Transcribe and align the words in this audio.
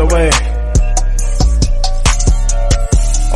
The 0.00 0.14
way. 0.14 0.30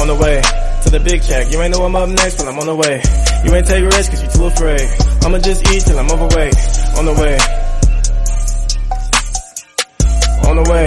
On 0.01 0.09
the 0.09 0.15
way 0.17 0.41
to 0.83 0.91
the 0.91 1.01
big 1.01 1.23
check. 1.23 1.53
You 1.53 1.61
ain't 1.61 1.77
know 1.77 1.85
I'm 1.85 1.95
up 1.95 2.09
next, 2.09 2.39
but 2.39 2.49
I'm 2.49 2.59
on 2.59 2.67
the 2.67 2.75
way. 2.75 3.03
You 3.45 3.55
ain't 3.55 3.67
take 3.67 3.85
risks 3.85 4.09
cause 4.09 4.23
you 4.23 4.31
too 4.31 4.47
afraid. 4.47 4.81
I'ma 5.25 5.39
just 5.39 5.61
eat 5.71 5.83
till 5.85 5.99
I'm 5.99 6.11
overweight. 6.11 6.57
On 6.97 7.05
the 7.05 7.13
way. 7.21 7.37
On 10.49 10.57
the 10.57 10.65
way. 10.73 10.87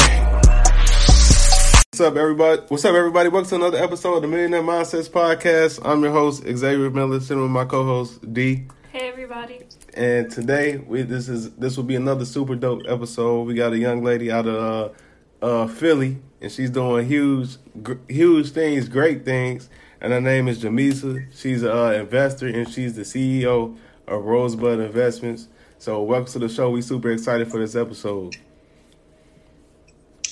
What's 1.92 2.02
up, 2.02 2.16
everybody? 2.16 2.62
What's 2.70 2.86
up, 2.86 2.96
everybody? 2.96 3.30
Welcome 3.30 3.50
to 3.50 3.56
another 3.56 3.78
episode 3.78 4.16
of 4.16 4.22
the 4.24 4.28
Millionaire 4.28 4.64
Mindsets 4.64 5.10
Podcast. 5.10 5.80
I'm 5.86 6.02
your 6.02 6.12
host, 6.12 6.42
Xavier 6.44 6.90
Miller, 6.90 7.20
sitting 7.20 7.44
with 7.44 7.52
my 7.52 7.66
co-host 7.66 8.34
D. 8.34 8.66
Hey 8.92 9.10
everybody. 9.10 9.62
And 9.94 10.32
today, 10.32 10.78
we 10.78 11.04
this 11.04 11.30
is 11.30 11.52
this 11.52 11.78
will 11.78 11.84
be 11.84 11.96
another 11.96 12.26
super 12.26 12.56
dope 12.56 12.82
episode. 12.88 13.46
We 13.46 13.54
got 13.54 13.74
a 13.74 13.78
young 13.78 14.04
lady 14.04 14.32
out 14.32 14.48
of 14.48 14.56
uh, 14.56 14.94
uh, 15.42 15.68
Philly, 15.68 16.18
and 16.42 16.52
she's 16.52 16.70
doing 16.70 17.08
huge, 17.08 17.58
gr- 17.82 17.94
huge 18.08 18.52
things, 18.52 18.88
great 18.90 19.26
things. 19.26 19.70
And 20.00 20.14
her 20.14 20.22
name 20.22 20.48
is 20.48 20.64
Jamisa. 20.64 21.26
She's 21.36 21.64
an 21.64 21.72
uh, 21.72 21.90
investor, 21.92 22.48
and 22.48 22.70
she's 22.70 22.96
the 22.96 23.02
CEO 23.02 23.76
of 24.08 24.24
Rosebud 24.26 24.80
Investments. 24.80 25.48
So, 25.80 26.02
welcome 26.04 26.32
to 26.34 26.40
the 26.40 26.50
show. 26.50 26.70
We 26.70 26.82
super 26.82 27.12
excited 27.12 27.50
for 27.50 27.60
this 27.60 27.76
episode. 27.76 28.36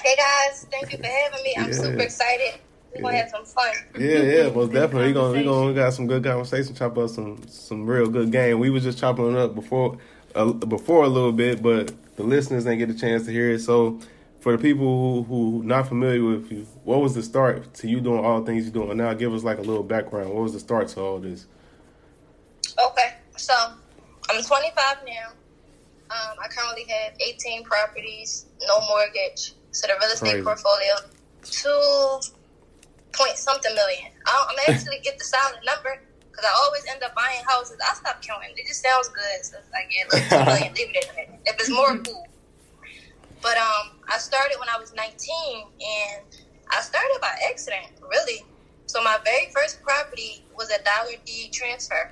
Hey 0.03 0.15
guys, 0.17 0.67
thank 0.71 0.91
you 0.91 0.99
for 0.99 1.05
having 1.05 1.43
me. 1.43 1.55
I'm 1.57 1.67
Yeah. 1.69 1.73
super 1.75 1.99
excited. 2.03 2.59
We're 2.95 3.01
gonna 3.01 3.17
have 3.17 3.29
some 3.29 3.43
fun. 3.45 3.73
Yeah, 3.97 4.19
yeah, 4.21 4.49
most 4.55 4.71
definitely. 4.71 5.07
We 5.07 5.13
gonna 5.13 5.37
we 5.37 5.43
gonna 5.43 5.67
we 5.67 5.73
got 5.73 5.93
some 5.93 6.05
good 6.05 6.23
conversation. 6.23 6.75
Chop 6.75 6.95
up 6.99 7.09
some 7.09 7.41
some 7.47 7.87
real 7.87 8.07
good 8.07 8.31
game. 8.31 8.59
We 8.59 8.69
was 8.69 8.83
just 8.83 8.99
chopping 8.99 9.31
it 9.31 9.37
up 9.37 9.55
before 9.55 9.97
uh, 10.35 10.53
before 10.53 11.03
a 11.05 11.09
little 11.09 11.31
bit, 11.31 11.63
but 11.63 11.91
the 12.17 12.23
listeners 12.23 12.65
didn't 12.65 12.79
get 12.79 12.89
a 12.91 12.93
chance 12.93 13.25
to 13.25 13.31
hear 13.31 13.49
it. 13.51 13.59
So 13.61 13.99
for 14.45 14.55
the 14.55 14.61
people 14.61 15.23
who 15.23 15.23
who 15.23 15.63
not 15.63 15.87
familiar 15.87 16.23
with 16.23 16.51
you, 16.51 16.67
what 16.83 17.01
was 17.01 17.15
the 17.15 17.23
start 17.23 17.73
to 17.73 17.87
you 17.87 17.99
doing 17.99 18.23
all 18.23 18.41
the 18.41 18.45
things 18.45 18.65
you're 18.65 18.85
doing 18.85 18.95
now? 18.95 19.11
Give 19.15 19.33
us 19.33 19.41
like 19.41 19.57
a 19.57 19.61
little 19.63 19.81
background. 19.81 20.29
What 20.29 20.43
was 20.43 20.53
the 20.53 20.59
start 20.59 20.87
to 20.89 21.01
all 21.01 21.17
this? 21.17 21.47
Okay, 22.77 23.15
so 23.37 23.55
I'm 24.29 24.43
25 24.43 24.97
now. 25.07 25.33
Um, 26.13 26.37
I 26.37 26.47
currently 26.47 26.85
have 26.93 27.13
18 27.19 27.63
properties, 27.63 28.45
no 28.67 28.81
mortgage. 28.87 29.53
So 29.71 29.87
the 29.87 29.93
real 29.99 30.11
estate 30.11 30.29
Crazy. 30.29 30.43
portfolio, 30.43 30.93
two 31.41 32.19
point 33.13 33.37
something 33.37 33.73
million. 33.73 34.11
I 34.27 34.31
don't, 34.31 34.49
I'm 34.51 34.75
actually 34.75 34.99
get 35.03 35.17
the 35.17 35.25
solid 35.25 35.57
number 35.65 35.99
because 36.29 36.45
I 36.45 36.53
always 36.53 36.85
end 36.87 37.01
up 37.01 37.15
buying 37.15 37.41
houses. 37.49 37.77
I 37.81 37.95
stop 37.95 38.21
counting. 38.21 38.51
It 38.55 38.67
just 38.67 38.83
sounds 38.83 39.09
good. 39.09 39.41
So 39.41 39.57
it's 39.57 39.71
like, 39.73 39.89
yeah, 39.89 40.05
look, 40.05 40.21
two 40.29 40.45
million, 40.45 40.71
leave 40.77 40.93
it 40.93 41.09
at 41.09 41.15
that. 41.15 41.39
If 41.49 41.59
it's 41.59 41.71
more, 41.71 41.97
cool. 41.97 42.27
But 43.41 43.57
um, 43.57 43.94
I 44.09 44.17
started 44.17 44.57
when 44.59 44.69
I 44.69 44.79
was 44.79 44.93
19, 44.93 45.07
and 45.07 46.25
I 46.71 46.81
started 46.81 47.17
by 47.21 47.33
accident, 47.49 47.87
really. 48.01 48.45
So 48.85 49.01
my 49.03 49.17
very 49.25 49.51
first 49.53 49.81
property 49.81 50.45
was 50.55 50.69
a 50.69 50.81
dollar 50.83 51.17
deed 51.25 51.51
transfer. 51.51 52.11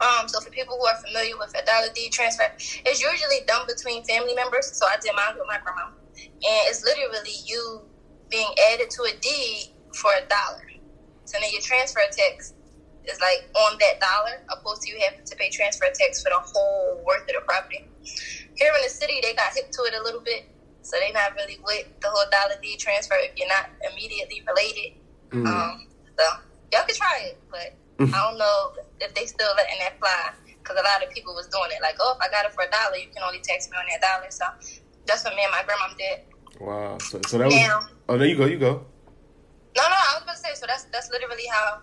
Um, 0.00 0.28
so 0.28 0.40
for 0.40 0.50
people 0.50 0.76
who 0.80 0.86
are 0.86 0.96
familiar 1.04 1.36
with 1.36 1.52
a 1.56 1.64
dollar 1.66 1.92
deed 1.94 2.12
transfer, 2.12 2.48
it's 2.86 3.02
usually 3.02 3.44
done 3.46 3.66
between 3.66 4.02
family 4.04 4.34
members. 4.34 4.72
So 4.72 4.86
I 4.86 4.96
did 5.00 5.12
mine 5.14 5.36
with 5.36 5.46
my 5.46 5.58
grandma, 5.62 5.92
and 6.16 6.62
it's 6.68 6.82
literally 6.84 7.36
you 7.44 7.82
being 8.30 8.48
added 8.72 8.88
to 8.90 9.02
a 9.02 9.12
deed 9.20 9.74
for 9.92 10.10
a 10.16 10.24
dollar. 10.28 10.64
So 11.24 11.38
then 11.40 11.50
your 11.52 11.60
transfer 11.60 12.00
tax 12.10 12.54
is 13.04 13.20
like 13.20 13.50
on 13.54 13.76
that 13.78 14.00
dollar, 14.00 14.42
opposed 14.48 14.82
to 14.82 14.90
you 14.90 14.98
having 15.04 15.24
to 15.24 15.36
pay 15.36 15.50
transfer 15.50 15.86
tax 15.92 16.22
for 16.22 16.30
the 16.30 16.40
whole 16.40 17.02
worth 17.04 17.22
of 17.22 17.34
the 17.36 17.42
property. 17.46 17.86
Here 18.56 18.72
in 18.74 18.82
the 18.82 18.90
city, 18.90 19.20
they 19.22 19.34
got 19.34 19.52
hip 19.54 19.70
to 19.70 19.82
it 19.82 19.94
a 20.00 20.02
little 20.02 20.20
bit, 20.20 20.48
so 20.82 20.96
they're 20.98 21.12
not 21.12 21.34
really 21.36 21.58
with 21.64 21.86
the 22.00 22.08
whole 22.08 22.24
dollar 22.30 22.60
deed 22.62 22.78
transfer 22.78 23.14
if 23.18 23.32
you're 23.36 23.48
not 23.48 23.70
immediately 23.92 24.42
related. 24.46 24.98
Mm. 25.30 25.46
Um, 25.46 25.86
so 26.18 26.24
y'all 26.72 26.86
can 26.86 26.94
try 26.94 27.30
it, 27.32 27.38
but 27.50 27.74
I 28.00 28.28
don't 28.28 28.38
know 28.38 28.72
if 29.00 29.14
they 29.14 29.26
still 29.26 29.52
letting 29.56 29.78
that 29.80 29.98
fly 29.98 30.32
because 30.46 30.76
a 30.80 30.84
lot 30.84 31.02
of 31.06 31.10
people 31.12 31.34
was 31.34 31.46
doing 31.48 31.70
it. 31.72 31.82
Like, 31.82 31.96
oh, 32.00 32.16
if 32.16 32.20
I 32.26 32.30
got 32.32 32.44
it 32.46 32.52
for 32.52 32.64
a 32.64 32.70
dollar, 32.70 32.96
you 32.96 33.08
can 33.12 33.22
only 33.22 33.40
tax 33.40 33.68
me 33.70 33.76
on 33.76 33.84
that 33.92 34.00
dollar. 34.00 34.30
So 34.30 34.44
that's 35.06 35.24
what 35.24 35.34
me 35.34 35.42
and 35.42 35.52
my 35.52 35.62
grandma 35.64 35.92
did. 35.96 36.20
Wow. 36.60 36.98
So, 36.98 37.20
so 37.26 37.38
that 37.38 37.46
was. 37.46 37.54
Now, 37.54 37.80
Oh, 38.08 38.18
there 38.18 38.26
you 38.26 38.36
go. 38.36 38.46
You 38.46 38.58
go. 38.58 38.84
no, 39.76 39.82
no, 39.86 39.94
I 39.94 40.14
was 40.18 40.22
about 40.24 40.34
to 40.34 40.38
say. 40.40 40.54
So 40.54 40.66
that's 40.66 40.84
that's 40.90 41.10
literally 41.10 41.46
how 41.52 41.78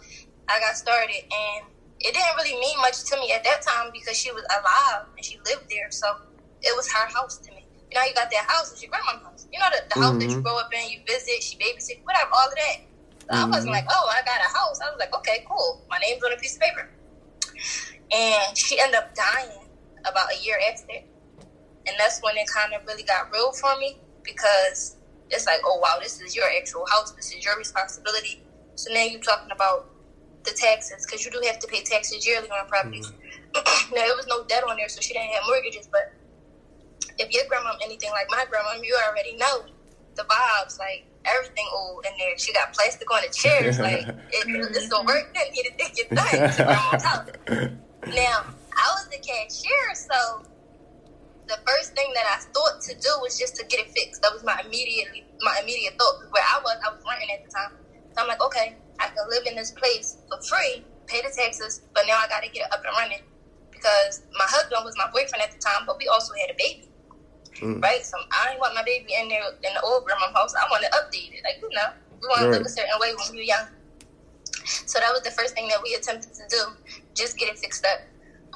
I 0.50 0.60
got 0.60 0.76
started, 0.76 1.24
and 1.24 1.66
it 2.00 2.14
didn't 2.14 2.36
really 2.36 2.60
mean 2.60 2.78
much 2.82 3.04
to 3.06 3.16
me 3.18 3.32
at 3.32 3.44
that 3.46 3.62
time 3.62 3.92
because 3.94 4.18
she 4.18 4.32
was 4.32 4.44
alive 4.52 5.08
and 5.16 5.24
she 5.24 5.38
lived 5.46 5.70
there, 5.70 5.90
so 5.90 6.16
it 6.62 6.76
was 6.76 6.92
her 6.92 7.08
house 7.08 7.38
to 7.38 7.52
me. 7.52 7.57
You 7.92 7.96
know, 8.00 8.04
you 8.06 8.14
got 8.14 8.30
that 8.32 8.46
house, 8.48 8.72
it's 8.72 8.82
your 8.84 8.92
grandma's 8.92 9.24
house. 9.24 9.48
You 9.52 9.60
know, 9.60 9.70
the, 9.72 9.80
the 9.88 9.96
house 10.00 10.18
that 10.20 10.28
you 10.28 10.38
Mhm. 10.40 10.44
grow 10.44 10.58
up 10.60 10.70
in, 10.74 10.90
you 10.92 11.00
visit, 11.08 11.40
she 11.44 11.56
babysit, 11.58 12.04
whatever, 12.04 12.32
all 12.36 12.48
of 12.50 12.56
that. 12.56 12.78
So 13.20 13.32
I 13.36 13.46
wasn't 13.50 13.72
like, 13.72 13.86
oh, 13.90 14.08
I 14.12 14.22
got 14.24 14.40
a 14.40 14.50
house. 14.52 14.80
I 14.84 14.90
was 14.92 15.00
like, 15.00 15.14
okay, 15.16 15.44
cool. 15.48 15.86
My 15.90 15.98
name's 16.00 16.24
on 16.24 16.34
a 16.34 16.38
piece 16.38 16.56
of 16.56 16.62
paper. 16.62 16.90
And 18.12 18.58
she 18.58 18.80
ended 18.80 18.96
up 18.96 19.16
dying 19.16 19.68
about 20.06 20.32
a 20.32 20.38
year 20.44 20.58
after. 20.72 21.04
And 21.88 21.96
that's 22.00 22.20
when 22.22 22.38
it 22.38 22.48
kind 22.54 22.74
of 22.74 22.86
really 22.88 23.04
got 23.04 23.32
real 23.32 23.52
for 23.54 23.76
me 23.80 24.00
because 24.24 24.98
it's 25.30 25.46
like, 25.46 25.60
oh, 25.66 25.80
wow, 25.80 26.00
this 26.02 26.20
is 26.22 26.36
your 26.36 26.46
actual 26.60 26.86
house. 26.92 27.12
This 27.14 27.32
is 27.34 27.44
your 27.46 27.58
responsibility. 27.58 28.44
So 28.76 28.94
now 28.94 29.04
you're 29.04 29.22
talking 29.22 29.52
about 29.52 29.88
the 30.44 30.52
taxes 30.52 31.06
because 31.06 31.26
you 31.26 31.32
do 31.32 31.42
have 31.46 31.60
to 31.60 31.68
pay 31.68 31.82
taxes 31.84 32.26
yearly 32.26 32.50
on 32.50 32.68
properties. 32.68 33.12
now, 33.56 33.62
there 33.92 34.16
was 34.16 34.28
no 34.28 34.44
debt 34.46 34.64
on 34.70 34.78
there, 34.78 34.90
so 34.90 35.02
she 35.02 35.14
didn't 35.14 35.32
have 35.34 35.44
mortgages. 35.48 35.88
But 35.92 36.14
if 37.20 37.32
your 37.32 37.44
grandma 37.48 37.74
anything 37.84 38.12
like 38.12 38.28
my 38.30 38.46
grandma, 38.50 38.82
you 38.82 38.98
already 39.08 39.36
know 39.38 39.66
the 40.16 40.24
vibes, 40.24 40.80
like 40.80 41.06
everything 41.26 41.66
old 41.74 42.06
in 42.06 42.18
there. 42.18 42.38
She 42.38 42.54
got 42.54 42.74
plastic 42.74 43.12
on 43.12 43.22
the 43.22 43.34
chairs, 43.34 43.80
like 43.80 44.08
it, 44.08 44.16
it's 44.32 44.90
the 44.90 44.96
mm-hmm. 44.96 45.08
work 45.08 45.34
that 45.34 45.52
needed 45.52 45.78
to 45.78 45.92
get 45.94 46.10
done. 46.10 46.28
It's 46.32 46.58
your 46.58 46.68
grandma's 46.68 47.04
house. 47.04 47.30
Now, 48.08 48.46
I 48.72 48.86
was 48.96 49.08
the 49.12 49.18
cashier, 49.18 49.96
so 49.96 50.44
the 51.48 51.58
first 51.66 51.96
thing 51.96 52.12
that 52.14 52.26
I 52.28 52.44
thought 52.52 52.82
to 52.82 52.94
do 52.96 53.10
was 53.22 53.40
just 53.40 53.56
to 53.58 53.66
get 53.66 53.80
it 53.80 53.92
fixed. 53.92 54.22
That 54.22 54.34
was 54.34 54.44
my 54.44 54.62
immediate 54.66 55.08
my 55.42 55.60
immediate 55.62 55.96
thought. 55.98 56.20
Where 56.32 56.44
I 56.44 56.60
was, 56.64 56.78
I 56.86 56.94
was 56.94 57.04
renting 57.08 57.32
at 57.32 57.46
the 57.46 57.52
time. 57.52 57.72
So 58.16 58.22
I'm 58.22 58.28
like, 58.28 58.42
okay, 58.42 58.76
I 59.00 59.08
can 59.08 59.30
live 59.30 59.46
in 59.46 59.56
this 59.56 59.72
place 59.72 60.18
for 60.30 60.42
free, 60.42 60.84
pay 61.06 61.22
the 61.22 61.34
taxes, 61.36 61.82
but 61.94 62.04
now 62.08 62.18
I 62.18 62.28
got 62.28 62.44
to 62.44 62.50
get 62.50 62.66
it 62.66 62.74
up 62.74 62.82
and 62.86 62.94
running 62.98 63.22
because 63.72 64.24
my 64.34 64.46
husband 64.50 64.82
was 64.84 64.96
my 64.98 65.06
boyfriend 65.14 65.42
at 65.42 65.52
the 65.52 65.60
time, 65.60 65.86
but 65.86 65.98
we 65.98 66.08
also 66.08 66.34
had 66.42 66.50
a 66.50 66.58
baby, 66.58 66.90
Mm. 67.60 67.82
right? 67.82 68.04
So 68.06 68.18
I 68.32 68.50
didn't 68.50 68.60
want 68.60 68.76
my 68.76 68.84
baby 68.84 69.14
in 69.20 69.30
there 69.30 69.42
in 69.64 69.74
the 69.74 69.82
old 69.82 70.06
grandma's 70.06 70.34
house. 70.34 70.54
I 70.56 70.68
want 70.70 70.84
to 70.86 70.92
update 70.98 71.34
it, 71.34 71.42
like 71.44 71.58
you 71.62 71.70
know, 71.74 71.90
we 72.22 72.28
want 72.30 72.42
to 72.42 72.50
live 72.50 72.62
Right. 72.62 72.66
a 72.66 72.70
certain 72.70 72.98
way 73.00 73.14
when 73.16 73.34
you're 73.34 73.44
young. 73.44 73.68
So 74.86 75.00
that 75.00 75.12
was 75.12 75.22
the 75.22 75.32
first 75.32 75.56
thing 75.56 75.68
that 75.70 75.82
we 75.82 75.96
attempted 75.96 76.34
to 76.34 76.44
do, 76.50 76.62
just 77.16 77.38
get 77.38 77.50
it 77.50 77.58
fixed 77.60 77.86
up. 77.86 78.00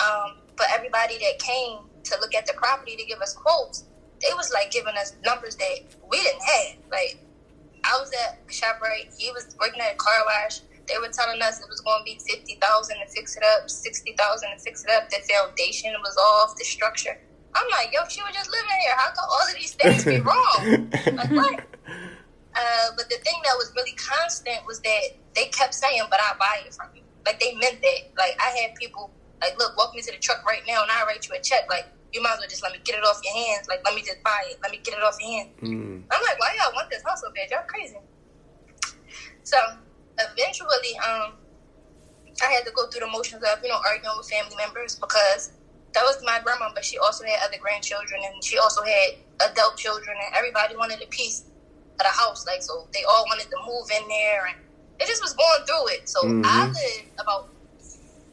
Um, 0.03 0.38
but 0.57 0.67
everybody 0.72 1.17
that 1.19 1.40
came 1.40 1.79
to 2.03 2.19
look 2.19 2.35
at 2.35 2.45
the 2.45 2.53
property 2.53 2.95
to 2.95 3.06
give 3.06 3.19
us 3.22 3.34
quotes, 3.34 3.85
they 4.22 4.34
was 4.35 4.51
like 4.53 4.72
giving 4.72 4.95
us 4.97 5.16
numbers 5.25 5.56
that 5.56 5.78
we 6.09 6.17
didn't 6.22 6.41
have. 6.44 6.78
Like 6.91 7.17
I 7.84 7.97
was 7.99 8.11
at 8.28 8.46
ShopRite, 8.47 9.14
he 9.17 9.31
was 9.31 9.55
working 9.59 9.81
at 9.81 9.93
a 9.93 9.96
car 9.96 10.22
wash. 10.26 10.61
They 10.87 10.97
were 10.97 11.09
telling 11.14 11.41
us 11.41 11.59
it 11.59 11.67
was 11.70 11.79
going 11.81 12.02
to 12.02 12.05
be 12.05 12.20
fifty 12.28 12.58
thousand 12.61 12.97
to 12.99 13.08
fix 13.14 13.37
it 13.37 13.43
up, 13.55 13.70
sixty 13.70 14.14
thousand 14.17 14.49
to 14.52 14.59
fix 14.59 14.84
it 14.84 14.91
up. 14.91 15.09
The 15.09 15.17
foundation 15.31 15.93
was 16.02 16.17
off, 16.17 16.55
the 16.58 16.66
structure. 16.66 17.17
I'm 17.53 17.68
like, 17.72 17.94
yo, 17.94 18.02
she 18.08 18.22
was 18.24 18.34
just 18.34 18.50
living 18.50 18.80
here. 18.82 18.96
How 18.96 19.12
come 19.12 19.28
all 19.30 19.48
of 19.48 19.56
these 19.56 19.74
things 19.74 20.06
be 20.06 20.20
wrong? 20.20 20.90
Like 20.92 21.32
what? 21.32 21.59
Uh, 22.52 22.92
but 22.98 23.08
the 23.08 23.16
thing 23.24 23.40
that 23.46 23.56
was 23.56 23.72
really 23.78 23.96
constant 23.96 24.59
was 24.68 24.82
that 24.82 25.16
they 25.36 25.46
kept 25.56 25.74
saying, 25.74 26.03
"But 26.09 26.20
I'll 26.28 26.38
buy 26.38 26.59
it 26.66 26.74
from 26.74 26.88
you." 26.94 27.02
Like 27.26 27.40
they 27.40 27.56
meant 27.56 27.82
that. 27.82 28.00
Like 28.18 28.36
I 28.40 28.52
had 28.59 28.76
people 28.76 29.09
like, 29.40 29.58
"Look, 29.58 29.78
walk 29.78 29.96
me 29.96 30.02
to 30.02 30.12
the 30.12 30.18
truck 30.18 30.46
right 30.46 30.62
now, 30.68 30.84
and 30.84 30.92
I'll 30.92 31.06
write 31.06 31.26
you 31.28 31.34
a 31.34 31.40
check." 31.40 31.70
Like 31.70 31.88
you 32.12 32.22
might 32.22 32.34
as 32.34 32.40
well 32.40 32.50
just 32.50 32.64
let 32.64 32.74
me 32.74 32.80
get 32.84 32.96
it 32.96 33.03
off 33.03 33.22
your 33.24 33.34
hands. 33.34 33.68
Like 33.70 33.80
let 33.86 33.96
me 33.96 34.02
just 34.02 34.22
buy 34.24 34.44
it. 34.50 34.59
Let 34.62 34.72
me 34.72 34.80
get 34.84 34.96
it 34.96 35.03
off 35.03 35.16
your 35.20 35.32
hands. 35.32 35.50
Mm. 35.62 36.03
I'm 36.12 36.22
like, 36.24 36.40
why 36.40 36.56
y'all 36.59 36.74
want 36.76 36.90
this 36.90 37.03
house 37.03 37.22
so 37.22 37.32
bad? 37.32 37.50
Y'all 37.50 37.64
crazy. 37.68 37.96
So 39.44 39.58
eventually, 40.20 40.94
um, 41.08 41.34
I 42.44 42.52
had 42.52 42.66
to 42.66 42.72
go 42.76 42.88
through 42.88 43.02
the 43.02 43.12
motions 43.12 43.44
of 43.44 43.64
you 43.64 43.70
know 43.70 43.80
arguing 43.88 44.16
with 44.18 44.30
family 44.30 44.56
members 44.58 44.96
because 44.96 45.52
that 45.93 46.03
was 46.03 46.17
my 46.23 46.40
grandma, 46.43 46.70
but 46.73 46.85
she 46.85 46.97
also 46.97 47.26
had 47.26 47.40
other 47.43 47.58
grandchildren 47.59 48.22
and 48.23 48.43
she 48.43 48.58
also 48.58 48.82
had 48.84 49.20
adult 49.52 49.78
children, 49.78 50.16
and 50.16 50.35
everybody 50.35 50.76
wanted 50.76 51.02
a 51.02 51.08
piece 51.08 51.41
of 51.99 52.05
the 52.05 52.14
house. 52.14 52.46
Like, 52.47 52.61
so 52.61 52.88
they 52.93 53.03
all 53.03 53.26
wanted 53.28 53.49
to 53.49 53.58
move 53.66 53.90
in 53.91 54.08
there, 54.08 54.46
and 54.47 54.58
it 54.99 55.08
just 55.08 55.22
was 55.22 55.34
going 55.34 55.66
through 55.66 55.88
it. 55.90 56.08
So 56.08 56.22
Mhm. 56.23 56.41
I 56.46 56.67
live 56.67 57.05
about 57.20 57.49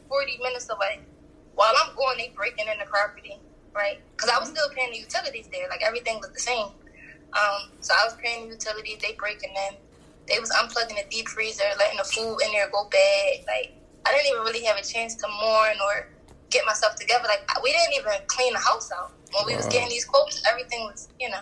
40 0.07 0.37
minutes 0.37 0.69
away. 0.69 1.01
While 1.55 1.73
I'm 1.75 1.95
going, 1.95 2.17
they 2.17 2.29
breaking 2.29 2.67
in 2.67 2.79
the 2.79 2.85
property, 2.85 3.41
right? 3.75 3.99
Because 4.15 4.29
I 4.29 4.39
was 4.39 4.49
still 4.49 4.69
paying 4.69 4.91
the 4.91 4.99
utilities 4.99 5.47
there. 5.51 5.67
Like, 5.67 5.83
everything 5.83 6.19
was 6.19 6.31
the 6.31 6.39
same. 6.39 6.71
Um, 7.33 7.71
so 7.81 7.93
I 7.93 8.05
was 8.05 8.15
paying 8.23 8.47
the 8.47 8.55
utilities, 8.55 8.99
they 8.99 9.13
breaking 9.13 9.53
in. 9.69 9.77
They 10.27 10.39
was 10.39 10.49
unplugging 10.51 10.95
the 10.95 11.05
deep 11.09 11.27
freezer, 11.27 11.63
letting 11.77 11.97
the 11.97 12.03
food 12.03 12.37
in 12.45 12.51
there 12.53 12.69
go 12.69 12.87
bad. 12.89 13.45
Like, 13.47 13.73
I 14.05 14.11
didn't 14.11 14.27
even 14.27 14.41
really 14.43 14.63
have 14.63 14.77
a 14.77 14.83
chance 14.83 15.15
to 15.15 15.27
mourn 15.27 15.77
or 15.83 16.09
get 16.49 16.65
myself 16.65 16.95
together. 16.95 17.25
Like, 17.27 17.45
we 17.63 17.71
didn't 17.71 17.95
even 17.95 18.13
clean 18.27 18.53
the 18.53 18.59
house 18.59 18.89
out. 18.91 19.13
When 19.33 19.45
we 19.45 19.55
was 19.55 19.67
getting 19.67 19.89
these 19.89 20.05
quotes, 20.05 20.41
everything 20.49 20.81
was, 20.85 21.09
you 21.19 21.29
know. 21.29 21.41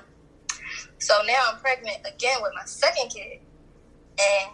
So 0.99 1.13
now 1.25 1.39
I'm 1.51 1.59
pregnant 1.59 1.97
again 2.05 2.39
with 2.41 2.51
my 2.55 2.65
second 2.65 3.09
kid. 3.09 3.39
And 4.19 4.51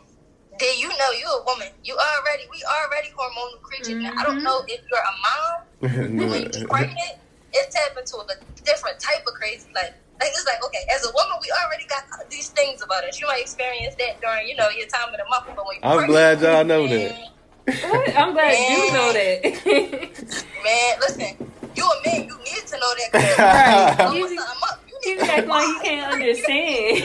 then 0.59 0.77
you 0.77 0.89
know 0.89 1.09
you 1.11 1.25
a 1.25 1.41
woman. 1.45 1.69
You 1.83 1.97
already, 1.97 2.43
we 2.51 2.61
already 2.67 3.09
hormonal 3.17 3.61
creatures. 3.63 3.97
Now, 4.03 4.11
I 4.19 4.23
don't 4.23 4.39
Mhm. 4.39 4.43
know 4.43 4.63
if 4.67 4.81
you're 4.91 4.99
a 5.01 5.15
mom, 5.25 5.55
but 5.81 5.89
when 6.29 6.41
you're 6.53 6.67
pregnant, 6.67 7.15
it's 7.53 7.73
tap 7.73 7.97
into 7.97 8.17
a 8.17 8.25
different 8.63 8.99
type 8.99 9.23
of 9.25 9.33
crazy. 9.33 9.67
Like, 9.73 9.93
like 10.21 10.29
it's 10.31 10.45
like, 10.45 10.63
okay, 10.65 10.85
as 10.93 11.03
a 11.05 11.11
woman, 11.13 11.37
we 11.41 11.49
already 11.63 11.85
got 11.87 12.03
these 12.29 12.49
things 12.49 12.81
about 12.83 13.03
us. 13.05 13.19
You 13.19 13.27
might 13.27 13.41
experience 13.41 13.95
that 13.97 14.21
during, 14.21 14.47
you 14.47 14.55
know, 14.55 14.69
your 14.69 14.87
time 14.87 15.09
in 15.09 15.17
the 15.17 15.25
month, 15.29 15.45
but 15.55 15.65
when 15.65 15.77
you're 15.81 15.89
I'm 15.89 15.97
pregnant, 16.05 16.39
glad 16.39 16.41
y'all 16.41 16.65
know 16.65 16.87
that. 16.87 17.32
Man, 17.67 17.77
What? 17.89 18.15
I'm 18.17 18.33
glad 18.33 18.57
you 18.69 18.93
know 18.93 19.13
that. 19.13 20.43
Man, 20.63 20.99
listen, 20.99 21.51
you 21.75 21.83
a 21.85 22.07
man, 22.07 22.27
you 22.27 22.37
need 22.39 22.67
to 22.67 22.77
know 22.79 22.93
that. 22.97 23.11
'cause 23.11 23.37
Right. 23.39 23.95
don't 23.97 24.15
You 24.15 24.21
put 24.27 24.35
just- 24.35 24.47
something 24.47 24.69
up. 24.69 24.79
You 24.87 24.97
He's 25.03 25.19
need 25.19 25.25
to 25.27 25.33
acting 25.33 25.49
like 25.49 25.65
he 25.65 25.73
why. 25.73 25.83
can't 25.83 26.13
understand. 26.13 26.97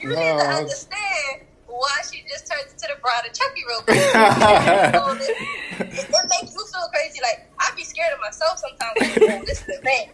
You 0.00 0.08
need 0.08 0.14
to 0.14 0.46
understand 0.58 1.40
why 1.66 1.96
she 2.10 2.22
just 2.28 2.46
turned 2.50 2.66
into 2.70 2.86
the 2.86 3.00
bride 3.02 3.26
of 3.26 3.32
Chucky 3.32 3.62
real 3.66 3.80
quick. 3.82 3.98
So 3.98 4.18
it, 4.18 5.30
it, 5.80 6.10
it 6.10 6.26
makes 6.30 6.54
you 6.54 6.62
feel 6.66 6.86
crazy. 6.92 7.20
Like 7.22 7.50
I 7.58 7.70
be 7.76 7.84
scared 7.84 8.12
of 8.14 8.20
myself 8.20 8.58
sometimes. 8.58 8.94
Like, 9.00 9.30
oh, 9.30 9.44
this 9.46 9.60
is 9.60 9.66
the 9.66 9.78
thing. 9.82 10.10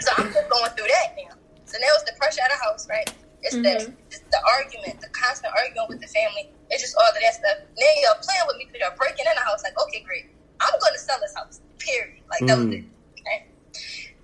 So 0.00 0.12
I'm 0.16 0.32
just 0.32 0.48
going 0.48 0.70
through 0.76 0.88
that 0.88 1.16
now. 1.16 1.34
So 1.66 1.76
now 1.80 1.88
it's 2.00 2.04
the 2.04 2.16
pressure 2.18 2.40
out 2.44 2.50
of 2.52 2.58
the 2.58 2.64
house, 2.64 2.88
right? 2.88 3.12
It's 3.42 3.54
the 3.56 3.60
Mhm. 3.60 3.92
it's 4.10 4.20
the 4.30 4.40
argument, 4.56 5.00
the 5.00 5.08
constant 5.08 5.52
arguing 5.56 5.86
with 5.88 6.00
the 6.00 6.08
family. 6.08 6.50
It's 6.70 6.82
just 6.82 6.94
all 6.96 7.06
of 7.08 7.14
that 7.20 7.34
stuff. 7.34 7.58
Now 7.76 7.92
you're 8.00 8.20
playing 8.22 8.46
with 8.46 8.56
me 8.58 8.64
because 8.70 8.80
you're 8.80 8.96
breaking 8.96 9.26
in 9.26 9.34
the 9.34 9.42
house. 9.42 9.62
Like, 9.62 9.74
okay, 9.88 10.00
great. 10.06 10.30
I'm 10.62 10.74
going 10.78 10.94
to 10.94 11.02
sell 11.02 11.18
this 11.20 11.34
house. 11.34 11.60
Period. 11.78 12.22
Like 12.30 12.46
that 12.46 12.56
was 12.58 12.66
Mm. 12.70 12.78
it. 12.78 12.84
Okay. 13.20 13.38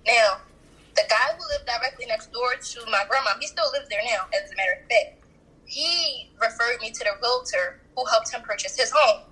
Now, 0.07 0.39
the 0.95 1.03
guy 1.09 1.27
who 1.35 1.43
lived 1.51 1.65
directly 1.67 2.05
next 2.07 2.31
door 2.31 2.55
to 2.55 2.77
my 2.89 3.03
grandma, 3.09 3.35
he 3.39 3.47
still 3.47 3.67
lives 3.75 3.89
there 3.89 4.01
now, 4.07 4.25
as 4.31 4.47
a 4.51 4.55
matter 4.55 4.79
of 4.79 4.87
fact. 4.87 5.19
He 5.65 6.31
referred 6.39 6.79
me 6.79 6.91
to 6.91 7.01
the 7.03 7.11
realtor 7.21 7.81
who 7.95 8.05
helped 8.05 8.31
him 8.31 8.41
purchase 8.41 8.77
his 8.77 8.89
home. 8.95 9.27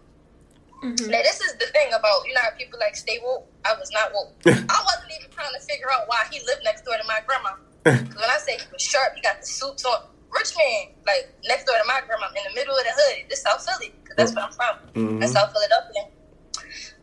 Mhm. 0.84 1.08
Now, 1.08 1.22
this 1.24 1.40
is 1.40 1.56
the 1.58 1.68
thing 1.72 1.94
about, 1.94 2.28
you 2.28 2.34
know, 2.34 2.42
how 2.42 2.52
people 2.58 2.78
like 2.80 2.96
stay 2.96 3.20
woke. 3.24 3.48
I 3.64 3.74
was 3.80 3.90
not 3.92 4.12
woke. 4.14 4.34
I 4.46 4.80
wasn't 4.84 5.12
even 5.18 5.32
trying 5.32 5.54
to 5.54 5.60
figure 5.66 5.88
out 5.92 6.08
why 6.08 6.26
he 6.30 6.40
lived 6.46 6.64
next 6.64 6.84
door 6.84 6.98
to 6.98 7.04
my 7.08 7.22
grandma. 7.26 7.56
when 7.86 8.30
I 8.30 8.38
say 8.44 8.58
he 8.58 8.68
was 8.72 8.82
sharp, 8.82 9.14
he 9.16 9.22
got 9.22 9.40
the 9.40 9.48
suits 9.48 9.86
on. 9.86 10.04
Rich 10.36 10.52
man, 10.58 10.92
like 11.08 11.26
next 11.48 11.64
door 11.66 11.76
to 11.80 11.86
my 11.88 12.02
grandma, 12.06 12.28
in 12.36 12.44
the 12.44 12.54
middle 12.56 12.76
of 12.76 12.84
the 12.84 12.92
hood. 12.92 13.30
This 13.30 13.42
South 13.42 13.64
Philly, 13.64 13.94
because 14.04 14.16
that's 14.18 14.34
where 14.36 14.44
I'm 14.46 14.52
from. 14.52 14.76
Mhm. 14.94 15.20
That's 15.20 15.32
South 15.34 15.52
Philadelphia. 15.52 16.04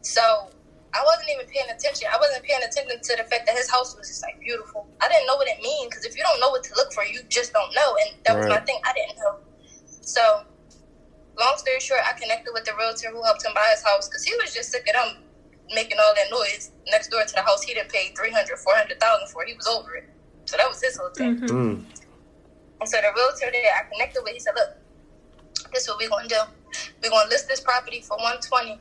So 0.02 0.50
I 0.92 1.00
wasn't 1.04 1.30
even 1.30 1.46
paying 1.46 1.70
attention. 1.70 2.08
I 2.12 2.18
wasn't 2.18 2.44
paying 2.44 2.62
attention 2.62 3.00
to 3.00 3.12
the 3.16 3.24
fact 3.24 3.46
that 3.46 3.56
his 3.56 3.70
house 3.70 3.96
was 3.96 4.08
just 4.08 4.22
like 4.22 4.38
beautiful. 4.40 4.86
I 5.00 5.08
didn't 5.08 5.26
know 5.26 5.36
what 5.36 5.48
it 5.48 5.60
means 5.60 5.88
because 5.88 6.04
if 6.04 6.16
you 6.16 6.22
don't 6.22 6.38
know 6.40 6.50
what 6.50 6.62
to 6.64 6.74
look 6.76 6.92
for, 6.92 7.04
you 7.04 7.22
just 7.28 7.52
don't 7.52 7.72
know. 7.74 7.96
And 8.04 8.16
that 8.24 8.36
was 8.36 8.48
my 8.48 8.60
thing. 8.60 8.78
I 8.84 8.92
didn't 8.92 9.16
know. 9.16 9.38
So, 10.02 10.44
long 11.38 11.56
story 11.56 11.80
short, 11.80 12.00
I 12.04 12.12
connected 12.12 12.52
with 12.52 12.64
the 12.64 12.74
realtor 12.76 13.08
who 13.10 13.22
helped 13.24 13.44
him 13.44 13.52
buy 13.54 13.68
his 13.70 13.82
house 13.82 14.08
because 14.08 14.24
he 14.24 14.34
was 14.42 14.52
just 14.52 14.70
sick 14.70 14.86
of 14.88 14.94
them 14.94 15.22
making 15.70 15.98
all 15.98 16.12
that 16.14 16.28
noise 16.30 16.70
next 16.90 17.08
door 17.08 17.24
to 17.24 17.32
the 17.34 17.42
house 17.42 17.62
he 17.62 17.72
didn't 17.72 17.88
pay 17.90 18.10
300000 18.10 18.56
400000 18.58 19.28
for. 19.32 19.44
He 19.46 19.54
was 19.54 19.66
over 19.66 19.94
it. 19.96 20.04
So 20.44 20.56
that 20.58 20.68
was 20.68 20.82
his 20.82 20.96
whole 20.98 21.08
thing. 21.16 21.36
Mhm. 21.40 22.01
Mm. 22.82 22.90
And 22.90 22.90
so 22.90 22.98
the 22.98 23.14
realtor 23.14 23.46
that 23.46 23.72
I 23.78 23.86
connected 23.86 24.22
with, 24.26 24.34
he 24.34 24.40
said, 24.40 24.54
"Look, 24.58 24.74
this 25.72 25.82
is 25.82 25.88
what 25.88 25.98
we're 25.98 26.10
gonna 26.10 26.26
do. 26.26 26.42
We're 27.02 27.10
gonna 27.10 27.30
list 27.30 27.46
this 27.46 27.60
property 27.60 28.02
for 28.02 28.18
one 28.18 28.40
twenty, 28.42 28.72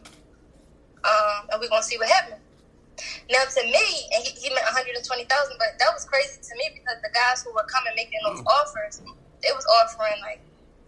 um, 1.06 1.42
and 1.52 1.62
we're 1.62 1.70
gonna 1.70 1.86
see 1.86 1.98
what 1.98 2.10
happens." 2.10 2.42
Now, 3.30 3.46
to 3.46 3.62
me, 3.64 3.86
and 4.14 4.22
he, 4.26 4.34
he 4.38 4.50
meant 4.50 4.66
one 4.66 4.74
hundred 4.74 4.98
and 4.98 5.06
twenty 5.06 5.26
thousand, 5.26 5.58
but 5.62 5.78
that 5.78 5.94
was 5.94 6.06
crazy 6.06 6.42
to 6.42 6.54
me 6.58 6.74
because 6.74 6.98
the 7.02 7.14
guys 7.14 7.46
who 7.46 7.54
were 7.54 7.66
coming 7.70 7.94
making 7.96 8.20
those 8.26 8.42
offers, 8.46 9.02
they 9.46 9.54
was 9.54 9.66
offering 9.82 10.18
like 10.22 10.42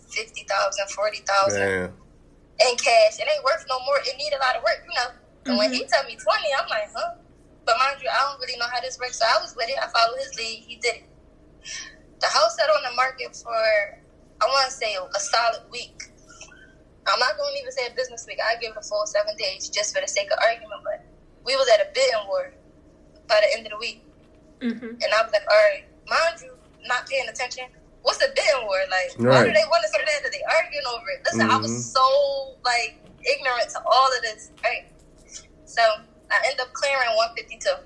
fifty 0.10 0.46
thousand, 0.50 0.90
forty 0.90 1.22
thousand 1.22 1.94
Damn. 1.94 2.70
in 2.70 2.74
cash. 2.78 3.22
It 3.22 3.30
ain't 3.30 3.46
worth 3.46 3.66
no 3.70 3.78
more. 3.86 4.02
It 4.02 4.18
need 4.18 4.34
a 4.34 4.42
lot 4.42 4.58
of 4.58 4.64
work, 4.66 4.82
you 4.82 4.94
know. 4.98 5.10
And 5.46 5.58
when 5.58 5.72
he 5.74 5.86
told 5.86 6.06
me 6.10 6.18
twenty, 6.18 6.50
I'm 6.58 6.70
like, 6.70 6.90
huh? 6.90 7.22
But 7.66 7.78
mind 7.80 8.02
you, 8.02 8.10
I 8.10 8.18
don't 8.26 8.40
really 8.42 8.58
know 8.58 8.68
how 8.74 8.82
this 8.82 8.98
works, 9.00 9.20
so 9.20 9.26
I 9.26 9.40
was 9.42 9.56
with 9.56 9.70
it. 9.70 9.78
I 9.80 9.88
followed 9.88 10.20
his 10.20 10.36
lead. 10.36 10.66
He 10.68 10.76
did 10.76 10.96
it. 10.96 11.04
The 12.24 12.32
house 12.32 12.56
sat 12.56 12.72
on 12.72 12.80
the 12.88 12.96
market 12.96 13.36
for 13.36 13.52
I 13.52 14.46
want 14.48 14.72
to 14.72 14.72
say 14.72 14.96
a, 14.96 15.04
a 15.04 15.20
solid 15.20 15.68
week. 15.70 15.92
I'm 17.04 17.20
not 17.20 17.36
going 17.36 17.52
to 17.52 17.60
even 17.60 17.72
say 17.76 17.84
a 17.92 17.94
business 17.94 18.24
week. 18.28 18.40
I 18.40 18.56
give 18.64 18.72
it 18.72 18.80
a 18.80 18.86
full 18.88 19.04
seven 19.06 19.36
days 19.36 19.68
just 19.68 19.94
for 19.94 20.00
the 20.00 20.08
sake 20.08 20.32
of 20.32 20.40
argument. 20.40 20.80
But 20.88 21.04
we 21.44 21.56
was 21.60 21.68
at 21.68 21.84
a 21.84 21.88
bidding 21.94 22.24
war 22.32 22.56
by 23.28 23.44
the 23.44 23.50
end 23.60 23.68
of 23.68 23.72
the 23.76 23.80
week, 23.80 24.00
Mhm. 24.64 25.04
and 25.04 25.10
I 25.12 25.20
was 25.22 25.32
like, 25.36 25.44
all 25.52 25.58
right, 25.68 25.84
mind 26.08 26.40
you, 26.40 26.56
not 26.88 27.08
paying 27.12 27.28
attention. 27.28 27.68
What's 28.04 28.24
a 28.24 28.32
bidding 28.32 28.64
war? 28.68 28.80
Like, 28.88 29.12
why 29.20 29.44
do 29.44 29.52
they 29.52 29.68
want 29.68 29.84
to 29.84 29.90
say 29.92 30.00
that? 30.04 30.24
Are 30.24 30.32
they 30.32 30.44
arguing 30.48 30.88
over 30.88 31.08
it? 31.12 31.20
Listen, 31.28 31.52
I 31.52 31.56
Mhm. 31.60 31.62
was 31.62 31.92
so 31.92 32.56
like 32.64 32.96
ignorant 33.28 33.70
to 33.76 33.80
all 33.84 34.08
of 34.16 34.22
this, 34.24 34.52
right? 34.64 34.88
So 35.66 35.84
I 36.32 36.40
end 36.48 36.60
up 36.62 36.72
clearing 36.72 37.16
152 37.20 37.84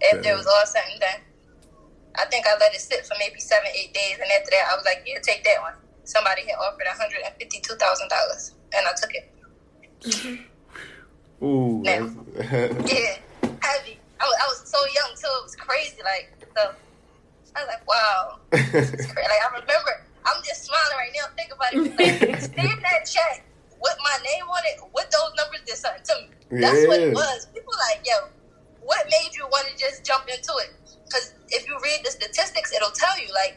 if 0.00 0.24
Yeah. 0.24 0.32
it 0.32 0.36
was 0.36 0.46
all 0.46 0.66
said 0.66 0.82
and 0.90 1.00
done. 1.00 1.22
I 2.18 2.24
think 2.26 2.46
I 2.46 2.56
let 2.58 2.74
it 2.74 2.80
sit 2.80 3.06
for 3.06 3.14
maybe 3.18 3.38
seven, 3.40 3.68
eight 3.74 3.94
days, 3.94 4.18
and 4.20 4.26
after 4.38 4.50
that, 4.50 4.66
I 4.72 4.76
was 4.76 4.84
like, 4.84 5.04
"Yeah, 5.06 5.18
take 5.22 5.44
that 5.44 5.60
one." 5.62 5.74
Somebody 6.04 6.42
had 6.42 6.56
offered 6.58 6.84
one 6.86 6.96
hundred 6.98 7.22
and 7.24 7.34
fifty-two 7.38 7.74
thousand 7.76 8.08
dollars, 8.10 8.54
and 8.74 8.86
I 8.86 8.92
took 8.98 9.12
it. 9.14 9.24
Ooh. 11.42 11.82
Now. 11.82 12.10
Yeah, 12.88 13.18
heavy. 13.62 13.98
I 14.18 14.24
was, 14.26 14.36
I 14.42 14.46
was 14.50 14.62
so 14.66 14.78
young 14.94 15.14
too. 15.14 15.30
It 15.30 15.44
was 15.44 15.56
crazy. 15.56 16.02
Like, 16.02 16.34
so 16.56 16.74
I 17.54 17.62
was 17.62 17.68
like, 17.68 17.86
"Wow, 17.86 18.38
crazy." 18.50 18.96
Like, 19.14 19.42
I 19.46 19.48
remember, 19.54 20.02
I'm 20.26 20.42
just 20.42 20.66
smiling 20.66 20.98
right 20.98 21.14
now. 21.14 21.26
Think 21.38 21.52
about 21.54 21.70
it. 21.72 21.78
Like, 21.94 22.40
seeing 22.54 22.80
that 22.82 23.06
check 23.06 23.44
with 23.80 23.96
my 24.02 24.18
name 24.24 24.44
on 24.44 24.62
it, 24.66 24.82
with 24.92 25.08
those 25.10 25.30
numbers 25.38 25.62
did 25.66 25.76
something 25.76 26.02
to 26.02 26.14
me. 26.22 26.60
That's 26.60 26.86
what 26.86 26.98
it 27.00 27.14
was. 27.14 27.46
People 27.54 27.74
like, 27.90 28.02
yo, 28.04 28.26
what 28.82 29.04
made 29.06 29.36
you 29.36 29.46
want 29.46 29.68
to 29.68 29.76
just 29.78 30.02
jump 30.04 30.26
into 30.28 30.52
it? 30.64 30.74
Because 31.08 31.32
if 31.48 31.66
you 31.66 31.74
read 31.82 32.00
the 32.04 32.10
statistics, 32.10 32.72
it'll 32.72 32.92
tell 32.92 33.16
you 33.18 33.32
like 33.32 33.56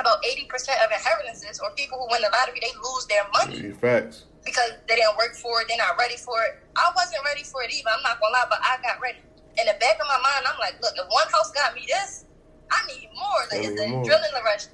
about 0.00 0.18
80% 0.24 0.48
of 0.82 0.90
inheritances 0.90 1.60
or 1.60 1.70
people 1.76 1.98
who 2.00 2.06
win 2.10 2.22
the 2.22 2.30
lottery, 2.32 2.58
they 2.60 2.72
lose 2.82 3.06
their 3.06 3.22
money 3.36 3.70
Facts. 3.78 4.24
because 4.44 4.72
they 4.88 4.96
didn't 4.96 5.16
work 5.16 5.36
for 5.36 5.60
it, 5.62 5.68
they're 5.68 5.78
not 5.78 5.94
ready 5.98 6.16
for 6.16 6.34
it. 6.42 6.58
I 6.74 6.90
wasn't 6.96 7.22
ready 7.24 7.44
for 7.44 7.62
it 7.62 7.70
either. 7.72 7.90
I'm 7.94 8.02
not 8.02 8.18
gonna 8.18 8.32
lie, 8.32 8.48
but 8.50 8.58
I 8.64 8.80
got 8.82 8.98
ready. 9.00 9.18
In 9.60 9.66
the 9.70 9.76
back 9.78 9.94
of 10.00 10.06
my 10.08 10.18
mind, 10.18 10.42
I'm 10.50 10.58
like, 10.58 10.80
look, 10.82 10.94
if 10.98 11.06
one 11.06 11.28
house 11.30 11.52
got 11.52 11.74
me 11.74 11.86
this, 11.86 12.24
I 12.72 12.80
need 12.90 13.08
more. 13.14 13.40
Like 13.52 13.62
I 13.62 13.70
it's 13.70 13.80
a 13.80 13.86
more. 13.86 14.02
adrenaline 14.02 14.42
rush. 14.42 14.66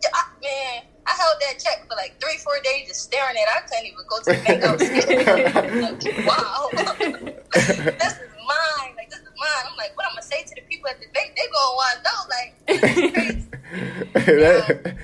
Yeah, 0.00 0.08
I, 0.14 0.22
man, 0.40 0.82
I 1.04 1.12
held 1.12 1.36
that 1.44 1.60
check 1.60 1.84
for 1.88 1.96
like 1.96 2.16
three, 2.20 2.38
four 2.40 2.56
days 2.64 2.88
just 2.88 3.02
staring 3.02 3.36
at 3.36 3.44
it. 3.44 3.52
I 3.52 3.60
couldn't 3.68 3.86
even 3.92 4.04
go 4.08 4.16
to 4.24 4.28
the 4.32 4.40
bank. 4.40 4.64
I 4.64 4.72
was 4.72 4.80
like, 6.16 6.26
wow. 6.26 6.70
this 8.00 8.14
is 8.24 8.30
mine. 8.40 8.75
Like 9.36 9.48
mine. 9.48 9.64
I'm 9.70 9.76
like, 9.76 9.96
what 9.96 10.06
I'm 10.06 10.12
gonna 10.12 10.22
say 10.22 10.42
to 10.42 10.54
the 10.54 10.62
people 10.62 10.88
at 10.88 11.00
the 11.00 11.06
bank? 11.12 11.36
They 11.36 11.46
gonna 11.52 11.76
want 11.76 11.94
to 11.96 12.02
know. 12.04 12.20
Like, 12.28 12.50
this 12.66 13.36
is 13.36 13.46
that, 14.14 14.96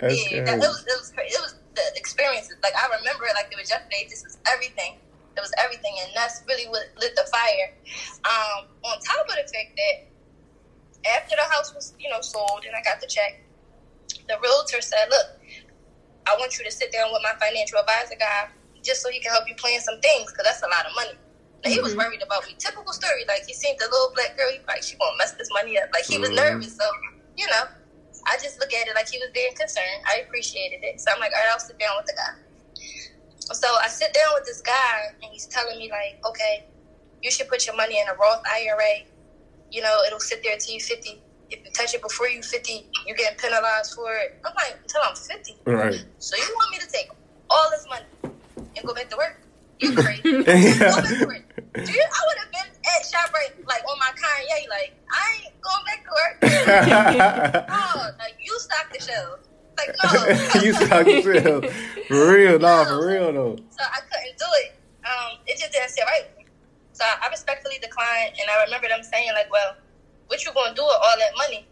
that's 0.00 0.32
yeah, 0.32 0.44
that, 0.44 0.58
it 0.62 0.68
was 0.68 0.84
it 0.86 0.98
was 0.98 1.10
crazy. 1.14 1.34
It 1.34 1.42
was 1.42 1.54
the 1.74 1.82
experiences. 1.96 2.56
Like 2.62 2.74
I 2.76 2.86
remember 2.98 3.26
it 3.26 3.34
like 3.34 3.50
it 3.50 3.58
was 3.58 3.70
yesterday. 3.70 4.06
This 4.08 4.22
was 4.24 4.38
everything. 4.48 4.98
It 5.36 5.40
was 5.40 5.52
everything, 5.60 5.92
and 6.00 6.10
that's 6.14 6.42
really 6.48 6.68
what 6.68 6.88
lit 6.96 7.12
the 7.14 7.28
fire. 7.28 7.68
Um, 8.24 8.72
on 8.84 8.96
top 9.04 9.28
of 9.28 9.36
the 9.36 9.44
fact 9.52 9.76
that 9.76 9.96
after 11.20 11.36
the 11.36 11.44
house 11.52 11.74
was 11.74 11.92
you 12.00 12.08
know 12.08 12.20
sold 12.20 12.64
and 12.64 12.74
I 12.74 12.82
got 12.82 13.00
the 13.00 13.06
check, 13.06 13.42
the 14.28 14.36
realtor 14.40 14.80
said, 14.80 15.08
"Look, 15.10 15.26
I 16.26 16.36
want 16.38 16.56
you 16.58 16.64
to 16.64 16.72
sit 16.72 16.92
down 16.92 17.12
with 17.12 17.22
my 17.22 17.36
financial 17.38 17.78
advisor 17.78 18.16
guy 18.18 18.48
just 18.82 19.02
so 19.02 19.10
he 19.10 19.20
can 19.20 19.32
help 19.32 19.48
you 19.48 19.54
plan 19.56 19.80
some 19.80 20.00
things 20.00 20.32
because 20.32 20.44
that's 20.44 20.62
a 20.62 20.70
lot 20.72 20.86
of 20.86 20.94
money." 20.94 21.18
He 21.64 21.80
was 21.80 21.94
Mhm. 21.94 21.98
worried 21.98 22.22
about 22.22 22.44
me. 22.46 22.54
Typical 22.58 22.92
story. 22.92 23.24
Like 23.28 23.44
he 23.46 23.54
seen 23.54 23.76
the 23.78 23.86
little 23.86 24.12
black 24.14 24.36
girl. 24.36 24.50
He 24.52 24.60
like 24.68 24.82
she 24.82 24.96
gonna 24.96 25.16
mess 25.18 25.32
this 25.38 25.48
money 25.52 25.78
up. 25.78 25.88
Like 25.94 26.04
he 26.04 26.18
was 26.18 26.30
Mhm. 26.30 26.36
nervous. 26.36 26.76
So 26.76 26.84
you 27.36 27.46
know, 27.48 27.64
I 28.28 28.36
just 28.38 28.58
look 28.60 28.72
at 28.74 28.88
it 28.88 28.94
like 28.94 29.08
he 29.08 29.18
was 29.18 29.30
being 29.34 29.54
concerned. 29.54 30.02
I 30.06 30.18
appreciated 30.26 30.80
it. 30.84 31.00
So 31.00 31.12
I'm 31.12 31.20
like, 31.20 31.32
all 31.32 31.40
right, 31.42 31.52
I'll 31.52 31.60
sit 31.60 31.78
down 31.78 31.96
with 31.96 32.06
the 32.06 32.14
guy. 32.16 32.34
So 33.54 33.68
I 33.82 33.88
sit 33.88 34.12
down 34.14 34.34
with 34.34 34.44
this 34.46 34.60
guy, 34.62 35.14
and 35.22 35.30
he's 35.32 35.46
telling 35.46 35.78
me 35.78 35.90
like, 35.90 36.18
okay, 36.28 36.66
you 37.22 37.30
should 37.30 37.48
put 37.48 37.66
your 37.66 37.76
money 37.76 37.98
in 38.00 38.08
a 38.08 38.14
Roth 38.14 38.42
IRA. 38.50 39.06
You 39.70 39.82
know, 39.82 40.02
it'll 40.06 40.20
sit 40.20 40.42
there 40.44 40.56
till 40.58 40.74
you 40.74 40.80
50. 40.80 41.22
if 41.50 41.60
you 41.64 41.70
touch 41.76 41.94
it 41.94 42.02
before 42.02 42.28
you 42.28 42.42
50, 42.42 42.90
you 43.06 43.14
get 43.16 43.38
penalized 43.38 43.94
for 43.94 44.12
it. 44.14 44.40
I'm 44.44 44.52
like, 44.56 44.78
until 44.82 45.02
I'm 45.04 45.14
50. 45.16 45.62
Right. 45.66 46.04
So 46.18 46.36
you 46.36 46.44
want 46.56 46.72
me 46.72 46.78
to 46.80 46.88
take 46.88 47.08
all 47.50 47.70
this 47.70 47.86
money 47.88 48.06
and 48.76 48.86
go 48.86 48.94
back 48.94 49.10
to 49.10 49.16
work? 49.16 49.46
You 49.80 49.92
crazy. 49.96 50.22
Go 50.22 50.96
back 50.96 51.04
to 51.20 51.26
work. 51.26 51.45
Dude, 51.84 51.88
I 51.88 52.20
would 52.26 52.38
have 52.38 52.52
been 52.52 52.70
at 52.72 53.02
ShopRite, 53.04 53.66
like, 53.66 53.82
on 53.84 53.98
my 53.98 54.12
Kanye, 54.16 54.68
like, 54.68 54.96
I 55.12 55.44
ain't 55.44 55.60
going 55.60 55.84
back 55.84 56.00
to 56.04 56.10
work. 56.16 57.66
oh, 57.70 58.10
like, 58.18 58.36
you 58.40 58.58
stock 58.60 58.92
the 58.92 59.00
shelf. 59.00 59.40
Like, 59.76 59.92
no. 60.00 60.60
you 60.64 60.72
talk 60.72 61.06
yourself. 61.06 61.64
For 62.08 62.32
real, 62.32 62.58
nah, 62.58 62.84
for 62.84 63.06
real 63.06 63.32
though. 63.32 63.56
So 63.70 63.82
I 63.84 64.00
couldn't 64.08 64.38
do 64.38 64.48
it. 64.64 64.80
Um, 65.04 65.38
it 65.46 65.58
just 65.58 65.72
didn't 65.72 65.90
sit 65.90 66.04
right 66.04 66.24
with 66.24 66.38
me. 66.38 66.52
So 66.92 67.04
I 67.04 67.28
respectfully 67.28 67.76
declined, 67.80 68.40
and 68.40 68.48
I 68.48 68.64
remember 68.64 68.88
them 68.88 69.02
saying, 69.02 69.28
like, 69.34 69.52
well, 69.52 69.76
what 70.28 70.44
you 70.44 70.52
gonna 70.54 70.74
do 70.74 70.82
with 70.82 70.96
all 70.96 71.16
that 71.18 71.32
money? 71.36 71.68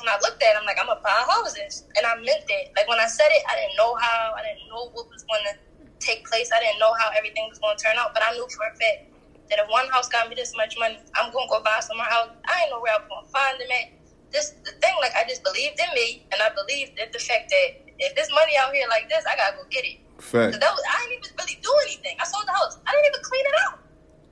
And 0.00 0.08
I 0.08 0.16
looked 0.24 0.42
at 0.42 0.54
them 0.54 0.64
like, 0.64 0.78
I'm 0.80 0.86
gonna 0.86 1.04
buy 1.04 1.20
houses. 1.28 1.84
And 1.96 2.06
I 2.06 2.16
meant 2.16 2.48
it. 2.48 2.72
Like, 2.76 2.88
when 2.88 2.98
I 2.98 3.06
said 3.06 3.28
it, 3.28 3.44
I 3.44 3.60
didn't 3.60 3.76
know 3.76 3.94
how, 4.00 4.32
I 4.32 4.42
didn't 4.42 4.68
know 4.72 4.88
what 4.96 5.10
was 5.12 5.22
gonna 5.28 5.58
take 6.00 6.26
place. 6.26 6.50
I 6.54 6.60
didn't 6.60 6.78
know 6.78 6.94
how 6.96 7.10
everything 7.12 7.44
was 7.50 7.58
gonna 7.58 7.76
turn 7.76 7.98
out, 7.98 8.14
but 8.14 8.22
I 8.24 8.32
knew 8.32 8.46
for 8.48 8.64
a 8.66 8.74
fact 8.78 9.07
that 9.50 9.58
if 9.58 9.68
one 9.70 9.88
house 9.88 10.08
got 10.08 10.28
me 10.28 10.34
this 10.34 10.54
much 10.56 10.76
money, 10.78 10.98
I'm 11.14 11.32
gonna 11.32 11.48
go 11.48 11.62
buy 11.62 11.80
some 11.80 11.96
more 11.96 12.06
house. 12.06 12.30
I 12.46 12.60
didn't 12.60 12.70
know 12.72 12.80
where 12.80 12.94
I'm 12.94 13.08
gonna 13.08 13.26
find 13.28 13.60
them 13.60 13.68
at. 13.70 13.92
This 14.30 14.54
the 14.64 14.72
thing, 14.72 14.94
like 15.00 15.12
I 15.16 15.24
just 15.28 15.42
believed 15.42 15.80
in 15.80 15.94
me, 15.94 16.26
and 16.32 16.42
I 16.42 16.50
believed 16.54 16.98
in 16.98 17.08
the 17.12 17.18
fact 17.18 17.48
that 17.48 17.68
if 17.98 18.14
there's 18.14 18.30
money 18.30 18.52
out 18.60 18.72
here 18.74 18.86
like 18.88 19.08
this, 19.08 19.24
I 19.26 19.36
gotta 19.36 19.56
go 19.56 19.62
get 19.70 19.84
it. 19.84 19.98
Fact. 20.18 20.54
So 20.54 20.58
that 20.58 20.72
was, 20.72 20.82
I 20.88 21.06
didn't 21.08 21.24
even 21.24 21.36
really 21.38 21.58
do 21.62 21.72
anything. 21.86 22.16
I 22.20 22.24
sold 22.24 22.46
the 22.46 22.52
house. 22.52 22.78
I 22.86 22.92
didn't 22.92 23.06
even 23.06 23.22
clean 23.22 23.46
it 23.46 23.54
out. 23.64 23.78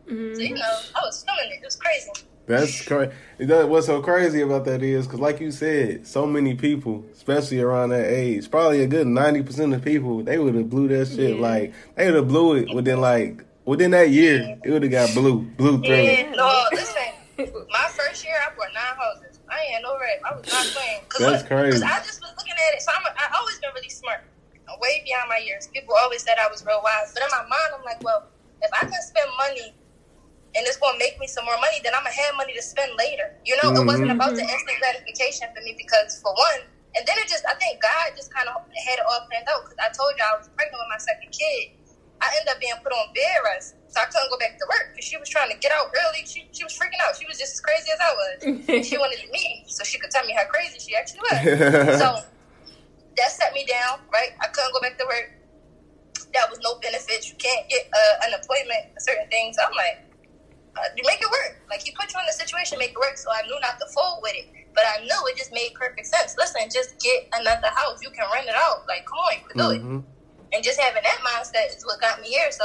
So 0.06 0.12
you 0.12 0.54
mm-hmm. 0.54 0.54
know, 0.54 0.78
I 0.94 1.00
was 1.02 1.24
feeling 1.24 1.52
it. 1.52 1.62
It 1.62 1.64
was 1.64 1.76
crazy. 1.76 2.10
That's 2.46 2.84
crazy. 2.84 3.12
What's 3.38 3.86
so 3.86 4.00
crazy 4.02 4.40
about 4.40 4.64
that 4.66 4.82
is 4.82 5.06
because, 5.06 5.18
like 5.18 5.40
you 5.40 5.50
said, 5.50 6.06
so 6.06 6.26
many 6.26 6.54
people, 6.54 7.04
especially 7.12 7.60
around 7.60 7.88
that 7.88 8.06
age, 8.06 8.48
probably 8.50 8.82
a 8.82 8.86
good 8.86 9.06
ninety 9.06 9.42
percent 9.42 9.74
of 9.74 9.84
people, 9.84 10.22
they 10.22 10.38
would 10.38 10.54
have 10.54 10.70
blew 10.70 10.86
that 10.88 11.08
shit. 11.08 11.36
Yeah. 11.36 11.42
Like 11.42 11.74
they 11.96 12.06
would 12.06 12.14
have 12.14 12.28
blew 12.28 12.54
it 12.54 12.72
within 12.72 13.00
like 13.00 13.44
within 13.66 13.90
that 13.90 14.08
year. 14.10 14.56
It 14.64 14.70
would 14.70 14.82
have 14.82 14.92
got 14.92 15.12
blue, 15.12 15.42
blue 15.58 15.82
through. 15.82 15.94
Yeah, 15.94 16.32
no, 16.32 16.48
listen. 16.72 17.12
My 17.36 17.86
first 17.92 18.24
year, 18.24 18.32
I 18.40 18.56
bought 18.56 18.72
nine 18.72 18.96
houses. 18.96 19.40
I 19.50 19.60
ain't 19.60 19.74
had 19.74 19.82
no 19.84 19.98
rep. 20.00 20.24
I 20.24 20.32
was 20.32 20.46
not 20.48 20.64
playing. 20.72 21.04
Cause 21.12 21.20
That's 21.20 21.42
look, 21.44 21.52
crazy. 21.52 21.76
Cause 21.76 21.84
I 21.84 22.00
just 22.00 22.24
was 22.24 22.32
looking 22.32 22.56
at 22.56 22.72
it. 22.72 22.80
So 22.80 22.90
I'm, 22.96 23.04
I 23.12 23.28
always 23.36 23.60
been 23.60 23.70
really 23.76 23.92
smart. 23.92 24.24
I'm 24.64 24.80
way 24.80 25.04
beyond 25.04 25.28
my 25.28 25.38
years. 25.44 25.68
People 25.68 25.94
always 26.00 26.24
said 26.24 26.40
I 26.40 26.48
was 26.48 26.64
real 26.64 26.80
wise, 26.82 27.12
but 27.12 27.22
in 27.22 27.30
my 27.30 27.44
mind, 27.44 27.70
I'm 27.76 27.84
like, 27.84 28.00
well, 28.02 28.26
if 28.62 28.72
I 28.72 28.88
can 28.88 28.98
spend 29.04 29.28
money 29.36 29.76
and 30.56 30.64
it's 30.64 30.80
gonna 30.80 30.98
make 30.98 31.20
me 31.20 31.28
some 31.28 31.44
more 31.44 31.60
money, 31.60 31.78
then 31.84 31.92
I'm 31.92 32.02
gonna 32.02 32.16
have 32.16 32.34
money 32.40 32.56
to 32.56 32.64
spend 32.64 32.90
later. 32.96 33.36
You 33.44 33.54
know, 33.60 33.76
it 33.76 33.84
wasn't 33.84 34.10
about 34.10 34.32
mm-hmm. 34.32 34.42
the 34.42 34.48
instant 34.48 34.78
gratification 34.80 35.46
for 35.52 35.60
me 35.60 35.76
because, 35.76 36.18
for 36.24 36.32
one, 36.32 36.64
and 36.96 37.04
then 37.04 37.14
it 37.20 37.28
just, 37.28 37.44
I 37.44 37.52
think 37.60 37.78
God 37.84 38.16
just 38.16 38.32
kind 38.32 38.48
of 38.48 38.64
had 38.72 38.96
it 38.96 39.04
all 39.04 39.28
planned 39.28 39.44
out 39.52 39.68
because 39.68 39.76
I 39.76 39.92
told 39.92 40.16
you 40.16 40.24
I 40.24 40.40
was 40.40 40.48
pregnant 40.56 40.80
with 40.80 40.88
my 40.88 40.98
second 40.98 41.28
kid. 41.28 41.75
I 42.20 42.32
ended 42.40 42.48
up 42.56 42.60
being 42.60 42.76
put 42.80 42.92
on 42.96 43.12
bed 43.12 43.38
rest, 43.44 43.76
so 43.92 44.00
I 44.00 44.08
couldn't 44.08 44.32
go 44.32 44.38
back 44.40 44.56
to 44.56 44.64
work 44.72 44.92
because 44.92 45.04
she 45.04 45.16
was 45.20 45.28
trying 45.28 45.52
to 45.52 45.58
get 45.60 45.72
out 45.72 45.92
early. 45.92 46.24
She 46.24 46.48
she 46.52 46.64
was 46.64 46.72
freaking 46.72 47.00
out. 47.04 47.12
She 47.16 47.28
was 47.28 47.36
just 47.36 47.56
as 47.56 47.60
crazy 47.60 47.88
as 47.92 48.00
I 48.00 48.12
was. 48.16 48.36
She 48.88 48.96
wanted 48.96 49.20
to 49.20 49.28
meet 49.32 49.44
me 49.44 49.64
so 49.68 49.84
she 49.84 49.98
could 49.98 50.10
tell 50.10 50.24
me 50.24 50.32
how 50.32 50.44
crazy 50.48 50.78
she 50.80 50.96
actually 50.96 51.20
was. 51.28 52.00
so 52.02 52.08
that 53.16 53.30
set 53.32 53.52
me 53.52 53.64
down, 53.68 54.00
right? 54.12 54.32
I 54.40 54.48
couldn't 54.48 54.72
go 54.72 54.80
back 54.80 54.96
to 54.98 55.06
work. 55.08 55.28
That 56.32 56.48
was 56.48 56.60
no 56.64 56.76
benefits. 56.80 57.28
You 57.28 57.36
can't 57.36 57.68
get 57.68 57.88
uh, 57.92 58.26
unemployment 58.28 58.92
for 58.92 59.00
certain 59.00 59.28
things. 59.28 59.56
I'm 59.60 59.72
like, 59.76 60.04
uh, 60.76 60.88
you 60.96 61.02
make 61.06 61.20
it 61.20 61.30
work. 61.30 61.56
Like 61.68 61.80
he 61.82 61.92
put 61.92 62.12
you 62.12 62.20
in 62.20 62.26
the 62.28 62.36
situation, 62.36 62.78
make 62.78 62.92
it 62.92 63.00
work. 63.00 63.16
So 63.16 63.28
I 63.32 63.44
knew 63.46 63.56
not 63.60 63.80
to 63.80 63.86
fold 63.92 64.20
with 64.22 64.36
it, 64.36 64.46
but 64.74 64.84
I 64.84 65.04
knew 65.04 65.20
it 65.32 65.36
just 65.36 65.52
made 65.52 65.72
perfect 65.74 66.06
sense. 66.06 66.36
Listen, 66.36 66.68
just 66.72 67.00
get 67.00 67.28
another 67.32 67.68
house. 67.72 68.00
You 68.04 68.10
can 68.10 68.24
rent 68.32 68.48
it 68.48 68.56
out. 68.56 68.84
Like, 68.88 69.04
come 69.08 69.18
on, 69.18 69.32
you 69.40 69.44
can 69.48 69.56
do 69.56 69.68
it. 69.72 69.80
And 70.52 70.62
just 70.64 70.80
having 70.80 71.02
that 71.02 71.18
mindset 71.26 71.76
is 71.76 71.84
what 71.84 72.00
got 72.00 72.20
me 72.20 72.28
here. 72.28 72.50
So 72.50 72.64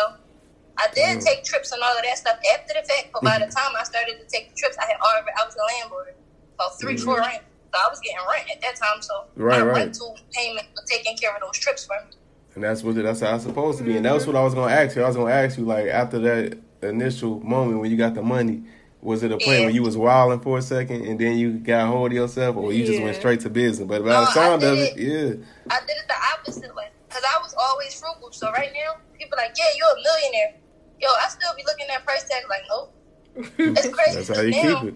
I 0.78 0.88
did 0.94 1.20
Mm. 1.20 1.24
take 1.26 1.44
trips 1.44 1.72
and 1.72 1.82
all 1.82 1.96
of 1.98 2.04
that 2.04 2.18
stuff 2.18 2.38
after 2.54 2.74
the 2.74 2.84
fact, 2.88 3.10
but 3.14 3.24
by 3.24 3.38
the 3.40 3.52
time 3.52 3.72
I 3.78 3.84
started 3.84 4.18
to 4.20 4.26
take 4.28 4.50
the 4.50 4.56
trips, 4.56 4.78
I 4.82 4.86
had 4.86 4.98
already 5.02 5.32
I 5.38 5.46
was 5.46 5.56
a 5.56 5.66
landlord 5.82 6.16
about 6.56 6.80
3 6.80 6.96
Mhm. 6.96 7.04
four 7.06 7.18
rent. 7.20 7.44
So 7.74 7.80
I 7.80 7.90
was 7.90 8.00
getting 8.02 8.20
rent 8.32 8.50
at 8.52 8.62
that 8.62 8.76
time. 8.76 9.02
So 9.02 9.26
Right, 9.36 9.60
my 9.60 9.66
right. 9.66 9.76
rental 9.76 10.18
payment 10.34 10.68
was 10.76 10.90
taking 10.90 11.18
care 11.18 11.34
of 11.36 11.42
those 11.42 11.58
trips 11.58 11.86
for 11.86 11.96
me. 12.06 12.18
And 12.56 12.64
that's 12.64 12.84
what 12.84 12.96
that's 12.96 13.22
how 13.22 13.36
it's 13.36 13.44
supposed 13.46 13.78
to 13.80 13.84
be. 13.84 13.96
And 13.96 14.06
that's 14.06 14.28
what 14.28 14.36
I 14.36 14.44
was 14.44 14.54
gonna 14.54 14.74
ask 14.74 14.96
you. 14.96 15.04
I 15.04 15.08
was 15.08 15.16
gonna 15.16 15.34
ask 15.34 15.58
you 15.58 15.66
like 15.66 15.88
after 15.88 16.20
that 16.20 16.58
initial 16.82 17.40
moment 17.42 17.80
when 17.80 17.90
you 17.92 17.98
got 17.98 18.14
the 18.14 18.22
money, 18.22 18.64
was 19.02 19.24
it 19.24 19.32
a 19.32 19.38
point 19.38 19.48
Yeah. 19.60 19.60
where 19.62 19.70
you 19.70 19.84
was 19.84 19.96
wilding 19.98 20.42
for 20.42 20.58
a 20.58 20.62
second 20.62 21.06
and 21.06 21.18
then 21.20 21.38
you 21.38 21.54
got 21.60 21.88
hold 21.88 22.12
of 22.12 22.16
yourself, 22.16 22.56
or 22.58 22.74
you 22.74 22.86
just 22.86 23.02
went 23.02 23.16
straight 23.16 23.40
to 23.42 23.50
business? 23.50 23.88
But 23.88 24.04
by 24.04 24.10
No, 24.10 24.22
the 24.22 24.28
I 24.30 24.34
sound 24.34 24.64
of 24.64 24.78
did 24.80 24.98
it, 24.98 24.98
yeah, 24.98 25.46
I 25.76 25.80
did 25.80 25.90
it 25.98 26.08
the 26.08 26.16
opposite 26.34 26.76
way 26.76 26.90
because 27.12 27.28
I 27.28 27.44
was 27.44 27.52
always 27.60 27.92
frugal. 28.00 28.32
So 28.32 28.48
right 28.56 28.72
now, 28.72 29.04
people 29.20 29.36
like, 29.36 29.52
yeah, 29.60 29.68
you're 29.76 29.92
a 29.92 30.00
millionaire. 30.00 30.56
Yo, 31.04 31.12
I 31.12 31.28
still 31.28 31.52
be 31.60 31.64
looking 31.68 31.92
at 31.92 32.06
price 32.08 32.24
tag 32.24 32.48
like, 32.48 32.64
nope. 32.72 32.96
It's 33.76 33.92
crazy. 33.92 34.16
that's 34.16 34.32
how 34.32 34.40
you 34.40 34.56
now, 34.56 34.80
keep 34.80 34.96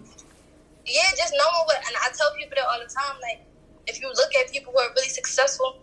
Yeah, 0.88 1.12
just 1.12 1.36
knowing 1.36 1.64
what, 1.68 1.76
and 1.76 1.92
I 2.00 2.08
tell 2.16 2.32
people 2.32 2.56
that 2.56 2.64
all 2.64 2.80
the 2.80 2.88
time. 2.88 3.20
Like, 3.20 3.44
if 3.86 4.00
you 4.00 4.08
look 4.08 4.32
at 4.40 4.48
people 4.50 4.72
who 4.72 4.80
are 4.80 4.88
really 4.96 5.12
successful, 5.12 5.76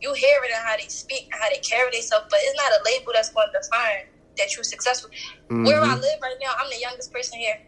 you 0.00 0.14
hear 0.14 0.38
it 0.46 0.50
in 0.54 0.62
how 0.62 0.76
they 0.78 0.86
speak, 0.86 1.26
and 1.32 1.42
how 1.42 1.50
they 1.50 1.58
carry 1.58 1.90
themselves. 1.90 2.26
But 2.30 2.38
it's 2.46 2.54
not 2.54 2.70
a 2.70 2.80
label 2.86 3.10
that's 3.14 3.30
going 3.34 3.50
to 3.50 3.58
define 3.58 4.06
that 4.38 4.54
you're 4.54 4.64
successful. 4.64 5.10
Where 5.48 5.82
I 5.82 5.98
Mhm. 5.98 6.02
live 6.06 6.18
right 6.22 6.38
now, 6.40 6.54
I'm 6.60 6.70
the 6.70 6.78
youngest 6.78 7.12
person 7.12 7.38
here. 7.40 7.66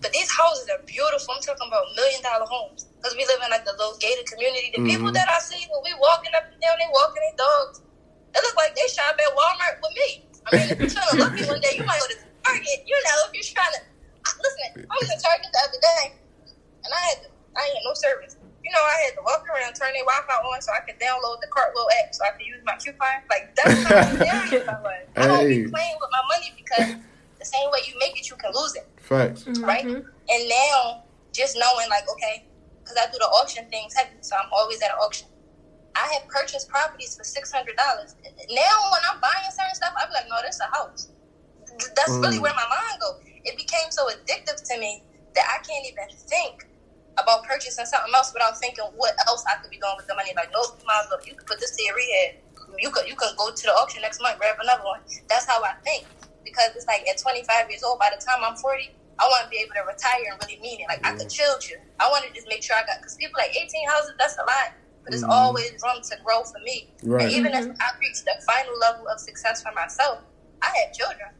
But 0.00 0.12
these 0.12 0.30
houses 0.32 0.68
are 0.70 0.82
beautiful. 0.86 1.34
I'm 1.36 1.42
talking 1.42 1.68
about 1.68 1.84
million 1.96 2.22
dollar 2.22 2.46
homes 2.48 2.86
because 3.02 3.18
we 3.18 3.26
live 3.26 3.42
in 3.42 3.50
like 3.50 3.66
the 3.66 3.74
little 3.74 3.98
gated 3.98 4.22
community. 4.30 4.70
The 4.70 4.86
people 4.86 5.10
Mhm. 5.10 5.18
that 5.18 5.26
I 5.26 5.42
see 5.42 5.58
when 5.74 5.82
we 5.82 5.90
walking 5.98 6.30
up 6.38 6.46
and 6.46 6.54
down, 6.62 6.78
they 6.78 6.86
walking 6.86 7.18
their 7.26 7.34
dogs. 7.42 7.82
It 8.30 8.40
look 8.46 8.54
like 8.54 8.78
they 8.78 8.86
shop 8.86 9.18
at 9.18 9.30
Walmart 9.34 9.82
with 9.82 9.90
me. 9.98 10.08
I 10.46 10.48
mean, 10.54 10.66
if 10.70 10.78
you're 10.78 10.88
trying 10.94 11.10
to 11.10 11.16
lucky 11.18 11.42
one 11.50 11.58
day, 11.60 11.74
you 11.74 11.82
might 11.82 11.98
go 11.98 12.06
to 12.06 12.18
Target. 12.46 12.78
You 12.86 12.94
know, 12.94 13.18
if 13.26 13.30
you're 13.34 13.50
trying 13.58 13.74
to 13.74 13.80
listen, 14.38 14.86
I 14.86 14.94
was 15.02 15.10
in 15.10 15.18
Target 15.18 15.50
the 15.50 15.60
other 15.66 15.80
day, 15.82 16.04
and 16.86 16.90
I 16.94 17.00
had 17.10 17.18
to, 17.26 17.28
I 17.58 17.62
had 17.66 17.82
no 17.82 17.92
service. 17.94 18.38
You 18.62 18.70
know, 18.70 18.78
I 18.86 18.96
had 19.10 19.12
to 19.18 19.22
walk 19.26 19.42
around, 19.50 19.74
turn 19.74 19.90
their 19.92 20.06
Wi-Fi 20.06 20.38
on 20.38 20.62
so 20.62 20.70
I 20.70 20.80
could 20.86 20.94
download 21.02 21.42
the 21.42 21.50
Cartwheel 21.50 21.90
app 21.98 22.14
so 22.14 22.22
I 22.24 22.30
could 22.38 22.46
use 22.46 22.62
my 22.62 22.78
coupon. 22.78 23.26
Like 23.26 23.50
that's 23.58 23.82
how 23.82 23.98
serious 24.14 24.62
I 24.70 24.78
was. 24.78 25.02
I 25.18 25.26
don't 25.26 25.42
be 25.50 25.66
playing 25.66 25.96
with 25.98 26.12
my 26.14 26.22
money 26.30 26.54
because 26.54 26.94
the 27.42 27.46
same 27.50 27.66
way 27.74 27.82
you 27.90 27.98
make 27.98 28.14
it, 28.14 28.30
you 28.30 28.36
can 28.38 28.54
lose 28.54 28.74
it 28.78 28.86
Facts. 29.02 29.50
right? 29.66 29.82
And 29.84 30.42
now, 30.48 31.02
just 31.34 31.58
knowing, 31.58 31.90
like, 31.90 32.06
okay, 32.08 32.46
because 32.92 33.08
I 33.08 33.12
do 33.12 33.18
the 33.18 33.30
auction 33.40 33.64
things 33.70 33.94
heavy, 33.96 34.20
so 34.20 34.36
I'm 34.36 34.48
always 34.52 34.82
at 34.82 34.90
an 34.92 35.00
auction. 35.00 35.28
I 35.96 36.08
have 36.16 36.28
purchased 36.28 36.68
properties 36.68 37.16
for 37.16 37.24
six 37.24 37.52
hundred 37.52 37.76
dollars. 37.76 38.16
Now, 38.52 38.76
when 38.92 39.02
I'm 39.12 39.20
buying 39.20 39.48
certain 39.52 39.74
stuff, 39.76 39.94
I'm 39.96 40.12
like, 40.12 40.28
no, 40.28 40.36
that's 40.44 40.60
a 40.60 40.68
house. 40.76 41.08
That's 41.96 42.16
really 42.20 42.38
Mm. 42.38 42.42
where 42.42 42.54
my 42.56 42.68
mind 42.68 43.00
goes. 43.00 43.20
It 43.44 43.56
became 43.56 43.90
so 43.90 44.08
addictive 44.08 44.60
to 44.72 44.78
me 44.78 45.04
that 45.34 45.44
I 45.48 45.64
can't 45.64 45.86
even 45.88 46.08
think 46.28 46.68
about 47.18 47.44
purchasing 47.44 47.84
something 47.86 48.12
else 48.14 48.32
without 48.32 48.58
thinking 48.58 48.84
what 48.96 49.14
else 49.28 49.44
I 49.48 49.60
could 49.60 49.70
be 49.70 49.78
doing 49.78 49.94
with 49.96 50.06
the 50.08 50.14
money. 50.16 50.32
Like, 50.36 50.50
no, 50.52 50.60
you 50.64 50.84
might 50.86 51.04
as 51.04 51.08
well, 51.10 51.20
you 51.26 51.34
could 51.36 51.46
put 51.48 51.60
this 51.60 51.76
to 51.76 51.82
your 51.84 51.96
rehab. 51.96 52.36
You 52.80 52.90
could 52.90 53.08
you 53.08 53.16
could 53.16 53.36
go 53.36 53.50
to 53.52 53.62
the 53.64 53.72
auction 53.76 54.02
next 54.02 54.20
month, 54.20 54.38
grab 54.40 54.56
another 54.62 54.84
one. 54.84 55.00
That's 55.28 55.46
how 55.46 55.62
I 55.64 55.74
think 55.84 56.08
because 56.44 56.72
it's 56.76 56.86
like 56.86 57.04
at 57.08 57.18
25 57.18 57.70
years 57.70 57.82
old, 57.84 57.98
by 58.00 58.10
the 58.14 58.20
time 58.22 58.40
I'm 58.44 58.56
40, 58.56 58.96
I 59.22 59.30
want 59.30 59.46
to 59.46 59.50
be 59.54 59.62
able 59.62 59.78
to 59.78 59.86
retire 59.86 60.18
and 60.34 60.36
really 60.42 60.58
mean 60.58 60.82
it. 60.82 60.86
Like 60.90 61.06
I 61.06 61.14
could 61.14 61.30
chill, 61.30 61.54
chill. 61.62 61.78
I 62.02 62.10
want 62.10 62.26
to 62.26 62.30
just 62.34 62.48
make 62.50 62.62
sure 62.62 62.74
I 62.74 62.82
got 62.82 62.98
because 62.98 63.14
people 63.14 63.38
like 63.38 63.54
18 63.54 63.70
houses, 63.86 64.18
that's 64.18 64.34
a 64.34 64.42
lot, 64.42 64.74
but 65.06 65.14
it's 65.14 65.22
Mhm. 65.22 65.30
always 65.30 65.70
room 65.78 66.02
to 66.02 66.14
grow 66.26 66.42
for 66.42 66.58
me. 66.66 66.90
Right. 67.06 67.22
And 67.22 67.30
even 67.30 67.54
if 67.54 67.66
I 67.78 67.88
reach 68.02 68.18
the 68.26 68.34
final 68.42 68.74
level 68.82 69.06
of 69.06 69.20
success 69.22 69.62
for 69.62 69.70
myself, 69.78 70.26
I 70.60 70.74
have 70.82 70.90
children. 70.92 71.30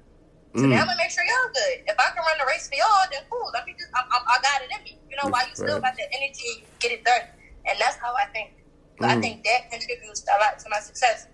So 0.55 0.63
now 0.63 0.79
I'm 0.79 0.85
Mm. 0.85 0.87
gonna 0.95 1.03
make 1.03 1.11
sure 1.11 1.25
y'all 1.25 1.51
good. 1.51 1.83
If 1.91 1.97
I 1.99 2.11
can 2.15 2.23
run 2.23 2.39
the 2.39 2.47
race 2.47 2.69
for 2.69 2.77
y'all, 2.79 3.03
then 3.11 3.23
cool. 3.31 3.51
Let 3.53 3.67
me 3.67 3.75
just, 3.75 3.91
I'm, 3.97 4.05
I'm, 4.13 4.23
I 4.29 4.39
got 4.47 4.63
it 4.63 4.71
in 4.71 4.85
me. 4.85 5.01
You 5.11 5.17
know, 5.19 5.29
why 5.33 5.43
you 5.49 5.55
still 5.57 5.81
Right. 5.81 5.91
got 5.91 5.97
the 5.97 6.07
energy, 6.15 6.67
get 6.79 6.93
it 6.93 7.03
done. 7.05 7.27
And 7.67 7.75
that's 7.81 7.97
how 7.97 8.15
I 8.15 8.27
think. 8.31 8.53
So 9.01 9.07
I 9.09 9.17
Mm. 9.17 9.23
think 9.23 9.45
that 9.45 9.71
contributes 9.71 10.23
a 10.29 10.39
lot 10.39 10.59
to 10.61 10.69
my 10.71 10.79
success. 10.79 11.27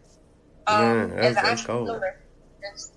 Um, 0.66 0.80
Man, 0.80 1.10
that's- 1.10 1.30
as 1.30 1.36
an 1.36 1.42
that's 1.44 1.62
cold. 1.66 1.88
entrepreneur. 1.90 2.16
It's- 2.62 2.92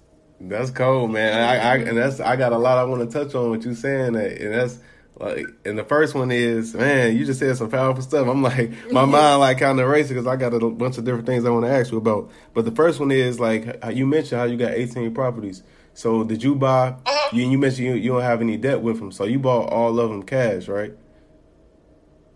That's 0.48 0.72
cold, 0.72 1.12
man. 1.12 1.38
I, 1.38 1.56
I 1.58 1.76
and 1.78 1.98
that's 1.98 2.20
I 2.20 2.36
got 2.36 2.52
a 2.52 2.58
lot 2.58 2.78
I 2.78 2.84
want 2.86 3.10
to 3.10 3.24
touch 3.26 3.36
on 3.36 3.50
what 3.52 3.64
you 3.64 3.76
saying 3.76 4.14
that, 4.14 4.40
and 4.42 4.54
that's 4.54 4.80
like, 5.20 5.46
and 5.66 5.78
the 5.78 5.84
first 5.84 6.16
one 6.16 6.32
is, 6.32 6.74
man, 6.74 7.16
you 7.16 7.26
just 7.26 7.40
said 7.40 7.56
some 7.56 7.70
powerful 7.70 8.02
stuff. 8.02 8.28
I'm 8.28 8.42
like, 8.42 8.72
my 8.92 9.06
mind 9.06 9.40
like 9.40 9.60
kind 9.60 9.80
of 9.80 9.88
racing 9.88 10.16
because 10.16 10.26
I 10.26 10.36
got 10.36 10.54
a 10.54 10.70
bunch 10.70 10.98
of 10.98 11.06
different 11.06 11.28
things 11.28 11.46
I 11.46 11.50
want 11.52 11.66
to 11.66 11.72
ask 11.72 11.92
you 11.92 11.98
about. 12.00 12.32
But 12.54 12.66
the 12.66 12.72
first 12.72 13.00
one 13.00 13.12
is 13.12 13.40
like, 13.40 13.78
you 13.94 14.08
mentioned 14.08 14.40
how 14.40 14.46
you 14.48 14.58
got 14.58 14.72
18 14.72 15.14
properties. 15.14 15.62
So 15.94 16.24
did 16.24 16.42
you 16.42 16.56
buy? 16.56 16.96
Mhm. 17.06 17.34
You, 17.34 17.50
you 17.52 17.58
mentioned 17.58 17.86
you, 17.88 17.94
you 17.94 18.12
don't 18.14 18.22
have 18.22 18.42
any 18.42 18.58
debt 18.58 18.82
with 18.82 18.98
them, 19.00 19.12
so 19.12 19.26
you 19.26 19.38
bought 19.38 19.70
all 19.70 20.00
of 20.00 20.10
them 20.10 20.24
cash, 20.24 20.68
right? 20.68 20.94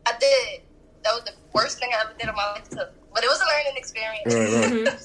I 0.05 0.11
did. 0.19 0.61
That 1.03 1.13
was 1.13 1.23
the 1.23 1.31
worst 1.53 1.79
thing 1.79 1.89
I 1.91 2.01
ever 2.01 2.13
did 2.19 2.29
in 2.29 2.35
my 2.35 2.45
life. 2.51 2.69
But 2.71 3.23
it 3.23 3.27
was 3.27 3.41
a 3.41 3.45
learning 3.45 3.77
experience. 3.77 4.33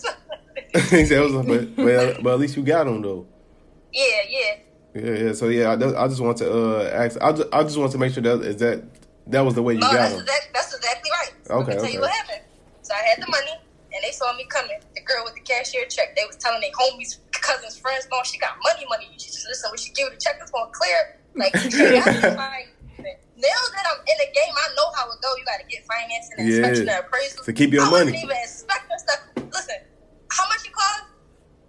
Right, 0.03 0.17
he 0.91 1.05
said, 1.07 1.21
was, 1.21 1.33
but, 1.47 1.77
but 1.77 2.23
but 2.23 2.33
at 2.35 2.39
least 2.41 2.57
you 2.57 2.63
got 2.63 2.85
them 2.85 3.03
though. 3.03 3.27
yeah, 3.93 4.05
yeah. 4.29 4.55
Yeah, 4.95 5.15
yeah. 5.27 5.33
So 5.33 5.49
yeah, 5.49 5.71
I, 5.73 5.77
just- 5.77 5.97
I 5.97 6.09
just 6.09 6.21
want 6.21 6.39
to 6.39 6.51
uh 6.51 6.91
ask. 6.93 7.17
I 7.21 7.33
just, 7.33 7.49
I 7.53 7.63
just 7.63 7.79
want 7.79 7.93
to 7.93 7.99
make 7.99 8.13
sure 8.13 8.23
that 8.23 8.41
is 8.43 8.57
that 8.59 8.83
That 9.29 9.43
was 9.47 9.55
the 9.55 9.63
way 9.63 9.75
you 9.75 9.81
No, 9.81 9.87
got 9.87 9.95
that's, 9.95 10.13
them. 10.15 10.23
exact, 10.23 10.47
that's 10.55 10.75
exactly 10.75 11.11
right. 11.11 11.33
So 11.47 11.55
Okay, 11.63 11.73
tell 11.75 11.85
okay. 11.85 11.93
you 11.95 12.01
what 12.01 12.11
happened. 12.11 12.43
So 12.83 12.95
I 12.95 13.03
had 13.07 13.23
the 13.23 13.31
money, 13.31 13.55
and 13.95 14.01
they 14.03 14.11
saw 14.11 14.35
me 14.35 14.45
coming. 14.51 14.79
The 14.97 15.03
girl 15.03 15.23
with 15.25 15.35
the 15.35 15.43
cashier 15.47 15.87
check, 15.87 16.17
they 16.17 16.27
was 16.27 16.37
telling 16.43 16.61
their 16.61 16.75
homies, 16.75 17.19
cousins, 17.31 17.77
friends, 17.79 18.09
no, 18.11 18.19
she 18.25 18.39
got 18.39 18.59
money, 18.67 18.85
money. 18.91 19.07
You 19.13 19.19
just 19.19 19.47
listen. 19.47 19.71
When 19.71 19.79
she 19.79 19.93
give 19.93 20.07
you 20.11 20.15
the 20.15 20.21
check, 20.21 20.39
it's 20.43 20.51
going 20.51 20.67
to 20.67 20.73
clear. 20.75 20.99
Like, 21.39 21.55
now 21.55 21.63
that 22.27 23.85
I'm 23.87 24.01
in 24.03 24.17
the 24.19 24.29
game, 24.35 24.55
I 24.59 24.67
know 24.75 24.89
how 24.97 25.07
it 25.07 25.19
go. 25.23 25.31
You 25.39 25.45
got 25.47 25.61
to 25.63 25.67
get 25.71 25.87
financing 25.87 26.35
and 26.39 26.49
Yeah. 26.49 26.57
inspection 26.67 26.89
and 26.91 26.99
appraisal. 27.07 27.45
To 27.45 27.53
keep 27.53 27.71
your 27.73 27.85
I 27.87 27.91
money. 27.91 28.11
wasn't 28.13 28.25
even 28.27 28.37
inspecting 28.43 28.99
stuff. 28.99 29.21
Listen, 29.55 29.77
how 30.31 30.47
much 30.49 30.63
it 30.65 30.73
cost? 30.73 31.07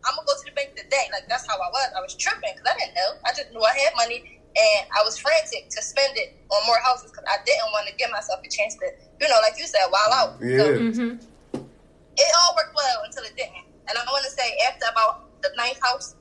I'm 0.05 0.17
gonna 0.17 0.25
go 0.25 0.33
to 0.33 0.45
the 0.49 0.55
bank 0.57 0.73
today. 0.73 1.05
Like 1.13 1.29
that's 1.29 1.45
how 1.45 1.57
I 1.57 1.69
was. 1.69 1.89
I 1.93 2.01
was 2.01 2.13
tripping 2.17 2.53
because 2.57 2.65
I 2.65 2.73
didn't 2.77 2.95
know. 2.97 3.11
I 3.25 3.29
just 3.37 3.49
knew 3.53 3.61
I 3.61 3.73
had 3.85 3.93
money, 3.97 4.41
and 4.57 4.81
I 4.97 5.05
was 5.05 5.17
frantic 5.21 5.69
to 5.69 5.79
spend 5.81 6.17
it 6.17 6.33
on 6.49 6.61
more 6.65 6.81
houses 6.81 7.13
because 7.13 7.25
I 7.29 7.37
didn't 7.45 7.69
want 7.73 7.85
to 7.89 7.93
give 8.01 8.09
myself 8.09 8.41
a 8.41 8.49
chance 8.49 8.73
to, 8.81 8.87
you 9.21 9.29
know, 9.29 9.37
like 9.45 9.57
you 9.61 9.69
said, 9.69 9.85
while 9.93 10.11
out. 10.17 10.41
So 10.41 10.45
Yeah. 10.45 10.81
Mm-hmm. 10.81 11.21
it 11.21 12.29
all 12.41 12.51
worked 12.57 12.73
well 12.73 12.97
until 13.05 13.23
it 13.29 13.37
didn't. 13.37 13.65
And 13.89 13.93
I 13.97 14.01
want 14.09 14.25
to 14.25 14.33
say 14.33 14.57
after 14.65 14.89
about 14.89 15.29
the 15.45 15.53
ninth 15.57 15.79
house, 15.81 16.15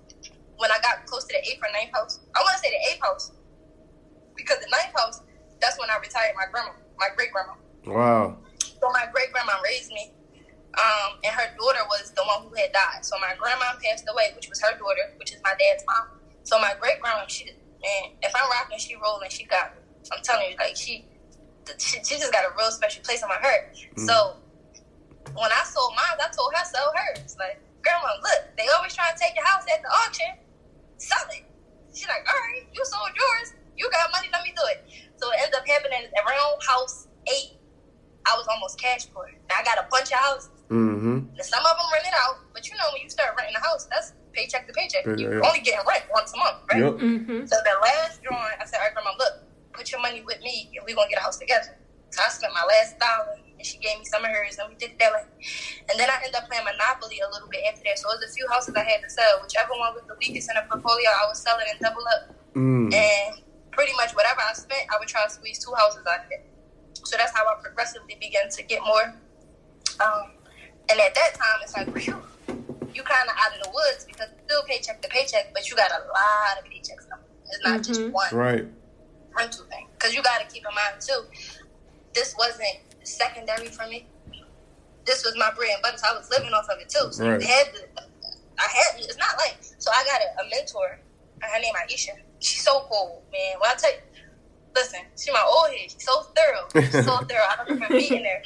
when 0.61 0.69
I 0.71 0.77
got 0.85 1.05
close 1.09 1.25
to 1.25 1.33
the 1.33 1.41
eighth 1.49 1.61
or 1.65 1.73
ninth 1.73 1.93
house, 1.97 2.21
I 2.37 2.41
want 2.45 2.57
to 2.57 2.61
say 2.61 2.69
the 2.69 2.83
eighth 2.93 3.01
house 3.01 3.33
because 4.37 4.59
the 4.61 4.69
ninth 4.69 4.93
house, 4.97 5.21
that's 5.61 5.79
when 5.81 5.89
I 5.89 5.97
retired 6.01 6.37
my 6.37 6.45
grandma, 6.53 6.73
my 6.99 7.09
great 7.17 7.33
grandma. 7.33 7.57
Wow. 7.89 8.37
So 8.61 8.89
my 8.93 9.07
great 9.13 9.33
grandma 9.33 9.57
raised 9.65 9.93
me, 9.93 10.13
um, 10.79 11.19
and 11.25 11.33
her 11.35 11.49
daughter 11.59 11.83
was 11.91 12.13
the 12.15 12.23
one 12.23 12.47
who 12.47 12.55
had 12.55 12.71
died. 12.73 13.03
So 13.03 13.17
my 13.19 13.35
grandma 13.39 13.75
passed 13.83 14.07
away, 14.11 14.31
which 14.37 14.49
was 14.49 14.61
her 14.63 14.73
daughter, 14.79 15.15
which 15.19 15.33
is 15.35 15.41
my 15.43 15.55
dad's 15.59 15.83
mom. 15.87 16.21
So 16.45 16.59
my 16.59 16.75
great 16.81 17.01
grandma, 17.01 17.27
she 17.27 17.47
man, 17.47 18.15
if 18.23 18.33
I'm 18.35 18.49
rocking, 18.51 18.79
she 18.79 18.95
rolling, 18.97 19.31
she 19.31 19.45
got. 19.45 19.75
me. 19.75 19.83
I'm 20.13 20.23
telling 20.23 20.51
you, 20.51 20.57
like 20.59 20.75
she, 20.77 21.07
she, 21.79 21.99
she 22.03 22.15
just 22.19 22.33
got 22.33 22.45
a 22.45 22.51
real 22.59 22.71
special 22.71 23.03
place 23.05 23.23
in 23.23 23.29
my 23.29 23.39
heart. 23.39 23.75
So 24.07 24.37
when 25.35 25.51
I 25.53 25.63
sold 25.67 25.93
mine, 25.95 26.19
I 26.19 26.29
told 26.35 26.51
her 26.57 26.65
sell 26.67 26.91
hers. 26.95 27.37
Like, 27.39 27.61
grandma, 27.85 28.11
look, 28.23 28.41
they 28.59 28.67
always 28.77 28.95
try 28.95 29.07
to 29.13 29.19
take 29.19 29.35
your 29.37 29.47
house 29.47 29.65
at 29.71 29.83
the 29.83 29.91
auction. 30.07 30.33
Sell 30.99 31.27
it. 31.31 31.45
She's 31.95 32.09
like, 32.09 32.25
all 32.27 32.35
right, 32.35 32.65
you 32.73 32.83
sold 32.85 33.13
yours. 33.15 33.55
You 33.77 33.89
got 33.91 34.11
money, 34.13 34.29
let 34.33 34.43
me 34.43 34.53
do 34.57 34.65
it. 34.75 34.85
So 35.17 35.31
it 35.33 35.39
ended 35.47 35.57
up 35.57 35.67
happening 35.67 36.05
around 36.27 36.59
house 36.67 37.09
eight. 37.29 37.57
I 38.27 38.37
was 38.37 38.47
almost 38.49 38.81
cash 38.81 39.07
poor. 39.13 39.27
I 39.51 39.63
got 39.65 39.79
a 39.79 39.87
bunch 39.91 40.13
of 40.13 40.19
houses. 40.19 40.51
Mm-hmm. 40.71 41.35
And 41.35 41.45
some 41.45 41.61
of 41.67 41.75
them 41.77 41.89
rented 41.93 42.15
out, 42.15 42.47
but 42.55 42.63
you 42.71 42.77
know 42.79 42.87
when 42.95 43.03
you 43.03 43.11
start 43.11 43.35
renting 43.37 43.57
a 43.57 43.61
house, 43.61 43.87
that's 43.91 44.13
paycheck 44.33 44.67
to 44.69 44.73
paycheck. 44.73 45.05
Yeah, 45.07 45.17
You 45.19 45.27
yeah. 45.43 45.47
only 45.47 45.61
getting 45.61 45.83
rent 45.87 46.05
once 46.15 46.33
a 46.33 46.39
month, 46.39 46.59
right? 46.71 46.79
Yep. 46.83 46.95
Mm-hmm. 47.03 47.47
So 47.51 47.57
the 47.59 47.75
last 47.83 48.23
drawing, 48.23 48.55
I 48.61 48.65
said, 48.65 48.79
all 48.79 48.87
right, 48.87 48.95
grandma, 48.95 49.11
look, 49.19 49.43
put 49.73 49.91
your 49.91 50.01
money 50.01 50.23
with 50.23 50.41
me 50.43 50.71
and 50.79 50.87
we're 50.87 50.95
going 50.95 51.09
to 51.11 51.15
get 51.15 51.21
a 51.21 51.27
house 51.27 51.39
together. 51.39 51.75
So 52.11 52.23
I 52.23 52.29
spent 52.31 52.55
my 52.55 52.63
last 52.67 52.99
dollar 52.99 53.35
and 53.39 53.67
she 53.67 53.79
gave 53.79 53.99
me 53.99 54.05
some 54.07 54.23
of 54.25 54.31
hers 54.31 54.59
and 54.59 54.69
we 54.71 54.75
did 54.79 54.95
that. 54.99 55.11
way. 55.13 55.27
And 55.91 55.99
then 55.99 56.07
I 56.11 56.23
ended 56.23 56.35
up 56.39 56.47
playing 56.47 56.63
Monopoly 56.65 57.19
a 57.19 57.29
little 57.35 57.51
bit 57.51 57.67
after 57.67 57.83
that. 57.91 57.99
So 57.99 58.07
it 58.11 58.23
was 58.23 58.31
a 58.31 58.35
few 58.35 58.47
houses 58.47 58.75
I 58.79 58.87
had 58.87 59.03
to 59.03 59.11
sell. 59.11 59.43
Whichever 59.43 59.75
one 59.75 59.95
was 59.95 60.07
the 60.07 60.15
weakest 60.23 60.51
in 60.51 60.55
the 60.55 60.67
portfolio, 60.71 61.11
I 61.11 61.27
would 61.27 61.37
sell 61.39 61.59
it 61.59 61.67
and 61.71 61.79
double 61.83 62.03
up. 62.15 62.31
Mm. 62.55 62.95
And 62.95 63.43
pretty 63.75 63.93
much 63.99 64.15
whatever 64.15 64.39
I 64.43 64.55
spent, 64.55 64.87
I 64.91 64.99
would 64.99 65.09
try 65.11 65.23
to 65.27 65.31
squeeze 65.31 65.59
two 65.59 65.75
houses 65.75 66.07
out 66.07 66.27
of 66.27 66.31
it. 66.31 66.47
So 67.03 67.17
that's 67.17 67.35
how 67.35 67.43
I 67.47 67.59
progressively 67.63 68.17
began 68.21 68.51
to 68.51 68.63
get 68.63 68.83
more. 68.83 69.15
Um, 70.03 70.39
and 70.91 71.01
at 71.01 71.15
that 71.15 71.35
time, 71.35 71.59
it's 71.63 71.75
like, 71.75 71.89
phew, 71.97 72.19
you 72.95 73.03
kind 73.03 73.29
of 73.29 73.35
out 73.39 73.55
of 73.55 73.61
the 73.63 73.71
woods 73.71 74.05
because 74.07 74.29
it's 74.35 74.43
still 74.45 74.63
paycheck 74.69 75.01
to 75.03 75.09
paycheck, 75.09 75.53
but 75.55 75.69
you 75.71 75.77
got 75.77 75.91
a 75.91 76.01
lot 76.03 76.59
of 76.59 76.65
paychecks 76.67 77.07
coming. 77.09 77.31
It's 77.51 77.63
not 77.65 77.83
just 77.83 78.01
Mhm. 78.01 78.11
one 78.13 78.35
Right. 78.35 78.65
rental 79.37 79.65
thing. 79.71 79.87
Because 79.95 80.15
you 80.15 80.23
got 80.23 80.41
to 80.41 80.47
keep 80.53 80.65
in 80.67 80.75
mind, 80.75 81.01
too, 81.01 81.27
this 82.15 82.35
wasn't 82.39 82.67
secondary 83.05 83.69
for 83.69 83.87
me. 83.87 84.09
This 85.07 85.25
was 85.25 85.37
my 85.37 85.51
bread 85.53 85.71
and 85.75 85.83
butter, 85.83 85.99
so 85.99 86.09
I 86.11 86.19
was 86.19 86.29
living 86.31 86.53
off 86.53 86.67
of 86.69 86.79
it, 86.81 86.89
too. 86.89 87.13
So 87.13 87.25
Right. 87.29 87.43
had 87.43 87.73
to, 87.75 87.81
I 88.59 88.69
had, 88.69 89.01
it's 89.01 89.17
not 89.17 89.37
like, 89.39 89.57
so 89.79 89.91
I 89.91 90.05
got 90.05 90.21
a, 90.21 90.45
a 90.45 90.49
mentor, 90.51 91.01
her 91.41 91.59
name 91.61 91.75
Aisha. 91.75 92.13
She's 92.41 92.63
so 92.63 92.87
cool, 92.91 93.25
man. 93.33 93.59
When 93.61 93.71
I 93.71 93.75
tell 93.75 93.91
you, 93.91 93.99
listen, 94.77 95.01
she 95.19 95.31
my 95.33 95.43
old 95.43 95.71
head. 95.71 95.91
She's 95.91 96.05
so 96.05 96.23
thorough. 96.37 96.69
She's 96.75 97.05
so 97.05 97.17
thorough. 97.29 97.49
I 97.49 97.57
don't 97.57 97.69
remember 97.71 97.97
meeting 97.97 98.25
her, 98.25 98.43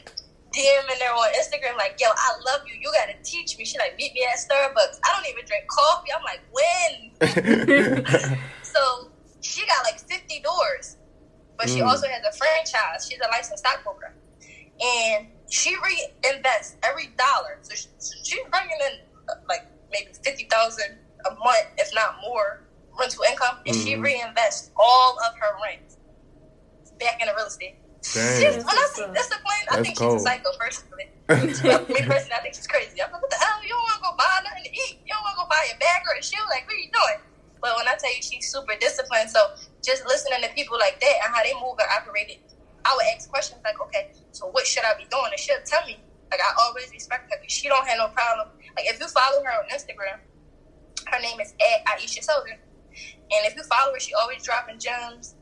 DMing 0.54 1.00
her 1.02 1.12
on 1.18 1.28
Instagram, 1.34 1.76
like, 1.76 1.98
yo, 1.98 2.06
I 2.08 2.30
love 2.46 2.60
you. 2.66 2.74
You 2.80 2.92
got 2.94 3.06
to 3.10 3.16
teach 3.28 3.58
me. 3.58 3.64
She 3.64 3.76
like, 3.78 3.96
meet 3.98 4.14
me 4.14 4.22
at 4.30 4.38
Starbucks. 4.38 4.96
I 5.04 5.08
don't 5.12 5.26
even 5.28 5.44
drink 5.46 5.64
coffee. 5.68 6.10
I'm 6.14 6.22
like, 6.22 6.42
when? 6.54 8.40
So 8.62 9.10
she 9.40 9.64
got 9.66 9.84
like 9.84 10.00
50 10.00 10.40
doors, 10.40 10.96
but 11.58 11.68
she 11.68 11.80
Mm. 11.80 11.86
also 11.86 12.06
has 12.08 12.22
a 12.26 12.32
franchise. 12.36 13.06
She's 13.08 13.18
a 13.20 13.28
licensed 13.30 13.58
stockbroker, 13.64 14.14
and 14.80 15.28
she 15.50 15.74
reinvests 15.76 16.74
every 16.82 17.08
dollar. 17.18 17.58
So, 17.62 17.74
she, 17.74 17.86
so 17.98 18.14
she's 18.24 18.42
bringing 18.50 18.78
in 18.90 18.94
like 19.48 19.66
maybe 19.92 20.08
fifty 20.24 20.44
thousand 20.50 20.98
a 21.30 21.34
month, 21.34 21.66
if 21.78 21.94
not 21.94 22.16
more, 22.22 22.64
rental 22.98 23.22
income, 23.30 23.58
and 23.66 23.76
she 23.76 23.94
Mhm. 23.94 24.02
reinvests 24.02 24.70
all 24.76 25.16
of 25.20 25.34
her 25.38 25.52
rent 25.62 25.82
back 26.98 27.20
into 27.20 27.32
real 27.36 27.46
estate. 27.46 27.76
Dang. 28.12 28.36
She's, 28.36 28.60
when 28.60 28.76
I 28.76 28.86
say 28.92 29.08
discipline, 29.16 29.64
I 29.72 29.80
That's 29.80 29.84
think 29.88 29.96
cold. 29.96 30.20
she's 30.20 30.28
a 30.28 30.28
psycho. 30.28 30.50
Personally, 30.60 31.06
me 31.88 32.00
personally, 32.04 32.36
I 32.36 32.40
think 32.44 32.52
she's 32.52 32.68
crazy. 32.68 33.00
I'm 33.00 33.08
like, 33.08 33.22
what 33.22 33.32
the 33.32 33.40
hell? 33.40 33.56
You 33.64 33.72
don't 33.72 33.80
want 33.80 33.96
to 33.96 34.04
go 34.04 34.12
buy 34.12 34.44
nothing 34.44 34.64
to 34.68 34.72
eat. 34.76 35.00
You 35.08 35.16
don't 35.16 35.24
want 35.24 35.34
to 35.34 35.40
go 35.40 35.46
buy 35.48 35.64
a 35.72 35.76
bag 35.80 36.04
or 36.04 36.14
a 36.20 36.22
shoe. 36.22 36.44
Like, 36.52 36.68
what 36.68 36.76
are 36.76 36.84
you 36.84 36.92
doing? 36.92 37.20
But 37.64 37.80
when 37.80 37.88
I 37.88 37.96
tell 37.96 38.12
you 38.12 38.20
she's 38.20 38.52
super 38.52 38.76
disciplined, 38.76 39.32
so 39.32 39.56
just 39.80 40.04
listening 40.04 40.44
to 40.44 40.52
people 40.52 40.76
like 40.76 41.00
that 41.00 41.16
and 41.24 41.32
how 41.32 41.40
they 41.40 41.56
move 41.56 41.80
and 41.80 41.88
operate 41.96 42.28
it, 42.28 42.44
I 42.84 42.92
would 42.92 43.08
ask 43.16 43.24
questions 43.32 43.64
like, 43.64 43.80
okay, 43.88 44.12
so 44.36 44.52
what 44.52 44.68
should 44.68 44.84
I 44.84 44.92
be 45.00 45.08
doing? 45.08 45.32
And 45.32 45.40
she'll 45.40 45.64
tell 45.64 45.80
me. 45.88 45.96
Like, 46.28 46.40
I 46.44 46.52
always 46.66 46.90
respect 46.92 47.30
her 47.32 47.38
because 47.40 47.52
she 47.56 47.68
don't 47.68 47.86
have 47.88 47.96
no 47.96 48.08
problem. 48.12 48.48
Like, 48.76 48.84
if 48.90 49.00
you 49.00 49.08
follow 49.08 49.40
her 49.40 49.52
on 49.64 49.64
Instagram, 49.72 50.20
her 51.08 51.20
name 51.20 51.40
is 51.40 51.54
at 51.56 51.86
Aisha 51.88 52.20
Southern. 52.20 52.58
And 52.58 53.40
if 53.48 53.56
you 53.56 53.62
follow 53.64 53.92
her, 53.94 54.00
she 54.00 54.12
always 54.14 54.42
dropping 54.42 54.78
gems. 54.78 55.36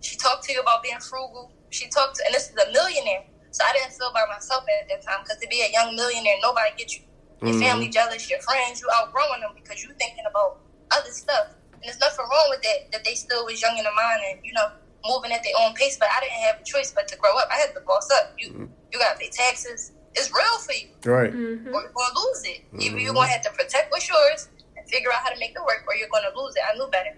She 0.00 0.16
talked 0.16 0.44
to 0.44 0.52
you 0.52 0.60
about 0.60 0.82
being 0.82 0.98
frugal. 1.00 1.52
She 1.70 1.88
talked 1.88 2.16
to, 2.16 2.22
and 2.26 2.34
this 2.34 2.48
is 2.50 2.56
a 2.56 2.70
millionaire. 2.72 3.24
So 3.50 3.64
I 3.64 3.72
didn't 3.72 3.92
feel 3.92 4.12
by 4.12 4.24
myself 4.28 4.64
at 4.68 4.88
that 4.88 5.00
time 5.04 5.20
because 5.24 5.38
to 5.40 5.48
be 5.48 5.62
a 5.62 5.70
young 5.72 5.94
millionaire, 5.96 6.36
nobody 6.42 6.70
gets 6.76 6.96
you. 6.96 7.04
Your 7.42 7.54
Mhm. 7.54 7.60
family 7.60 7.88
jealous, 7.88 8.28
your 8.30 8.40
friends, 8.40 8.80
you 8.80 8.88
outgrowing 8.92 9.40
them 9.40 9.52
because 9.54 9.82
you 9.82 9.92
thinking 9.98 10.24
about 10.28 10.58
other 10.90 11.10
stuff. 11.12 11.48
And 11.72 11.82
there's 11.84 11.98
nothing 11.98 12.24
wrong 12.30 12.46
with 12.48 12.62
that, 12.62 12.90
that 12.92 13.04
they 13.04 13.14
still 13.14 13.44
was 13.44 13.60
young 13.60 13.76
in 13.76 13.84
the 13.84 13.92
mind 13.92 14.20
and, 14.30 14.40
you 14.44 14.52
know, 14.54 14.68
moving 15.04 15.32
at 15.32 15.42
their 15.42 15.52
own 15.60 15.74
pace. 15.74 15.96
But 15.98 16.08
I 16.16 16.20
didn't 16.20 16.40
have 16.48 16.56
a 16.60 16.64
choice 16.64 16.92
but 16.92 17.06
to 17.08 17.16
grow 17.16 17.36
up. 17.36 17.48
I 17.50 17.56
had 17.56 17.74
to 17.74 17.80
boss 17.86 18.08
up. 18.10 18.32
You 18.38 18.70
you 18.92 18.98
got 18.98 19.12
to 19.12 19.18
pay 19.18 19.28
taxes. 19.28 19.92
It's 20.14 20.32
real 20.32 20.58
for 20.64 20.72
you 20.72 20.88
Right. 21.04 21.32
Mm-hmm. 21.32 21.74
or 21.74 21.82
you're 21.82 21.90
going 21.92 22.12
to 22.14 22.18
lose 22.20 22.42
it. 22.44 22.64
Either 22.80 22.98
you're 22.98 23.12
going 23.12 23.26
to 23.28 23.32
have 23.32 23.42
to 23.42 23.50
protect 23.50 23.90
what's 23.90 24.08
yours 24.08 24.48
and 24.76 24.88
figure 24.88 25.12
out 25.12 25.18
how 25.22 25.28
to 25.30 25.38
make 25.38 25.50
it 25.50 25.60
work, 25.60 25.84
or 25.86 25.94
you're 25.94 26.08
going 26.08 26.22
to 26.24 26.32
lose 26.38 26.54
it. 26.56 26.62
I 26.64 26.74
knew 26.76 26.88
better. 26.88 27.12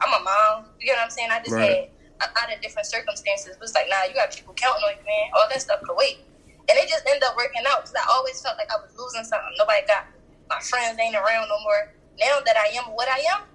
I'm 0.00 0.12
a 0.12 0.22
mom. 0.22 0.68
You 0.80 0.86
get 0.88 0.96
what 0.98 1.04
I'm 1.04 1.10
saying? 1.10 1.30
I 1.30 1.38
just 1.40 1.52
Right. 1.56 1.70
had 1.70 1.88
a 2.22 2.30
lot 2.38 2.52
of 2.52 2.60
different 2.62 2.86
circumstances. 2.86 3.56
Was 3.60 3.74
like, 3.74 3.86
nah, 3.90 4.06
you 4.06 4.14
got 4.14 4.30
people 4.34 4.54
counting 4.54 4.84
on 4.84 4.94
you, 4.94 5.04
man. 5.04 5.26
All 5.34 5.46
that 5.50 5.60
stuff 5.60 5.80
could 5.82 5.96
wait. 5.98 6.22
And 6.70 6.78
it 6.78 6.88
just 6.88 7.02
ended 7.06 7.22
up 7.24 7.34
working 7.36 7.62
out 7.66 7.82
because 7.82 7.94
I 7.98 8.06
always 8.12 8.40
felt 8.40 8.56
like 8.56 8.70
I 8.70 8.78
was 8.78 8.94
losing 8.96 9.24
something. 9.24 9.54
Nobody 9.58 9.82
got. 9.86 10.06
My 10.48 10.60
friends 10.60 10.98
ain't 11.00 11.16
around 11.16 11.48
no 11.48 11.58
more. 11.64 11.94
Now 12.20 12.38
that 12.44 12.56
I 12.56 12.76
am 12.76 12.92
what 12.94 13.08
I 13.08 13.24
am, 13.34 13.48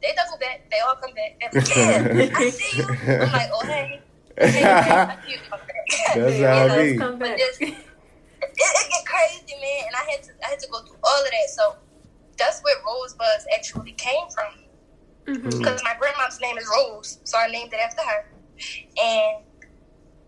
they 0.00 0.14
double 0.16 0.38
back. 0.38 0.64
They 0.70 0.80
all 0.80 0.96
come 0.96 1.12
back. 1.14 1.36
Like, 1.42 1.68
yeah, 1.68 2.30
I 2.36 2.50
see 2.54 2.78
you. 2.78 2.86
I'm 2.88 3.32
like, 3.32 3.50
oh, 3.52 3.64
hey. 3.68 4.00
Hey, 4.38 4.64
I 4.64 5.16
see 5.24 5.32
you. 5.32 5.38
Come 5.50 5.60
back. 5.60 5.86
That's 6.14 6.40
how 6.40 6.66
know? 6.66 6.74
it 6.78 6.92
be. 6.92 6.98
Come 6.98 7.18
But 7.18 7.28
back. 7.28 7.38
just, 7.38 7.60
it, 7.60 7.74
it 7.74 8.90
get 8.90 9.04
crazy, 9.04 9.54
man. 9.60 9.80
And 9.88 9.94
I 9.96 10.10
had 10.12 10.22
to 10.24 10.30
I 10.44 10.50
had 10.50 10.58
to 10.60 10.68
go 10.70 10.80
through 10.82 10.98
all 11.04 11.20
of 11.24 11.30
that. 11.30 11.50
So 11.50 11.76
that's 12.38 12.60
where 12.62 12.74
Rosebud's 12.86 13.46
actually 13.54 13.92
came 13.92 14.28
from. 14.34 14.64
Mm-hmm. 15.26 15.58
Because 15.58 15.82
my 15.84 15.94
grandma's 15.98 16.40
name 16.40 16.58
is 16.58 16.66
Rose, 16.68 17.18
so 17.24 17.38
I 17.38 17.48
named 17.48 17.72
it 17.72 17.80
after 17.80 18.02
her. 18.02 18.26
And 19.00 19.44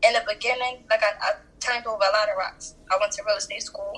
in 0.05 0.13
the 0.15 0.23
beginning, 0.29 0.85
like 0.91 1.03
I, 1.03 1.13
I 1.21 1.31
turned 1.61 1.87
over 1.87 2.03
a 2.03 2.13
lot 2.13 2.29
of 2.29 2.37
rocks. 2.39 2.75
I 2.91 2.99
went 3.01 3.13
to 3.13 3.23
real 3.27 3.37
estate 3.37 3.63
school. 3.63 3.93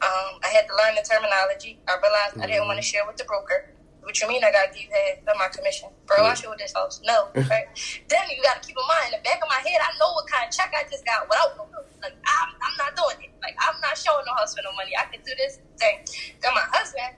Um, 0.00 0.32
I 0.40 0.48
had 0.48 0.64
to 0.66 0.74
learn 0.76 0.96
the 0.96 1.04
terminology. 1.04 1.78
I 1.86 1.96
realized 2.00 2.40
I 2.40 2.46
didn't 2.48 2.66
want 2.66 2.78
to 2.80 2.84
share 2.84 3.04
with 3.06 3.16
the 3.16 3.24
broker. 3.24 3.74
What 4.00 4.16
you 4.16 4.28
mean 4.28 4.42
I 4.42 4.50
gotta 4.50 4.72
give 4.72 4.88
half 4.88 5.20
of 5.28 5.36
my 5.36 5.48
commission? 5.52 5.92
Bro, 6.08 6.24
I 6.24 6.32
showed 6.32 6.56
this 6.56 6.72
house. 6.72 7.04
No, 7.04 7.28
right? 7.36 7.68
then 8.08 8.24
you 8.32 8.40
gotta 8.42 8.64
keep 8.64 8.72
in 8.72 8.86
mind, 8.88 9.12
in 9.12 9.20
the 9.20 9.24
back 9.28 9.44
of 9.44 9.48
my 9.52 9.60
head, 9.60 9.76
I 9.76 9.92
know 10.00 10.16
what 10.16 10.24
kind 10.24 10.48
of 10.48 10.50
check 10.56 10.72
I 10.72 10.88
just 10.88 11.04
got 11.04 11.28
without 11.28 11.52
no. 11.56 11.68
Like, 12.00 12.16
I'm, 12.16 12.50
I'm 12.64 12.76
not 12.80 12.96
doing 12.96 13.28
it. 13.28 13.32
Like, 13.44 13.56
I'm 13.60 13.76
not 13.84 13.92
showing 13.92 14.24
no 14.24 14.32
house 14.40 14.56
for 14.56 14.64
no 14.64 14.72
money. 14.72 14.96
I 14.96 15.04
can 15.12 15.20
do 15.20 15.36
this 15.36 15.60
thing. 15.76 16.00
Then 16.40 16.56
my 16.56 16.64
husband, 16.72 17.12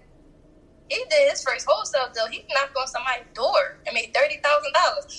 he 0.88 1.04
did 1.08 1.30
his 1.30 1.42
first 1.42 1.66
wholesale 1.68 2.08
deal. 2.12 2.26
He 2.26 2.44
knocked 2.54 2.76
on 2.76 2.86
somebody's 2.86 3.24
door 3.34 3.78
and 3.86 3.94
made 3.94 4.12
$30,000. 4.12 4.42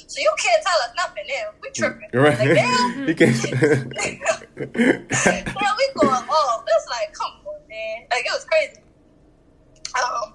So 0.08 0.22
you 0.22 0.32
can't 0.38 0.64
tell 0.64 0.80
us 0.82 0.92
nothing 0.96 1.24
now. 1.28 1.50
We 1.62 1.72
tripping. 1.72 2.10
You're 2.14 2.24
right. 2.24 2.38
Like, 2.38 2.56
now, 2.56 2.88
you 3.08 3.16
can. 3.16 3.34
yeah, 3.34 3.84
we 5.78 5.90
going 5.96 6.12
off. 6.12 6.64
It's 6.68 6.88
like, 6.90 7.14
come 7.14 7.32
on, 7.46 7.62
man. 7.70 8.06
Like, 8.12 8.26
it 8.26 8.32
was 8.32 8.46
crazy. 8.46 8.82
Um, 9.98 10.34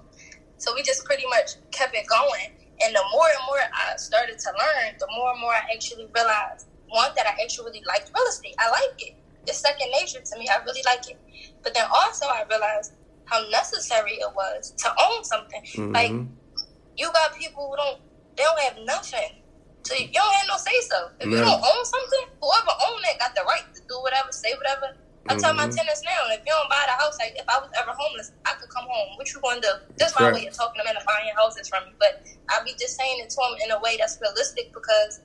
so 0.57 0.73
we 0.75 0.83
just 0.83 1.05
pretty 1.05 1.25
much 1.29 1.51
kept 1.71 1.95
it 1.95 2.05
going. 2.07 2.51
And 2.81 2.95
the 2.95 3.03
more 3.11 3.27
and 3.27 3.45
more 3.47 3.59
I 3.59 3.95
started 3.97 4.39
to 4.39 4.49
learn, 4.49 4.95
the 4.99 5.07
more 5.15 5.31
and 5.31 5.41
more 5.41 5.53
I 5.53 5.61
actually 5.73 6.07
realized 6.13 6.67
one 6.89 7.11
that 7.15 7.25
I 7.27 7.41
actually 7.41 7.71
really 7.71 7.83
liked 7.87 8.11
real 8.15 8.27
estate. 8.27 8.55
I 8.59 8.69
like 8.69 8.99
it. 8.99 9.15
It's 9.47 9.59
second 9.59 9.89
nature 9.91 10.19
to 10.19 10.39
me. 10.39 10.47
I 10.49 10.61
really 10.63 10.81
like 10.85 11.09
it. 11.09 11.17
But 11.63 11.73
then 11.73 11.85
also 11.93 12.25
I 12.25 12.43
realized 12.49 12.93
how 13.29 13.41
necessary 13.49 14.13
it 14.13 14.31
was 14.35 14.73
to 14.83 14.89
own 15.01 15.23
something. 15.23 15.61
Like 15.93 16.11
Mhm. 16.11 16.37
you 16.97 17.11
got 17.13 17.35
people 17.35 17.69
who 17.69 17.75
don't 17.77 17.99
they 18.37 18.43
don't 18.43 18.59
have 18.61 18.77
nothing. 18.85 19.31
So 19.85 19.95
you 19.95 20.07
don't 20.13 20.33
have 20.35 20.47
no 20.47 20.57
say 20.57 20.79
so. 20.89 21.09
If 21.19 21.27
you 21.29 21.37
don't 21.37 21.61
own 21.63 21.83
something, 21.85 22.25
whoever 22.41 22.73
own 22.87 23.01
it 23.11 23.19
got 23.19 23.35
the 23.35 23.43
right 23.43 23.65
to 23.75 23.81
do 23.89 23.99
whatever, 24.01 24.31
say 24.31 24.53
whatever. 24.55 24.95
I 25.29 25.35
tell 25.37 25.53
my 25.55 25.67
tenants 25.69 26.01
now, 26.05 26.25
if 26.33 26.41
you 26.45 26.51
don't 26.53 26.69
buy 26.69 26.85
the 26.87 26.93
house, 26.97 27.17
like 27.19 27.33
if 27.35 27.45
I 27.49 27.59
was 27.59 27.69
ever 27.79 27.91
homeless, 27.93 28.31
I 28.45 28.53
could 28.59 28.69
come 28.69 28.87
home. 28.89 29.09
What 29.17 29.27
you 29.33 29.41
gonna 29.41 29.61
do? 29.61 29.73
This 29.97 30.13
my 30.17 30.25
Right. 30.31 30.35
way 30.35 30.47
of 30.47 30.55
talking 30.57 30.79
them 30.83 30.87
into 30.89 31.03
buying 31.05 31.29
houses 31.37 31.67
from 31.69 31.85
me. 31.85 31.93
But 31.99 32.21
I 32.49 32.61
be 32.63 32.75
just 32.79 32.97
saying 32.97 33.19
it 33.21 33.29
to 33.29 33.35
them 33.41 33.55
in 33.65 33.71
a 33.71 33.79
way 33.79 33.97
that's 33.97 34.17
realistic 34.21 34.71
because 34.73 35.19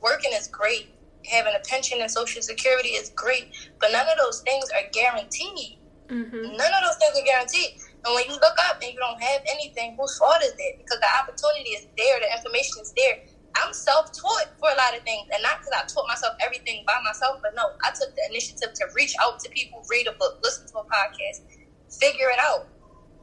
working 0.00 0.32
is 0.32 0.48
great. 0.48 0.92
Having 1.26 1.54
a 1.56 1.60
pension 1.68 2.00
and 2.00 2.10
social 2.10 2.42
security 2.42 2.90
is 2.90 3.10
great, 3.16 3.50
but 3.80 3.92
none 3.92 4.08
of 4.08 4.18
those 4.18 4.40
things 4.42 4.66
are 4.70 4.86
guaranteed. 4.92 5.80
Mm-hmm. 6.08 6.56
None 6.56 6.72
of 6.72 6.80
those 6.86 6.98
things 7.02 7.14
are 7.18 7.24
guaranteed. 7.24 7.80
And 8.04 8.14
when 8.14 8.24
you 8.26 8.34
look 8.38 8.56
up 8.70 8.78
and 8.82 8.92
you 8.92 8.98
don't 8.98 9.20
have 9.20 9.42
anything, 9.50 9.96
whose 9.98 10.16
fault 10.18 10.38
is 10.42 10.54
it? 10.58 10.78
Because 10.78 11.00
the 11.00 11.10
opportunity 11.18 11.74
is 11.74 11.86
there, 11.98 12.20
the 12.20 12.30
information 12.30 12.82
is 12.82 12.94
there. 12.96 13.26
I'm 13.56 13.72
self-taught 13.72 14.52
for 14.60 14.68
a 14.68 14.76
lot 14.76 14.94
of 14.94 15.02
things, 15.02 15.26
and 15.32 15.42
not 15.42 15.58
because 15.58 15.72
I 15.72 15.86
taught 15.88 16.06
myself 16.06 16.36
everything 16.44 16.84
by 16.86 17.00
myself, 17.02 17.40
but 17.42 17.56
no, 17.56 17.72
I 17.82 17.90
took 17.90 18.14
the 18.14 18.22
initiative 18.28 18.74
to 18.74 18.84
reach 18.94 19.14
out 19.20 19.40
to 19.40 19.50
people, 19.50 19.82
read 19.88 20.06
a 20.06 20.12
book, 20.12 20.38
listen 20.44 20.68
to 20.68 20.78
a 20.78 20.84
podcast, 20.84 21.40
figure 21.88 22.28
it 22.28 22.38
out. 22.38 22.68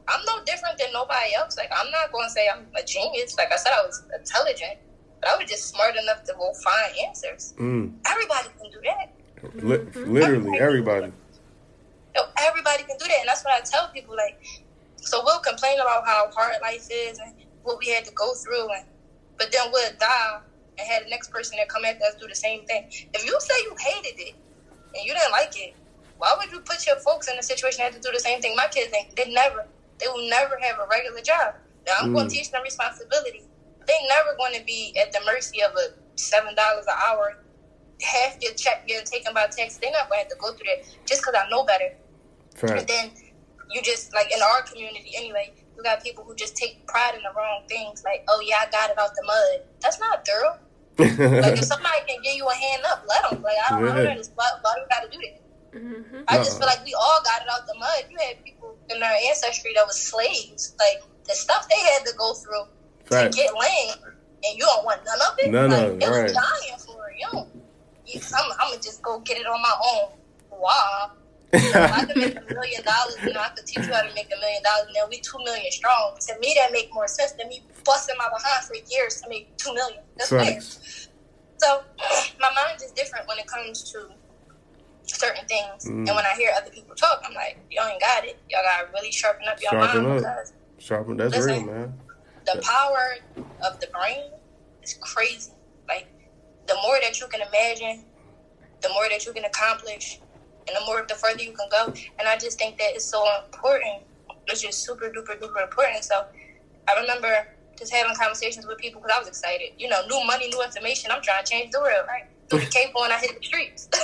I'm 0.08 0.24
no 0.26 0.44
different 0.44 0.76
than 0.78 0.92
nobody 0.92 1.34
else. 1.34 1.56
Like 1.56 1.70
I'm 1.74 1.90
not 1.90 2.12
going 2.12 2.26
to 2.26 2.32
say 2.32 2.48
I'm 2.52 2.66
a 2.76 2.84
genius. 2.84 3.36
Like 3.38 3.52
I 3.52 3.56
said, 3.56 3.72
I 3.72 3.86
was 3.86 4.02
intelligent, 4.18 4.78
but 5.20 5.30
I 5.30 5.36
was 5.36 5.48
just 5.48 5.68
smart 5.68 5.96
enough 5.96 6.24
to 6.24 6.34
go 6.34 6.52
find 6.62 6.92
answers. 7.08 7.54
Mm. 7.58 7.94
Everybody 8.06 8.48
can 8.60 8.70
do 8.70 8.80
that. 8.84 9.14
Li- 9.64 10.02
literally 10.04 10.58
everybody. 10.58 11.12
Yo, 12.16 12.22
everybody 12.40 12.84
can 12.84 12.96
do 12.98 13.06
that, 13.08 13.20
and 13.20 13.28
that's 13.28 13.44
what 13.44 13.54
I 13.54 13.62
tell 13.64 13.88
people. 13.88 14.16
Like, 14.16 14.36
so 14.96 15.22
we'll 15.24 15.40
complain 15.40 15.80
about 15.80 16.06
how 16.06 16.30
hard 16.36 16.54
life 16.62 16.86
is 16.90 17.18
and 17.18 17.34
what 17.62 17.78
we 17.80 17.90
had 17.90 18.04
to 18.06 18.12
go 18.12 18.34
through, 18.34 18.68
and 18.72 18.86
but 19.38 19.52
then 19.52 19.70
we'll 19.72 19.92
die 20.00 20.40
and 20.78 20.88
have 20.88 21.04
the 21.04 21.10
next 21.10 21.30
person 21.30 21.58
that 21.58 21.68
come 21.68 21.84
after 21.84 22.04
us 22.04 22.16
do 22.20 22.26
the 22.28 22.36
same 22.36 22.64
thing. 22.64 22.86
If 23.14 23.24
you 23.24 23.36
say 23.40 23.54
you 23.64 23.74
hated 23.80 24.18
it 24.18 24.34
and 24.94 25.04
you 25.06 25.14
didn't 25.14 25.32
like 25.32 25.52
it, 25.56 25.74
why 26.18 26.34
would 26.38 26.50
you 26.50 26.60
put 26.60 26.86
your 26.86 26.96
folks 26.98 27.28
in 27.28 27.38
a 27.38 27.42
situation 27.42 27.78
that 27.80 27.92
have 27.92 28.00
to 28.00 28.00
do 28.00 28.12
the 28.12 28.20
same 28.20 28.40
thing? 28.40 28.54
My 28.56 28.68
kids, 28.70 28.92
they, 28.92 29.08
they 29.16 29.30
never, 29.32 29.66
they 30.00 30.08
will 30.08 30.28
never 30.28 30.56
have 30.62 30.76
a 30.78 30.86
regular 30.90 31.20
job. 31.22 31.54
Now 31.86 31.94
I'm 32.00 32.12
going 32.12 32.26
Mm. 32.26 32.30
to 32.30 32.36
teach 32.36 32.50
them 32.50 32.62
responsibility. 32.64 33.44
They 33.86 33.94
never 34.08 34.34
going 34.38 34.54
to 34.54 34.64
be 34.64 34.96
at 35.00 35.12
the 35.12 35.20
mercy 35.26 35.62
of 35.62 35.72
a 35.76 35.90
seven 36.20 36.54
dollars 36.54 36.86
an 36.88 36.94
hour. 37.08 37.34
Half 38.02 38.36
your 38.40 38.54
check 38.54 38.86
getting 38.86 39.06
taken 39.06 39.34
by 39.34 39.46
tax. 39.56 39.78
They're 39.80 39.90
not 39.92 40.08
going 40.08 40.18
to 40.18 40.24
have 40.24 40.28
to 40.28 40.36
go 40.38 40.52
through 40.52 40.66
that 40.70 40.80
just 41.08 41.22
because 41.22 41.34
I 41.38 41.48
know 41.50 41.64
better. 41.64 41.90
And 42.62 42.70
Fact. 42.70 42.88
then 42.88 43.10
you 43.70 43.82
just 43.82 44.14
like 44.14 44.30
in 44.32 44.40
our 44.42 44.62
community 44.62 45.12
anyway, 45.16 45.52
you 45.76 45.82
got 45.82 46.02
people 46.02 46.24
who 46.24 46.34
just 46.36 46.56
take 46.56 46.86
pride 46.86 47.14
in 47.14 47.22
the 47.22 47.30
wrong 47.36 47.62
things. 47.68 48.02
Like, 48.04 48.24
oh 48.28 48.40
yeah, 48.46 48.56
I 48.62 48.70
got 48.70 48.90
it 48.90 48.98
out 48.98 49.10
the 49.14 49.24
mud. 49.26 49.66
That's 49.82 49.98
not 49.98 50.26
thorough. 50.26 50.58
Like 51.42 51.58
if 51.58 51.64
somebody 51.64 51.98
can 52.06 52.22
give 52.22 52.34
you 52.36 52.46
a 52.48 52.54
hand 52.54 52.82
up, 52.86 53.02
let 53.08 53.28
them. 53.30 53.42
Like 53.42 53.56
I 53.66 53.70
don't, 53.74 53.82
I 53.84 53.94
don't 53.94 54.04
Yeah. 54.04 54.10
understand 54.10 54.36
why, 54.36 54.50
why 54.62 54.74
you 54.78 54.86
got 54.88 55.02
to 55.02 55.10
do 55.10 55.18
that. 55.18 55.40
Mm-hmm. 55.74 56.22
I 56.28 56.36
just 56.38 56.52
Uh-uh. 56.52 56.58
feel 56.60 56.66
like 56.68 56.84
we 56.84 56.94
all 56.94 57.18
got 57.24 57.42
it 57.42 57.48
out 57.50 57.66
the 57.66 57.74
mud. 57.78 58.04
You 58.08 58.16
had 58.24 58.44
people 58.44 58.76
in 58.94 59.02
our 59.02 59.10
ancestry 59.26 59.72
that 59.74 59.84
was 59.86 59.98
slaves. 60.00 60.74
Like 60.78 61.02
the 61.26 61.34
stuff 61.34 61.66
they 61.68 61.80
had 61.90 62.04
to 62.06 62.12
go 62.16 62.32
through 62.34 62.62
Fact. 63.06 63.32
to 63.32 63.36
get 63.36 63.50
land, 63.58 63.98
and 64.06 64.52
you 64.56 64.62
don't 64.62 64.84
want 64.84 65.00
none 65.04 65.18
of 65.26 65.34
it. 65.40 65.50
None 65.50 65.70
like, 65.70 65.80
of 65.82 65.90
it, 65.94 66.00
They 66.00 66.08
was 66.08 66.18
right. 66.18 66.34
dying 66.34 66.78
for 66.78 67.08
it. 67.10 67.16
You 67.18 67.26
don't. 67.32 67.48
You, 68.06 68.20
I'm, 68.38 68.52
I'm 68.60 68.70
gonna 68.70 68.82
just 68.82 69.02
go 69.02 69.18
get 69.20 69.38
it 69.38 69.46
on 69.46 69.60
my 69.60 69.74
own. 69.82 70.10
Wow. 70.52 71.10
I 71.54 72.04
could 72.04 72.16
make 72.16 72.36
a 72.36 72.54
million 72.54 72.82
dollars, 72.82 73.16
you 73.22 73.32
know, 73.32 73.40
I 73.40 73.50
could 73.54 73.66
teach 73.66 73.86
you 73.86 73.92
how 73.92 74.02
to 74.02 74.14
make 74.14 74.30
a 74.34 74.38
million 74.40 74.62
dollars, 74.62 74.86
and 74.88 74.96
then 74.96 75.08
we 75.08 75.20
two 75.20 75.38
million 75.44 75.70
strong. 75.70 76.16
To 76.28 76.38
me, 76.40 76.56
that 76.58 76.72
make 76.72 76.92
more 76.92 77.08
sense 77.08 77.32
than 77.32 77.48
me 77.48 77.62
busting 77.84 78.16
my 78.18 78.28
behind 78.28 78.64
for 78.64 78.74
years 78.90 79.20
to 79.22 79.28
make 79.28 79.56
two 79.56 79.72
million. 79.74 80.02
That's. 80.16 80.30
Facts. 80.30 81.08
So 81.58 81.82
my 82.40 82.50
mind 82.54 82.82
is 82.84 82.92
different 82.92 83.28
when 83.28 83.38
it 83.38 83.46
comes 83.46 83.90
to 83.92 84.08
certain 85.06 85.46
things. 85.46 85.84
Mm. 85.86 86.06
And 86.08 86.16
when 86.16 86.24
I 86.24 86.34
hear 86.36 86.50
other 86.56 86.70
people 86.70 86.94
talk, 86.94 87.22
I'm 87.26 87.34
like, 87.34 87.58
y'all 87.70 87.88
ain't 87.88 88.00
got 88.00 88.24
it. 88.24 88.38
Y'all 88.50 88.62
gotta 88.64 88.88
really 88.92 89.12
sharpen 89.12 89.46
up 89.48 89.60
your 89.60 89.70
Sharpen 89.70 90.02
mind 90.02 90.12
up. 90.12 90.18
because 90.18 90.52
Sharpen. 90.78 91.16
That's 91.16 91.34
Listen. 91.36 91.66
real, 91.66 91.74
man. 91.74 91.94
the 92.46 92.62
power 92.62 93.16
of 93.66 93.80
the 93.80 93.86
brain 93.88 94.30
is 94.82 94.94
crazy. 95.00 95.52
Like 95.88 96.08
the 96.66 96.74
more 96.82 96.98
that 97.02 97.20
you 97.20 97.26
can 97.28 97.40
imagine, 97.40 98.04
the 98.82 98.88
more 98.90 99.08
that 99.10 99.24
you 99.24 99.32
can 99.32 99.44
accomplish, 99.44 100.20
and 100.66 100.76
the 100.76 100.80
more 100.86 101.04
the 101.08 101.14
further 101.14 101.42
you 101.42 101.52
can 101.52 101.68
go. 101.70 101.92
And 102.18 102.28
I 102.28 102.36
just 102.36 102.58
think 102.58 102.78
that 102.78 102.90
it's 102.94 103.04
so 103.04 103.24
important. 103.44 104.02
It's 104.46 104.60
just 104.62 104.84
super 104.84 105.08
duper 105.10 105.38
duper 105.40 105.62
important. 105.62 106.04
So 106.04 106.24
I 106.88 107.00
remember 107.00 107.48
just 107.78 107.92
having 107.92 108.14
conversations 108.14 108.66
with 108.66 108.78
people 108.78 109.00
because 109.00 109.16
I 109.16 109.18
was 109.18 109.28
excited. 109.28 109.70
You 109.78 109.88
know, 109.88 110.00
new 110.08 110.24
money, 110.26 110.48
new 110.48 110.62
information. 110.62 111.10
I'm 111.10 111.22
trying 111.22 111.44
to 111.44 111.50
change 111.50 111.70
the 111.72 111.80
world, 111.80 112.06
right? 112.08 112.24
Through 112.48 112.60
the 112.60 112.66
cape 112.66 112.94
on, 112.96 113.10
I 113.10 113.18
hit 113.18 113.40
the 113.40 113.44
streets. 113.46 113.88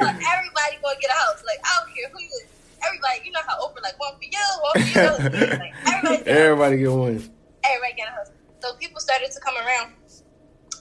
Everybody 0.00 0.78
gonna 0.82 1.00
get 1.00 1.10
a 1.10 1.14
house. 1.14 1.42
Like 1.46 1.60
I 1.64 1.80
don't 1.80 1.94
care 1.94 2.08
who 2.12 2.20
you 2.20 2.28
is. 2.28 2.46
Everybody, 2.86 3.20
you 3.24 3.32
know 3.32 3.40
how 3.46 3.58
Oprah 3.66 3.82
like 3.82 3.98
one 3.98 4.14
for 4.14 4.22
you, 4.24 4.38
one 4.62 5.18
for 5.20 5.36
you. 5.36 5.48
Like, 5.58 5.74
everybody, 5.86 6.16
get 6.24 6.28
Everybody 6.28 6.76
get 6.78 6.92
one. 6.92 7.30
everybody 7.64 7.94
get 7.96 8.08
a 8.08 8.10
house. 8.12 8.30
So 8.60 8.74
people 8.76 9.00
started 9.00 9.30
to 9.32 9.40
come 9.40 9.54
around. 9.56 9.92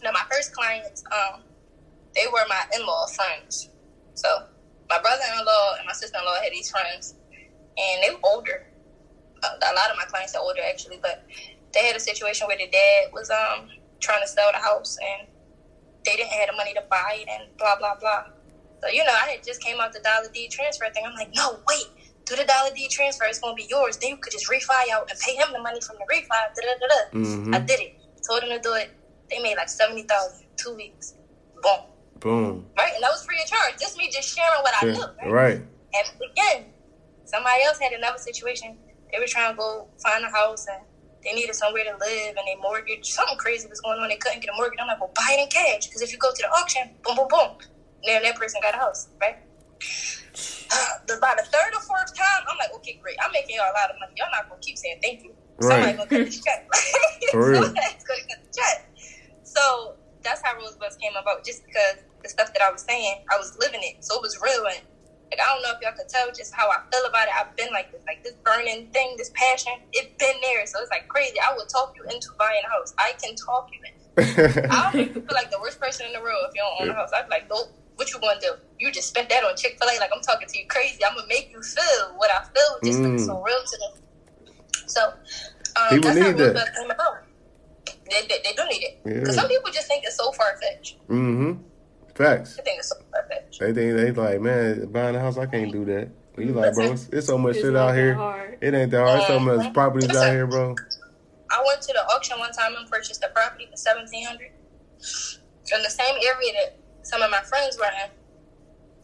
Now 0.03 0.11
my 0.11 0.23
first 0.31 0.53
clients, 0.53 1.03
um, 1.11 1.41
they 2.15 2.25
were 2.31 2.45
my 2.47 2.61
in-law 2.79 3.07
friends. 3.07 3.69
So 4.17 4.29
my 4.89 4.99
brother-in-law 4.99 5.75
and 5.77 5.85
my 5.85 5.93
sister-in-law 5.93 6.41
had 6.41 6.51
these 6.51 6.69
friends, 6.69 7.13
and 7.77 8.03
they 8.03 8.09
were 8.09 8.23
older. 8.25 8.65
Uh, 9.43 9.55
a 9.71 9.75
lot 9.75 9.91
of 9.91 9.97
my 9.97 10.05
clients 10.09 10.35
are 10.35 10.41
older 10.41 10.61
actually, 10.67 10.97
but 11.01 11.19
they 11.73 11.85
had 11.85 11.95
a 11.95 11.99
situation 11.99 12.47
where 12.47 12.57
the 12.57 12.67
dad 12.67 13.13
was 13.13 13.29
um 13.29 13.69
trying 14.01 14.21
to 14.21 14.27
sell 14.27 14.49
the 14.53 14.59
house, 14.59 14.97
and 15.01 15.27
they 16.05 16.15
didn't 16.15 16.31
have 16.33 16.47
the 16.49 16.55
money 16.57 16.73
to 16.73 16.81
buy 16.89 17.21
it, 17.21 17.27
and 17.29 17.55
blah 17.57 17.75
blah 17.77 17.95
blah. 17.99 18.23
So 18.83 18.89
you 18.89 19.03
know, 19.05 19.13
I 19.13 19.29
had 19.37 19.43
just 19.45 19.61
came 19.61 19.79
out 19.79 19.93
the 19.93 20.01
dollar 20.01 20.29
deed 20.33 20.49
transfer 20.51 20.85
thing. 20.93 21.03
I'm 21.05 21.13
like, 21.15 21.29
no, 21.35 21.61
wait, 21.69 21.87
do 22.25 22.35
the 22.35 22.45
dollar 22.45 22.71
deed 22.75 22.89
transfer. 22.91 23.25
It's 23.25 23.39
gonna 23.39 23.53
be 23.55 23.67
yours. 23.69 23.97
Then 24.01 24.11
you 24.11 24.17
could 24.17 24.33
just 24.33 24.47
refi 24.49 24.89
out 24.93 25.05
and 25.09 25.19
pay 25.19 25.35
him 25.35 25.49
the 25.53 25.59
money 25.61 25.79
from 25.85 25.97
the 25.99 26.05
refi. 26.13 26.41
Da 26.55 26.61
da 26.61 26.73
da 26.81 26.87
da. 26.87 27.01
Mhm. 27.19 27.55
I 27.55 27.59
did 27.59 27.79
it. 27.81 27.91
Told 28.27 28.43
him 28.43 28.49
to 28.49 28.59
do 28.59 28.73
it. 28.73 28.89
They 29.29 29.39
made 29.39 29.57
like 29.57 29.69
seventy 29.69 30.03
thousand 30.03 30.45
two 30.57 30.73
weeks. 30.75 31.13
Boom. 31.61 31.79
Boom. 32.19 32.65
Right, 32.77 32.93
and 32.93 33.03
that 33.03 33.11
was 33.11 33.23
free 33.25 33.39
of 33.41 33.47
charge. 33.47 33.79
Just 33.79 33.97
me 33.97 34.09
just 34.11 34.35
sharing 34.35 34.61
what 34.61 34.73
I 34.81 34.85
knew. 34.85 35.05
Right? 35.21 35.31
Right. 35.31 35.61
And 35.93 36.05
again, 36.31 36.65
somebody 37.25 37.63
else 37.63 37.79
had 37.79 37.91
another 37.93 38.17
situation. 38.17 38.77
They 39.11 39.19
were 39.19 39.27
trying 39.27 39.53
to 39.53 39.57
go 39.57 39.87
find 40.01 40.23
a 40.23 40.29
house 40.29 40.65
and 40.67 40.83
they 41.23 41.33
needed 41.33 41.55
somewhere 41.55 41.83
to 41.83 41.95
live 41.97 42.35
and 42.37 42.45
they 42.47 42.55
mortgage. 42.61 43.09
Something 43.09 43.37
crazy 43.37 43.67
was 43.67 43.81
going 43.81 43.99
on. 43.99 44.09
They 44.09 44.17
couldn't 44.17 44.41
get 44.41 44.49
a 44.53 44.57
mortgage. 44.57 44.79
I'm 44.81 44.87
like, 44.87 44.99
well, 44.99 45.11
buy 45.15 45.37
it 45.37 45.43
in 45.43 45.49
cash 45.49 45.87
because 45.87 46.01
if 46.01 46.11
you 46.11 46.17
go 46.17 46.31
to 46.31 46.41
the 46.41 46.49
auction, 46.59 46.91
boom, 47.03 47.15
boom, 47.15 47.27
boom, 47.29 47.57
then 48.05 48.23
that 48.23 48.35
person 48.35 48.59
got 48.61 48.75
a 48.75 48.77
house, 48.77 49.09
right? 49.21 49.37
Uh, 50.67 51.17
by 51.21 51.33
the 51.37 51.43
third 51.43 51.71
or 51.73 51.79
fourth 51.79 52.13
time, 52.13 52.43
I'm 52.45 52.57
like, 52.59 52.69
okay, 52.75 52.99
great. 53.01 53.15
I'm 53.23 53.31
making 53.31 53.55
y'all 53.55 53.71
a 53.71 53.77
lot 53.79 53.89
of 53.89 53.95
money. 54.01 54.11
Y'all 54.17 54.27
not 54.31 54.49
gonna 54.49 54.59
keep 54.59 54.77
saying 54.77 54.99
thank 55.01 55.23
you. 55.23 55.33
Right. 55.59 55.95
gonna 55.95 56.09
cut 56.09 56.25
this 56.25 56.43
check. 56.43 56.67
For 57.31 57.51
real. 57.51 57.63
Somebody's 57.63 58.03
gonna 58.03 58.19
cut 58.27 58.43
the 58.43 58.51
check. 58.51 58.91
So 59.43 59.95
that's 60.27 60.43
how 60.43 60.51
Rosebuds 60.59 60.99
came 60.99 61.15
about. 61.15 61.47
Just 61.47 61.63
because 61.63 62.03
the 62.19 62.27
stuff 62.27 62.51
that 62.51 62.59
I 62.59 62.69
was 62.69 62.83
saying, 62.83 63.23
I 63.31 63.39
was 63.39 63.55
living 63.63 63.79
it, 63.79 64.03
so 64.03 64.19
it 64.19 64.23
was 64.23 64.35
real. 64.43 64.67
And 64.67 64.83
like 65.31 65.39
I 65.39 65.47
don't 65.47 65.63
know 65.63 65.71
if 65.71 65.79
y'all 65.79 65.95
could 65.95 66.11
tell 66.11 66.27
just 66.35 66.51
how 66.51 66.67
I 66.67 66.83
feel 66.91 67.07
about 67.07 67.31
it. 67.31 67.35
I've 67.35 67.55
been 67.55 67.71
like 67.71 67.91
this, 67.95 68.03
like 68.07 68.23
this 68.27 68.35
burning 68.43 68.91
thing, 68.91 69.15
this 69.15 69.31
passion. 69.35 69.79
It's 69.95 70.11
been 70.19 70.35
there, 70.43 70.67
so 70.67 70.83
it's 70.83 70.91
like 70.91 71.07
crazy. 71.07 71.39
I 71.39 71.55
would 71.55 71.71
talk 71.71 71.95
you 71.95 72.03
into 72.11 72.27
buying 72.35 72.63
a 72.63 72.69
house. 72.71 72.91
I 72.99 73.15
can 73.15 73.35
talk 73.39 73.71
you 73.71 73.79
in. 73.87 73.95
I 74.71 74.75
don't 74.83 74.95
make 74.99 75.15
you 75.15 75.23
feel 75.23 75.37
like 75.37 75.51
the 75.51 75.61
worst 75.61 75.79
person 75.79 76.07
in 76.07 76.13
the 76.13 76.23
world 76.23 76.43
if 76.47 76.55
you 76.55 76.63
don't 76.63 76.87
own 76.87 76.91
a 76.91 76.95
house. 76.95 77.11
I'd 77.15 77.27
be 77.27 77.31
like, 77.31 77.47
nope. 77.47 77.71
What 77.97 78.13
you 78.13 78.21
gonna 78.21 78.39
do? 78.39 78.53
You 78.77 78.91
just 78.91 79.09
spent 79.09 79.27
that 79.29 79.41
on 79.41 79.57
Chick 79.57 79.75
Fil 79.81 79.89
A. 79.89 79.97
Like 79.97 80.13
I'm 80.13 80.21
talking 80.21 80.47
to 80.47 80.57
you 80.57 80.65
crazy. 80.69 81.01
I'm 81.01 81.15
gonna 81.15 81.25
make 81.27 81.49
you 81.49 81.61
feel 81.61 82.13
what 82.17 82.29
I 82.29 82.45
feel 82.53 82.77
just 82.85 83.01
it's 83.01 83.25
so 83.25 83.41
real 83.41 83.57
to 83.57 83.77
them. 83.81 83.93
So 84.85 85.01
um, 85.77 86.01
that's 86.01 86.19
how 86.19 86.31
that. 86.31 86.37
Rosebud 86.37 86.69
came 86.77 86.91
about. 86.91 87.26
They, 88.09 88.21
they, 88.27 88.39
they 88.43 88.53
do 88.53 88.63
need 88.69 88.83
it 88.83 89.03
because 89.03 89.35
Yeah. 89.35 89.41
some 89.41 89.49
people 89.49 89.71
just 89.71 89.87
think 89.87 90.03
it's 90.05 90.17
so 90.17 90.31
far 90.31 90.47
fetched. 90.61 90.97
mm-hmm. 91.07 91.53
Facts. 92.15 92.55
They 92.57 92.63
think 92.63 92.79
it's 92.79 92.89
so 92.89 92.95
far 93.11 93.25
fetched. 93.29 93.59
They 93.59 93.73
think 93.73 93.95
they 93.97 94.11
like, 94.11 94.41
man, 94.41 94.91
buying 94.91 95.15
a 95.15 95.19
house, 95.19 95.37
I 95.37 95.45
can't 95.45 95.71
do 95.71 95.85
that. 95.85 96.09
But 96.35 96.45
you 96.45 96.53
like, 96.53 96.73
bro, 96.73 96.91
it's, 96.93 97.09
it's 97.09 97.27
so 97.27 97.37
much 97.37 97.55
It's 97.57 97.65
shit 97.65 97.75
out 97.75 97.95
here. 97.95 98.13
hard. 98.15 98.57
It 98.61 98.73
ain't 98.73 98.91
that 98.91 99.01
hard. 99.01 99.19
It's 99.19 99.27
so 99.27 99.39
much 99.39 99.73
properties 99.73 100.15
out 100.15 100.31
here, 100.31 100.47
bro. 100.47 100.75
I 101.51 101.63
went 101.65 101.81
to 101.81 101.93
the 101.93 101.99
auction 102.13 102.37
one 102.39 102.51
time 102.51 102.73
and 102.77 102.89
purchased 102.89 103.23
a 103.23 103.29
property 103.29 103.67
for 103.71 103.77
seventeen 103.77 104.25
hundred 104.25 104.51
in 105.75 105.81
the 105.83 105.89
same 105.89 106.15
area 106.15 106.53
that 106.53 106.79
some 107.03 107.21
of 107.21 107.31
my 107.31 107.41
friends 107.41 107.77
were 107.77 107.85
in. 108.03 108.11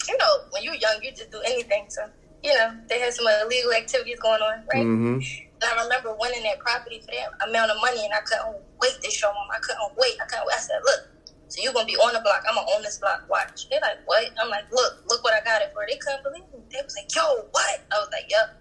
You 0.08 0.18
know, 0.18 0.34
when 0.52 0.64
you're 0.64 0.76
young, 0.76 1.00
you 1.02 1.12
just 1.12 1.32
do 1.32 1.40
anything. 1.46 1.86
So 1.90 2.08
you 2.44 2.54
know, 2.56 2.78
they 2.90 3.00
had 3.00 3.14
some 3.14 3.26
illegal 3.46 3.72
activities 3.74 4.20
going 4.20 4.42
on, 4.42 4.66
right? 4.74 4.86
Mm-hmm. 4.86 5.20
And 5.64 5.80
I 5.80 5.84
remember 5.84 6.12
winning 6.20 6.44
that 6.44 6.60
property 6.60 7.00
for 7.00 7.16
that 7.16 7.32
amount 7.48 7.72
of 7.72 7.80
money, 7.80 8.04
and 8.04 8.12
I 8.14 8.20
couldn't 8.28 8.60
wait 8.84 9.00
to 9.00 9.10
show 9.10 9.32
them. 9.32 9.48
I 9.48 9.60
couldn't 9.64 9.96
wait. 9.96 10.20
I 10.20 10.28
couldn't 10.28 10.44
wait. 10.44 10.60
I 10.60 10.60
said, 10.60 10.84
look, 10.84 11.08
So 11.48 11.62
you're 11.62 11.72
gonna 11.72 11.86
be 11.86 11.96
on 11.96 12.12
the 12.12 12.20
block. 12.20 12.44
I'm 12.50 12.56
gonna 12.56 12.68
own 12.76 12.82
this 12.82 12.98
block. 12.98 13.24
Watch. 13.30 13.70
They're 13.70 13.80
like, 13.80 14.02
what? 14.06 14.26
I'm 14.42 14.50
like, 14.50 14.66
look, 14.74 15.06
look 15.08 15.24
what 15.24 15.34
I 15.38 15.42
got 15.46 15.62
it 15.62 15.70
for. 15.72 15.86
They 15.88 15.96
couldn't 16.02 16.24
believe 16.26 16.44
me. 16.52 16.66
They 16.68 16.82
was 16.84 16.98
like, 16.98 17.08
yo, 17.14 17.46
what? 17.54 17.80
I 17.94 18.02
was 18.02 18.10
like, 18.12 18.26
yep. 18.28 18.58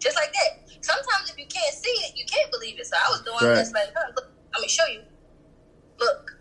Just 0.00 0.16
like 0.16 0.32
that. 0.32 0.64
Sometimes 0.82 1.28
if 1.30 1.36
you 1.38 1.46
can't 1.46 1.74
see 1.74 1.92
it, 2.08 2.16
you 2.16 2.24
can't 2.24 2.50
believe 2.50 2.80
it. 2.80 2.86
So 2.88 2.96
I 2.96 3.06
was 3.12 3.20
doing 3.22 3.36
Right. 3.38 3.60
this 3.60 3.70
like, 3.76 3.92
huh, 3.94 4.10
look, 4.16 4.32
I'm 4.56 4.64
gonna 4.64 4.68
show 4.72 4.86
you. 4.90 5.04
Look, 6.00 6.32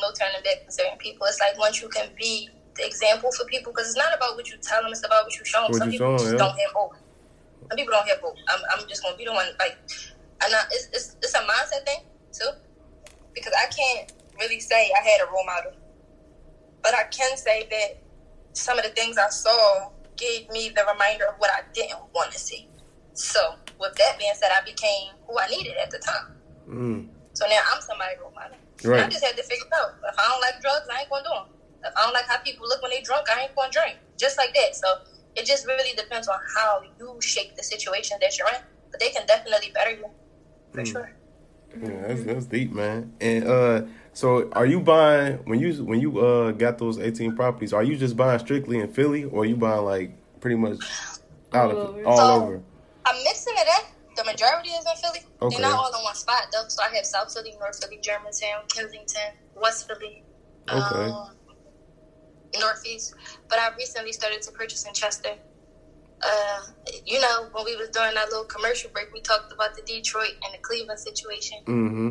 no 0.00 0.08
turning 0.14 0.40
back 0.46 0.64
for 0.64 0.70
certain 0.70 0.96
people. 0.96 1.26
It's 1.26 1.40
like 1.40 1.58
once 1.58 1.82
you 1.82 1.88
can 1.90 2.08
be 2.16 2.48
the 2.76 2.86
example 2.86 3.30
for 3.36 3.44
people, 3.46 3.72
because 3.72 3.88
it's 3.90 3.98
not 3.98 4.14
about 4.16 4.36
what 4.36 4.48
you 4.48 4.56
tell 4.62 4.80
them, 4.80 4.92
it's 4.92 5.04
about 5.04 5.24
what 5.24 5.34
you 5.36 5.44
show 5.44 5.62
them. 5.62 5.72
What 5.72 5.78
Some 5.82 5.90
you 5.90 5.98
people 5.98 6.16
show 6.18 6.24
just 6.24 6.32
yeah. 6.32 6.38
don't 6.38 6.56
have 6.56 6.72
both. 6.72 6.96
Some 7.68 7.76
people 7.76 7.92
don't 7.92 8.08
have 8.08 8.20
both. 8.20 8.36
I'm, 8.48 8.60
I'm 8.74 8.88
just 8.88 9.02
gonna 9.02 9.16
be 9.16 9.24
the 9.24 9.32
one 9.32 9.46
like, 9.58 9.78
and 10.44 10.54
I, 10.54 10.64
it's, 10.70 10.88
it's 10.92 11.16
it's 11.22 11.34
a 11.34 11.40
mindset 11.40 11.84
thing 11.86 12.04
too, 12.32 12.50
because 13.34 13.52
I 13.56 13.66
can't 13.72 14.12
really 14.38 14.60
say 14.60 14.90
I 15.00 15.02
had 15.02 15.20
a 15.26 15.30
role 15.30 15.46
model, 15.46 15.72
but 16.82 16.94
I 16.94 17.04
can 17.04 17.36
say 17.36 17.66
that 17.70 18.02
some 18.52 18.78
of 18.78 18.84
the 18.84 18.90
things 18.90 19.16
I 19.18 19.28
saw 19.30 19.90
gave 20.16 20.48
me 20.50 20.70
the 20.70 20.84
reminder 20.92 21.26
of 21.26 21.34
what 21.38 21.50
I 21.50 21.62
didn't 21.72 21.98
want 22.14 22.30
to 22.32 22.38
see. 22.38 22.68
So 23.14 23.54
with 23.80 23.94
that 23.94 24.18
being 24.18 24.32
said, 24.34 24.50
I 24.52 24.64
became 24.64 25.10
who 25.26 25.38
I 25.38 25.46
needed 25.48 25.74
at 25.82 25.90
the 25.90 25.98
time. 25.98 26.36
Mm. 26.68 27.08
So 27.32 27.46
now 27.46 27.60
I'm 27.72 27.80
somebody 27.80 28.14
role 28.20 28.32
model. 28.34 28.56
And 28.84 29.06
I 29.06 29.08
just 29.08 29.24
had 29.24 29.36
to 29.36 29.42
figure 29.42 29.64
it 29.66 29.72
out. 29.72 29.94
If 30.06 30.18
I 30.18 30.28
don't 30.28 30.40
like 30.40 30.60
drugs, 30.60 30.86
I 30.92 31.00
ain't 31.00 31.10
gonna 31.10 31.24
do 31.24 31.30
them. 31.30 31.46
If 31.84 31.92
I 31.96 32.02
don't 32.02 32.12
like 32.12 32.26
how 32.26 32.38
people 32.38 32.66
look 32.68 32.82
when 32.82 32.90
they 32.90 33.00
drunk, 33.00 33.26
I 33.30 33.42
ain't 33.42 33.56
gonna 33.56 33.72
drink. 33.72 33.96
Just 34.18 34.36
like 34.36 34.54
that. 34.54 34.76
So 34.76 34.86
it 35.36 35.46
just 35.46 35.66
really 35.66 35.94
depends 35.96 36.28
on 36.28 36.38
how 36.56 36.82
you 36.98 37.20
shape 37.20 37.56
the 37.56 37.62
situation 37.62 38.18
that 38.20 38.36
you're 38.38 38.48
in. 38.48 38.62
But 38.90 39.00
they 39.00 39.10
can 39.10 39.26
definitely 39.26 39.70
better 39.74 39.90
you 39.90 40.06
for 40.72 40.82
Mm. 40.82 40.86
sure. 40.92 41.12
Yeah, 41.82 42.06
that's 42.06 42.22
that's 42.22 42.46
deep, 42.46 42.70
man. 42.72 43.12
And 43.20 43.48
uh, 43.48 43.82
so 44.12 44.48
are 44.52 44.64
you 44.66 44.78
buying 44.80 45.38
when 45.44 45.58
you 45.58 45.72
when 45.84 45.98
you 46.00 46.20
uh 46.20 46.52
got 46.52 46.78
those 46.78 46.98
eighteen 47.00 47.34
properties? 47.34 47.72
Are 47.72 47.82
you 47.82 47.96
just 47.96 48.16
buying 48.16 48.38
strictly 48.38 48.78
in 48.78 48.88
Philly, 48.92 49.24
or 49.24 49.42
are 49.42 49.46
you 49.46 49.56
buying 49.56 49.84
like 49.84 50.10
pretty 50.40 50.54
much 50.56 50.78
out 51.52 51.70
All 51.70 51.76
of 51.76 51.88
over. 51.88 52.04
all 52.06 52.16
So- 52.16 52.34
over? 52.44 52.62
I'm 53.06 53.22
mixing 53.24 53.54
it 53.56 53.68
up. 53.76 53.86
The 54.16 54.22
majority 54.24 54.70
is 54.70 54.84
in 54.86 54.96
Philly. 55.02 55.20
Okay. 55.42 55.56
They're 55.56 55.68
not 55.68 55.76
all 55.78 55.98
in 55.98 56.04
one 56.04 56.14
spot 56.14 56.46
though. 56.52 56.62
So 56.68 56.80
I 56.84 56.94
have 56.94 57.04
South 57.04 57.34
Philly, 57.34 57.52
North 57.58 57.82
Philly, 57.82 57.98
Germantown, 58.00 58.62
Kensington, 58.68 59.32
West 59.60 59.88
Philly, 59.88 60.22
Okay. 60.70 61.10
um, 61.10 61.34
Northeast. 62.60 63.14
But 63.48 63.58
I 63.58 63.70
recently 63.76 64.12
started 64.12 64.42
to 64.42 64.52
purchase 64.52 64.86
in 64.86 64.94
Chester. 64.94 65.34
Uh, 66.22 66.60
you 67.04 67.20
know, 67.20 67.48
when 67.52 67.64
we 67.64 67.76
was 67.76 67.88
doing 67.90 68.14
that 68.14 68.28
little 68.28 68.44
commercial 68.44 68.90
break, 68.90 69.12
we 69.12 69.20
talked 69.20 69.52
about 69.52 69.74
the 69.74 69.82
Detroit 69.82 70.32
and 70.44 70.54
the 70.54 70.58
Cleveland 70.58 70.98
situation. 71.00 71.58
Mm-hmm. 71.66 72.08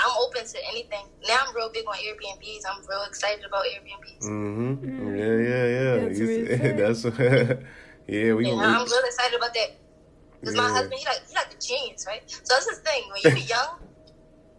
I'm 0.00 0.12
open 0.20 0.46
to 0.46 0.58
anything. 0.70 1.06
Now 1.26 1.38
I'm 1.48 1.56
real 1.56 1.70
big 1.72 1.84
on 1.88 1.96
Airbnbs. 1.96 2.60
I'm 2.70 2.86
real 2.86 3.02
excited 3.08 3.44
about 3.44 3.64
Airbnbs. 3.64 4.22
Mm-hmm. 4.28 5.16
Yeah, 5.16 5.24
yeah, 5.24 5.64
yeah. 5.66 6.06
That's 6.06 6.18
You 6.20 6.26
really 6.26 6.46
see- 6.46 6.56
fair. 6.56 6.76
that's 6.76 7.04
yeah. 8.06 8.32
We, 8.34 8.46
Yeah, 8.46 8.54
we 8.54 8.64
I'm 8.64 8.84
real 8.84 9.02
excited 9.04 9.36
about 9.36 9.54
that. 9.54 9.70
Because 10.40 10.54
my 10.54 10.68
husband, 10.70 10.94
he 11.00 11.04
like 11.04 11.22
he 11.28 11.34
like 11.34 11.52
a 11.52 11.58
genius, 11.58 12.06
right? 12.06 12.22
So 12.30 12.54
that's 12.54 12.68
his 12.70 12.78
thing. 12.78 13.02
When 13.10 13.20
you're 13.24 13.44
young, 13.58 13.80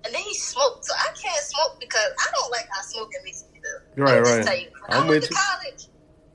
and 0.03 0.13
then 0.13 0.21
he 0.21 0.33
smoked. 0.33 0.83
So 0.83 0.93
I 0.93 1.07
can't 1.15 1.39
smoke 1.41 1.79
because 1.79 2.11
I 2.19 2.27
don't 2.35 2.51
like 2.51 2.67
how 2.69 2.81
smoking 2.81 3.21
makes 3.23 3.43
me 3.43 3.48
feel. 3.95 4.03
Right, 4.03 4.21
right. 4.21 4.61
You, 4.61 4.67
I'm 4.89 5.03
I 5.05 5.07
went 5.07 5.09
with 5.09 5.23
to 5.23 5.29
you. 5.29 5.35
college, 5.35 5.83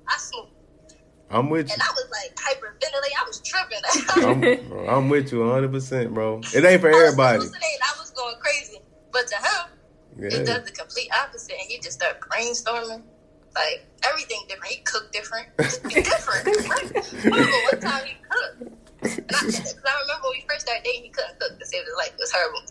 I 0.08 0.16
smoked, 0.18 0.52
I'm 1.30 1.50
with 1.50 1.66
you. 1.68 1.72
and 1.74 1.82
I 1.82 1.86
was 1.92 2.06
like 2.10 2.34
hyperventilating. 2.36 3.14
I 3.20 3.24
was 3.26 3.40
tripping. 3.42 4.62
I'm, 4.62 4.68
bro, 4.68 4.86
I'm 4.88 5.08
with 5.08 5.32
you 5.32 5.40
100, 5.40 5.72
percent 5.72 6.14
bro. 6.14 6.40
It 6.54 6.64
ain't 6.64 6.80
for 6.80 6.88
I 6.88 6.92
was 6.92 7.02
everybody. 7.02 7.38
hallucinating. 7.38 7.78
I 7.82 7.98
was 8.00 8.10
going 8.10 8.34
crazy. 8.40 8.78
But 9.12 9.26
to 9.28 9.36
him, 9.36 10.30
he 10.30 10.44
does 10.44 10.64
the 10.64 10.72
complete 10.72 11.10
opposite, 11.14 11.52
and 11.52 11.66
he 11.68 11.78
just 11.78 12.00
started 12.00 12.20
brainstorming. 12.20 13.02
Like 13.54 13.86
everything 14.04 14.38
different. 14.48 14.72
He 14.72 14.80
cooked 14.82 15.12
different. 15.12 15.46
Different. 15.58 16.44
Right? 16.46 16.90
I 16.90 17.28
remember 17.30 17.56
one 17.70 17.80
time 17.80 18.02
he 18.04 18.14
cooked. 18.28 18.74
And 19.04 19.30
I, 19.30 19.40
cause 19.40 19.76
I 19.86 19.94
remember 20.02 20.26
when 20.26 20.32
we 20.38 20.44
first 20.48 20.66
started 20.66 20.82
dating, 20.82 21.04
he 21.04 21.10
couldn't 21.10 21.38
cook 21.38 21.58
to 21.58 21.66
save 21.66 21.84
his 21.84 21.94
life. 21.96 22.08
It 22.14 22.18
was 22.18 22.32
horrible. 22.32 22.62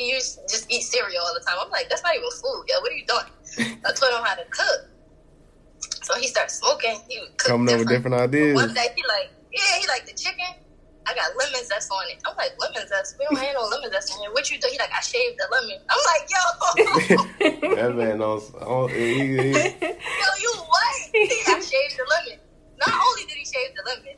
To 0.00 0.06
just 0.48 0.64
eat 0.72 0.80
cereal 0.80 1.20
all 1.20 1.34
the 1.34 1.44
time. 1.44 1.58
I'm 1.60 1.70
like, 1.70 1.90
that's 1.90 2.02
not 2.02 2.16
even 2.16 2.30
food, 2.30 2.64
yo. 2.68 2.80
What 2.80 2.90
are 2.90 2.96
you 2.96 3.04
doing? 3.04 3.76
I 3.84 3.92
taught 3.92 4.16
him 4.16 4.24
how 4.24 4.34
to 4.34 4.44
cook. 4.48 4.88
So 6.02 6.14
he 6.16 6.26
started 6.26 6.50
smoking. 6.50 6.96
He 7.06 7.20
would 7.20 7.36
cook 7.36 7.48
Coming 7.48 7.74
up 7.74 7.80
with 7.80 7.88
different 7.88 8.16
ideas. 8.16 8.54
One 8.54 8.72
day 8.72 8.88
he 8.96 9.02
like, 9.06 9.28
yeah, 9.52 9.78
he 9.78 9.86
like 9.88 10.06
the 10.06 10.14
chicken. 10.14 10.56
I 11.06 11.14
got 11.14 11.36
lemon 11.36 11.64
zest 11.66 11.90
on 11.92 12.08
it. 12.08 12.22
I'm 12.24 12.34
like, 12.36 12.52
lemon 12.58 12.88
zest? 12.88 13.16
We 13.18 13.26
don't 13.28 13.44
have 13.44 13.54
no 13.54 13.68
lemon 13.68 13.90
zest 13.92 14.14
in 14.14 14.20
here. 14.22 14.32
What 14.32 14.50
you 14.50 14.58
do? 14.58 14.68
He 14.72 14.78
like, 14.78 14.90
I 14.90 15.00
shaved 15.00 15.38
the 15.38 15.48
lemon. 15.52 15.78
I'm 15.90 16.00
like, 16.08 16.24
yo, 16.32 17.76
that 17.76 17.94
man 17.94 18.18
knows. 18.20 18.52
Oh, 18.60 18.86
he, 18.86 19.14
he, 19.14 19.52
yo, 19.52 20.28
you 20.40 20.52
what? 20.64 20.94
He, 21.12 21.28
I 21.46 21.60
shaved 21.60 22.00
the 22.00 22.06
lemon. 22.08 22.40
Not 22.78 22.94
only 22.94 23.26
did 23.26 23.36
he 23.36 23.44
shave 23.44 23.74
the 23.76 23.82
lemon, 23.84 24.16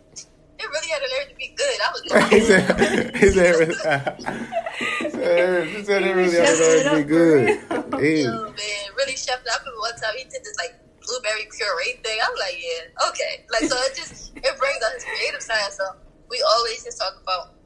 it 0.62 0.70
really 0.70 0.90
had 0.94 1.02
a 1.02 1.10
nerve 1.10 1.28
to 1.30 1.36
be 1.36 1.50
good. 1.58 1.78
I 1.82 1.88
was 1.90 2.02
he 2.30 2.40
said, 2.40 3.16
he 3.18 3.28
said, 3.30 3.68
he 3.68 5.10
said, 5.10 5.66
he 5.74 5.82
said 5.82 6.02
it 6.02 6.10
uh, 6.12 6.16
really 6.16 6.30
Chefed 6.30 6.60
it 6.62 6.86
had 6.86 6.90
to 6.90 6.96
be 6.96 7.04
good. 7.08 7.60
for 7.90 8.00
He- 8.02 8.22
Yo, 8.22 8.30
man, 8.30 8.84
really 8.96 9.14
chefed 9.18 9.42
up. 9.50 9.58
I 9.58 9.66
remember 9.66 9.80
one 9.82 9.96
time 9.98 10.14
he 10.16 10.24
did 10.24 10.42
this 10.44 10.56
like 10.58 10.74
blueberry 11.02 11.46
puree 11.50 11.98
thing. 12.04 12.18
I'm 12.22 12.36
like, 12.38 12.56
yeah, 12.58 13.08
okay. 13.10 13.32
Like, 13.50 13.64
so 13.66 13.74
it 13.90 13.94
just 13.96 14.32
it 14.36 14.54
brings 14.58 14.80
out 14.82 14.92
his 14.94 15.04
creative 15.04 15.42
side. 15.42 15.72
So 15.74 15.84
we 16.30 16.38
always 16.56 16.84
just 16.84 16.98
talk 16.98 17.14
about 17.22 17.58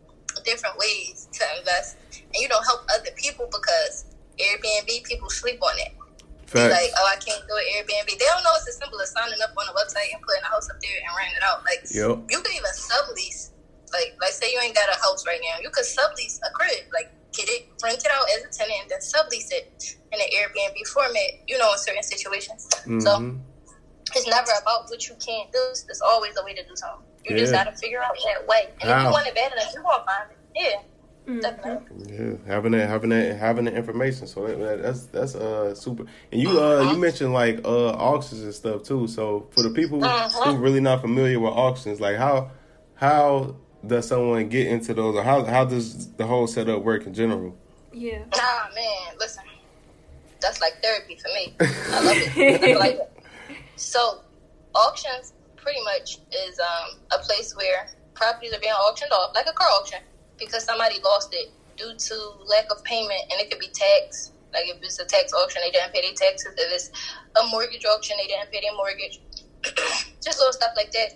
different 0.45 0.77
ways 0.79 1.29
to 1.33 1.43
invest, 1.61 1.97
and 2.33 2.41
you 2.41 2.49
know, 2.49 2.61
help 2.65 2.85
other 2.93 3.13
people 3.17 3.47
because 3.53 4.07
Airbnb 4.41 4.89
people 5.05 5.29
sleep 5.31 5.61
on 5.63 5.77
it. 5.79 5.93
Be 6.47 6.63
Facts. 6.63 6.79
like, 6.79 6.93
oh, 6.95 7.07
I 7.11 7.19
can't 7.19 7.43
do 7.43 7.55
an 7.59 7.67
Airbnb. 7.75 8.07
They 8.07 8.23
don't 8.31 8.43
know 8.47 8.55
it's 8.55 8.71
as 8.71 8.79
simple 8.79 9.01
as 9.03 9.11
signing 9.11 9.39
up 9.43 9.51
on 9.59 9.67
a 9.67 9.75
website 9.75 10.15
and 10.15 10.23
putting 10.23 10.47
a 10.47 10.51
house 10.55 10.71
up 10.71 10.79
there 10.79 10.95
and 10.95 11.11
renting 11.19 11.37
it 11.39 11.45
out. 11.45 11.67
Like, 11.67 11.83
Yep. 11.91 12.31
you 12.31 12.39
can 12.39 12.53
even 12.55 12.71
sublease. 12.71 13.51
Like, 13.91 14.15
like 14.23 14.31
say 14.35 14.51
you 14.55 14.59
ain't 14.63 14.75
got 14.75 14.87
a 14.87 14.99
house 15.03 15.27
right 15.27 15.43
now, 15.43 15.59
you 15.59 15.71
could 15.75 15.87
sublease 15.87 16.39
a 16.47 16.51
crib. 16.55 16.87
Like, 16.95 17.11
get 17.35 17.51
it, 17.51 17.67
rent 17.83 17.99
it 17.99 18.11
out 18.15 18.27
as 18.39 18.47
a 18.47 18.51
tenant, 18.55 18.79
and 18.87 18.91
then 18.91 19.03
sublease 19.03 19.51
it 19.51 19.75
in 20.15 20.19
an 20.23 20.29
Airbnb 20.39 20.79
format. 20.95 21.43
You 21.51 21.59
know, 21.59 21.71
in 21.75 21.79
certain 21.83 22.03
situations. 22.07 22.63
So 23.03 23.11
Mhm. 23.19 23.43
it's 24.15 24.27
never 24.31 24.53
about 24.63 24.87
what 24.87 25.03
you 25.11 25.17
can't 25.19 25.51
do. 25.51 25.63
There's 25.87 26.01
always 26.03 26.37
a 26.39 26.45
way 26.47 26.55
to 26.55 26.63
do 26.63 26.75
something. 26.79 27.03
You 27.27 27.37
just 27.37 27.53
got 27.53 27.65
to 27.67 27.75
figure 27.77 27.99
out 28.03 28.15
that 28.25 28.47
way. 28.47 28.71
And 28.81 28.91
if 28.91 29.03
you 29.03 29.11
want 29.11 29.27
it 29.27 29.35
bad 29.35 29.51
enough, 29.53 29.75
you 29.75 29.83
gonna 29.83 30.05
find 30.07 30.31
it. 30.31 30.39
Yeah, 30.55 30.79
Mhm. 31.27 32.09
Yeah, 32.09 32.37
having 32.47 32.73
that, 32.73 32.89
having 32.89 33.11
that, 33.11 33.37
having 33.37 33.65
the 33.65 33.75
information. 33.75 34.27
So 34.27 34.47
that, 34.47 34.59
that, 34.59 34.83
that's 34.83 35.07
that's 35.07 35.35
uh 35.35 35.75
super. 35.75 36.05
And 36.31 36.41
you 36.41 36.61
uh 36.61 36.83
you 36.93 36.99
mentioned 36.99 37.33
like 37.33 37.61
uh 37.65 37.91
auctions 37.91 38.43
and 38.43 38.55
stuff 38.55 38.83
too. 38.85 39.07
So 39.09 39.49
for 39.51 39.63
the 39.63 39.71
people 39.71 40.05
Uh-huh. 40.05 40.53
who 40.53 40.59
really 40.59 40.81
not 40.81 41.01
familiar 41.01 41.41
with 41.41 41.53
auctions, 41.53 42.01
like 42.01 42.17
how 42.17 42.53
how 42.95 43.57
does 43.87 44.07
someone 44.09 44.49
get 44.49 44.67
into 44.69 44.95
those, 44.95 45.17
or 45.17 45.23
how 45.23 45.45
how 45.45 45.65
does 45.65 46.13
the 46.15 46.27
whole 46.27 46.47
setup 46.47 46.83
work 46.83 47.07
in 47.07 47.15
general? 47.15 47.57
Yeah. 47.93 48.19
Nah, 48.37 48.75
man, 48.75 49.17
listen. 49.19 49.45
That's 50.41 50.61
like 50.61 50.75
therapy 50.83 51.17
for 51.17 51.29
me. 51.35 51.57
I 51.93 52.01
love 52.03 52.17
it. 52.19 52.63
I 52.77 52.79
like 52.79 52.97
it. 52.97 53.59
So, 53.77 54.21
auctions 54.75 55.33
pretty 55.57 55.81
much 55.83 56.19
is 56.47 56.59
um, 56.61 57.01
a 57.13 57.19
place 57.25 57.55
where 57.57 57.89
properties 58.15 58.53
are 58.55 58.61
being 58.61 58.73
auctioned 58.73 59.13
off, 59.13 59.31
like 59.35 59.47
a 59.49 59.53
car 59.53 59.67
auction, 59.81 59.99
because 60.39 60.65
somebody 60.65 61.01
lost 61.05 61.31
it 61.33 61.49
due 61.77 61.95
to 61.97 62.17
lack 62.47 62.67
of 62.71 62.83
payment, 62.85 63.21
and 63.31 63.41
it 63.41 63.51
could 63.51 63.61
be 63.61 63.69
tax. 63.69 64.33
Like 64.53 64.65
if 64.69 64.79
it's 64.83 64.99
a 64.99 65.05
tax 65.05 65.33
auction, 65.33 65.63
they 65.65 65.71
didn't 65.71 65.93
pay 65.93 66.03
their 66.03 66.13
taxes. 66.15 66.55
If 66.57 66.73
it's 66.73 66.91
a 67.41 67.47
mortgage 67.49 67.85
auction, 67.85 68.17
they 68.21 68.27
didn't 68.27 68.51
pay 68.51 68.61
their 68.63 68.75
mortgage. 68.77 69.21
Just 70.25 70.39
little 70.39 70.53
stuff 70.53 70.73
like 70.77 70.93
that. 70.93 71.11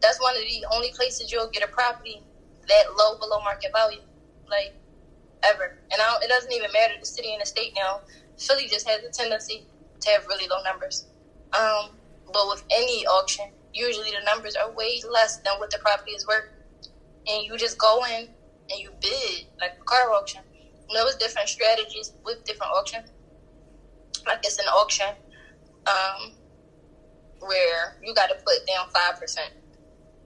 That's 0.00 0.20
one 0.20 0.36
of 0.36 0.42
the 0.42 0.66
only 0.74 0.92
places 0.92 1.32
you'll 1.32 1.48
get 1.48 1.62
a 1.64 1.68
property 1.68 2.22
that 2.68 2.84
low 2.98 3.16
below 3.16 3.40
market 3.40 3.72
value, 3.72 4.02
like 4.50 4.72
ever. 5.44 5.74
And 5.92 6.00
it 6.22 6.28
doesn't 6.28 6.52
even 6.52 6.70
matter 6.72 6.94
the 7.00 7.06
city 7.06 7.32
and 7.32 7.42
the 7.42 7.46
state 7.46 7.72
now. 7.76 8.02
Philly 8.38 8.68
just 8.68 8.88
has 8.88 9.02
a 9.02 9.10
tendency 9.10 9.64
to 10.00 10.10
have 10.10 10.26
really 10.26 10.46
low 10.48 10.62
numbers. 10.64 11.06
Um, 11.58 11.90
but 12.32 12.48
with 12.48 12.64
any 12.72 13.06
auction, 13.06 13.46
usually 13.74 14.10
the 14.10 14.24
numbers 14.24 14.56
are 14.56 14.70
way 14.70 15.00
less 15.10 15.38
than 15.38 15.54
what 15.58 15.70
the 15.70 15.78
property 15.78 16.12
is 16.12 16.26
worth. 16.26 16.44
And 17.28 17.44
you 17.44 17.56
just 17.58 17.78
go 17.78 18.04
in 18.06 18.28
and 18.70 18.80
you 18.80 18.90
bid 19.00 19.46
like 19.60 19.72
a 19.80 19.84
car 19.84 20.12
auction. 20.12 20.42
And 20.88 20.96
there 20.96 21.04
was 21.04 21.16
different 21.16 21.48
strategies 21.48 22.12
with 22.24 22.44
different 22.44 22.72
auctions. 22.72 23.10
Like 24.26 24.38
it's 24.44 24.58
an 24.58 24.66
auction 24.66 25.08
um, 25.86 26.32
where 27.40 27.96
you 28.02 28.14
got 28.14 28.28
to 28.28 28.36
put 28.36 28.66
down 28.66 28.86
five 28.94 29.18
percent. 29.18 29.52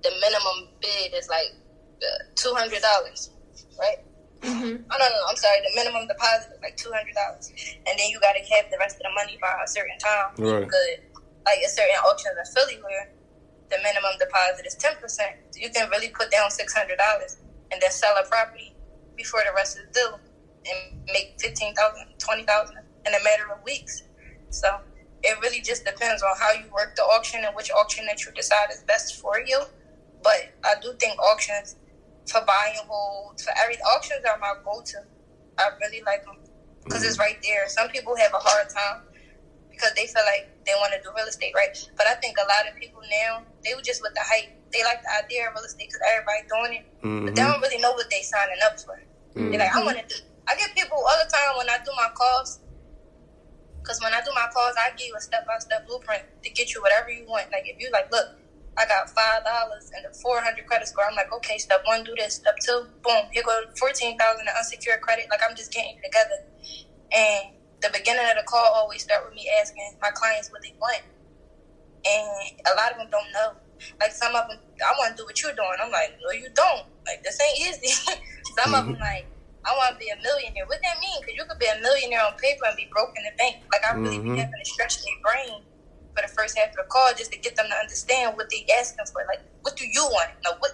The 0.02 0.10
minimum 0.20 0.68
bid 0.80 1.14
is 1.14 1.28
like 1.28 1.54
uh, 2.02 2.24
two 2.34 2.54
hundred 2.54 2.82
dollars, 2.82 3.30
right? 3.78 3.96
Mhm. 4.42 4.84
Oh 4.90 4.96
no, 5.00 5.04
no, 5.08 5.16
no, 5.16 5.22
I'm 5.28 5.36
sorry. 5.36 5.58
The 5.64 5.72
minimum 5.74 6.06
deposit 6.06 6.52
is 6.52 6.60
like 6.62 6.76
two 6.76 6.92
hundred 6.92 7.14
dollars, 7.14 7.50
and 7.88 7.98
then 7.98 8.08
you 8.10 8.20
got 8.20 8.32
to 8.36 8.42
have 8.54 8.68
the 8.70 8.76
rest 8.78 8.96
of 8.96 9.02
the 9.08 9.12
money 9.16 9.38
by 9.40 9.48
a 9.64 9.66
certain 9.68 9.98
time. 9.98 10.28
Right. 10.38 10.68
Good. 10.68 10.98
Like 11.46 11.58
a 11.64 11.68
certain 11.70 11.96
auctions 12.04 12.36
in 12.36 12.46
Philly 12.52 12.78
where 12.82 13.08
the 13.70 13.78
minimum 13.82 14.12
deposit 14.20 14.66
is 14.66 14.74
ten 14.76 14.94
percent. 14.96 15.36
So 15.50 15.60
you 15.62 15.70
can 15.70 15.88
really 15.90 16.10
put 16.10 16.30
down 16.30 16.50
six 16.50 16.74
hundred 16.74 16.98
dollars 16.98 17.38
and 17.72 17.80
then 17.80 17.90
sell 17.90 18.14
a 18.22 18.26
property 18.28 18.74
before 19.16 19.40
the 19.46 19.52
rest 19.54 19.78
is 19.78 19.86
due 19.92 20.14
and 20.68 21.00
make 21.06 21.34
fifteen 21.38 21.74
thousand, 21.74 22.06
twenty 22.18 22.44
thousand 22.44 22.78
in 23.06 23.14
a 23.14 23.24
matter 23.24 23.52
of 23.52 23.62
weeks. 23.64 24.02
So 24.50 24.80
it 25.22 25.38
really 25.40 25.60
just 25.60 25.84
depends 25.84 26.22
on 26.22 26.30
how 26.38 26.52
you 26.52 26.70
work 26.72 26.94
the 26.96 27.02
auction 27.02 27.40
and 27.44 27.54
which 27.54 27.70
auction 27.70 28.06
that 28.06 28.24
you 28.24 28.32
decide 28.32 28.70
is 28.70 28.82
best 28.82 29.20
for 29.20 29.40
you. 29.40 29.60
But 30.22 30.52
I 30.64 30.74
do 30.80 30.92
think 30.98 31.20
auctions 31.20 31.76
for 32.26 32.40
buy 32.46 32.74
and 32.76 32.88
hold, 32.88 33.40
for 33.40 33.52
every 33.62 33.76
auctions 33.94 34.24
are 34.24 34.38
my 34.38 34.54
go-to. 34.64 34.98
I 35.58 35.70
really 35.80 36.02
like 36.04 36.24
them 36.24 36.36
because 36.84 37.04
it's 37.04 37.16
mm. 37.16 37.20
right 37.20 37.38
there. 37.42 37.68
Some 37.68 37.88
people 37.88 38.16
have 38.16 38.32
a 38.34 38.38
hard 38.38 38.68
time 38.68 39.02
because 39.76 39.92
they 39.92 40.08
feel 40.08 40.24
like 40.24 40.48
they 40.64 40.72
want 40.80 40.96
to 40.96 41.00
do 41.04 41.12
real 41.14 41.28
estate, 41.28 41.52
right? 41.54 41.70
But 41.96 42.08
I 42.08 42.16
think 42.16 42.40
a 42.40 42.48
lot 42.48 42.64
of 42.64 42.72
people 42.80 43.00
now 43.22 43.44
they 43.62 43.76
were 43.76 43.84
just 43.84 44.00
with 44.00 44.16
the 44.16 44.24
hype. 44.24 44.48
They 44.72 44.82
like 44.82 45.00
the 45.04 45.12
idea 45.22 45.46
of 45.46 45.54
real 45.54 45.64
estate 45.68 45.86
because 45.92 46.00
everybody's 46.08 46.48
doing 46.48 46.72
it, 46.80 46.84
but 47.24 47.32
they 47.36 47.42
Mhm. 47.44 47.52
don't 47.52 47.60
really 47.60 47.78
know 47.78 47.92
what 47.92 48.08
they're 48.10 48.24
signing 48.24 48.58
up 48.64 48.80
for. 48.80 48.96
They're 49.36 49.60
like, 49.60 49.70
I 49.76 49.80
want 49.84 49.98
to 50.00 50.04
do. 50.08 50.16
I 50.48 50.56
get 50.56 50.72
people 50.74 50.96
all 50.98 51.18
the 51.20 51.28
time 51.30 51.56
when 51.60 51.68
I 51.68 51.76
do 51.84 51.92
my 51.94 52.08
calls. 52.16 52.58
Because 53.82 54.00
when 54.02 54.12
I 54.14 54.20
do 54.20 54.32
my 54.34 54.46
calls, 54.52 54.74
I 54.78 54.90
give 54.96 55.06
you 55.08 55.14
a 55.16 55.20
step 55.20 55.46
by 55.46 55.58
step 55.58 55.86
blueprint 55.86 56.24
to 56.42 56.50
get 56.50 56.74
you 56.74 56.82
whatever 56.82 57.10
you 57.10 57.24
want. 57.26 57.52
Like 57.52 57.62
if 57.66 57.78
you 57.78 57.88
like, 57.92 58.10
look, 58.10 58.26
I 58.76 58.84
got 58.86 59.08
five 59.10 59.44
dollars 59.44 59.90
and 59.94 60.04
a 60.06 60.12
four 60.12 60.40
hundred 60.42 60.66
credit 60.66 60.88
score. 60.88 61.04
I'm 61.08 61.14
like, 61.14 61.32
okay, 61.32 61.58
step 61.58 61.80
one, 61.84 62.02
do 62.02 62.14
this. 62.16 62.34
Step 62.34 62.56
two, 62.64 62.88
boom, 63.02 63.28
here 63.30 63.42
go 63.44 63.62
fourteen 63.78 64.16
thousand 64.18 64.42
in 64.48 64.54
unsecured 64.58 65.00
credit. 65.00 65.26
Like 65.30 65.40
I'm 65.48 65.54
just 65.54 65.70
getting 65.72 65.96
together. 66.02 66.38
And 67.12 67.55
the 67.82 67.90
beginning 67.92 68.24
of 68.26 68.36
the 68.36 68.44
call 68.46 68.72
always 68.74 69.02
start 69.02 69.24
with 69.24 69.34
me 69.34 69.46
asking 69.60 69.96
my 70.02 70.10
clients 70.14 70.50
what 70.50 70.62
they 70.62 70.74
want, 70.80 71.02
and 72.06 72.50
a 72.66 72.74
lot 72.76 72.92
of 72.92 72.98
them 72.98 73.08
don't 73.10 73.32
know. 73.34 73.56
Like 74.00 74.12
some 74.12 74.34
of 74.34 74.48
them, 74.48 74.58
I 74.80 74.92
want 74.98 75.16
to 75.16 75.22
do 75.22 75.26
what 75.26 75.36
you're 75.42 75.52
doing. 75.56 75.76
I'm 75.82 75.92
like, 75.92 76.12
no, 76.24 76.32
you 76.32 76.48
don't. 76.54 76.86
Like 77.06 77.22
this 77.24 77.38
ain't 77.42 77.58
easy. 77.60 77.92
some 78.58 78.74
of 78.74 78.86
them 78.86 78.96
like. 79.00 79.28
I 79.66 79.74
want 79.76 79.92
to 79.92 79.98
be 79.98 80.08
a 80.08 80.18
millionaire. 80.22 80.64
What 80.70 80.78
that 80.82 80.96
mean? 81.02 81.18
Because 81.20 81.34
you 81.36 81.44
could 81.44 81.58
be 81.58 81.66
a 81.66 81.76
millionaire 81.82 82.22
on 82.22 82.38
paper 82.38 82.64
and 82.70 82.78
be 82.78 82.86
broke 82.86 83.12
in 83.18 83.26
the 83.26 83.34
bank. 83.36 83.58
Like 83.74 83.82
I 83.84 83.98
really 83.98 84.22
Mhm. 84.22 84.32
be 84.32 84.38
having 84.40 84.62
to 84.62 84.68
stretch 84.70 84.94
their 85.02 85.18
brain 85.26 85.66
for 86.14 86.22
the 86.22 86.32
first 86.32 86.56
half 86.56 86.70
of 86.70 86.78
the 86.78 86.86
call 86.88 87.10
just 87.18 87.32
to 87.32 87.38
get 87.38 87.56
them 87.56 87.66
to 87.68 87.76
understand 87.76 88.36
what 88.38 88.48
they 88.50 88.64
asking 88.78 89.06
for. 89.12 89.26
Like, 89.28 89.42
what 89.62 89.76
do 89.76 89.84
you 89.86 90.06
want? 90.06 90.30
Like, 90.46 90.62
what? 90.62 90.72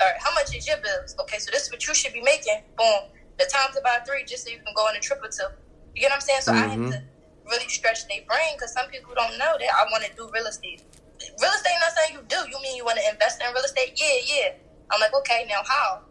All 0.00 0.08
right, 0.08 0.20
how 0.20 0.32
much 0.34 0.54
is 0.54 0.68
your 0.68 0.76
bills? 0.78 1.16
Okay, 1.24 1.38
so 1.40 1.50
this 1.52 1.64
is 1.64 1.70
what 1.72 1.86
you 1.88 1.94
should 1.94 2.12
be 2.12 2.22
making. 2.22 2.60
Boom. 2.76 3.08
The 3.40 3.48
times 3.48 3.76
about 3.80 4.06
three, 4.06 4.24
just 4.24 4.44
so 4.44 4.52
you 4.52 4.60
can 4.60 4.74
go 4.76 4.84
on 4.86 4.96
a 4.96 5.00
trip 5.00 5.20
or 5.24 5.28
two. 5.32 5.48
You 5.94 6.02
get 6.02 6.10
what 6.10 6.18
I'm 6.18 6.26
saying? 6.26 6.42
So 6.42 6.52
I 6.52 6.66
have 6.66 6.90
to 6.90 6.98
really 7.46 7.68
stretch 7.68 8.06
their 8.08 8.22
brain 8.26 8.54
because 8.58 8.72
some 8.74 8.88
people 8.90 9.14
don't 9.14 9.38
know 9.38 9.54
that 9.58 9.70
I 9.70 9.86
want 9.94 10.02
to 10.04 10.10
do 10.16 10.28
real 10.34 10.46
estate. 10.46 10.82
Real 11.40 11.54
estate 11.54 11.78
not 11.80 11.92
saying 11.94 12.18
you 12.18 12.22
do. 12.26 12.40
You 12.50 12.58
mean 12.62 12.76
you 12.76 12.84
want 12.84 12.98
to 12.98 13.06
invest 13.08 13.40
in 13.40 13.46
real 13.54 13.62
estate? 13.62 13.94
Yeah, 13.94 14.18
yeah. 14.26 14.48
I'm 14.90 15.00
like, 15.00 15.14
okay, 15.22 15.46
now 15.48 15.62
how? 15.64 16.02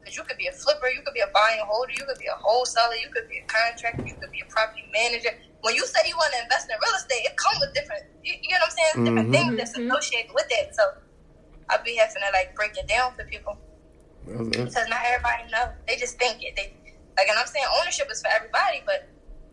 Because 0.00 0.16
you 0.16 0.24
could 0.24 0.36
be 0.36 0.46
a 0.48 0.52
flipper, 0.52 0.88
you 0.88 1.00
could 1.04 1.12
be 1.16 1.20
a 1.20 1.28
buy 1.32 1.56
and 1.60 1.64
holder, 1.68 1.92
you 1.92 2.04
could 2.04 2.18
be 2.20 2.28
a 2.28 2.36
wholesaler, 2.36 2.96
you 2.96 3.08
could 3.12 3.28
be 3.28 3.36
a 3.40 3.46
contractor, 3.48 4.04
you 4.04 4.16
could 4.16 4.32
be 4.32 4.40
a 4.40 4.48
property 4.48 4.84
manager. 4.92 5.32
When 5.60 5.74
you 5.76 5.84
say 5.84 6.00
you 6.08 6.16
want 6.16 6.32
to 6.36 6.40
invest 6.44 6.68
in 6.72 6.76
real 6.80 6.96
estate, 6.96 7.28
it 7.28 7.36
comes 7.36 7.60
with 7.60 7.72
different, 7.76 8.04
you, 8.24 8.32
you 8.40 8.48
know 8.56 8.64
what 8.64 8.72
I'm 8.72 8.76
saying? 8.76 9.04
Different 9.04 9.28
Mhm. 9.28 9.36
things 9.36 9.50
that's 9.60 9.74
associated 9.76 10.32
with 10.32 10.48
that. 10.48 10.72
So 10.74 10.84
I'll 11.68 11.84
be 11.84 11.96
having 11.96 12.16
to 12.24 12.30
like 12.32 12.54
break 12.56 12.76
it 12.80 12.88
down 12.88 13.12
for 13.16 13.24
people 13.28 13.60
That's- 14.24 14.40
that's- 14.56 14.68
because 14.72 14.88
not 14.88 15.04
everybody 15.04 15.44
know. 15.52 15.68
They 15.86 15.96
just 15.96 16.16
think 16.18 16.40
it. 16.44 16.56
They 16.56 16.72
like, 17.16 17.28
and 17.28 17.36
I'm 17.38 17.46
saying 17.46 17.66
ownership 17.80 18.08
is 18.10 18.22
for 18.24 18.28
everybody, 18.32 18.80
but 18.88 19.04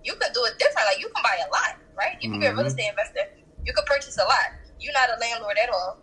you 0.08 0.16
can 0.16 0.32
do 0.32 0.42
it 0.48 0.56
different. 0.58 0.88
Like 0.88 1.00
you 1.04 1.12
can 1.12 1.20
buy 1.22 1.36
a 1.44 1.50
lot, 1.52 1.76
right? 2.00 2.16
You 2.24 2.32
can 2.32 2.40
be 2.40 2.48
a 2.48 2.56
real 2.56 2.64
Mhm. 2.64 2.72
estate 2.72 2.88
investor. 2.90 3.28
You 3.68 3.74
can 3.76 3.84
purchase 3.84 4.18
a 4.18 4.24
lot. 4.24 4.48
You're 4.80 4.94
not 4.96 5.10
a 5.12 5.18
landlord 5.20 5.58
at 5.60 5.70
all. 5.70 6.00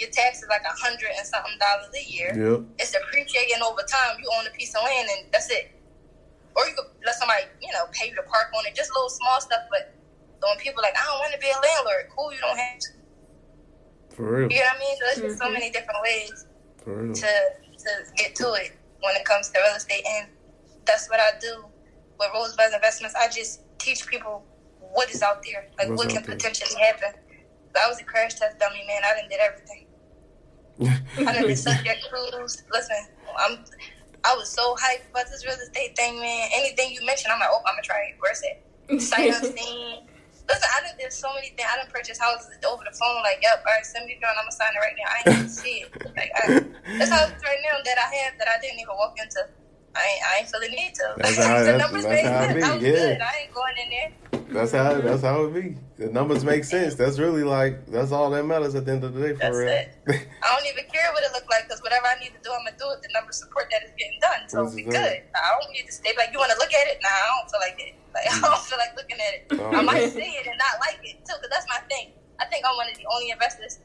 Your 0.00 0.08
tax 0.08 0.40
is 0.42 0.48
like 0.48 0.64
a 0.64 0.72
hundred 0.84 1.12
and 1.18 1.26
something 1.26 1.58
dollars 1.60 1.92
a 1.94 2.02
year. 2.08 2.30
Yep. 2.32 2.60
It's 2.80 2.94
appreciating 2.96 3.60
over 3.62 3.82
time. 3.82 4.16
You 4.18 4.26
own 4.38 4.46
a 4.46 4.50
piece 4.56 4.74
of 4.74 4.82
land 4.82 5.06
and 5.12 5.30
that's 5.30 5.50
it. 5.50 5.70
Or 6.56 6.66
you 6.66 6.72
could 6.74 6.88
let 7.04 7.14
somebody, 7.16 7.44
you 7.60 7.70
know, 7.74 7.84
pay 7.92 8.08
you 8.08 8.14
to 8.16 8.22
park 8.24 8.48
on 8.56 8.64
it. 8.66 8.74
Just 8.74 8.90
little 8.96 9.10
small 9.10 9.38
stuff. 9.40 9.64
But 9.70 9.92
when 10.40 10.56
people 10.56 10.80
are 10.80 10.88
like, 10.88 10.96
I 10.96 11.04
don't 11.04 11.18
want 11.20 11.32
to 11.34 11.38
be 11.38 11.50
a 11.52 11.60
landlord. 11.60 12.08
Cool, 12.16 12.32
you 12.32 12.40
don't 12.40 12.56
have 12.56 12.78
to. 12.78 12.88
For 14.16 14.24
real. 14.24 14.48
You 14.50 14.60
know 14.60 14.64
what 14.64 14.76
I 14.76 14.78
mean? 14.80 14.96
So 14.96 15.04
there's 15.06 15.20
just 15.28 15.38
so 15.38 15.48
Mhm. 15.48 15.52
many 15.52 15.70
different 15.70 16.00
ways 16.02 16.46
to 17.14 17.30
to 17.84 17.90
get 18.16 18.34
to 18.36 18.52
it 18.54 18.72
when 19.00 19.14
it 19.16 19.24
comes 19.24 19.50
to 19.50 19.58
real 19.60 19.74
estate, 19.74 20.04
and 20.06 20.28
that's 20.84 21.08
what 21.10 21.20
I 21.20 21.32
do 21.40 21.64
with 22.22 22.30
Rosebud 22.34 22.72
Investments. 22.74 23.16
I 23.18 23.28
just 23.28 23.60
teach 23.78 24.06
people 24.06 24.44
what 24.78 25.10
is 25.10 25.22
out 25.22 25.42
there, 25.42 25.68
like 25.78 25.88
What's 25.88 25.98
what 26.04 26.08
can 26.12 26.22
there. 26.22 26.36
potentially 26.36 26.80
happen. 26.80 27.12
I 27.74 27.88
was 27.88 28.00
a 28.00 28.04
crash 28.04 28.34
test 28.34 28.58
dummy, 28.58 28.84
man. 28.86 29.00
I 29.04 29.20
done 29.20 29.28
did 29.30 29.40
everything. 29.40 29.86
I 31.26 31.32
done 31.32 31.46
did 31.48 31.58
subject 31.68 32.04
cruise. 32.10 32.62
Listen, 32.72 32.96
I'm. 33.38 33.64
I 34.24 34.36
was 34.38 34.48
so 34.54 34.76
hyped 34.78 35.10
about 35.10 35.26
this 35.26 35.42
real 35.44 35.58
estate 35.58 35.96
thing, 35.96 36.20
man. 36.20 36.48
Anything 36.54 36.92
you 36.92 37.04
mentioned, 37.04 37.32
I'm 37.32 37.40
like, 37.40 37.48
oh, 37.50 37.58
I'm 37.66 37.74
gonna 37.74 37.82
try 37.82 37.98
it. 38.06 38.14
Where's 38.20 38.42
it? 38.46 39.02
Sight 39.02 39.34
unseen. 39.34 40.06
Listen, 40.48 40.68
I 40.74 40.86
done 40.86 40.94
did 40.98 41.12
so 41.12 41.32
many 41.34 41.48
things. 41.56 41.66
I 41.66 41.76
done 41.82 41.90
purchased 41.90 42.20
houses 42.20 42.54
over 42.62 42.82
the 42.86 42.94
phone. 42.94 43.22
Like, 43.22 43.38
yep, 43.42 43.64
all 43.66 43.72
right, 43.72 43.86
send 43.86 44.06
me 44.06 44.18
drawing. 44.20 44.36
I'm 44.38 44.46
gonna 44.46 44.54
sign 44.54 44.70
it 44.74 44.78
right 44.78 44.94
now. 44.94 45.08
I 45.10 45.16
ain't 45.26 45.34
even 45.42 45.48
see 45.48 45.86
it. 45.86 45.90
Like, 46.14 46.30
I, 46.38 46.42
there's 46.98 47.10
houses 47.10 47.40
right 47.42 47.62
now 47.66 47.82
that 47.82 47.98
I 47.98 48.08
have 48.22 48.38
that 48.38 48.46
I 48.46 48.60
didn't 48.62 48.78
even 48.78 48.94
walk 48.94 49.16
into. 49.18 49.42
I 49.94 50.00
ain't, 50.00 50.22
I 50.24 50.38
ain't 50.40 50.48
feel 50.48 50.60
the 50.60 50.68
need 50.68 50.94
to. 50.94 51.14
That's 51.18 51.36
how- 51.44 51.62
the 51.62 51.78
numbers 51.78 52.04
that's 52.04 52.22
made 52.22 52.24
how 52.24 52.44
it 52.44 52.48
sense. 52.48 52.54
be, 52.54 52.62
I 52.62 52.74
was 52.74 52.82
yeah. 52.82 52.90
good. 52.92 53.20
I 53.20 53.32
ain't 53.42 53.54
going 53.54 53.74
in 53.84 53.90
there. 53.90 54.12
That's 54.52 54.72
how 54.72 55.00
that's 55.00 55.22
how 55.22 55.44
it 55.44 55.54
be. 55.54 55.76
The 55.96 56.12
numbers 56.12 56.44
make 56.44 56.64
sense. 56.64 56.94
That's 56.94 57.18
really 57.18 57.42
like 57.42 57.86
that's 57.86 58.12
all 58.12 58.28
that 58.30 58.44
matters 58.44 58.74
at 58.74 58.84
the 58.84 58.92
end 58.92 59.04
of 59.04 59.14
the 59.14 59.20
day 59.20 59.32
for 59.32 59.40
That's 59.40 59.56
real. 59.56 59.68
it. 59.68 59.88
I 60.44 60.46
don't 60.52 60.68
even 60.68 60.84
care 60.92 61.08
what 61.12 61.24
it 61.24 61.32
look 61.32 61.48
like 61.48 61.64
because 61.64 61.80
whatever 61.80 62.06
I 62.06 62.20
need 62.20 62.36
to 62.36 62.42
do, 62.44 62.52
I'm 62.52 62.64
gonna 62.64 62.76
do 62.76 62.84
it. 62.92 63.00
The 63.00 63.08
numbers 63.16 63.40
support 63.40 63.72
that 63.72 63.80
it's 63.80 63.96
getting 63.96 64.20
done, 64.20 64.48
so 64.48 64.68
we 64.68 64.84
is 64.84 64.92
good. 64.92 65.24
it. 65.24 65.32
I 65.32 65.56
don't 65.56 65.72
need 65.72 65.88
to 65.88 65.92
stay 65.92 66.12
like 66.20 66.32
you 66.32 66.38
want 66.38 66.52
to 66.52 66.58
look 66.60 66.72
at 66.72 66.84
it. 66.84 67.00
Nah, 67.00 67.08
I 67.08 67.28
don't 67.32 67.48
feel 67.48 67.62
like 67.64 67.78
it. 67.80 67.94
Like 68.12 68.26
I 68.32 68.40
don't 68.44 68.60
mm. 68.60 68.68
feel 68.68 68.78
like 68.78 68.92
looking 68.96 69.16
at 69.16 69.32
it. 69.40 69.42
Oh. 69.56 69.72
I 69.72 69.80
might 69.80 70.12
see 70.12 70.36
it 70.36 70.44
and 70.44 70.58
not 70.60 70.76
like 70.84 71.00
it 71.00 71.16
too, 71.24 71.36
because 71.40 71.48
that's 71.48 71.68
my 71.72 71.80
thing. 71.88 72.12
I 72.36 72.44
think 72.52 72.64
I'm 72.68 72.76
one 72.76 72.92
of 72.92 72.96
the 72.96 73.08
only 73.08 73.32
investors 73.32 73.80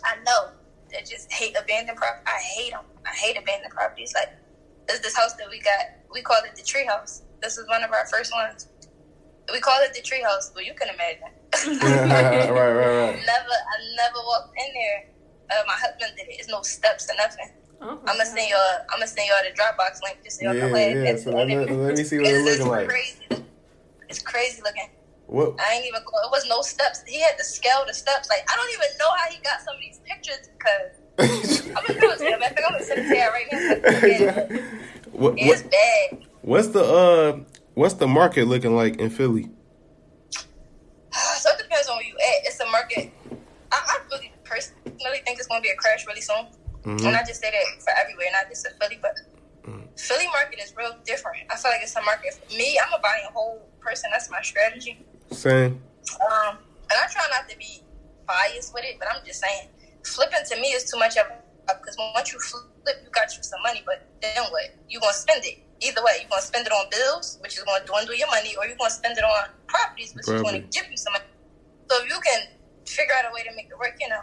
I 0.00 0.16
know 0.24 0.56
that 0.92 1.04
just 1.04 1.28
hate 1.32 1.56
abandoned 1.60 1.98
property. 2.00 2.24
I 2.24 2.40
hate 2.40 2.72
them. 2.72 2.88
I 3.04 3.12
hate 3.12 3.36
abandoned 3.36 3.72
properties. 3.72 4.16
Like 4.16 4.32
there's 4.86 5.00
this 5.00 5.16
house 5.16 5.34
that 5.34 5.48
we 5.50 5.60
got. 5.60 5.84
We 6.12 6.22
call 6.22 6.38
it 6.44 6.54
the 6.56 6.62
tree 6.62 6.84
house. 6.86 7.22
This 7.42 7.58
is 7.58 7.66
one 7.68 7.82
of 7.82 7.90
our 7.92 8.06
first 8.06 8.32
ones. 8.32 8.68
We 9.52 9.60
call 9.60 9.78
it 9.82 9.92
the 9.94 10.00
tree 10.02 10.22
house. 10.22 10.52
Well, 10.54 10.64
you 10.64 10.74
can 10.74 10.88
imagine. 10.88 11.32
right, 11.82 12.50
right, 12.50 12.72
right. 12.72 13.16
Never, 13.26 13.54
I 13.54 13.76
never 13.96 14.18
walked 14.24 14.54
in 14.58 14.72
there. 14.74 15.10
Uh, 15.50 15.62
my 15.66 15.74
husband 15.74 16.12
did 16.16 16.28
it. 16.28 16.36
It's 16.38 16.48
no 16.48 16.62
steps 16.62 17.08
or 17.10 17.14
nothing. 17.16 17.50
Oh, 17.80 17.98
I'm 18.06 18.16
gonna 18.16 18.24
send 18.24 18.48
y'all. 18.48 18.58
I'm 18.90 18.98
gonna 18.98 19.06
send 19.06 19.28
y'all 19.28 19.44
the 19.44 19.52
Dropbox 19.52 20.00
link 20.02 20.24
just 20.24 20.40
so 20.40 20.46
y'all 20.46 20.54
Yeah, 20.54 20.72
can 20.72 21.04
yeah. 21.04 21.16
So 21.16 21.30
it. 21.36 21.48
let, 21.48 21.70
let 21.70 21.96
me 21.98 22.04
see 22.04 22.18
what 22.18 22.26
It's, 22.28 22.38
it's 22.38 22.48
it's 22.48 22.58
looking 22.64 22.72
like. 22.72 22.88
crazy. 22.88 23.44
It's 24.08 24.22
crazy 24.22 24.62
looking. 24.62 24.88
What? 25.26 25.60
I 25.60 25.74
ain't 25.74 25.84
even. 25.86 26.00
Go, 26.00 26.16
it 26.24 26.30
was 26.32 26.46
no 26.48 26.62
steps. 26.62 27.02
He 27.06 27.20
had 27.20 27.36
to 27.36 27.44
scale 27.44 27.84
the 27.86 27.92
steps. 27.92 28.30
Like 28.30 28.40
I 28.48 28.56
don't 28.56 28.72
even 28.72 28.96
know 28.98 29.10
how 29.20 29.28
he 29.30 29.36
got 29.44 29.60
some 29.60 29.74
of 29.74 29.80
these 29.80 30.00
pictures 30.08 30.48
because 30.56 30.96
I'm 31.18 31.26
gonna 31.28 32.00
do 32.00 32.10
it 32.10 32.18
to 32.18 32.24
you. 32.24 32.38
Matter 32.38 32.44
of 32.46 32.56
fact, 32.56 32.60
I'm 32.66 32.72
gonna 32.72 32.84
send 32.84 33.00
it 33.00 33.08
to 33.08 33.16
you 33.16 33.28
right 33.28 33.46
now. 33.52 35.08
what, 35.12 35.34
It's 35.38 35.62
what, 35.62 35.70
bad. 35.70 36.26
what's 36.42 36.68
the 36.68 36.84
uh 36.84 37.40
what's 37.74 37.94
the 37.94 38.06
market 38.08 38.46
looking 38.46 38.74
like 38.76 38.96
in 38.96 39.10
Philly? 39.10 39.48
So 41.12 41.50
it 41.50 41.58
depends 41.62 41.88
on 41.88 41.96
where 41.96 42.04
you 42.06 42.14
at. 42.14 42.46
It's 42.46 42.58
a 42.60 42.66
market. 42.70 43.12
I, 43.70 43.76
I 43.76 43.98
really 44.10 44.32
personally 44.44 45.20
think 45.24 45.38
it's 45.38 45.46
gonna 45.46 45.60
be 45.60 45.68
a 45.70 45.76
crash 45.76 46.06
really 46.06 46.20
soon. 46.20 46.46
Mhm. 46.82 47.06
And 47.06 47.16
I 47.16 47.22
just 47.24 47.40
say 47.40 47.50
that 47.50 47.82
for 47.82 47.92
everywhere, 47.98 48.26
not 48.32 48.48
just 48.48 48.66
in 48.66 48.72
Philly, 48.80 48.98
but 49.00 49.16
Philly 49.96 50.26
market 50.26 50.58
is 50.62 50.74
real 50.76 50.96
different. 51.04 51.38
I 51.50 51.56
feel 51.56 51.70
like 51.70 51.80
it's 51.82 51.94
a 51.96 52.02
market 52.02 52.34
for 52.34 52.54
me. 52.56 52.78
I'm 52.84 52.92
a 52.92 53.00
buying 53.00 53.24
whole 53.32 53.68
person. 53.80 54.10
That's 54.12 54.28
my 54.30 54.42
strategy. 54.42 54.98
Same. 55.30 55.80
Um, 56.20 56.58
and 56.90 56.98
I 57.00 57.06
try 57.10 57.26
not 57.30 57.48
to 57.48 57.56
be 57.56 57.82
biased 58.26 58.74
with 58.74 58.84
it, 58.84 58.96
but 58.98 59.08
I'm 59.08 59.24
just 59.24 59.40
saying, 59.40 59.68
flipping 60.04 60.44
to 60.48 60.56
me 60.60 60.68
is 60.68 60.90
too 60.90 60.98
much 60.98 61.16
of 61.16 61.26
a 61.26 61.44
because 61.80 61.96
once 62.14 62.32
you 62.32 62.38
flip, 62.40 63.00
you 63.02 63.10
got 63.10 63.32
you 63.36 63.42
some 63.42 63.60
money, 63.62 63.82
but 63.86 64.04
then 64.20 64.44
what? 64.50 64.68
You 64.88 65.00
gonna 65.00 65.12
spend 65.12 65.44
it 65.44 65.58
either 65.80 66.02
way. 66.04 66.20
You 66.22 66.28
gonna 66.28 66.42
spend 66.42 66.66
it 66.66 66.72
on 66.72 66.86
bills, 66.90 67.38
which 67.40 67.56
is 67.56 67.64
gonna 67.64 67.84
dwindle 67.84 68.14
your 68.14 68.28
money, 68.28 68.54
or 68.56 68.66
you 68.66 68.76
gonna 68.76 68.90
spend 68.90 69.16
it 69.16 69.24
on 69.24 69.48
properties, 69.66 70.14
which 70.14 70.28
is 70.28 70.42
gonna 70.42 70.60
give 70.60 70.84
you 70.90 70.96
some 70.96 71.12
money. 71.14 71.24
So 71.90 72.04
if 72.04 72.08
you 72.08 72.20
can 72.20 72.40
figure 72.84 73.14
out 73.16 73.24
a 73.30 73.34
way 73.34 73.42
to 73.44 73.52
make 73.56 73.66
it 73.66 73.78
work, 73.78 73.96
you 74.00 74.08
know. 74.08 74.20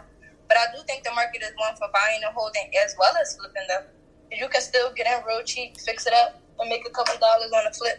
But 0.48 0.56
I 0.58 0.66
do 0.74 0.82
think 0.86 1.02
the 1.02 1.12
market 1.12 1.42
is 1.42 1.52
one 1.56 1.74
for 1.76 1.88
buying 1.92 2.20
and 2.22 2.34
holding 2.34 2.70
as 2.84 2.94
well 2.98 3.12
as 3.20 3.36
flipping 3.36 3.66
though. 3.68 3.86
You 4.30 4.48
can 4.48 4.62
still 4.62 4.92
get 4.94 5.06
in 5.06 5.26
real 5.26 5.42
cheap, 5.42 5.76
fix 5.80 6.06
it 6.06 6.14
up, 6.14 6.40
and 6.58 6.68
make 6.68 6.86
a 6.86 6.90
couple 6.90 7.18
dollars 7.18 7.50
on 7.52 7.64
the 7.64 7.74
flip. 7.76 7.98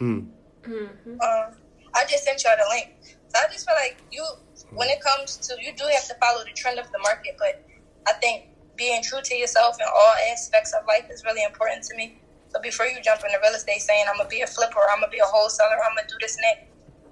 Mm. 0.00 0.28
Mm-hmm. 0.62 1.20
Um, 1.20 1.56
I 1.94 2.04
just 2.08 2.24
sent 2.24 2.42
y'all 2.42 2.56
the 2.56 2.66
link. 2.70 3.18
I 3.34 3.50
just 3.50 3.66
feel 3.66 3.76
like 3.76 3.98
you, 4.10 4.24
when 4.70 4.88
it 4.88 5.00
comes 5.02 5.36
to, 5.48 5.56
you 5.60 5.74
do 5.74 5.84
have 5.92 6.06
to 6.06 6.14
follow 6.22 6.44
the 6.44 6.54
trend 6.54 6.78
of 6.78 6.90
the 6.92 6.98
market, 7.02 7.34
but 7.38 7.62
I 8.06 8.12
think 8.20 8.46
being 8.76 9.02
true 9.02 9.20
to 9.22 9.34
yourself 9.34 9.76
in 9.80 9.86
all 9.86 10.14
aspects 10.32 10.72
of 10.74 10.86
life 10.86 11.06
is 11.10 11.24
really 11.24 11.42
important 11.42 11.82
to 11.90 11.96
me. 11.96 12.18
So 12.48 12.60
before 12.62 12.86
you 12.86 13.02
jump 13.02 13.22
into 13.26 13.38
real 13.42 13.54
estate 13.54 13.80
saying, 13.80 14.06
I'm 14.08 14.16
going 14.16 14.30
to 14.30 14.34
be 14.34 14.42
a 14.42 14.46
flipper, 14.46 14.80
I'm 14.90 15.00
going 15.00 15.10
to 15.10 15.14
be 15.14 15.22
a 15.22 15.26
wholesaler, 15.26 15.78
I'm 15.82 15.94
going 15.96 16.06
to 16.06 16.14
do 16.14 16.18
this 16.20 16.36
and 16.36 16.44
that, 16.44 16.58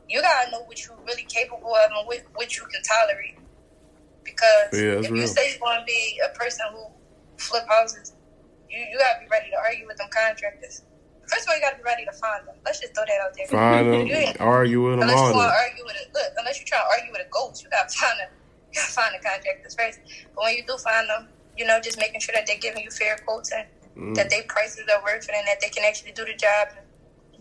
you 0.08 0.20
got 0.22 0.44
to 0.44 0.50
know 0.52 0.62
what 0.64 0.78
you're 0.86 0.98
really 1.06 1.24
capable 1.26 1.74
of 1.74 1.90
and 1.90 2.06
what, 2.06 2.22
what 2.34 2.56
you 2.56 2.62
can 2.70 2.82
tolerate. 2.82 3.38
Because 4.22 4.70
Yeah, 4.72 5.02
if 5.02 5.10
you 5.10 5.26
say 5.26 5.50
you're 5.50 5.58
going 5.58 5.80
to 5.80 5.86
be 5.86 6.20
a 6.22 6.30
person 6.38 6.66
who 6.72 6.86
flip 7.38 7.64
houses, 7.68 8.12
you, 8.70 8.78
you 8.78 8.98
got 8.98 9.18
to 9.18 9.20
be 9.20 9.28
ready 9.30 9.50
to 9.50 9.58
argue 9.58 9.86
with 9.86 9.96
them 9.96 10.08
contractors. 10.12 10.82
First 11.28 11.46
of 11.46 11.48
all, 11.50 11.56
you 11.56 11.62
gotta 11.62 11.76
be 11.78 11.86
ready 11.86 12.04
to 12.04 12.12
find 12.18 12.42
them. 12.46 12.56
Let's 12.64 12.80
just 12.80 12.94
throw 12.94 13.04
that 13.06 13.20
out 13.22 13.32
there. 13.36 13.46
Find 13.46 13.86
them, 13.92 14.36
argue 14.40 14.82
with 14.82 14.98
them, 14.98 15.02
Unless 15.06 15.20
you 15.30 15.36
want 15.38 15.50
to 15.50 15.58
argue 15.58 15.84
with 15.86 15.96
a 15.96 16.04
look, 16.14 16.30
unless 16.38 16.58
you 16.60 16.66
try 16.66 16.78
to 16.78 16.88
argue 16.90 17.12
with 17.12 17.22
a 17.22 17.30
ghost, 17.30 17.62
you 17.62 17.70
gotta 17.70 17.88
find 18.00 18.18
them. 18.18 18.30
You 18.72 18.80
gotta 18.80 18.92
find 18.92 19.12
the 19.14 19.22
contractors 19.22 19.74
first. 19.78 19.98
But 20.34 20.40
when 20.44 20.54
you 20.56 20.64
do 20.66 20.76
find 20.82 21.06
them, 21.08 21.30
you 21.56 21.64
know, 21.66 21.78
just 21.80 21.98
making 21.98 22.20
sure 22.20 22.34
that 22.34 22.46
they're 22.46 22.60
giving 22.62 22.82
you 22.82 22.90
fair 22.90 23.16
quotes 23.26 23.52
and 23.52 23.66
Mm. 23.92 24.14
that 24.16 24.30
their 24.30 24.42
prices 24.48 24.88
are 24.88 25.02
worth 25.04 25.28
it 25.28 25.34
and 25.36 25.46
that 25.46 25.60
they 25.60 25.68
can 25.68 25.84
actually 25.84 26.12
do 26.12 26.24
the 26.24 26.32
job. 26.32 26.68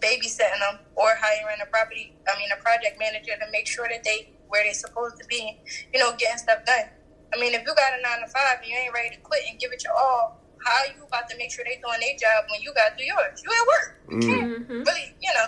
Babysitting 0.04 0.60
them 0.60 0.80
or 0.96 1.16
hiring 1.16 1.62
a 1.62 1.66
property, 1.68 2.18
I 2.28 2.38
mean, 2.40 2.50
a 2.52 2.60
project 2.60 2.98
manager 3.00 3.32
to 3.40 3.48
make 3.52 3.68
sure 3.68 3.88
that 3.88 4.04
they 4.04 4.34
where 4.50 4.64
they're 4.64 4.74
supposed 4.74 5.16
to 5.22 5.26
be. 5.30 5.62
You 5.94 6.00
know, 6.00 6.12
getting 6.18 6.38
stuff 6.38 6.66
done. 6.66 6.92
I 7.34 7.40
mean, 7.40 7.54
if 7.54 7.62
you 7.62 7.72
got 7.76 7.96
a 7.96 8.02
nine 8.02 8.20
to 8.20 8.28
five 8.28 8.60
and 8.60 8.68
you 8.68 8.76
ain't 8.76 8.94
ready 8.94 9.16
to 9.16 9.22
quit 9.22 9.44
and 9.50 9.60
give 9.60 9.72
it 9.72 9.84
your 9.84 9.94
all, 9.96 10.41
how 10.66 10.78
are 10.86 10.92
you 10.96 11.04
about 11.06 11.28
to 11.30 11.38
make 11.38 11.52
sure 11.52 11.64
they're 11.66 11.82
doing 11.82 12.00
their 12.02 12.18
job 12.18 12.46
when 12.50 12.62
you 12.62 12.74
got 12.74 12.94
to 12.94 12.96
do 12.98 13.06
yours? 13.06 13.42
You 13.44 13.50
at 13.52 13.66
work. 13.68 13.90
You 14.10 14.18
Mm. 14.18 14.30
can't 14.30 14.52
Mm-hmm. 14.62 14.82
really, 14.86 15.08
you 15.22 15.34
know. 15.34 15.48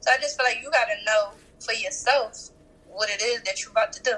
So 0.00 0.10
I 0.12 0.16
just 0.18 0.36
feel 0.36 0.46
like 0.46 0.60
you 0.62 0.70
got 0.70 0.86
to 0.86 0.96
know 1.04 1.34
for 1.60 1.72
yourself 1.72 2.50
what 2.86 3.08
it 3.10 3.22
is 3.22 3.42
that 3.42 3.60
you're 3.62 3.70
about 3.72 3.92
to 3.94 4.02
do. 4.02 4.16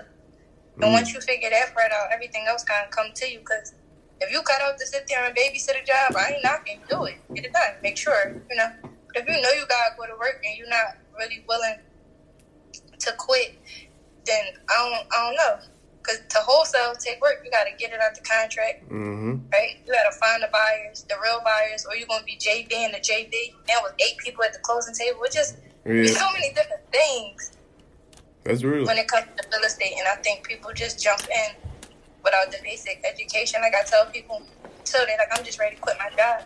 And 0.82 0.90
Mm. 0.90 0.92
once 0.92 1.12
you 1.14 1.20
figure 1.20 1.50
that 1.50 1.74
part 1.74 1.92
out, 1.92 2.08
everything 2.12 2.46
else 2.46 2.64
kind 2.64 2.84
of 2.84 2.90
come 2.90 3.12
to 3.14 3.26
you. 3.30 3.40
Because 3.40 3.72
if 4.20 4.30
you 4.30 4.42
cut 4.42 4.60
out 4.62 4.78
to 4.78 4.86
sit 4.86 5.06
there 5.08 5.24
and 5.24 5.34
babysit 5.36 5.80
a 5.80 5.84
job, 5.84 6.14
I 6.16 6.32
ain't 6.34 6.42
knocking. 6.44 6.82
Do 6.88 7.04
it. 7.04 7.18
Get 7.34 7.44
it 7.46 7.52
done. 7.52 7.74
Make 7.82 7.96
sure, 7.96 8.42
you 8.50 8.56
know. 8.56 8.70
But 8.82 9.22
if 9.22 9.26
you 9.28 9.40
know 9.40 9.50
you 9.50 9.66
got 9.66 9.90
to 9.90 9.96
go 9.96 10.06
to 10.06 10.18
work 10.18 10.40
and 10.44 10.56
you're 10.56 10.68
not 10.68 10.96
really 11.18 11.44
willing 11.48 11.80
to 12.98 13.12
quit, 13.18 13.56
then 14.24 14.44
I 14.68 14.74
don't, 14.74 15.06
I 15.12 15.16
don't 15.26 15.36
know. 15.36 15.75
Because 16.06 16.20
to 16.28 16.38
wholesale 16.38 16.94
take 16.94 17.20
work, 17.20 17.42
you 17.44 17.50
got 17.50 17.64
to 17.64 17.74
get 17.76 17.92
it 17.92 18.00
out 18.00 18.14
the 18.14 18.20
contract 18.22 18.84
Mm-hmm. 18.86 19.50
right? 19.52 19.78
You 19.84 19.92
gotta 19.92 20.14
find 20.16 20.42
the 20.42 20.48
buyers, 20.52 21.04
the 21.08 21.16
real 21.22 21.40
buyers, 21.44 21.84
or 21.88 21.96
you're 21.96 22.06
gonna 22.06 22.22
be 22.24 22.38
JB 22.38 22.72
and 22.72 22.94
the 22.94 22.98
JB. 22.98 23.54
Now 23.68 23.78
with 23.82 23.94
eight 23.98 24.16
people 24.18 24.44
at 24.44 24.52
the 24.52 24.60
closing 24.60 24.94
table, 24.94 25.20
it's 25.24 25.34
just 25.34 25.56
there's 25.84 26.12
Yeah, 26.12 26.18
so 26.20 26.26
many 26.32 26.52
different 26.54 26.82
things 26.92 27.52
that's 28.44 28.62
real. 28.62 28.86
when 28.86 28.96
it 28.98 29.08
comes 29.08 29.26
to 29.26 29.48
real 29.52 29.64
estate, 29.66 29.94
and 29.98 30.06
I 30.06 30.16
think 30.22 30.46
people 30.46 30.70
just 30.72 31.02
jump 31.02 31.22
in 31.22 31.56
without 32.22 32.50
the 32.52 32.58
basic 32.62 33.02
education. 33.04 33.60
Like 33.60 33.74
I 33.74 33.82
tell 33.84 34.06
people, 34.06 34.42
till 34.84 35.04
they 35.06 35.16
like, 35.18 35.28
I'm 35.36 35.44
just 35.44 35.58
ready 35.58 35.74
to 35.76 35.80
quit 35.82 35.96
my 35.98 36.10
job. 36.16 36.44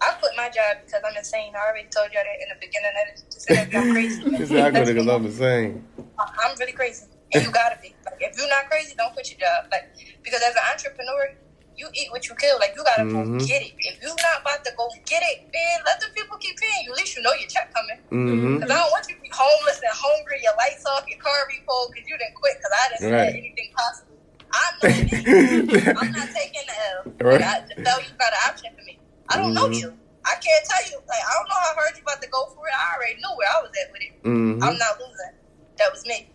I 0.00 0.12
quit 0.20 0.32
my 0.36 0.48
job 0.50 0.78
because 0.84 1.00
I'm 1.06 1.16
insane. 1.16 1.52
I 1.56 1.70
already 1.70 1.88
told 1.88 2.10
you 2.12 2.18
all 2.18 2.24
that 2.24 2.38
in 2.42 2.48
the 2.50 2.58
beginning. 2.60 2.90
That 2.94 3.14
is 3.14 3.22
just 3.32 3.48
that 3.48 3.74
I'm 3.74 3.92
crazy. 3.92 4.22
exactly 4.42 4.92
because 4.94 5.08
I'm 5.08 5.30
same. 5.44 5.84
I'm 6.18 6.56
really 6.58 6.72
crazy, 6.72 7.06
and 7.32 7.42
you 7.44 7.50
gotta 7.50 7.78
be. 7.80 7.94
Like, 8.04 8.20
if 8.20 8.36
you're 8.36 8.48
not 8.48 8.68
crazy, 8.70 8.94
don't 8.96 9.12
quit 9.14 9.30
your 9.30 9.40
job. 9.40 9.70
Like, 9.70 9.88
because 10.22 10.42
as 10.42 10.54
an 10.54 10.64
entrepreneur, 10.72 11.32
you 11.76 11.88
eat 11.94 12.10
what 12.12 12.28
you 12.28 12.34
kill. 12.36 12.58
Like, 12.60 12.74
you 12.76 12.84
gotta 12.84 13.02
Mhm. 13.02 13.38
go 13.40 13.46
get 13.46 13.62
it. 13.62 13.72
If 13.78 14.00
you're 14.02 14.14
not 14.22 14.42
about 14.42 14.64
to 14.64 14.70
go 14.76 14.86
get 15.06 15.22
it, 15.26 15.42
man, 15.52 15.76
let 15.84 15.98
the 16.00 16.06
people 16.14 16.36
keep 16.38 16.54
paying 16.58 16.84
you. 16.84 16.92
At 16.92 16.98
least 16.98 17.16
you 17.16 17.22
know 17.22 17.32
your 17.34 17.48
check 17.48 17.72
coming. 17.74 17.98
Mm-hmm. 18.12 18.54
Because 18.62 18.70
I 18.70 18.76
don't 18.78 18.90
want 18.92 19.08
you 19.08 19.16
to 19.16 19.20
be 19.22 19.30
homeless 19.34 19.80
and 19.82 19.90
hungry, 19.90 20.38
your 20.42 20.54
lights 20.56 20.86
off, 20.86 21.02
your 21.08 21.18
car 21.18 21.34
repo, 21.50 21.90
because 21.90 22.06
you 22.08 22.16
didn't 22.18 22.34
quit. 22.34 22.54
Because 22.58 22.74
I 22.78 22.84
didn't 22.94 23.12
Right. 23.12 23.32
say 23.32 23.38
anything 23.38 23.70
possible. 23.74 24.14
I 24.54 24.70
know 24.78 24.86
me. 24.86 25.82
I'm 25.98 26.12
not 26.14 26.28
taking 26.30 26.62
the 26.62 26.76
L. 26.94 27.02
Right. 27.26 27.42
I 27.42 27.66
tell 27.82 27.98
you 27.98 28.10
got 28.22 28.30
an 28.30 28.42
option 28.46 28.70
for 28.78 28.84
me. 28.86 29.00
I 29.28 29.36
don't 29.36 29.52
know 29.52 29.66
Mhm. 29.66 29.80
you. 29.80 29.98
I 30.24 30.36
can't 30.38 30.64
tell 30.64 30.84
you. 30.90 31.02
Like, 31.10 31.20
I 31.26 31.32
don't 31.34 31.48
know 31.50 31.58
how 31.58 31.74
hard 31.74 31.96
you 31.96 32.02
about 32.06 32.22
to 32.22 32.28
go 32.28 32.46
for 32.54 32.62
it. 32.68 32.74
I 32.78 32.94
already 32.94 33.14
knew 33.16 33.34
where 33.34 33.48
I 33.50 33.60
was 33.62 33.70
at 33.82 33.90
with 33.90 34.02
it. 34.02 34.12
Mm-hmm. 34.22 34.62
I'm 34.62 34.78
not 34.78 34.94
losing. 35.00 35.34
That 35.78 35.90
was 35.90 36.06
me. 36.06 36.30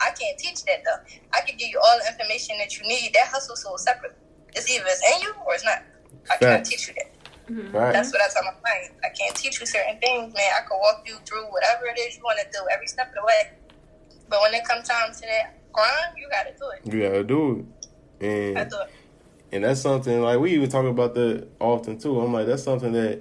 I 0.00 0.10
can't 0.10 0.38
teach 0.38 0.64
that 0.64 0.82
though. 0.84 1.00
I 1.32 1.40
can 1.46 1.56
give 1.56 1.68
you 1.68 1.80
all 1.82 1.98
the 2.04 2.10
information 2.12 2.56
that 2.58 2.78
you 2.78 2.86
need. 2.86 3.10
That 3.14 3.28
hustle 3.28 3.56
so 3.56 3.76
separate. 3.76 4.16
It's 4.54 4.70
either 4.70 4.84
it's 4.86 5.02
in 5.16 5.22
you 5.22 5.32
or 5.46 5.54
it's 5.54 5.64
not. 5.64 5.82
I 6.30 6.36
can't 6.36 6.64
teach 6.64 6.88
you 6.88 6.94
that. 6.94 7.12
Mm-hmm. 7.52 7.76
Right. 7.76 7.92
That's 7.92 8.12
what 8.12 8.20
I 8.20 8.28
tell 8.32 8.44
my 8.44 8.52
clients. 8.62 8.90
I 9.02 9.08
can't 9.18 9.34
teach 9.34 9.58
you 9.60 9.66
certain 9.66 9.98
things, 10.00 10.34
man. 10.34 10.50
I 10.56 10.60
can 10.68 10.78
walk 10.80 11.02
you 11.06 11.16
through 11.24 11.44
whatever 11.50 11.86
it 11.86 11.98
is 11.98 12.16
you 12.16 12.22
want 12.22 12.38
to 12.40 12.46
do 12.52 12.58
every 12.72 12.86
step 12.86 13.08
of 13.08 13.14
the 13.14 13.22
way. 13.24 13.50
But 14.28 14.40
when 14.42 14.52
it 14.54 14.64
comes 14.64 14.86
time 14.86 15.12
to 15.12 15.20
that 15.22 15.58
grind, 15.72 16.14
you 16.16 16.28
gotta 16.30 16.50
do 16.58 16.68
it. 16.70 16.92
You 16.94 17.08
gotta 17.08 17.24
do 17.24 17.66
it. 18.20 18.24
I 18.24 18.26
And 18.60 18.70
do 18.70 18.76
it. 18.82 18.90
and 19.52 19.64
that's 19.64 19.80
something 19.80 20.20
like 20.20 20.38
we 20.38 20.52
even 20.52 20.68
talk 20.68 20.84
about 20.84 21.14
that 21.14 21.48
often 21.60 21.98
too. 21.98 22.20
I'm 22.20 22.32
like 22.32 22.46
that's 22.46 22.62
something 22.62 22.92
that 22.92 23.20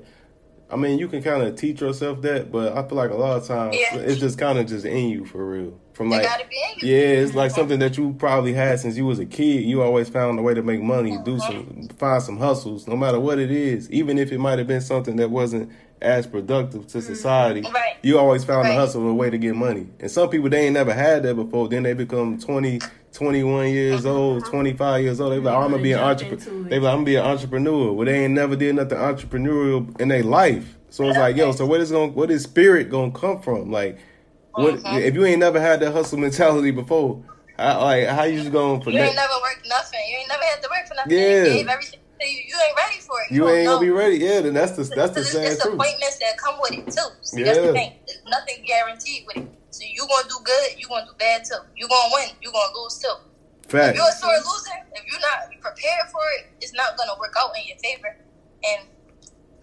I 0.69 0.75
mean 0.75 0.99
you 0.99 1.07
can 1.07 1.23
kind 1.23 1.43
of 1.43 1.55
teach 1.55 1.79
yourself 1.79 2.21
that, 2.23 2.51
but 2.51 2.75
I 2.77 2.85
feel 2.87 2.97
like 2.97 3.11
a 3.11 3.15
lot 3.15 3.37
of 3.37 3.47
times 3.47 3.77
Yeah. 3.79 3.95
it's 3.95 4.19
just 4.19 4.37
kind 4.37 4.59
of 4.59 4.67
just 4.67 4.85
in 4.85 5.07
you 5.09 5.23
for 5.25 5.45
real. 5.45 5.79
From 5.97 6.13
It 6.13 6.17
like 6.17 6.23
gotta 6.25 6.45
be 6.47 6.85
yeah, 6.85 6.97
it's 6.97 7.33
like 7.33 7.49
something 7.49 7.79
that 7.79 7.97
you 7.97 8.13
probably 8.19 8.53
had 8.53 8.79
since 8.79 8.95
you 8.97 9.05
was 9.07 9.17
a 9.17 9.25
kid. 9.25 9.63
You 9.63 9.81
always 9.81 10.07
found 10.07 10.37
a 10.37 10.43
way 10.43 10.53
to 10.53 10.61
make 10.61 10.79
money, 10.79 11.17
do 11.25 11.39
some 11.39 11.89
find 11.97 12.21
some 12.21 12.37
hustles, 12.37 12.87
no 12.87 12.95
matter 12.95 13.19
what 13.19 13.39
it 13.39 13.49
is. 13.49 13.89
Even 13.89 14.19
if 14.19 14.31
it 14.31 14.37
might 14.37 14.59
have 14.59 14.67
been 14.67 14.79
something 14.79 15.15
that 15.15 15.31
wasn't 15.31 15.71
as 15.99 16.27
productive 16.27 16.85
to 16.85 17.01
society. 17.01 17.61
Right. 17.61 17.95
You 18.03 18.19
always 18.19 18.43
found 18.43 18.67
a 18.67 18.75
hustle, 18.75 19.07
a 19.07 19.13
way 19.15 19.31
to 19.31 19.39
get 19.39 19.55
money. 19.55 19.87
And 19.99 20.11
some 20.11 20.29
people 20.29 20.49
they 20.49 20.65
ain't 20.65 20.75
never 20.75 20.93
had 20.93 21.23
that 21.23 21.33
before. 21.33 21.67
Then 21.67 21.81
they 21.81 21.93
become 21.93 22.37
20, 22.37 22.79
21 23.11 23.69
years 23.69 24.05
old, 24.05 24.45
twenty 24.45 24.73
five 24.73 25.01
years 25.01 25.19
old. 25.19 25.31
They 25.33 25.39
be 25.39 25.45
like, 25.45 25.55
oh, 25.55 25.61
I'm 25.61 25.71
gonna 25.71 25.81
be 25.81 25.93
an 25.93 25.99
entrepreneur. 25.99 26.69
They 26.69 26.77
be 26.77 26.83
like, 26.83 26.91
I'm 26.91 26.97
gonna 26.97 27.05
be 27.05 27.15
an 27.15 27.25
entrepreneur. 27.25 27.91
Well, 27.91 28.05
they 28.05 28.25
ain't 28.25 28.35
never 28.35 28.55
did 28.55 28.75
nothing 28.75 28.99
entrepreneurial 28.99 29.99
in 29.99 30.09
their 30.09 30.21
life. 30.21 30.77
So 30.91 31.09
it's 31.09 31.17
like, 31.17 31.35
yo, 31.37 31.53
so 31.53 31.65
what 31.65 31.81
is 31.81 31.89
going 31.89 32.13
what 32.13 32.29
is 32.29 32.43
spirit 32.43 32.91
gonna 32.91 33.09
come 33.09 33.41
from? 33.41 33.71
Like 33.71 33.97
what 34.57 34.81
if 35.03 35.13
you 35.13 35.25
ain't 35.25 35.39
never 35.39 35.59
had 35.59 35.79
that 35.81 35.91
hustle 35.91 36.17
mentality 36.17 36.71
before? 36.71 37.23
How, 37.57 37.81
like 37.81 38.07
how 38.07 38.23
you 38.23 38.39
just 38.39 38.51
going 38.51 38.81
for 38.81 38.91
You 38.91 38.99
ain't 38.99 39.15
never 39.15 39.33
worked 39.41 39.67
nothing. 39.67 39.99
You 40.09 40.17
ain't 40.17 40.29
never 40.29 40.43
had 40.43 40.61
to 40.61 40.69
work 40.69 40.87
for 40.87 40.93
nothing. 40.95 41.17
Yeah. 41.17 41.43
You 41.43 41.43
gave 41.57 41.67
everything 41.67 41.99
to 42.19 42.27
you. 42.27 42.41
You 42.47 42.55
ain't 42.67 42.77
ready 42.77 42.99
for 43.01 43.15
it. 43.21 43.33
You 43.33 43.41
don't 43.41 43.55
ain't 43.55 43.67
gonna 43.67 43.81
be 43.81 43.89
ready. 43.89 44.17
Yeah, 44.17 44.41
then 44.41 44.53
that's 44.53 44.73
the 44.73 44.83
that's 44.83 45.13
the 45.13 45.23
sad 45.23 45.45
it's 45.45 45.61
truth. 45.61 45.77
disappointments 45.77 46.17
that 46.19 46.37
come 46.37 46.55
with 46.61 46.73
it 46.73 46.85
too. 46.91 47.09
See, 47.21 47.43
that's 47.43 47.57
Yeah. 47.57 47.67
the 47.67 47.73
thing. 47.73 47.93
There's 48.05 48.21
nothing 48.29 48.63
guaranteed 48.65 49.25
with 49.25 49.37
it. 49.37 49.47
So 49.71 49.83
you 49.85 50.05
gonna 50.07 50.29
do 50.29 50.37
good, 50.43 50.77
you 50.77 50.87
gonna 50.87 51.05
do 51.05 51.13
bad 51.17 51.45
too. 51.45 51.61
You 51.75 51.87
gonna 51.87 52.13
win, 52.13 52.29
you 52.41 52.51
gonna 52.51 52.73
lose 52.77 52.97
too. 52.97 53.13
If 53.65 53.71
Fact. 53.71 53.97
you're 53.97 54.07
a 54.07 54.11
sore 54.13 54.31
loser, 54.31 54.77
if 54.93 55.03
you're 55.11 55.21
not 55.21 55.49
prepared 55.61 56.07
for 56.09 56.21
it, 56.39 56.49
it's 56.61 56.73
not 56.73 56.97
gonna 56.97 57.17
work 57.19 57.33
out 57.37 57.51
in 57.57 57.67
your 57.67 57.77
favor. 57.77 58.15
And 58.65 58.87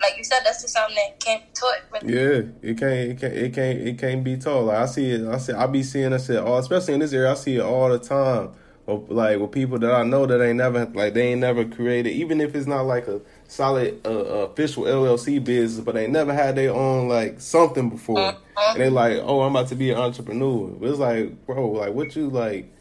like 0.00 0.16
you 0.18 0.24
said, 0.24 0.40
that's 0.44 0.62
just 0.62 0.74
something 0.74 0.96
that 0.96 1.18
can't 1.20 1.42
be 1.42 1.50
taught. 1.54 1.78
But 1.90 2.02
Yeah, 2.08 2.42
it 2.62 2.78
can't, 2.78 2.82
it 2.92 3.20
can't, 3.20 3.32
it 3.34 3.54
can't, 3.54 3.78
it 3.78 3.98
can't 3.98 4.24
be 4.24 4.36
taught. 4.36 4.64
Like 4.66 4.78
I 4.78 4.86
see 4.86 5.10
it, 5.12 5.26
I 5.26 5.38
see, 5.38 5.52
I 5.52 5.66
be 5.66 5.82
seeing 5.82 6.10
this 6.10 6.26
shit 6.26 6.38
all, 6.38 6.58
especially 6.58 6.94
in 6.94 7.00
this 7.00 7.12
area. 7.12 7.30
I 7.30 7.34
see 7.34 7.56
it 7.56 7.62
all 7.62 7.88
the 7.88 7.98
time. 7.98 8.50
Or 8.86 9.02
like 9.08 9.38
with 9.38 9.50
people 9.52 9.78
that 9.78 9.90
I 9.94 10.02
know 10.02 10.26
that 10.26 10.42
ain't 10.42 10.58
never, 10.58 10.84
like 10.84 11.14
they 11.14 11.28
ain't 11.32 11.40
never 11.40 11.64
created, 11.64 12.10
even 12.10 12.38
if 12.42 12.54
it's 12.54 12.66
not 12.66 12.82
like 12.82 13.06
a 13.08 13.22
solid 13.48 13.98
uh, 14.06 14.10
official 14.10 14.82
LLC 14.84 15.42
business, 15.42 15.82
but 15.82 15.94
they 15.94 16.06
never 16.06 16.34
had 16.34 16.54
their 16.56 16.74
own 16.74 17.08
like 17.08 17.40
something 17.40 17.88
before, 17.88 18.18
Uh-huh. 18.18 18.72
and 18.74 18.82
they 18.82 18.90
like, 18.90 19.20
oh, 19.22 19.40
I'm 19.40 19.56
about 19.56 19.68
to 19.68 19.74
be 19.74 19.90
an 19.90 19.96
entrepreneur. 19.96 20.66
But 20.68 20.90
it's 20.90 20.98
like, 20.98 21.46
bro, 21.46 21.70
like 21.70 21.94
what 21.94 22.14
you 22.14 22.28
like. 22.28 22.73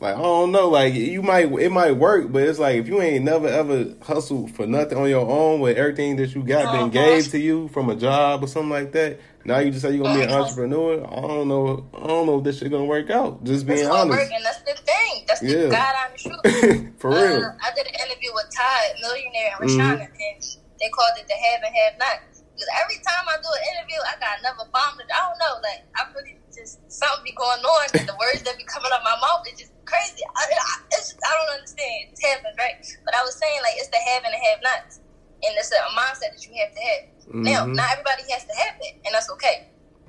Like 0.00 0.14
I 0.14 0.22
don't 0.22 0.52
know, 0.52 0.68
like 0.68 0.94
you 0.94 1.22
might 1.22 1.50
it 1.50 1.72
might 1.72 1.92
work, 1.92 2.30
but 2.30 2.42
it's 2.42 2.60
like 2.60 2.76
if 2.76 2.86
you 2.86 3.02
ain't 3.02 3.24
never 3.24 3.48
ever 3.48 3.94
hustled 4.02 4.52
for 4.52 4.64
nothing 4.64 4.96
on 4.96 5.08
your 5.10 5.26
own 5.28 5.58
with 5.58 5.76
everything 5.76 6.14
that 6.16 6.34
you 6.36 6.44
got 6.44 6.70
been 6.70 6.82
Uh-huh. 6.82 6.88
gave 6.90 7.30
to 7.32 7.38
you 7.38 7.66
from 7.68 7.90
a 7.90 7.96
job 7.96 8.44
or 8.44 8.46
something 8.46 8.70
like 8.70 8.92
that. 8.92 9.18
Now 9.44 9.58
you 9.58 9.70
just 9.70 9.82
say 9.82 9.90
you're 9.90 10.06
gonna 10.06 10.14
be 10.18 10.22
an 10.24 10.30
entrepreneur. 10.30 11.02
I 11.02 11.20
don't 11.20 11.48
know. 11.48 11.90
I 11.98 12.06
don't 12.06 12.26
know 12.26 12.38
if 12.38 12.44
this 12.44 12.58
shit 12.58 12.70
gonna 12.70 12.84
work 12.84 13.10
out. 13.10 13.42
Just 13.42 13.62
it's 13.62 13.64
being 13.66 13.88
gonna 13.88 14.06
honest. 14.06 14.22
work, 14.22 14.30
and 14.30 14.44
that's 14.44 14.62
the 14.62 14.76
thing. 14.86 15.24
That's 15.26 15.40
the 15.40 15.50
Yeah. 15.50 15.70
God 15.74 15.94
honest 16.06 16.26
truth. 16.26 16.94
for 17.02 17.10
real. 17.10 17.42
Uh, 17.42 17.66
I 17.66 17.74
did 17.74 17.86
an 17.90 17.96
interview 17.98 18.30
with 18.38 18.46
Todd, 18.54 18.86
Millionaire, 19.02 19.50
and 19.58 19.66
Rashana, 19.66 20.06
and 20.06 20.36
they 20.78 20.90
called 20.94 21.18
it 21.18 21.26
the 21.26 21.34
have 21.34 21.58
and 21.66 21.74
have 21.74 21.94
not. 21.98 22.22
Because 22.54 22.70
every 22.82 22.98
time 23.02 23.24
I 23.26 23.34
do 23.38 23.50
an 23.50 23.64
interview, 23.74 23.98
I 24.02 24.14
got 24.22 24.34
another 24.46 24.66
bomb. 24.70 24.94
I 24.98 25.06
don't 25.26 25.38
know, 25.42 25.54
like 25.62 25.82
I 25.98 26.06
really 26.14 26.38
just 26.54 26.82
something 26.90 27.22
be 27.26 27.34
going 27.34 27.62
on, 27.62 27.86
and 27.98 28.06
the 28.06 28.18
words 28.18 28.42
that 28.46 28.58
be 28.58 28.66
coming 28.66 28.90
out 28.94 29.02
my 29.02 29.14
mouth 29.18 29.46
is 29.50 29.58
just 29.62 29.70
crazy. 29.88 30.22
I, 30.36 30.42
I, 30.52 30.74
it's, 31.00 31.16
I 31.24 31.32
don't 31.32 31.52
understand. 31.56 32.12
It 32.12 32.20
happens, 32.28 32.56
right? 32.60 32.76
But 33.08 33.16
I 33.16 33.22
was 33.24 33.34
saying 33.40 33.60
like 33.64 33.76
it's 33.80 33.90
the 33.90 34.00
have 34.12 34.22
and 34.28 34.34
the 34.36 34.42
have 34.52 34.60
nots, 34.60 35.00
and 35.44 35.52
it's 35.56 35.72
a 35.72 35.80
mindset 35.96 36.36
that 36.36 36.44
you 36.44 36.52
have 36.60 36.72
to 36.76 36.82
have. 36.92 37.02
Now, 37.42 37.60
Mhm. 37.66 37.76
not 37.76 37.88
everybody 37.96 38.24
has 38.32 38.44
to 38.44 38.54
have 38.68 38.76
it, 38.80 38.94
and 39.08 39.12
that's 39.16 39.30
okay. 39.40 39.64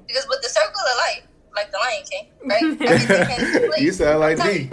Because 0.07 0.27
with 0.29 0.41
the 0.43 0.51
circle 0.51 0.83
of 0.83 0.97
life, 1.09 1.25
like 1.55 1.69
the 1.71 1.79
Lion 1.79 2.05
King, 2.07 2.25
right? 2.49 2.69
Everything 2.91 3.25
has 3.31 3.43
its 3.47 3.59
place. 3.67 3.81
You 3.81 3.93
sound 3.93 4.19
like 4.21 4.39
I'm 4.41 4.47
D. 4.51 4.71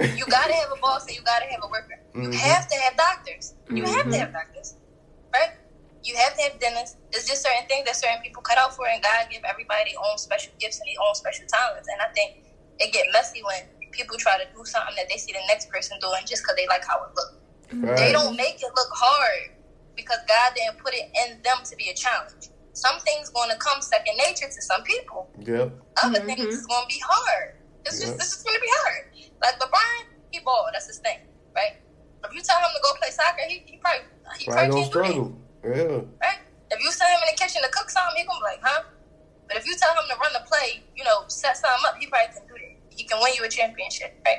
you, 0.00 0.10
you 0.16 0.26
gotta 0.28 0.54
have 0.54 0.70
a 0.72 0.80
boss 0.80 1.06
and 1.08 1.16
you 1.16 1.22
gotta 1.24 1.46
have 1.50 1.62
a 1.64 1.70
worker. 1.70 1.98
You 2.16 2.30
Mhm. 2.30 2.36
have 2.38 2.64
to 2.68 2.76
have 2.84 2.94
doctors. 2.96 3.54
You 3.68 3.84
have 3.84 4.06
Mm-hmm. 4.06 4.12
to 4.12 4.18
have 4.20 4.32
doctors, 4.32 4.76
right? 5.34 5.52
You 6.04 6.16
have 6.18 6.34
to 6.36 6.42
have 6.48 6.58
dentists. 6.60 6.96
It's 7.12 7.26
just 7.28 7.42
certain 7.42 7.66
things 7.68 7.86
that 7.86 7.96
certain 7.96 8.20
people 8.22 8.42
cut 8.42 8.58
out 8.58 8.74
for, 8.76 8.86
and 8.88 9.02
God 9.02 9.28
give 9.30 9.42
everybody 9.48 9.92
their 9.92 10.02
own 10.02 10.18
special 10.18 10.54
gifts 10.60 10.80
and 10.80 10.88
their 10.90 11.02
own 11.04 11.14
special 11.14 11.46
talents. 11.50 11.88
And 11.92 12.00
I 12.02 12.08
think 12.14 12.30
it 12.80 12.92
get 12.92 13.06
messy 13.12 13.42
when 13.44 13.62
people 13.92 14.16
try 14.18 14.38
to 14.38 14.46
do 14.52 14.64
something 14.64 14.96
that 14.96 15.08
they 15.08 15.18
see 15.18 15.32
the 15.32 15.44
next 15.48 15.70
person 15.70 15.98
doing 16.00 16.24
just 16.26 16.42
because 16.42 16.56
they 16.56 16.66
like 16.68 16.84
how 16.88 16.98
it 17.04 17.10
look. 17.16 17.32
They 17.96 18.12
don't 18.12 18.36
make 18.36 18.56
it 18.62 18.72
look 18.76 18.90
hard 18.92 19.52
because 19.96 20.18
God 20.28 20.52
didn't 20.56 20.78
put 20.78 20.94
it 20.94 21.06
in 21.24 21.40
them 21.44 21.58
to 21.64 21.76
be 21.76 21.88
a 21.90 21.94
challenge. 21.94 22.50
Some 22.74 22.98
things 23.00 23.30
going 23.30 23.50
to 23.50 23.56
come 23.56 23.80
second 23.82 24.16
nature 24.18 24.48
to 24.48 24.62
some 24.62 24.82
people 24.82 25.28
Yep. 25.38 25.70
other 26.02 26.20
Mhm. 26.20 26.26
things 26.26 26.54
is 26.54 26.66
gonna 26.66 26.86
be 26.86 27.00
hard. 27.06 27.54
It's 27.86 28.00
just 28.00 28.12
Yeah. 28.14 28.18
this 28.18 28.32
is 28.36 28.42
gonna 28.42 28.60
be 28.60 28.70
hard. 28.70 29.04
Like 29.42 29.58
LeBron, 29.58 30.04
he 30.30 30.40
ball, 30.40 30.68
that's 30.72 30.86
his 30.86 30.98
thing, 30.98 31.20
right? 31.56 31.74
If 32.24 32.32
you 32.34 32.42
tell 32.42 32.58
him 32.58 32.70
to 32.74 32.80
go 32.82 32.94
play 32.94 33.10
soccer, 33.10 33.42
he, 33.46 33.62
he 33.66 33.76
probably 33.78 34.06
he 34.38 34.46
Probably 34.46 34.68
probably 34.68 34.82
can't 34.82 34.84
do 34.84 34.84
struggle. 34.90 35.32
Yeah. 35.64 36.00
right? 36.22 36.40
If 36.70 36.78
If 36.78 36.80
you 36.80 36.90
send 36.92 37.10
him 37.12 37.20
in 37.28 37.34
the 37.34 37.38
kitchen 37.44 37.62
to 37.62 37.68
cook 37.70 37.90
something, 37.90 38.16
he 38.16 38.24
gonna 38.24 38.40
be 38.40 38.44
like, 38.44 38.60
huh? 38.62 38.82
But 39.48 39.56
if 39.58 39.66
you 39.66 39.74
tell 39.76 39.92
him 39.92 40.08
to 40.10 40.16
run 40.16 40.32
the 40.32 40.40
play, 40.48 40.84
you 40.96 41.04
know, 41.04 41.24
set 41.28 41.56
something 41.56 41.84
up, 41.86 41.96
he 41.98 42.06
probably 42.06 42.32
can 42.34 42.46
do 42.46 42.54
that. 42.54 42.71
He 42.96 43.04
can 43.04 43.18
win 43.22 43.34
you 43.38 43.44
a 43.44 43.48
championship, 43.48 44.14
right? 44.26 44.38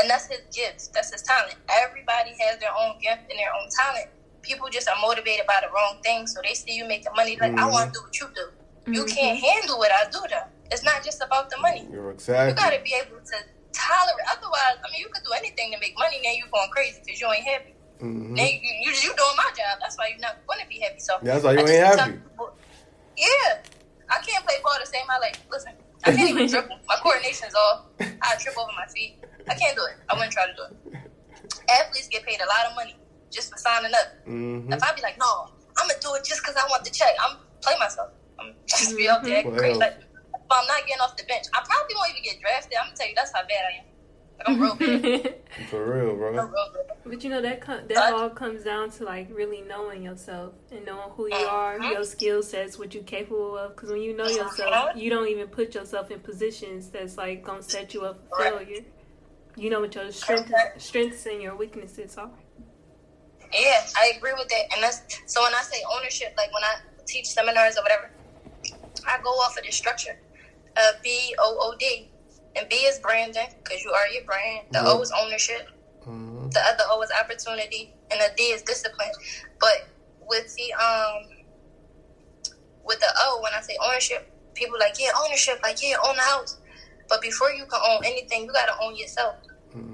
And 0.00 0.10
that's 0.10 0.28
his 0.28 0.40
gift. 0.54 0.90
That's 0.94 1.12
his 1.12 1.22
talent. 1.22 1.56
Everybody 1.70 2.36
has 2.46 2.58
their 2.58 2.70
own 2.78 2.98
gift 3.02 3.22
and 3.30 3.38
their 3.38 3.50
own 3.54 3.68
talent. 3.74 4.06
People 4.42 4.68
just 4.70 4.88
are 4.88 4.96
motivated 5.02 5.46
by 5.46 5.58
the 5.62 5.68
wrong 5.74 5.98
things, 6.04 6.32
so 6.34 6.40
they 6.44 6.54
see 6.54 6.74
you 6.74 6.86
making 6.86 7.12
money. 7.16 7.36
Like 7.40 7.52
I 7.58 7.66
want 7.68 7.92
to 7.92 7.98
do 7.98 8.02
what 8.04 8.20
you 8.20 8.28
do. 8.34 8.46
You 8.94 9.04
can't 9.06 9.38
handle 9.38 9.78
what 9.78 9.90
I 9.92 10.04
do, 10.10 10.20
though. 10.30 10.48
It's 10.70 10.84
not 10.84 11.04
just 11.04 11.22
about 11.22 11.50
the 11.50 11.58
money. 11.60 11.88
You're 11.90 12.12
You 12.48 12.54
gotta 12.54 12.80
be 12.84 12.94
able 12.94 13.18
to 13.20 13.36
tolerate. 13.74 14.26
Otherwise, 14.32 14.76
I 14.84 14.86
mean, 14.92 15.00
you 15.00 15.08
could 15.12 15.24
do 15.24 15.32
anything 15.36 15.72
to 15.72 15.78
make 15.80 15.94
money. 15.98 16.20
Now 16.24 16.32
you're 16.36 16.48
going 16.52 16.70
crazy 16.70 17.00
because 17.04 17.20
you 17.20 17.28
ain't 17.32 17.46
happy. 17.46 17.74
hmm 18.00 18.34
Now 18.34 18.44
you, 18.44 18.58
you 18.62 18.90
you 18.92 19.12
doing 19.16 19.36
my 19.36 19.50
job. 19.56 19.78
That's 19.80 19.96
why 19.98 20.08
you're 20.10 20.20
not 20.20 20.36
going 20.48 20.60
to 20.60 20.68
be 20.68 20.80
happy. 20.80 21.00
So 21.00 21.14
That's 21.22 21.44
why 21.44 21.52
you 21.52 21.60
I 21.60 21.70
ain't 21.70 21.98
happy. 21.98 22.12
people, 22.12 22.50
yeah, 23.18 23.60
I 24.10 24.18
can't 24.26 24.44
play 24.46 24.56
ball 24.64 24.78
the 24.80 24.86
same. 24.86 25.04
I 25.10 25.18
like 25.20 25.38
listen. 25.50 25.72
I 26.04 26.12
can't 26.14 26.30
even 26.30 26.46
dribble. 26.52 26.78
My 26.88 26.96
coordination's 27.02 27.54
off. 27.54 27.86
I 28.00 28.36
trip 28.38 28.54
over 28.58 28.70
my 28.76 28.86
feet. 28.94 29.18
I 29.50 29.54
can't 29.54 29.74
do 29.76 29.82
it. 29.90 29.96
I 30.10 30.14
wouldn't 30.14 30.32
try 30.32 30.46
to 30.46 30.54
do 30.54 30.64
it. 30.70 30.74
Athletes 31.70 32.08
get 32.08 32.24
paid 32.24 32.40
a 32.40 32.48
lot 32.48 32.66
of 32.70 32.74
money 32.76 32.94
just 33.30 33.50
for 33.50 33.58
signing 33.58 33.92
up. 33.94 34.08
hmm 34.24 34.72
If 34.72 34.82
I'd 34.82 34.96
be 34.96 35.02
like, 35.02 35.18
no, 35.18 35.48
I'm 35.78 35.88
gonna 35.88 36.00
do 36.00 36.14
it 36.14 36.24
just 36.24 36.40
because 36.42 36.56
I 36.56 36.64
want 36.68 36.84
the 36.84 36.90
check. 36.90 37.12
I'm 37.24 37.36
play 37.62 37.74
myself. 37.78 38.10
I'm 38.40 38.54
just 38.66 38.96
be 38.96 39.08
up 39.08 39.22
there 39.22 39.38
acting 39.38 39.52
Well. 39.52 39.60
crazy. 39.60 39.78
Like, 39.78 39.96
if 39.98 40.50
I'm 40.50 40.66
not 40.66 40.80
getting 40.86 41.02
off 41.02 41.16
the 41.16 41.24
bench, 41.28 41.44
I 41.52 41.60
probably 41.60 41.94
won't 41.96 42.10
even 42.14 42.22
get 42.24 42.40
drafted. 42.40 42.78
I'm 42.78 42.88
gonna 42.88 42.96
tell 42.96 43.08
you 43.08 43.16
that's 43.16 43.32
how 43.34 43.42
bad 43.44 43.62
I 43.68 43.72
am. 43.82 43.86
Like 44.38 44.48
I'm 44.48 44.60
real. 44.60 44.76
For 45.70 45.94
real, 45.94 46.10
I'm 46.10 46.16
bro. 46.16 46.30
real. 46.30 46.54
But 47.04 47.24
you 47.24 47.30
know 47.30 47.40
that 47.40 47.60
com- 47.60 47.86
that 47.88 48.12
all 48.12 48.30
comes 48.30 48.64
down 48.64 48.90
to 48.92 49.04
like 49.04 49.28
really 49.32 49.62
knowing 49.62 50.02
yourself 50.02 50.52
and 50.70 50.84
knowing 50.84 51.10
who 51.10 51.26
you 51.28 51.34
are, 51.34 51.80
your 51.80 52.04
skill 52.04 52.42
sets, 52.42 52.78
what 52.78 52.94
you're 52.94 53.02
capable 53.02 53.56
of. 53.56 53.74
Because 53.74 53.90
when 53.90 54.02
you 54.02 54.16
know 54.16 54.26
yourself, 54.26 54.94
you 54.94 55.10
don't 55.10 55.28
even 55.28 55.48
put 55.48 55.74
yourself 55.74 56.10
in 56.10 56.20
positions 56.20 56.90
that's 56.90 57.16
like 57.16 57.42
gonna 57.42 57.62
set 57.62 57.94
you 57.94 58.02
up 58.02 58.20
for 58.28 58.42
failure. 58.42 58.84
You 59.56 59.70
know 59.70 59.80
what 59.80 59.94
your 59.94 60.10
strengths, 60.12 60.52
strengths 60.76 61.26
and 61.26 61.42
your 61.42 61.56
weaknesses 61.56 62.16
are. 62.16 62.30
Yeah, 63.52 63.86
I 63.96 64.12
agree 64.16 64.32
with 64.36 64.48
that. 64.48 64.64
And 64.74 64.82
that's 64.82 65.00
so 65.26 65.42
when 65.42 65.54
I 65.54 65.62
say 65.62 65.78
ownership, 65.96 66.34
like 66.36 66.52
when 66.52 66.62
I 66.62 66.76
teach 67.06 67.26
seminars 67.26 67.76
or 67.76 67.82
whatever, 67.82 68.10
I 69.06 69.18
go 69.22 69.30
off 69.30 69.56
of 69.56 69.64
the 69.64 69.72
structure. 69.72 70.18
Uh, 70.76 70.92
B 71.02 71.34
O 71.40 71.56
O 71.60 71.76
D, 71.78 72.08
and 72.58 72.68
B 72.68 72.74
is 72.76 72.98
branding 72.98 73.48
because 73.62 73.82
you 73.84 73.92
are 73.92 74.06
your 74.08 74.22
brand. 74.24 74.66
The 74.72 74.80
O 74.80 74.98
Mhm. 74.98 75.02
is 75.02 75.12
ownership. 75.16 75.62
hmm 76.04 76.48
The 76.50 76.60
other 76.60 76.84
O 76.90 77.00
is 77.02 77.10
opportunity, 77.20 77.90
and 78.10 78.20
the 78.20 78.30
D 78.36 78.44
is 78.52 78.62
discipline. 78.62 79.12
But 79.60 79.82
with 80.20 80.54
the 80.56 80.72
um, 80.74 81.28
with 82.84 83.00
the 83.00 83.12
O, 83.20 83.40
when 83.42 83.52
I 83.54 83.60
say 83.60 83.76
ownership, 83.84 84.26
people 84.54 84.78
like 84.78 84.94
yeah, 84.98 85.10
ownership, 85.24 85.60
like 85.62 85.76
yeah, 85.82 85.96
own 86.06 86.16
the 86.16 86.22
house. 86.22 86.56
But 87.08 87.20
before 87.20 87.50
you 87.50 87.66
can 87.66 87.80
own 87.84 88.04
anything, 88.04 88.44
you 88.44 88.52
gotta 88.52 88.74
own 88.80 88.96
yourself. 88.96 89.36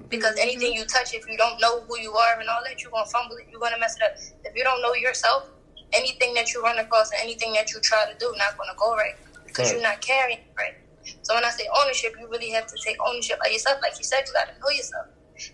Because 0.08 0.36
anything 0.38 0.72
you 0.72 0.84
touch, 0.84 1.12
if 1.14 1.26
you 1.28 1.36
don't 1.36 1.60
know 1.60 1.82
who 1.88 1.98
you 1.98 2.12
are 2.14 2.38
and 2.38 2.48
all 2.48 2.60
that, 2.64 2.80
you're 2.82 2.90
gonna 2.90 3.06
fumble 3.06 3.36
it. 3.36 3.46
You're 3.50 3.60
gonna 3.60 3.78
mess 3.78 3.96
it 3.96 4.02
up. 4.04 4.12
If 4.44 4.54
you 4.54 4.62
don't 4.62 4.80
know 4.82 4.94
yourself, 4.94 5.44
anything 5.92 6.34
that 6.34 6.52
you 6.54 6.62
run 6.62 6.78
across 6.78 7.10
and 7.10 7.20
anything 7.20 7.52
that 7.54 7.72
you 7.72 7.80
try 7.80 8.04
to 8.06 8.14
do, 8.18 8.32
not 8.36 8.56
gonna 8.56 8.74
go 8.76 8.94
right 8.94 9.16
because 9.46 9.66
Right. 9.66 9.74
you're 9.74 9.82
not 9.82 10.00
carrying 10.00 10.38
right. 10.56 10.74
So 11.22 11.34
when 11.34 11.44
I 11.44 11.50
say 11.50 11.66
ownership, 11.80 12.14
you 12.18 12.28
really 12.28 12.50
have 12.50 12.66
to 12.66 12.76
take 12.84 12.96
ownership 13.06 13.38
of 13.44 13.50
yourself. 13.52 13.78
Like 13.82 13.98
you 13.98 14.04
said, 14.04 14.22
you 14.26 14.32
gotta 14.32 14.58
know 14.58 14.70
yourself. 14.70 15.06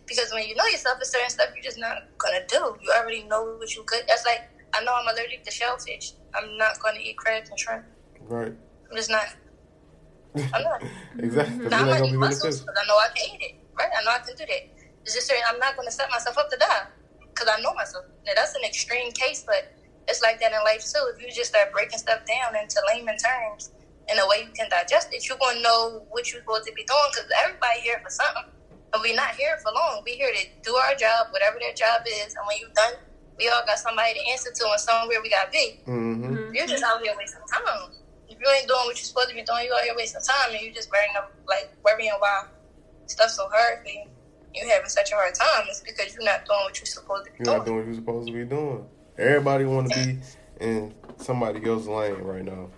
Because 0.06 0.32
when 0.32 0.44
you 0.46 0.54
know 0.54 0.66
yourself, 0.66 0.98
there's 0.98 1.10
certain 1.10 1.30
stuff 1.30 1.48
you're 1.54 1.64
just 1.64 1.78
not 1.78 1.96
gonna 2.18 2.44
do. 2.48 2.76
You 2.80 2.92
already 2.96 3.24
know 3.24 3.56
what 3.58 3.74
you 3.74 3.82
could. 3.84 4.04
That's 4.08 4.24
like 4.24 4.42
I 4.74 4.84
know 4.84 4.92
I'm 4.94 5.08
allergic 5.08 5.44
to 5.44 5.50
shellfish. 5.50 6.12
I'm 6.34 6.56
not 6.56 6.78
gonna 6.82 7.00
eat 7.00 7.16
crabs 7.16 7.50
and 7.50 7.58
shrimp. 7.58 7.84
Right. 8.20 8.52
I'm 8.90 8.96
just 8.96 9.10
not. 9.10 9.26
I'm 10.36 10.62
not. 10.62 10.82
exactly. 11.18 11.68
Now, 11.68 11.80
I'm 11.80 11.86
not 11.86 11.98
gonna 11.98 11.98
gonna 12.00 12.12
eat 12.12 12.18
mussels 12.18 12.60
because 12.60 12.76
I 12.76 12.86
know 12.86 12.94
I 12.94 13.08
can 13.14 13.34
eat 13.34 13.42
it. 13.42 13.54
Right? 13.78 13.90
I 13.98 14.04
know 14.04 14.10
I 14.12 14.18
can 14.18 14.36
do 14.36 14.44
that. 14.46 14.62
It's 15.04 15.14
just 15.14 15.26
certain 15.26 15.42
I'm 15.48 15.58
not 15.58 15.76
going 15.76 15.88
to 15.88 15.92
set 15.92 16.10
myself 16.10 16.36
up 16.36 16.50
to 16.50 16.56
die 16.56 16.86
because 17.32 17.48
I 17.50 17.60
know 17.62 17.72
myself. 17.74 18.04
Now, 18.26 18.32
that's 18.36 18.54
an 18.54 18.62
extreme 18.64 19.10
case, 19.12 19.42
but 19.46 19.72
it's 20.08 20.22
like 20.22 20.38
that 20.40 20.52
in 20.52 20.62
life 20.64 20.84
too. 20.84 21.00
If 21.14 21.22
you 21.22 21.32
just 21.32 21.50
start 21.50 21.72
breaking 21.72 21.98
stuff 21.98 22.20
down 22.26 22.54
into 22.60 22.76
layman 22.92 23.16
terms 23.16 23.70
in 24.10 24.18
a 24.18 24.26
way 24.26 24.42
you 24.46 24.52
can 24.52 24.68
digest 24.68 25.08
it, 25.14 25.22
you're 25.28 25.38
going 25.38 25.56
to 25.58 25.62
know 25.62 26.02
what 26.10 26.26
you're 26.32 26.42
supposed 26.42 26.66
to 26.66 26.72
be 26.74 26.82
doing 26.84 27.08
because 27.14 27.30
everybody 27.46 27.78
here 27.86 27.98
for 28.02 28.10
something. 28.10 28.50
And 28.92 28.98
we're 29.02 29.14
not 29.14 29.38
here 29.38 29.54
for 29.62 29.70
long. 29.70 30.02
We're 30.02 30.18
here 30.18 30.34
to 30.34 30.42
do 30.66 30.74
our 30.74 30.94
job, 30.98 31.30
whatever 31.30 31.62
their 31.62 31.74
job 31.78 32.02
is. 32.06 32.34
And 32.34 32.42
when 32.50 32.58
you're 32.58 32.74
done, 32.74 32.98
we 33.38 33.46
all 33.48 33.62
got 33.66 33.78
somebody 33.78 34.18
to 34.18 34.22
answer 34.34 34.50
to 34.50 34.64
and 34.66 34.80
somewhere 34.82 35.22
we 35.22 35.30
got 35.30 35.46
to 35.46 35.52
be. 35.54 35.78
hmm 35.86 36.50
You're 36.50 36.66
just 36.66 36.82
out 36.82 36.98
here 37.00 37.14
wasting 37.16 37.46
time. 37.46 37.94
If 38.26 38.38
you 38.38 38.46
ain't 38.50 38.66
doing 38.66 38.86
what 38.90 38.98
you're 38.98 39.06
supposed 39.10 39.30
to 39.30 39.34
be 39.38 39.42
doing, 39.46 39.66
you 39.66 39.74
out 39.74 39.82
here 39.86 39.94
wasting 39.96 40.22
time, 40.22 40.50
and 40.54 40.60
you 40.60 40.74
just 40.74 40.90
worrying 40.90 41.14
up, 41.16 41.30
like 41.46 41.70
worrying 41.86 42.10
why 42.18 42.46
stuff's 43.06 43.36
so 43.36 43.48
hard 43.52 43.78
for 43.82 43.90
you. 43.90 44.06
You 44.54 44.68
having 44.68 44.88
such 44.90 45.10
a 45.12 45.14
hard 45.14 45.34
time. 45.34 45.66
It's 45.70 45.80
because 45.86 46.14
you're 46.14 46.24
not 46.26 46.44
doing 46.44 46.58
what 46.66 46.78
you're 46.78 46.86
supposed 46.86 47.26
to 47.26 47.30
be 47.32 47.38
You're 47.44 47.58
not 47.58 47.64
doing. 47.66 47.66
doing 47.66 47.76
what 47.78 47.86
you're 47.86 47.94
supposed 48.02 48.26
to 48.28 48.32
be 48.34 48.44
doing. 48.44 48.86
Everybody 49.18 49.64
want 49.64 49.92
to 49.92 49.94
be 49.94 50.18
in 50.60 50.94
somebody 51.16 51.64
else's 51.68 51.86
lane 51.88 52.18
right 52.22 52.44
now. 52.44 52.70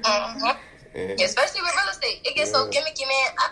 Mhm. 0.00 0.56
Yeah, 0.94 1.26
especially 1.26 1.62
with 1.62 1.74
real 1.76 1.90
estate, 1.90 2.20
it 2.24 2.34
gets 2.36 2.52
so 2.52 2.66
gimmicky, 2.70 3.06
man. 3.08 3.28
I, 3.38 3.46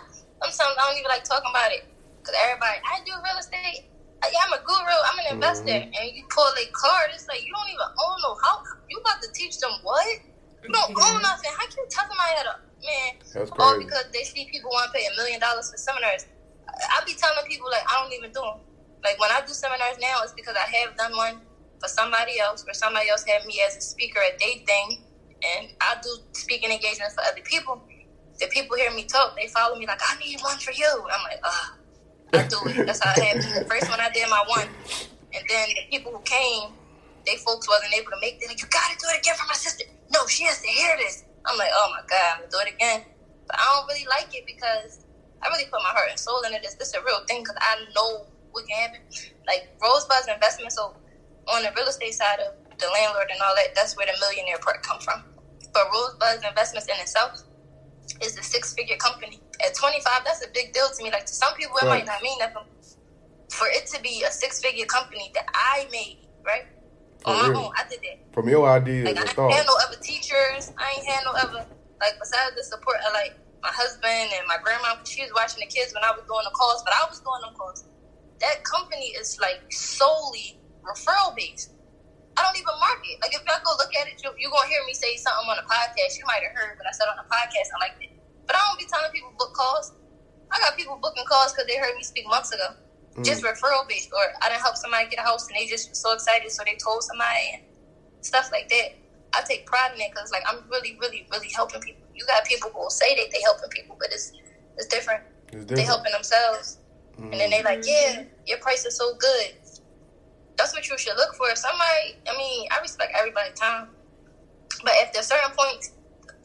sometimes 0.44 0.76
I 0.78 0.82
don't 0.88 0.98
even 0.98 1.10
like 1.10 1.24
talking 1.24 1.50
about 1.50 1.72
it 1.72 1.84
because 2.22 2.36
everybody, 2.44 2.78
I 2.86 3.00
do 3.04 3.12
real 3.24 3.38
estate. 3.38 3.86
I, 4.22 4.30
yeah, 4.32 4.42
I'm 4.46 4.54
a 4.54 4.62
guru. 4.64 4.96
I'm 5.12 5.18
an 5.20 5.28
investor, 5.36 5.70
Mhm. 5.76 5.90
and 6.00 6.06
you 6.14 6.24
pull 6.30 6.48
a 6.48 6.66
card. 6.72 7.10
It's 7.14 7.28
like 7.28 7.42
you 7.44 7.52
don't 7.52 7.70
even 7.70 7.90
own 8.06 8.16
no 8.24 8.32
house. 8.40 8.64
You 8.88 8.98
about 9.04 9.20
to 9.22 9.30
teach 9.34 9.58
them 9.60 9.72
what? 9.82 10.06
You 10.64 10.70
don't 10.72 10.90
own 11.06 11.22
nothing. 11.22 11.52
How 11.52 11.66
can 11.68 11.78
you 11.84 11.88
tell 11.90 12.06
somebody 12.08 12.32
how 12.38 12.44
to 12.50 12.56
man? 12.84 13.12
that's 13.34 13.50
all 13.58 13.76
because 13.78 14.06
they 14.12 14.24
see 14.24 14.46
people 14.50 14.70
want 14.72 14.90
to 14.90 14.92
pay 14.96 15.06
a 15.06 15.14
million 15.16 15.40
dollars 15.40 15.70
for 15.70 15.78
seminars. 15.78 16.26
I 16.68 17.00
I 17.00 17.04
be 17.06 17.14
telling 17.14 17.44
people 17.46 17.68
like 17.70 17.84
I 17.88 18.02
don't 18.02 18.12
even 18.12 18.32
do 18.32 18.42
them. 18.42 18.58
Like 19.04 19.18
when 19.20 19.30
I 19.32 19.40
do 19.46 19.54
seminars 19.54 19.98
now, 20.00 20.22
it's 20.24 20.34
because 20.34 20.56
I 20.56 20.66
have 20.82 20.96
done 20.96 21.16
one 21.16 21.42
for 21.80 21.88
somebody 21.88 22.40
else, 22.40 22.64
where 22.66 22.74
somebody 22.74 23.08
else 23.10 23.24
had 23.28 23.44
me 23.46 23.60
as 23.66 23.76
a 23.76 23.82
speaker 23.82 24.20
at 24.20 24.38
their 24.40 24.58
thing, 24.66 24.98
and 25.42 25.68
I 25.80 25.96
do 26.02 26.10
speaking 26.32 26.70
engagements 26.70 27.14
for 27.14 27.22
other 27.22 27.42
people. 27.44 27.82
The 28.40 28.46
people 28.48 28.76
hear 28.76 28.90
me 28.92 29.04
talk, 29.04 29.36
they 29.36 29.48
follow 29.48 29.76
me 29.78 29.86
like 29.86 30.00
I 30.02 30.18
need 30.18 30.40
one 30.40 30.58
for 30.58 30.72
you. 30.72 30.88
I'm 30.88 31.22
like, 31.24 31.40
ah, 31.44 31.76
I 32.34 32.42
do 32.48 32.58
it. 32.68 32.86
That's 32.86 33.02
how 33.02 33.12
I 33.16 33.24
have 33.24 33.42
the 33.42 33.64
first 33.70 33.88
one 33.88 34.00
I 34.00 34.10
did 34.10 34.28
my 34.28 34.42
one, 34.48 34.68
and 35.32 35.44
then 35.48 35.68
the 35.68 35.84
people 35.90 36.12
who 36.12 36.20
came, 36.22 36.72
they 37.26 37.36
folks 37.36 37.68
wasn't 37.68 37.94
able 37.94 38.10
to 38.10 38.20
make. 38.20 38.40
They 38.40 38.46
like, 38.48 38.60
you 38.60 38.68
gotta 38.68 38.96
do 38.98 39.06
it 39.14 39.20
again 39.20 39.36
for 39.36 39.46
my 39.48 39.56
sister. 39.56 39.84
No, 40.12 40.26
she 40.26 40.44
has 40.44 40.60
to 40.60 40.68
hear 40.68 40.96
this. 40.98 41.24
I'm 41.46 41.56
like, 41.58 41.70
oh 41.72 41.88
my 41.90 42.02
god, 42.08 42.28
I'm 42.34 42.38
gonna 42.44 42.52
do 42.52 42.60
it 42.68 42.74
again. 42.74 43.02
But 43.46 43.56
I 43.60 43.64
don't 43.72 43.86
really 43.88 44.06
like 44.10 44.34
it 44.34 44.44
because 44.46 45.04
I 45.42 45.48
really 45.48 45.64
put 45.70 45.80
my 45.82 45.94
heart 45.94 46.10
and 46.10 46.18
soul 46.18 46.42
into 46.42 46.58
this. 46.62 46.74
This 46.74 46.88
is 46.88 46.94
a 46.94 47.04
real 47.04 47.24
thing 47.28 47.42
because 47.42 47.56
I 47.60 47.86
know 47.94 48.26
what 48.50 48.66
can 48.66 48.76
happen. 48.76 49.00
Like 49.46 49.68
Rosebud's 49.80 50.28
investment, 50.28 50.72
so 50.72 50.96
on 51.48 51.62
the 51.62 51.70
real 51.76 51.86
estate 51.86 52.14
side 52.14 52.40
of 52.40 52.54
the 52.78 52.88
landlord 52.92 53.28
and 53.32 53.40
all 53.42 53.54
that, 53.56 53.74
that's 53.74 53.96
where 53.96 54.06
the 54.06 54.16
millionaire 54.20 54.58
part 54.58 54.82
come 54.82 55.00
from. 55.00 55.24
But 55.72 55.84
Rosebud's 55.92 56.44
investments 56.46 56.86
in 56.88 57.00
itself 57.00 57.32
is 58.22 58.38
a 58.38 58.42
six 58.42 58.74
figure 58.74 58.96
company. 58.96 59.42
At 59.64 59.74
25, 59.76 60.24
that's 60.24 60.44
a 60.44 60.48
big 60.54 60.72
deal 60.72 60.88
to 60.88 61.04
me. 61.04 61.10
Like 61.10 61.26
to 61.26 61.34
some 61.34 61.54
people, 61.54 61.76
it 61.78 61.84
Right. 61.86 62.04
might 62.04 62.06
not 62.06 62.22
mean 62.22 62.38
nothing. 62.38 62.64
For 63.50 63.68
it 63.68 63.86
to 63.94 64.00
be 64.00 64.22
a 64.24 64.30
six 64.30 64.60
figure 64.60 64.86
company 64.86 65.30
that 65.34 65.46
I 65.54 65.88
made, 65.92 66.20
right? 66.46 66.66
For 67.22 67.32
On 67.32 67.38
my 67.40 67.60
own, 67.60 67.70
I 67.76 67.84
did 67.88 68.00
that. 68.02 68.18
From 68.34 68.48
your 68.48 68.68
ideas 68.68 69.06
Like 69.06 69.16
I 69.16 69.20
ain't 69.22 69.28
had 69.30 69.36
thoughts. 69.36 69.66
no 69.66 69.76
other 69.88 69.98
teachers. 70.02 70.72
I 70.78 70.94
ain't 70.96 71.06
had 71.06 71.24
no 71.24 71.32
other 71.32 71.66
like 72.00 72.14
besides 72.20 72.54
the 72.56 72.64
support 72.64 72.98
of 73.06 73.12
like 73.14 73.36
my 73.62 73.70
husband 73.72 74.30
and 74.36 74.44
my 74.48 74.58
grandma. 74.62 74.96
She 75.04 75.22
was 75.22 75.32
watching 75.34 75.60
the 75.60 75.66
kids 75.72 75.94
when 75.94 76.04
I 76.04 76.12
was 76.12 76.24
doing 76.28 76.44
the 76.44 76.52
calls, 76.52 76.82
but 76.84 76.92
I 76.94 77.06
was 77.08 77.20
doing 77.20 77.40
them 77.42 77.54
calls. 77.56 77.84
That 78.40 78.64
company 78.64 79.14
is 79.18 79.38
like 79.40 79.62
solely 79.72 80.60
referral 80.84 81.34
based. 81.36 81.72
I 82.36 82.44
don't 82.44 82.56
even 82.56 82.76
market. 82.76 83.16
Like 83.24 83.32
if 83.32 83.42
y'all 83.48 83.60
go 83.64 83.72
look 83.80 83.92
at 83.96 84.12
it, 84.12 84.20
you 84.20 84.28
you 84.36 84.52
gonna 84.52 84.68
hear 84.68 84.84
me 84.84 84.92
say 84.92 85.16
something 85.16 85.48
on 85.48 85.56
a 85.56 85.66
podcast. 85.66 86.20
You 86.20 86.28
might 86.28 86.44
have 86.44 86.52
heard 86.52 86.76
what 86.76 86.84
I 86.84 86.92
said 86.92 87.08
on 87.08 87.16
the 87.16 87.28
podcast. 87.28 87.72
I 87.72 87.76
liked 87.80 88.00
it, 88.04 88.12
but 88.44 88.56
I 88.56 88.60
don't 88.68 88.78
be 88.78 88.86
telling 88.86 89.10
people 89.12 89.32
book 89.40 89.56
calls. 89.56 89.96
I 90.52 90.60
got 90.60 90.76
people 90.76 91.00
booking 91.00 91.26
calls 91.26 91.52
because 91.52 91.66
they 91.66 91.76
heard 91.80 91.96
me 91.96 92.04
speak 92.04 92.28
months 92.28 92.52
ago 92.52 92.76
mm. 93.16 93.24
just 93.24 93.42
referral 93.42 93.88
based, 93.88 94.10
or 94.12 94.22
I 94.42 94.48
didn't 94.48 94.62
help 94.62 94.76
somebody 94.76 95.08
get 95.08 95.18
a 95.18 95.22
house 95.22 95.48
and 95.48 95.56
they 95.56 95.66
just 95.66 95.88
were 95.88 95.94
so 95.94 96.12
excited, 96.12 96.50
so 96.50 96.62
they 96.64 96.76
told 96.76 97.02
somebody 97.02 97.54
and 97.54 97.62
stuff 98.20 98.50
like 98.52 98.68
that. 98.68 98.96
I 99.34 99.42
take 99.42 99.66
pride 99.66 99.92
in 99.94 100.00
it 100.00 100.10
because 100.12 100.30
like 100.30 100.44
I'm 100.46 100.64
really, 100.70 100.96
really, 101.00 101.26
really 101.32 101.48
helping 101.54 101.80
people. 101.80 102.02
You 102.14 102.24
got 102.26 102.44
people 102.44 102.70
who 102.70 102.78
will 102.78 102.90
say 102.90 103.14
that 103.16 103.30
they 103.32 103.40
helping 103.42 103.68
people, 103.70 103.96
but 103.98 104.08
it's 104.12 104.32
it's 104.76 104.86
different. 104.86 105.22
It's 105.48 105.64
They 105.64 105.76
different. 105.76 105.86
helping 105.86 106.12
themselves, 106.12 106.78
and 107.18 107.32
then 107.32 107.50
they 107.50 107.62
like, 107.62 107.80
mm-hmm. 107.80 108.20
yeah, 108.20 108.24
your 108.46 108.58
price 108.58 108.84
is 108.84 108.96
so 108.96 109.14
good. 109.16 109.54
That's 110.58 110.72
what 110.74 110.88
you 110.88 110.96
should 110.98 111.16
look 111.16 111.34
for. 111.36 111.54
Somebody, 111.54 112.16
I 112.28 112.36
mean, 112.36 112.68
I 112.72 112.80
respect 112.80 113.12
everybody's 113.18 113.54
time, 113.54 113.88
but 114.84 114.94
if 114.98 115.12
there's 115.12 115.28
certain 115.28 115.52
points, 115.56 115.92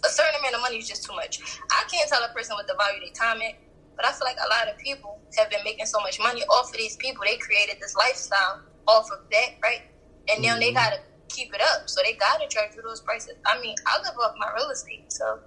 a 0.06 0.10
certain 0.10 0.40
amount 0.40 0.56
of 0.56 0.62
money 0.62 0.78
is 0.78 0.88
just 0.88 1.06
too 1.06 1.16
much. 1.16 1.40
I 1.72 1.84
can't 1.92 2.10
tell 2.10 2.24
a 2.24 2.30
person 2.34 2.56
what 2.56 2.68
the 2.68 2.76
value 2.80 3.00
of 3.00 3.04
their 3.08 3.18
time 3.18 3.42
at, 3.42 3.56
but 3.96 4.06
I 4.06 4.12
feel 4.12 4.26
like 4.26 4.40
a 4.44 4.50
lot 4.50 4.68
of 4.68 4.78
people 4.80 5.22
have 5.38 5.50
been 5.50 5.64
making 5.64 5.86
so 5.86 6.00
much 6.02 6.20
money 6.20 6.44
off 6.50 6.68
of 6.74 6.78
these 6.78 6.98
people. 6.98 7.24
They 7.26 7.38
created 7.38 7.78
this 7.80 7.96
lifestyle 7.96 8.62
off 8.88 9.08
of 9.12 9.20
that, 9.32 9.50
right? 9.64 9.84
And 10.32 10.42
now 10.42 10.58
they 10.60 10.72
Mhm. 10.72 10.76
gotta 10.76 11.00
keep 11.30 11.54
it 11.54 11.62
up. 11.62 11.84
So 11.88 12.02
they 12.04 12.14
gotta 12.14 12.48
charge 12.50 12.76
you 12.76 12.82
those 12.84 13.02
prices. 13.02 13.36
I 13.46 13.60
mean, 13.60 13.76
I 13.88 14.00
live 14.00 14.16
off 14.20 14.34
my 14.38 14.50
real 14.56 14.70
estate, 14.70 15.06
so 15.12 15.40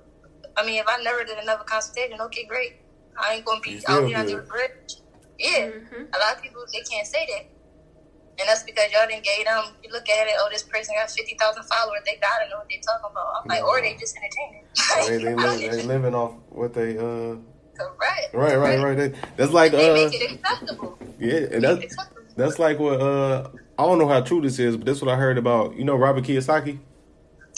I 0.56 0.64
mean, 0.64 0.78
if 0.80 0.86
I 0.88 1.02
never 1.02 1.24
did 1.24 1.38
another 1.38 1.64
consultation, 1.64 2.20
okay, 2.20 2.44
great. 2.44 2.76
I 3.18 3.34
ain't 3.34 3.44
gonna 3.44 3.60
be 3.60 3.80
out 3.88 4.06
here 4.06 4.18
under 4.18 4.36
the 4.36 4.42
bridge. 4.42 4.70
Yeah, 5.38 5.66
Mhm. 5.66 6.08
a 6.14 6.18
lot 6.18 6.36
of 6.36 6.42
people 6.42 6.64
they 6.72 6.82
can't 6.82 7.06
say 7.06 7.26
that, 7.26 7.44
and 8.38 8.48
that's 8.48 8.62
because 8.64 8.90
y'all 8.92 9.06
didn't 9.08 9.24
get 9.24 9.44
them. 9.46 9.64
You 9.82 9.92
look 9.92 10.08
at 10.08 10.26
it, 10.26 10.34
oh, 10.38 10.48
this 10.50 10.62
person 10.62 10.94
got 10.98 11.10
fifty 11.10 11.36
thousand 11.40 11.62
followers. 11.64 12.00
They 12.06 12.18
gotta 12.20 12.48
know 12.50 12.58
what 12.58 12.68
they 12.68 12.80
talking 12.84 13.10
about. 13.10 13.26
I'm 13.42 13.48
like, 13.48 13.62
or 13.64 13.80
they 13.80 13.96
just 13.98 14.16
entertaining. 14.16 14.64
they 15.20 15.24
they, 15.24 15.34
live, 15.68 15.72
they 15.72 15.82
living 15.82 16.14
off 16.14 16.34
what 16.50 16.74
they 16.74 16.96
uh 16.98 17.36
Correct. 17.76 18.34
right 18.34 18.56
right 18.56 18.78
right. 18.80 18.96
They, 18.96 19.12
that's 19.36 19.52
like 19.52 19.72
They 19.72 19.90
uh 19.90 19.94
make 19.94 20.14
it 20.14 20.32
acceptable. 20.32 20.98
yeah, 21.18 21.38
and 21.52 21.64
that's 21.64 21.96
that's 22.36 22.58
like 22.58 22.78
what 22.78 23.00
uh 23.00 23.48
I 23.78 23.84
don't 23.84 23.98
know 23.98 24.08
how 24.08 24.20
true 24.20 24.40
this 24.40 24.58
is, 24.60 24.76
but 24.76 24.86
that's 24.86 25.00
what 25.02 25.10
I 25.12 25.16
heard 25.16 25.38
about. 25.38 25.76
You 25.76 25.84
know 25.84 25.96
Robert 25.96 26.24
Kiyosaki, 26.24 26.78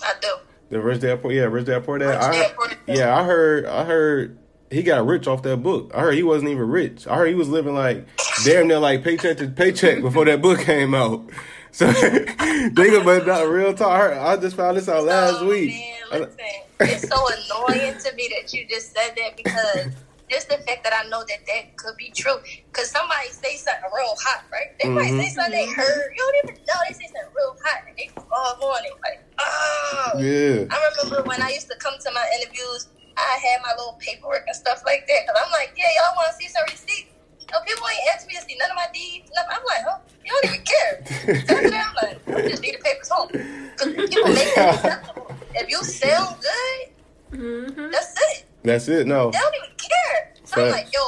I 0.02 0.12
do. 0.20 0.34
the 0.70 0.80
Rich 0.80 1.00
Dad 1.00 1.20
Poor 1.22 1.32
yeah 1.32 1.42
Rich 1.44 1.66
Dad 1.66 1.84
Poor 1.84 1.98
Dad. 1.98 2.06
Rich 2.08 2.18
I, 2.22 2.32
Dad 2.32 2.54
Poor 2.56 2.68
Dad. 2.68 2.78
yeah, 2.88 3.18
I 3.18 3.24
heard 3.24 3.66
I 3.66 3.84
heard 3.84 4.38
he 4.70 4.82
got 4.82 5.06
rich 5.06 5.26
off 5.26 5.42
that 5.42 5.58
book. 5.58 5.90
I 5.94 6.00
heard 6.00 6.14
he 6.14 6.22
wasn't 6.22 6.50
even 6.50 6.68
rich. 6.68 7.06
I 7.06 7.16
heard 7.16 7.28
he 7.28 7.34
was 7.34 7.48
living 7.48 7.74
like 7.74 8.06
damn 8.44 8.68
near 8.68 8.78
like 8.78 9.04
paycheck 9.04 9.36
to 9.38 9.48
paycheck 9.48 10.02
before 10.02 10.24
that 10.26 10.42
book 10.42 10.60
came 10.64 10.94
out. 10.94 11.30
So 11.72 11.92
think 11.92 12.94
about 12.94 13.26
that 13.26 13.42
real 13.48 13.74
talk. 13.74 13.88
I, 13.92 13.98
heard, 13.98 14.16
I 14.18 14.36
just 14.38 14.56
found 14.56 14.76
this 14.76 14.88
out 14.88 15.04
last 15.04 15.38
Oh, 15.40 15.48
week. 15.48 15.70
Man, 16.10 16.20
listen, 16.22 16.36
it's 16.80 17.08
so 17.08 17.16
annoying 17.16 17.98
to 17.98 18.14
me 18.14 18.30
that 18.40 18.52
you 18.52 18.66
just 18.68 18.94
said 18.94 19.12
that 19.16 19.36
because 19.36 19.92
just 20.30 20.48
the 20.48 20.56
fact 20.66 20.82
that 20.84 20.92
I 20.92 21.08
know 21.08 21.20
that 21.20 21.38
that 21.46 21.76
could 21.76 21.96
be 21.98 22.10
true. 22.16 22.36
Because 22.72 22.90
somebody 22.90 23.28
say 23.28 23.56
something 23.56 23.90
real 23.94 24.14
hot, 24.24 24.44
right? 24.50 24.72
They 24.82 24.88
might 24.88 25.10
say 25.10 25.30
Mhm. 25.30 25.34
something 25.34 25.52
they 25.52 25.66
heard. 25.70 26.10
You 26.16 26.18
don't 26.18 26.50
even 26.50 26.64
know 26.66 26.74
they 26.88 26.94
say 26.94 27.06
something 27.12 27.32
real 27.36 27.56
hot 27.62 27.80
and 27.86 27.96
they 27.96 28.08
fall 28.16 28.70
on 28.72 28.84
it 28.84 28.92
like, 29.04 29.20
oh. 29.38 30.18
Yeah. 30.18 30.66
I 30.74 30.90
remember 30.96 31.28
when 31.28 31.42
I 31.42 31.50
used 31.50 31.68
to 31.68 31.76
come 31.78 31.94
to 32.00 32.10
my 32.12 32.26
interviews, 32.40 32.88
I 33.16 33.38
had 33.40 33.60
my 33.64 33.72
little 33.76 33.96
paperwork 33.98 34.44
and 34.46 34.54
stuff 34.56 34.82
like 34.84 35.06
that. 35.08 35.26
Cause 35.26 35.36
I'm 35.40 35.50
like, 35.52 35.72
yeah, 35.76 35.88
y'all 35.96 36.14
want 36.16 36.28
to 36.32 36.36
see 36.36 36.48
some 36.48 36.64
receipts? 36.68 37.12
No, 37.52 37.58
people 37.64 37.86
ain't 37.88 38.04
asked 38.14 38.26
me 38.28 38.34
to 38.36 38.42
see 38.44 38.56
none 38.58 38.70
of 38.70 38.76
my 38.76 38.88
deeds. 38.92 39.30
Nothing. 39.34 39.56
I'm 39.56 39.64
like, 39.70 39.84
huh? 39.86 39.98
You 40.24 40.30
don't 40.34 40.46
even 40.52 40.64
care. 40.66 40.94
So 41.46 41.54
I'm 41.54 41.94
like, 42.02 42.18
I 42.34 42.42
just 42.48 42.62
need 42.62 42.74
the 42.74 42.82
papers 42.82 43.08
home. 43.08 43.30
Cause 43.78 43.88
people 43.94 44.28
make 44.34 44.50
it 44.50 44.58
acceptable. 44.74 45.30
If 45.54 45.70
you 45.70 45.78
sound 45.84 46.36
good, 46.42 47.38
Mhm. 47.38 47.92
that's 47.92 48.14
it. 48.34 48.46
That's 48.64 48.88
it. 48.88 49.06
No. 49.06 49.30
They 49.30 49.38
don't 49.38 49.54
even 49.62 49.74
care. 49.78 50.34
So 50.44 50.62
I'm 50.62 50.70
like, 50.70 50.90
yo, 50.92 51.02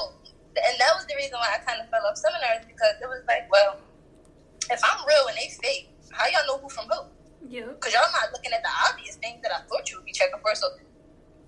and 0.56 0.74
that 0.78 0.92
was 0.94 1.06
the 1.06 1.14
reason 1.16 1.34
why 1.38 1.54
I 1.54 1.58
kind 1.66 1.80
of 1.82 1.88
fell 1.90 2.02
off 2.06 2.16
seminars 2.16 2.64
because 2.66 2.94
it 3.02 3.06
was 3.06 3.22
like, 3.26 3.50
well, 3.50 3.78
if 4.70 4.80
I'm 4.84 5.00
real 5.06 5.26
and 5.28 5.36
they 5.36 5.50
fake, 5.62 5.90
how 6.12 6.26
y'all 6.28 6.46
know 6.46 6.58
who 6.62 6.68
from 6.68 6.86
who? 6.90 7.00
Yep. 7.48 7.78
Because 7.80 7.94
y'all 7.94 8.10
not 8.12 8.30
looking 8.32 8.52
at 8.52 8.62
the 8.62 8.70
obvious 8.90 9.16
things 9.16 9.40
that 9.42 9.52
I 9.54 9.62
thought 9.70 9.88
you 9.90 9.96
would 9.98 10.06
be 10.06 10.12
checking 10.12 10.38
for. 10.42 10.54
So 10.54 10.66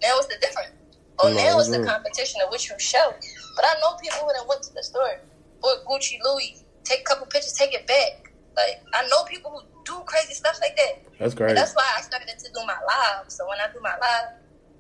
now 0.03 0.17
what's 0.17 0.29
the 0.29 0.41
difference? 0.41 0.73
Oh, 1.21 1.29
now 1.37 1.61
it's 1.61 1.69
the 1.69 1.85
competition 1.85 2.41
of 2.41 2.49
which 2.49 2.69
you 2.71 2.77
show. 2.81 3.13
But 3.57 3.65
I 3.69 3.77
know 3.85 3.93
people 4.01 4.25
who 4.25 4.33
done 4.33 4.49
went 4.49 4.65
to 4.65 4.73
the 4.73 4.83
store, 4.83 5.21
bought 5.61 5.85
Gucci, 5.85 6.17
Louis, 6.25 6.65
take 6.85 7.05
a 7.05 7.07
couple 7.09 7.27
pictures, 7.29 7.53
take 7.53 7.75
it 7.77 7.85
back. 7.87 8.33
Like 8.57 8.81
I 8.97 9.05
know 9.09 9.25
people 9.29 9.53
who 9.53 9.61
do 9.85 10.01
crazy 10.09 10.33
stuff 10.33 10.57
like 10.65 10.77
that. 10.77 11.05
That's 11.21 11.37
And 11.37 11.57
that's 11.57 11.77
why 11.77 11.85
I 11.97 12.01
started 12.01 12.33
to 12.33 12.49
do 12.49 12.61
my 12.65 12.77
live. 12.89 13.29
So 13.29 13.45
when 13.45 13.61
I 13.61 13.69
do 13.69 13.81
my 13.85 13.93
live, 14.01 14.33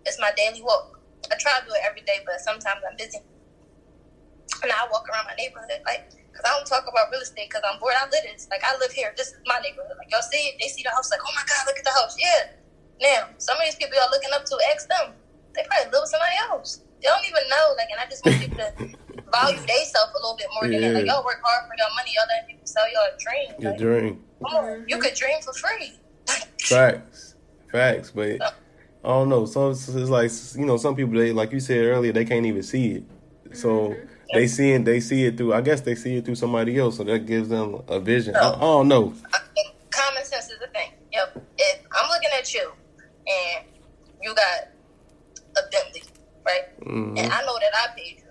it's 0.08 0.16
my 0.16 0.32
daily 0.36 0.64
walk. 0.64 0.96
I 1.28 1.36
try 1.36 1.60
to 1.60 1.64
do 1.68 1.72
it 1.76 1.84
every 1.84 2.00
day, 2.08 2.24
but 2.24 2.40
sometimes 2.40 2.80
I'm 2.80 2.96
busy. 2.96 3.20
And 4.64 4.72
I 4.72 4.88
walk 4.88 5.04
around 5.08 5.28
my 5.28 5.36
neighborhood, 5.36 5.80
like, 5.84 6.08
because 6.32 6.44
I 6.44 6.52
don't 6.56 6.68
talk 6.68 6.84
about 6.88 7.12
real 7.12 7.20
estate 7.20 7.48
because 7.48 7.64
I'm 7.64 7.80
bored. 7.80 7.96
I 7.96 8.08
live 8.08 8.24
this. 8.24 8.48
Like, 8.50 8.60
I 8.64 8.76
live 8.76 8.92
here. 8.92 9.12
This 9.16 9.32
is 9.32 9.40
my 9.48 9.60
neighborhood. 9.60 9.96
Like, 9.96 10.08
y'all 10.12 10.24
see 10.24 10.52
it? 10.52 10.56
They 10.60 10.68
see 10.68 10.84
the 10.84 10.92
house, 10.92 11.08
like, 11.12 11.20
oh 11.24 11.32
my 11.32 11.44
God, 11.44 11.64
look 11.68 11.78
at 11.80 11.84
the 11.84 11.96
house. 11.96 12.16
Yeah. 12.20 12.59
Now, 13.00 13.28
some 13.38 13.56
of 13.56 13.64
these 13.64 13.76
people 13.76 13.96
y'all 13.96 14.10
looking 14.10 14.30
up 14.34 14.44
to, 14.44 14.58
ask 14.74 14.88
them. 14.88 15.14
They 15.54 15.62
probably 15.66 15.90
live 15.90 16.02
with 16.02 16.10
somebody 16.10 16.36
else. 16.50 16.82
They 17.00 17.08
don't 17.08 17.24
even 17.24 17.48
know. 17.48 17.74
Like, 17.76 17.88
and 17.90 18.00
I 18.00 18.06
just 18.06 18.24
want 18.24 18.40
people 18.40 18.58
to 18.58 18.72
value 19.32 19.56
themselves 19.56 20.12
a 20.12 20.20
little 20.20 20.36
bit 20.36 20.46
more 20.54 20.68
than 20.70 20.80
that. 20.82 20.94
Like, 20.94 21.06
y'all 21.06 21.24
work 21.24 21.40
hard 21.42 21.68
for 21.68 21.74
your 21.76 21.88
money. 21.96 22.12
Y'all 22.14 22.28
letting 22.28 22.54
people 22.54 22.66
sell 22.66 22.84
y'all 22.92 23.08
a 23.08 23.18
dream. 23.18 23.60
Your 23.60 23.72
Like, 23.72 23.80
dream. 23.80 24.22
come 24.44 24.64
on. 24.64 24.84
You 24.86 24.98
could 24.98 25.14
dream 25.14 25.40
for 25.42 25.52
free. 25.54 25.98
Facts. 26.60 27.34
Facts. 27.72 28.10
But 28.10 28.40
uh. 28.40 28.50
I 29.02 29.08
don't 29.08 29.28
know. 29.30 29.46
Some 29.46 29.70
it's 29.70 29.88
like 29.88 30.30
you 30.56 30.66
know, 30.66 30.76
some 30.76 30.94
people 30.94 31.14
they 31.14 31.32
like 31.32 31.52
you 31.52 31.60
said 31.60 31.84
earlier, 31.86 32.12
they 32.12 32.24
can't 32.24 32.44
even 32.44 32.62
see 32.62 32.92
it. 32.92 33.04
So 33.52 33.88
mm-hmm. 33.88 34.06
they 34.34 34.46
see 34.46 34.72
it 34.72 34.84
they 34.84 35.00
see 35.00 35.24
it 35.24 35.38
through 35.38 35.54
I 35.54 35.62
guess 35.62 35.80
they 35.80 35.94
see 35.94 36.16
it 36.16 36.26
through 36.26 36.34
somebody 36.34 36.78
else, 36.78 36.98
so 36.98 37.04
that 37.04 37.20
gives 37.20 37.48
them 37.48 37.82
a 37.88 37.98
vision. 37.98 38.36
I, 38.36 38.52
I 38.52 38.60
don't 38.60 38.88
know. 38.88 39.14
I 39.32 39.38
think 39.54 39.74
common 39.90 40.24
sense 40.24 40.50
is 40.50 40.58
the 40.58 40.66
thing. 40.68 40.90
Yep. 41.12 41.42
If 41.56 41.80
I'm 41.98 42.10
looking 42.10 42.28
at 42.38 42.52
you 42.52 42.72
and 43.30 43.64
you 44.22 44.34
got 44.34 44.68
a 45.56 45.62
Bentley, 45.70 46.02
right? 46.44 46.66
Mhm. 46.80 47.18
And 47.18 47.32
I 47.32 47.40
know 47.44 47.58
that 47.58 47.72
I 47.74 47.94
paid 47.96 48.18
you 48.18 48.30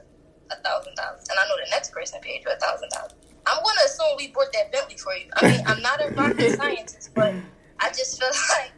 a 0.52 0.56
thousand 0.58 0.96
dollars, 0.96 1.26
and 1.30 1.40
I 1.40 1.48
know 1.48 1.56
the 1.64 1.70
next 1.72 1.92
person 1.92 2.20
paid 2.22 2.42
you 2.44 2.52
a 2.52 2.60
thousand 2.60 2.90
dollars. 2.90 3.14
I'm 3.46 3.64
gonna 3.64 3.82
assume 3.86 4.08
we 4.18 4.28
bought 4.28 4.52
that 4.54 4.72
Bentley 4.72 4.98
for 4.98 5.14
you. 5.16 5.30
I 5.38 5.52
mean, 5.52 5.64
I'm 5.66 5.82
not 5.82 6.02
a 6.02 6.14
rocket 6.14 6.52
scientist, 6.58 7.12
but 7.16 7.34
I 7.80 7.90
just 7.90 8.20
feel 8.20 8.30
like 8.60 8.72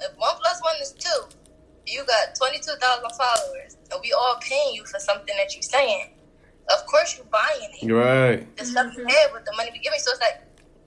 if 0.00 0.16
one 0.16 0.36
plus 0.40 0.60
one 0.62 0.74
is 0.80 0.92
two, 0.92 1.22
you 1.86 2.04
got 2.04 2.34
twenty 2.36 2.58
two 2.58 2.74
thousand 2.80 3.10
followers, 3.16 3.76
and 3.90 4.00
we 4.02 4.12
all 4.12 4.36
paying 4.40 4.74
you 4.74 4.84
for 4.86 4.98
something 4.98 5.34
that 5.36 5.54
you're 5.54 5.62
saying. 5.62 6.14
Of 6.68 6.84
course, 6.86 7.16
you're 7.16 7.26
buying 7.26 7.70
it 7.80 7.90
right. 7.90 8.56
the 8.56 8.64
stuff 8.64 8.94
you 8.94 9.06
had 9.06 9.32
with 9.32 9.44
the 9.46 9.54
money 9.56 9.70
we 9.72 9.78
give 9.78 9.90
me. 9.92 9.98
So 9.98 10.12
it's 10.12 10.20
like, 10.20 10.42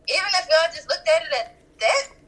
even 0.07 0.29
if 0.37 0.45
y'all 0.45 0.69
just 0.75 0.87
looked 0.87 1.07
at 1.09 1.23
it 1.23 1.33
at 1.33 1.55
that 1.79 2.07
point, 2.09 2.20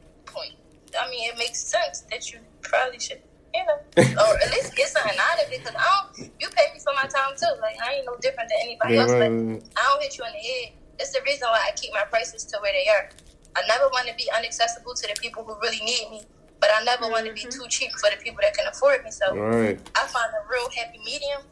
I 1.00 1.10
mean, 1.10 1.30
it 1.30 1.38
makes 1.38 1.60
sense 1.60 2.02
that 2.10 2.32
you 2.32 2.38
probably 2.62 2.98
should, 2.98 3.20
you 3.54 3.64
know, 3.64 3.78
or 3.96 4.36
at 4.38 4.50
least 4.50 4.74
get 4.76 4.88
something 4.88 5.18
out 5.18 5.44
of 5.44 5.52
it. 5.52 5.58
Because 5.58 5.74
I 5.78 5.84
don't, 5.84 6.30
you 6.40 6.48
pay 6.48 6.72
me 6.72 6.80
for 6.80 6.92
my 6.94 7.08
time 7.08 7.34
too. 7.36 7.60
Like 7.60 7.76
I 7.82 7.94
ain't 7.94 8.06
no 8.06 8.16
different 8.20 8.50
than 8.50 8.58
anybody 8.62 8.94
Yeah, 8.94 9.02
else. 9.02 9.12
But 9.12 9.30
right. 9.30 9.62
I 9.76 9.82
don't 9.90 10.02
hit 10.02 10.18
you 10.18 10.24
in 10.24 10.32
the 10.32 10.38
head. 10.38 10.72
It's 10.98 11.12
the 11.12 11.20
reason 11.24 11.48
why 11.50 11.62
I 11.66 11.72
keep 11.76 11.92
my 11.92 12.04
prices 12.04 12.44
to 12.46 12.58
where 12.62 12.72
they 12.72 12.88
are. 12.90 13.10
I 13.56 13.62
never 13.66 13.88
want 13.88 14.08
to 14.08 14.14
be 14.14 14.28
unaccessible 14.34 14.94
to 15.00 15.06
the 15.06 15.14
people 15.20 15.44
who 15.44 15.54
really 15.60 15.82
need 15.84 16.10
me, 16.10 16.22
but 16.60 16.70
I 16.74 16.82
never 16.84 17.08
want 17.08 17.26
to 17.26 17.32
be 17.32 17.40
mm-hmm. 17.40 17.62
too 17.62 17.68
cheap 17.68 17.92
for 17.92 18.10
the 18.10 18.16
people 18.22 18.40
that 18.42 18.54
can 18.54 18.66
afford 18.66 19.04
me. 19.04 19.10
So 19.10 19.34
Right. 19.34 19.78
I 19.94 20.06
find 20.06 20.30
a 20.34 20.42
real 20.50 20.68
happy 20.70 20.98
medium. 21.04 21.42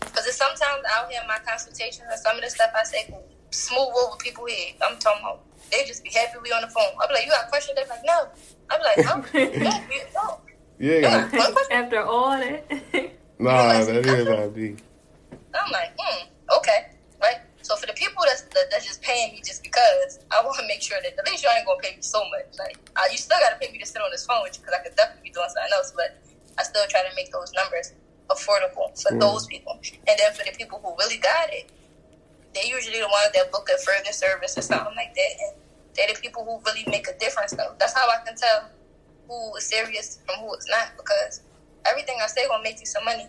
Because 0.00 0.26
it's 0.26 0.36
sometimes 0.36 0.84
out 0.94 1.10
here 1.10 1.20
in 1.20 1.28
my 1.28 1.38
consultations 1.46 2.04
and 2.10 2.20
some 2.20 2.36
of 2.36 2.42
the 2.42 2.50
stuff 2.50 2.70
I 2.78 2.84
say 2.84 3.04
can 3.04 3.18
smooth 3.50 3.88
over 4.04 4.16
people 4.18 4.46
head. 4.46 4.74
I'm 4.82 4.98
talking 4.98 5.22
about 5.22 5.44
they 5.70 5.84
just 5.84 6.02
be 6.02 6.10
happy 6.10 6.38
we 6.42 6.50
on 6.52 6.62
the 6.62 6.68
phone. 6.68 6.84
I'll 7.00 7.08
be 7.08 7.14
like, 7.14 7.24
you 7.26 7.30
got 7.30 7.48
questions? 7.48 7.76
They're 7.76 7.86
like, 7.88 8.04
no. 8.04 8.28
I'm 8.70 8.80
like, 8.80 9.04
huh? 9.04 9.20
no, 9.34 9.40
you 9.92 10.02
don't. 10.14 10.40
Yeah. 10.78 10.94
You 10.94 11.00
got 11.02 11.32
one 11.32 11.52
question? 11.52 11.72
After 11.72 12.00
all 12.02 12.30
that. 12.30 12.64
Nah, 13.40 13.70
that 13.70 13.88
is 13.94 14.26
how 14.26 14.50
it 14.50 14.54
be. 14.54 14.74
I'm 15.54 15.70
like, 15.70 15.94
hmm, 15.96 16.26
okay. 16.58 16.90
Right? 17.22 17.38
So 17.62 17.76
for 17.76 17.86
the 17.86 17.92
people 17.92 18.24
that's, 18.26 18.42
that, 18.42 18.66
that's 18.72 18.84
just 18.84 19.00
paying 19.00 19.30
me 19.30 19.42
just 19.46 19.62
because, 19.62 20.18
I 20.32 20.42
want 20.42 20.58
to 20.58 20.66
make 20.66 20.82
sure 20.82 20.98
that 21.00 21.14
at 21.16 21.24
least 21.24 21.44
you 21.44 21.50
ain't 21.54 21.64
going 21.64 21.78
to 21.78 21.86
pay 21.86 21.94
me 21.94 22.02
so 22.02 22.18
much. 22.34 22.58
Like, 22.58 22.74
uh, 22.96 23.06
you 23.12 23.16
still 23.16 23.38
got 23.38 23.54
to 23.54 23.58
pay 23.64 23.70
me 23.70 23.78
to 23.78 23.86
sit 23.86 24.02
on 24.02 24.10
this 24.10 24.26
phone 24.26 24.42
with 24.42 24.58
you 24.58 24.66
because 24.66 24.74
I 24.74 24.82
could 24.82 24.96
definitely 24.96 25.30
be 25.30 25.30
doing 25.30 25.46
something 25.54 25.70
else, 25.70 25.92
but 25.94 26.18
I 26.58 26.66
still 26.66 26.82
try 26.90 27.06
to 27.06 27.14
make 27.14 27.30
those 27.30 27.52
numbers 27.54 27.92
affordable 28.26 28.90
for 29.00 29.14
Mm. 29.14 29.20
those 29.20 29.46
people. 29.46 29.78
And 30.10 30.18
then 30.18 30.32
for 30.34 30.42
the 30.42 30.50
people 30.58 30.82
who 30.82 30.98
really 30.98 31.18
got 31.22 31.52
it, 31.54 31.70
they 32.54 32.68
usually 32.68 32.98
the 33.00 33.08
ones 33.08 33.30
that 33.34 33.50
book 33.52 33.68
a 33.72 33.78
further 33.78 34.12
service 34.12 34.56
or 34.56 34.62
something 34.62 34.94
like 34.96 35.14
that. 35.14 35.32
And 35.44 35.52
they're 35.94 36.08
the 36.14 36.20
people 36.20 36.44
who 36.44 36.60
really 36.64 36.84
make 36.88 37.06
a 37.08 37.16
difference, 37.18 37.52
though. 37.52 37.74
That's 37.78 37.94
how 37.94 38.08
I 38.08 38.18
can 38.24 38.36
tell 38.36 38.70
who 39.28 39.56
is 39.56 39.66
serious 39.68 40.18
from 40.26 40.40
who 40.40 40.54
is 40.54 40.66
not 40.70 40.96
because 40.96 41.42
everything 41.86 42.16
I 42.22 42.26
say 42.26 42.46
will 42.48 42.62
make 42.62 42.80
you 42.80 42.86
some 42.86 43.04
money. 43.04 43.28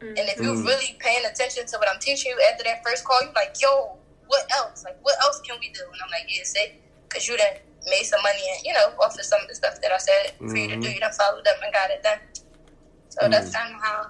And 0.00 0.18
if 0.28 0.38
you're 0.38 0.54
Mm. 0.54 0.64
really 0.66 0.96
paying 1.00 1.24
attention 1.26 1.66
to 1.66 1.78
what 1.78 1.88
I'm 1.88 1.98
teaching 1.98 2.32
you 2.32 2.38
after 2.52 2.64
that 2.64 2.82
first 2.84 3.04
call, 3.04 3.20
you're 3.22 3.32
like, 3.32 3.54
yo, 3.60 3.98
what 4.26 4.44
else? 4.52 4.84
Like, 4.84 4.96
what 5.02 5.14
else 5.22 5.40
can 5.40 5.56
we 5.60 5.70
do? 5.70 5.82
And 5.84 6.00
I'm 6.02 6.10
like, 6.10 6.26
yeah, 6.28 6.42
say, 6.44 6.74
because 7.08 7.26
you 7.26 7.36
done 7.36 7.56
made 7.86 8.04
some 8.04 8.22
money 8.22 8.42
and, 8.54 8.64
you 8.64 8.72
know, 8.74 8.94
off 9.00 9.18
of 9.18 9.24
some 9.24 9.40
of 9.40 9.48
the 9.48 9.54
stuff 9.54 9.80
that 9.80 9.90
I 9.92 9.98
said 9.98 10.32
for 10.38 10.56
you 10.56 10.68
to 10.68 10.76
do. 10.76 10.88
Mhm. 10.88 10.94
You 10.94 11.00
done 11.00 11.12
followed 11.12 11.46
up 11.48 11.56
and 11.62 11.72
got 11.72 11.90
it 11.90 12.02
done. 12.02 12.20
So 13.08 13.28
that's 13.28 13.50
kind 13.50 13.74
of 13.74 13.80
how 13.82 14.06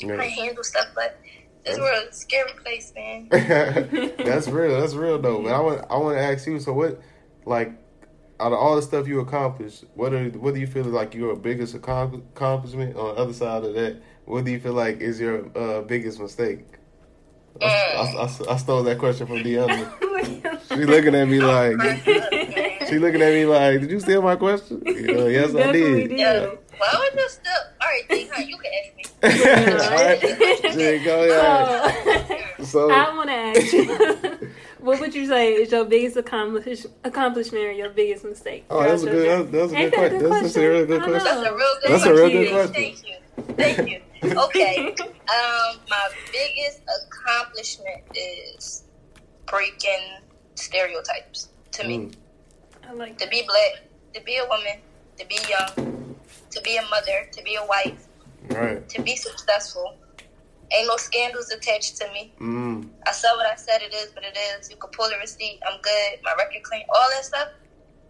I 0.00 0.06
Yeah. 0.06 0.22
handle 0.22 0.64
stuff. 0.64 0.88
But 0.94 1.16
this 1.64 1.78
world 1.78 2.08
is 2.08 2.16
a 2.16 2.20
scary 2.20 2.52
place, 2.62 2.92
man. 2.94 3.28
that's 3.30 4.48
real. 4.48 4.80
That's 4.80 4.94
real 4.94 5.18
though. 5.18 5.42
But 5.42 5.52
I 5.52 5.60
want 5.60 5.84
I 5.90 5.96
want 5.96 6.16
to 6.16 6.22
ask 6.22 6.46
you. 6.46 6.58
So 6.60 6.72
what, 6.72 7.00
like, 7.44 7.72
out 8.38 8.52
of 8.52 8.58
all 8.58 8.76
the 8.76 8.82
stuff 8.82 9.06
you 9.06 9.20
accomplished, 9.20 9.84
what 9.94 10.12
are 10.12 10.28
what 10.30 10.54
do 10.54 10.60
you 10.60 10.66
feel 10.66 10.86
is 10.86 10.92
like 10.92 11.14
your 11.14 11.36
biggest 11.36 11.74
accomplishment? 11.74 12.96
On 12.96 13.14
the 13.14 13.20
other 13.20 13.32
side 13.32 13.64
of 13.64 13.74
that, 13.74 14.00
what 14.24 14.44
do 14.44 14.50
you 14.50 14.60
feel 14.60 14.74
like 14.74 15.00
is 15.00 15.20
your 15.20 15.46
uh, 15.56 15.82
biggest 15.82 16.20
mistake? 16.20 16.64
I, 17.60 17.66
I, 17.66 18.24
I, 18.24 18.52
I 18.52 18.56
stole 18.56 18.82
that 18.84 18.98
question 18.98 19.26
from 19.26 19.38
Deanna. 19.38 19.92
She 20.70 20.84
looking 20.84 21.16
at 21.16 21.26
me 21.26 21.40
like 21.40 21.80
she 22.88 22.98
looking 22.98 23.22
at 23.22 23.32
me 23.32 23.44
like, 23.44 23.80
did 23.80 23.90
you 23.90 24.00
steal 24.00 24.22
my 24.22 24.36
question? 24.36 24.82
Uh, 24.86 25.26
yes, 25.26 25.54
I 25.54 25.72
did. 25.72 26.08
did. 26.08 26.18
Yeah. 26.18 26.50
Well, 26.80 26.90
I 26.92 26.98
was 26.98 27.22
just 27.22 27.40
still. 27.40 27.52
All 27.80 27.88
right, 27.88 28.08
Dehan, 28.08 28.48
you 28.48 28.56
can 28.58 28.72
ask 28.80 28.96
me. 28.96 29.04
All 29.22 30.04
right. 30.04 30.74
There 30.74 31.04
go. 31.04 31.24
Yeah. 31.24 32.36
So, 32.60 32.64
So 32.64 32.90
I 32.90 33.14
want 33.16 33.28
to 33.30 33.34
ask 33.34 33.72
you, 33.72 34.50
what 34.80 35.00
would 35.00 35.14
you 35.14 35.26
say 35.26 35.54
is 35.54 35.72
your 35.72 35.84
biggest 35.86 36.16
accomplish, 36.18 36.84
accomplishment 37.04 37.64
or 37.64 37.72
your 37.72 37.88
biggest 37.88 38.22
mistake? 38.24 38.64
Oh, 38.70 38.82
that's 38.82 39.02
a 39.02 39.06
throughout 39.06 39.50
good. 39.50 39.52
your 39.52 39.66
That, 39.68 39.70
that 39.70 39.76
a 39.76 39.78
Ain't 39.78 39.92
good 39.92 39.92
that 39.92 40.10
question. 40.10 40.30
That's, 40.30 40.42
that's 40.42 40.56
a 40.56 40.68
really 40.68 40.86
good 40.86 41.02
question. 41.02 41.24
That's 41.24 41.48
a 41.48 41.54
real 41.54 41.74
good 41.82 41.90
That's 41.90 42.04
a 42.04 42.14
real 42.14 42.30
good 42.30 42.50
question. 42.50 42.74
Thank 42.74 43.08
you. 43.08 43.16
Thank 43.56 43.90
you. 43.90 44.00
Okay. 44.38 44.94
um, 44.98 45.80
my 45.88 46.08
biggest 46.32 46.80
accomplishment 47.02 48.02
is 48.14 48.84
breaking 49.46 50.18
stereotypes 50.54 51.48
to 51.72 51.86
me. 51.88 51.98
Mm, 51.98 52.14
I 52.88 52.92
like 52.92 53.16
To 53.18 53.24
that. 53.24 53.30
be 53.30 53.42
black, 53.42 53.82
to 54.14 54.20
be 54.22 54.36
a 54.36 54.46
woman, 54.48 54.80
to 55.20 55.26
be 55.26 55.38
young, 55.48 56.16
to 56.50 56.60
be 56.62 56.76
a 56.76 56.82
mother, 56.88 57.28
to 57.32 57.42
be 57.42 57.54
a 57.56 57.64
wife, 57.66 58.06
right. 58.50 58.88
to 58.88 59.02
be 59.02 59.14
successful. 59.16 59.96
Ain't 60.72 60.86
no 60.88 60.96
scandals 60.96 61.50
attached 61.50 61.96
to 61.98 62.10
me. 62.12 62.32
Mm, 62.40 62.88
I 63.06 63.12
said 63.12 63.32
what 63.36 63.46
I 63.46 63.56
said 63.56 63.82
it 63.82 63.92
is, 63.92 64.12
but 64.14 64.24
it 64.24 64.36
is. 64.56 64.70
You 64.70 64.76
can 64.76 64.90
pull 64.92 65.06
a 65.06 65.18
receipt. 65.18 65.58
I'm 65.68 65.80
good. 65.82 66.10
My 66.22 66.32
record 66.38 66.62
clean. 66.62 66.84
All 66.94 67.08
that 67.14 67.24
stuff. 67.24 67.48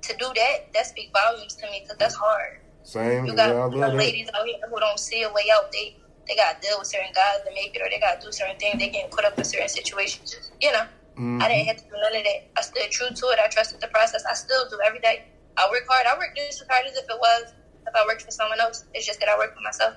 To 0.03 0.17
do 0.17 0.27
that, 0.35 0.73
that 0.75 0.87
speak 0.87 1.11
volumes 1.13 1.55
to 1.57 1.67
me 1.71 1.81
because 1.83 1.99
that's 1.99 2.15
hard. 2.15 2.61
same. 2.85 3.27
You 3.27 3.35
got 3.35 3.51
I 3.51 3.53
you 3.53 3.57
know, 3.59 3.77
love 3.77 3.93
that. 3.93 3.99
ladies 3.99 4.29
out 4.35 4.47
here 4.47 4.57
who 4.71 4.79
don't 4.81 4.99
see 4.99 5.23
a 5.25 5.33
way 5.33 5.45
out. 5.53 5.71
They 5.73 5.97
they 6.29 6.37
got 6.37 6.61
to 6.61 6.69
deal 6.69 6.79
with 6.79 6.87
certain 6.89 7.13
guys 7.15 7.41
to 7.47 7.51
make 7.55 7.75
it, 7.75 7.83
or 7.83 7.89
they 7.91 7.99
got 7.99 8.21
to 8.21 8.27
do 8.27 8.33
certain 8.33 8.57
things. 8.57 8.79
They 8.79 8.89
getting 8.89 9.11
put 9.11 9.25
up 9.25 9.37
in 9.39 9.45
certain 9.45 9.69
situations. 9.69 10.51
You 10.61 10.73
know, 10.73 10.85
Mhm. 11.19 11.43
I 11.43 11.49
didn't 11.49 11.67
have 11.67 11.77
to 11.79 11.85
do 11.85 11.97
none 12.01 12.17
of 12.17 12.25
that. 12.25 12.41
I 12.57 12.61
stood 12.63 12.91
true 12.91 13.09
to 13.09 13.27
it. 13.33 13.39
I 13.43 13.49
trusted 13.49 13.81
the 13.81 13.89
process. 13.89 14.23
I 14.31 14.35
still 14.35 14.69
do 14.69 14.79
every 14.87 15.01
day. 15.01 15.25
I 15.61 15.69
work 15.71 15.85
hard. 15.89 16.07
I 16.07 16.17
work 16.17 16.35
just 16.37 16.63
as 16.63 16.69
hard 16.69 16.87
as 16.87 16.97
if 16.97 17.05
it 17.05 17.19
was 17.21 17.53
if 17.87 17.95
I 17.95 18.05
worked 18.07 18.23
for 18.23 18.31
someone 18.31 18.61
else. 18.61 18.85
It's 18.95 19.07
just 19.07 19.21
that 19.21 19.29
I 19.29 19.37
work 19.37 19.55
for 19.55 19.61
myself. 19.61 19.95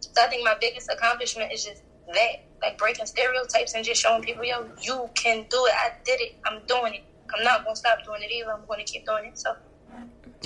So 0.00 0.10
I 0.22 0.26
think 0.26 0.44
my 0.44 0.56
biggest 0.60 0.90
accomplishment 0.90 1.52
is 1.52 1.64
just 1.64 1.82
that, 2.12 2.32
like 2.62 2.78
breaking 2.78 3.06
stereotypes 3.06 3.74
and 3.74 3.84
just 3.84 4.00
showing 4.02 4.22
people, 4.22 4.44
yo, 4.44 4.68
you 4.82 5.08
can 5.14 5.46
do 5.48 5.60
it. 5.66 5.74
I 5.74 5.92
did 6.04 6.20
it. 6.20 6.32
I'm 6.46 6.60
doing 6.66 6.94
it. 6.94 7.04
I'm 7.36 7.44
not 7.44 7.64
gonna 7.64 7.76
stop 7.76 7.98
doing 8.04 8.22
it 8.22 8.30
either. 8.30 8.52
I'm 8.52 8.66
gonna 8.68 8.84
keep 8.84 9.06
doing 9.06 9.26
it. 9.26 9.38
So 9.38 9.54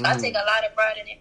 I 0.05 0.15
Mm. 0.15 0.21
take 0.21 0.35
a 0.35 0.45
lot 0.47 0.65
of 0.65 0.75
pride 0.75 0.97
in 1.01 1.09
it. 1.09 1.21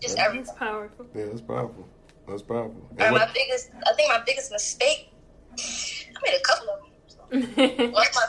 Just 0.00 0.16
Yeah. 0.16 0.24
everything. 0.26 0.48
It's 0.48 0.58
powerful. 0.58 1.06
Yeah, 1.14 1.24
that's 1.26 1.40
powerful. 1.42 1.88
That's 2.28 2.42
powerful. 2.42 2.82
And 2.92 3.00
And 3.02 3.14
my 3.14 3.24
what- 3.26 3.34
biggest, 3.34 3.70
I 3.86 3.92
think 3.94 4.08
my 4.08 4.22
biggest 4.24 4.50
mistake, 4.50 5.10
I 5.52 6.18
made 6.24 6.34
a 6.36 6.40
couple 6.40 6.68
of 6.70 6.80
them. 6.80 6.90
One 7.92 8.06
of 8.06 8.14
my, 8.14 8.26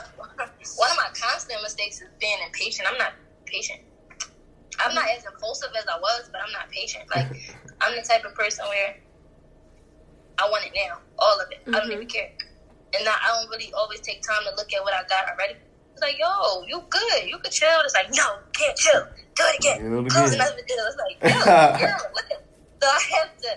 one 0.76 0.90
of 0.90 0.96
my 0.96 1.08
constant 1.14 1.62
mistakes 1.62 2.00
is 2.00 2.08
being 2.18 2.38
impatient. 2.44 2.88
I'm 2.90 2.98
not 2.98 3.12
patient. 3.46 3.80
I'm 4.78 4.94
not 4.94 5.08
as 5.16 5.24
impulsive 5.24 5.70
as 5.78 5.86
I 5.88 5.98
was, 5.98 6.28
but 6.30 6.40
I'm 6.44 6.52
not 6.52 6.68
patient. 6.70 7.04
Like 7.14 7.26
I'm 7.80 7.94
the 7.96 8.02
type 8.02 8.24
of 8.24 8.34
person 8.34 8.64
where 8.68 8.96
I 10.38 10.48
want 10.50 10.64
it 10.66 10.72
now, 10.74 10.98
all 11.18 11.40
of 11.40 11.48
it. 11.50 11.60
I 11.68 11.78
don't 11.80 11.88
Mhm. 11.88 11.92
even 11.94 12.08
care, 12.08 12.28
and 12.98 13.08
I, 13.08 13.14
I 13.24 13.28
don't 13.40 13.48
really 13.50 13.72
always 13.72 14.00
take 14.00 14.20
time 14.22 14.44
to 14.44 14.54
look 14.56 14.72
at 14.72 14.82
what 14.82 14.92
I 14.94 15.02
got 15.08 15.28
already. 15.30 15.56
It's 15.92 16.02
like, 16.02 16.18
yo, 16.18 16.62
you 16.68 16.84
good, 16.90 17.24
you 17.24 17.38
could 17.38 17.52
chill. 17.52 17.80
It's 17.84 17.94
like, 17.94 18.10
no, 18.12 18.38
can't 18.52 18.76
chill. 18.76 19.06
Do 19.34 19.44
it 19.48 19.58
again. 19.60 20.04
The 20.04 20.10
Close 20.10 20.30
game. 20.30 20.40
another 20.40 20.60
deal. 20.68 20.84
It's 20.88 20.96
like, 21.00 21.16
yo, 21.24 21.78
girl, 21.80 22.10
look 22.14 22.28
at. 22.30 22.44
So 22.82 22.86
I 22.88 23.00
have 23.16 23.36
to 23.38 23.48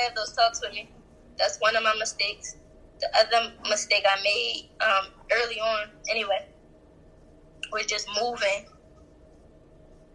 have 0.00 0.14
those 0.14 0.32
talks 0.36 0.60
with 0.60 0.72
me. 0.74 0.90
That's 1.38 1.56
one 1.60 1.74
of 1.74 1.82
my 1.82 1.94
mistakes. 1.98 2.56
The 3.00 3.08
other 3.18 3.52
mistake 3.68 4.04
I 4.06 4.22
made 4.22 4.68
um, 4.84 5.06
early 5.32 5.58
on, 5.58 5.88
anyway, 6.10 6.46
was 7.72 7.86
just 7.86 8.06
moving 8.20 8.66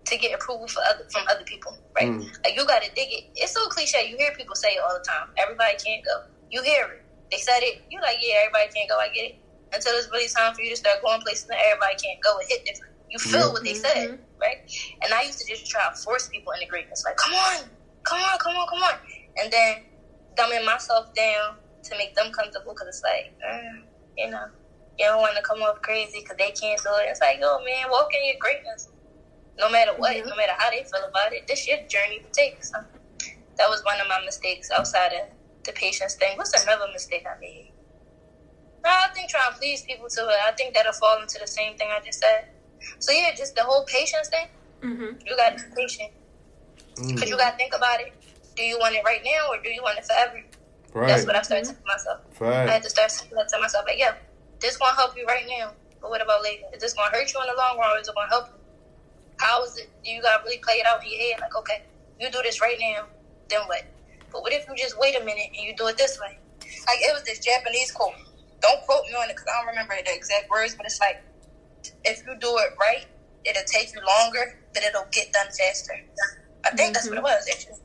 to 0.06 0.18
get 0.18 0.34
approval 0.34 0.68
for 0.68 0.82
other, 0.90 1.04
from 1.12 1.24
other 1.30 1.44
people. 1.46 1.78
Right? 1.98 2.10
Mm. 2.10 2.24
Like 2.46 2.56
you 2.56 2.66
got 2.66 2.82
to 2.84 2.90
dig 2.96 3.10
it. 3.12 3.24
It's 3.36 3.54
so 3.54 3.66
cliche. 3.68 4.08
You 4.10 4.18
hear 4.18 4.32
people 4.38 4.56
say 4.56 4.70
it 4.70 4.82
all 4.84 4.94
the 4.94 5.04
time. 5.08 5.30
Everybody 5.38 5.76
can't 5.84 6.04
go. 6.06 6.16
You 6.50 6.62
hear 6.64 6.86
it. 6.86 7.02
They 7.32 7.38
said 7.38 7.60
it. 7.62 7.84
You're 7.92 8.02
like, 8.02 8.18
yeah, 8.22 8.42
everybody 8.46 8.70
can't 8.74 8.90
go. 8.90 8.98
I 8.98 9.10
get 9.14 9.26
it. 9.34 9.36
Until 9.74 9.94
it's 9.94 10.10
really 10.10 10.28
time 10.30 10.54
for 10.56 10.62
you 10.62 10.72
to 10.72 10.78
start 10.78 10.98
going 11.06 11.22
places 11.22 11.46
that 11.46 11.58
everybody 11.70 11.94
can't 12.02 12.18
go. 12.24 12.38
It 12.40 12.48
hit 12.50 12.66
different. 12.66 12.94
You 13.10 13.20
feel 13.20 13.48
Yeah. 13.48 13.54
what 13.54 13.64
they 13.64 13.74
said, 13.76 14.10
Mhm. 14.10 14.20
right? 14.42 14.58
And 15.04 15.14
I 15.14 15.22
used 15.24 15.38
to 15.40 15.46
just 15.46 15.70
try 15.70 15.86
to 15.86 15.94
force 16.02 16.28
people 16.28 16.54
into 16.54 16.66
greatness. 16.66 17.04
Like, 17.06 17.18
come 17.18 17.34
on, 17.36 17.70
come 18.04 18.22
on, 18.22 18.38
come 18.40 18.56
on, 18.58 18.68
come 18.68 18.82
on. 18.84 18.98
And 19.38 19.52
then 19.54 19.86
dumbing 20.38 20.66
myself 20.66 21.14
down 21.14 21.58
to 21.84 21.98
make 21.98 22.16
them 22.16 22.32
comfortable 22.32 22.74
because 22.74 22.88
it's 22.88 23.04
like, 23.04 23.30
uh, 23.48 23.86
you 24.18 24.30
know, 24.30 24.46
you 24.98 25.06
don't 25.06 25.22
want 25.22 25.36
to 25.38 25.42
come 25.44 25.62
off 25.62 25.82
crazy 25.82 26.20
because 26.22 26.38
they 26.38 26.52
can't 26.52 26.82
do 26.82 26.90
it. 26.98 27.10
It's 27.10 27.22
like, 27.22 27.40
yo, 27.40 27.60
man, 27.64 27.90
walk 27.90 28.10
in 28.14 28.26
your 28.26 28.38
greatness. 28.40 28.90
No 29.60 29.70
matter 29.70 29.94
what, 29.98 30.16
Yeah. 30.16 30.24
no 30.24 30.36
matter 30.36 30.54
how 30.58 30.70
they 30.70 30.84
feel 30.84 31.04
about 31.04 31.34
it, 31.34 31.46
this 31.48 31.68
your 31.68 31.78
journey 31.88 32.20
to 32.20 32.30
take. 32.32 32.64
So 32.64 32.78
that 33.58 33.70
was 33.70 33.84
one 33.84 34.00
of 34.00 34.08
my 34.08 34.20
mistakes 34.24 34.72
outside 34.72 35.12
of 35.14 35.28
the 35.64 35.74
patience 35.74 36.16
thing. 36.16 36.38
What's 36.38 36.54
another 36.64 36.88
mistake 36.94 37.26
I 37.28 37.38
made? 37.40 37.74
No, 38.84 38.90
I 38.90 39.10
think 39.14 39.30
trying 39.30 39.52
to 39.52 39.58
please 39.60 39.84
people 39.84 40.08
too. 40.08 40.28
I 40.48 40.52
think 40.54 40.74
that'll 40.74 40.94
fall 40.94 41.22
into 41.22 41.38
the 41.40 41.48
same 41.48 41.76
thing 41.78 41.90
I 41.92 42.00
just 42.00 42.20
said. 42.20 42.48
So 43.00 43.12
yeah, 43.12 43.32
just 43.36 43.56
the 43.56 43.64
whole 43.64 43.84
patience 43.86 44.30
thing. 44.30 44.48
Mhm. 44.82 45.20
You 45.28 45.36
got 45.36 45.58
to 45.58 45.64
be 45.64 45.76
patient 45.76 46.12
Mm. 46.96 47.14
because 47.16 47.30
you 47.30 47.38
got 47.38 47.52
to 47.52 47.58
think 47.58 47.74
about 47.76 48.00
it. 48.00 48.14
Do 48.56 48.64
you 48.64 48.80
want 48.80 48.96
it 48.96 49.04
right 49.04 49.22
now 49.24 49.50
or 49.52 49.62
do 49.62 49.70
you 49.70 49.82
want 49.84 49.98
it 50.00 50.06
forever? 50.06 50.42
Right. 50.94 51.08
That's 51.08 51.26
what 51.26 51.36
I 51.36 51.42
started 51.42 51.66
telling 51.66 51.84
myself. 51.86 52.20
I 52.42 52.72
had 52.72 52.84
to 52.84 52.90
start 52.90 53.12
saying 53.12 53.32
that 53.36 53.48
to 53.50 53.60
myself. 53.60 53.86
Like, 53.86 54.00
yeah, 54.00 54.16
this 54.60 54.78
gonna 54.78 54.96
help 54.96 55.16
you 55.18 55.26
right 55.26 55.46
now, 55.48 55.74
but 56.02 56.10
what 56.10 56.22
about 56.22 56.42
later? 56.44 56.64
Is 56.74 56.82
this 56.82 56.94
gonna 56.94 57.12
hurt 57.12 57.32
you 57.34 57.40
in 57.42 57.48
the 57.48 57.54
long 57.54 57.78
run, 57.78 57.96
or 57.96 58.00
is 58.00 58.08
it 58.08 58.16
gonna 58.16 58.30
help 58.30 58.48
you? 58.48 58.59
How 59.40 59.64
is 59.64 59.78
it? 59.78 59.90
You 60.04 60.22
gotta 60.22 60.44
really 60.44 60.60
play 60.60 60.76
it 60.76 60.86
out 60.86 61.04
in 61.04 61.10
your 61.12 61.20
head? 61.20 61.40
Like, 61.42 61.56
okay, 61.56 61.84
you 62.20 62.30
do 62.30 62.40
this 62.44 62.62
right 62.62 62.78
now, 62.80 63.08
then 63.48 63.62
what? 63.68 63.84
But 64.32 64.42
what 64.42 64.54
if 64.54 64.68
you 64.68 64.76
just 64.76 65.00
wait 65.00 65.16
a 65.16 65.24
minute 65.24 65.48
and 65.56 65.66
you 65.66 65.74
do 65.76 65.88
it 65.88 65.98
this 65.98 66.20
way? 66.20 66.38
Like 66.86 67.00
it 67.00 67.14
was 67.14 67.24
this 67.24 67.40
Japanese 67.40 67.92
quote. 67.92 68.14
Don't 68.62 68.82
quote 68.86 69.06
me 69.08 69.16
on 69.16 69.30
it 69.30 69.36
because 69.36 69.48
I 69.48 69.60
don't 69.60 69.68
remember 69.68 69.96
the 70.06 70.14
exact 70.14 70.50
words, 70.50 70.76
but 70.76 70.86
it's 70.86 71.00
like, 71.00 71.24
if 72.04 72.22
you 72.28 72.36
do 72.40 72.52
it 72.60 72.76
right, 72.80 73.08
it'll 73.46 73.64
take 73.66 73.94
you 73.96 74.02
longer, 74.04 74.60
but 74.74 74.84
it'll 74.84 75.08
get 75.12 75.32
done 75.32 75.48
faster. 75.58 75.96
I 76.66 76.72
think 76.76 76.94
that's 76.94 77.08
what 77.08 77.18
it 77.18 77.24
was 77.24 77.48
actually. 77.50 77.80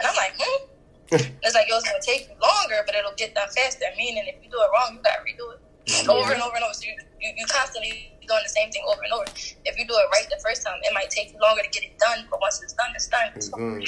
And 0.00 0.08
I'm 0.08 0.16
like, 0.16 0.32
hmm. 0.38 0.64
It's 1.42 1.54
like, 1.54 1.68
yo, 1.68 1.76
it's 1.76 1.88
gonna 1.88 2.00
take 2.02 2.28
you 2.28 2.36
longer, 2.40 2.80
but 2.86 2.94
it'll 2.94 3.16
get 3.16 3.34
done 3.34 3.48
faster. 3.50 3.84
Meaning, 3.96 4.24
if 4.26 4.42
you 4.42 4.50
do 4.50 4.56
it 4.56 4.68
wrong, 4.72 4.96
you 4.96 5.02
gotta 5.02 5.20
redo 5.20 5.52
it 5.52 5.60
over 6.08 6.32
and 6.32 6.42
over 6.42 6.54
and 6.56 6.64
over. 6.64 6.74
So 6.74 6.84
you, 6.86 6.94
you, 7.20 7.32
you 7.36 7.46
constantly 7.46 8.12
doing 8.26 8.40
the 8.42 8.48
same 8.48 8.70
thing 8.70 8.82
over 8.88 9.02
and 9.02 9.12
over. 9.12 9.24
If 9.64 9.78
you 9.78 9.86
do 9.86 9.94
it 9.94 10.06
right 10.12 10.26
the 10.30 10.40
first 10.44 10.64
time, 10.64 10.76
it 10.82 10.92
might 10.94 11.10
take 11.10 11.32
you 11.32 11.38
longer 11.40 11.62
to 11.62 11.68
get 11.70 11.82
it 11.84 11.98
done, 11.98 12.26
but 12.30 12.40
once 12.40 12.60
it's 12.62 12.74
done, 12.74 12.90
it's 12.94 13.08
done. 13.08 13.30
It's 13.36 13.46
So, 13.48 13.56
done. 13.56 13.82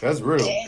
That's 0.00 0.20
real. 0.20 0.46
yeah. 0.46 0.66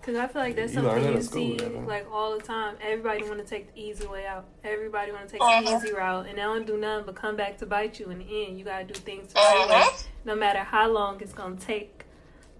Because 0.00 0.16
I 0.16 0.26
feel 0.26 0.42
like 0.42 0.56
that's 0.56 0.74
You 0.74 0.82
something 0.82 1.02
that 1.04 1.12
you 1.14 1.22
school, 1.22 1.40
see 1.58 1.62
yeah, 1.62 1.68
man. 1.68 1.86
like 1.86 2.06
all 2.12 2.36
the 2.36 2.42
time. 2.42 2.74
Everybody 2.82 3.22
want 3.22 3.38
to 3.38 3.44
take 3.44 3.72
the 3.72 3.80
easy 3.80 4.04
way 4.06 4.26
out. 4.26 4.46
Everybody 4.64 5.12
want 5.12 5.26
to 5.28 5.32
take 5.32 5.40
Uh-huh. 5.40 5.62
the 5.62 5.76
easy 5.76 5.92
route, 5.92 6.26
and 6.26 6.36
they 6.38 6.42
don't 6.42 6.66
do 6.66 6.76
nothing 6.76 7.06
but 7.06 7.14
come 7.14 7.36
back 7.36 7.56
to 7.58 7.66
bite 7.66 8.00
you 8.00 8.10
in 8.10 8.18
the 8.18 8.46
end. 8.46 8.58
You 8.58 8.64
gotta 8.64 8.84
do 8.84 8.94
things 8.94 9.32
right 9.36 9.66
Uh-huh. 9.70 9.96
no 10.24 10.34
matter 10.34 10.58
how 10.58 10.88
long 10.88 11.20
it's 11.20 11.32
gonna 11.32 11.54
take. 11.56 12.04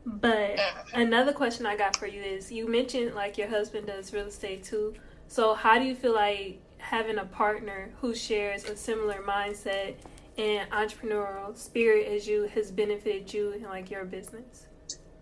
But 0.07 0.57
Uh-huh. 0.59 0.83
another 0.95 1.33
question 1.33 1.67
I 1.67 1.75
got 1.77 1.97
for 1.97 2.07
you 2.07 2.23
is: 2.23 2.53
you 2.53 2.69
mentioned 2.69 3.15
like 3.17 3.37
your 3.37 3.49
husband 3.49 3.89
does 3.89 4.13
real 4.13 4.27
estate 4.29 4.63
too. 4.63 4.95
So 5.27 5.55
how 5.55 5.81
do 5.81 5.85
you 5.85 5.97
feel 5.97 6.13
like 6.15 6.61
having 6.83 7.19
a 7.19 7.25
partner 7.25 7.91
who 8.01 8.15
shares 8.15 8.65
a 8.65 8.77
similar 8.77 9.23
mindset 9.27 9.95
and 10.37 10.69
entrepreneurial 10.71 11.57
spirit 11.57 12.09
as 12.09 12.27
you 12.27 12.45
has 12.55 12.71
benefited 12.71 13.33
you 13.33 13.53
in 13.53 13.63
like 13.63 13.91
your 13.91 14.05
business? 14.05 14.67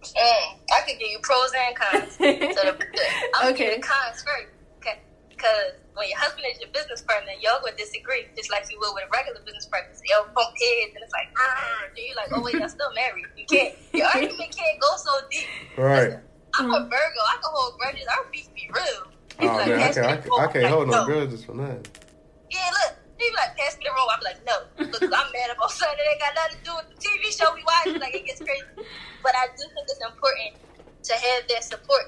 Mm, 0.03 0.59
I 0.73 0.81
could 0.87 0.99
give 0.99 1.11
you 1.11 1.19
pros 1.23 1.53
and 1.53 1.77
cons. 1.77 2.13
So 2.17 2.25
the, 2.25 2.79
the, 2.79 3.03
I'm 3.37 3.53
Okay. 3.53 3.67
okay. 3.69 3.77
the 3.77 3.83
cons 3.83 4.25
first. 4.25 4.49
Okay. 4.79 4.99
Because 5.29 5.77
when 5.95 6.09
your 6.09 6.19
husband 6.19 6.47
is 6.51 6.61
your 6.61 6.71
business 6.73 7.03
partner, 7.03 7.33
y'all 7.41 7.61
would 7.63 7.77
disagree, 7.77 8.25
just 8.35 8.51
like 8.51 8.65
you 8.71 8.79
would 8.81 8.95
with 8.95 9.05
a 9.05 9.11
regular 9.13 9.41
business 9.45 9.67
partner. 9.67 9.93
So 9.93 10.01
y'all 10.09 10.33
bump 10.35 10.57
heads, 10.57 10.97
and 10.97 11.05
it's 11.05 11.13
like, 11.13 11.29
ah, 11.37 11.85
and 11.85 11.99
you're 12.01 12.17
like, 12.17 12.33
oh 12.33 12.41
wait, 12.43 12.55
y'all 12.57 12.69
still 12.73 12.93
married. 12.95 13.27
You 13.37 13.45
can't. 13.45 13.75
Your 13.93 14.07
argument 14.09 14.57
can't 14.57 14.81
go 14.81 14.89
so 14.97 15.13
deep. 15.31 15.49
Right. 15.77 16.17
I'm 16.59 16.71
a 16.73 16.81
Virgo. 16.89 17.21
I 17.29 17.37
can 17.37 17.53
hold 17.53 17.79
grudges. 17.79 18.07
Our 18.09 18.25
beef 18.33 18.49
be 18.55 18.71
real. 18.73 19.10
Oh 19.43 19.57
Like, 19.57 19.69
man, 19.69 19.81
I 19.81 19.87
pass 19.89 19.95
can't, 19.97 20.07
I 20.07 20.17
can't, 20.17 20.27
I 20.27 20.31
roll. 20.31 20.39
can't 20.53 20.65
Like, 20.65 20.73
hold 20.73 20.89
no 20.89 20.95
no. 21.01 21.05
grudges 21.07 21.45
for 21.45 21.55
nothing. 21.55 21.87
Yeah, 22.51 22.71
look. 22.71 22.95
He 23.19 23.29
be 23.31 23.37
like, 23.37 23.53
pass 23.57 23.77
me 23.79 23.85
the 23.85 23.93
roll. 23.97 24.09
I'm 24.11 24.25
like, 24.25 24.41
no. 24.49 24.57
Look, 24.93 25.05
I'm 25.05 25.29
mad 25.33 25.51
about 25.53 25.71
something 25.79 25.97
that 25.99 26.09
ain't 26.11 26.21
got 26.25 26.35
nothing 26.37 26.57
to 26.59 26.65
do 26.65 26.73
with 26.77 26.89
the 26.91 26.99
TV 27.01 27.23
show 27.33 27.49
we 27.55 27.63
watch. 27.65 27.93
Like, 28.01 28.15
it 28.17 28.25
gets 28.27 28.41
crazy. 28.43 28.65
But 29.23 29.37
I 29.37 29.49
do 29.53 29.63
think 29.65 29.87
it's 29.89 30.05
important 30.05 30.53
to 31.09 31.15
have 31.17 31.43
that 31.53 31.65
support 31.65 32.07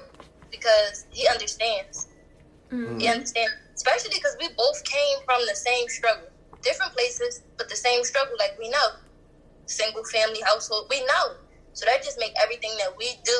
because 0.51 1.05
he 1.13 1.27
understands. 1.29 2.09
Mm. 2.73 3.01
He 3.01 3.07
understands. 3.09 3.53
Especially 3.77 4.13
because 4.17 4.35
we 4.39 4.49
both 4.57 4.79
came 4.85 5.17
from 5.25 5.41
the 5.45 5.55
same 5.55 5.87
struggle. 5.89 6.29
Different 6.63 6.93
places, 6.93 7.43
but 7.57 7.69
the 7.69 7.77
same 7.77 8.03
struggle. 8.03 8.35
Like, 8.39 8.57
we 8.59 8.69
know. 8.69 8.89
Single 9.67 10.03
family 10.11 10.41
household. 10.45 10.87
We 10.89 11.01
know. 11.05 11.39
So 11.73 11.85
that 11.85 12.03
just 12.03 12.19
make 12.19 12.33
everything 12.41 12.73
that 12.79 12.93
we 12.97 13.17
do 13.25 13.37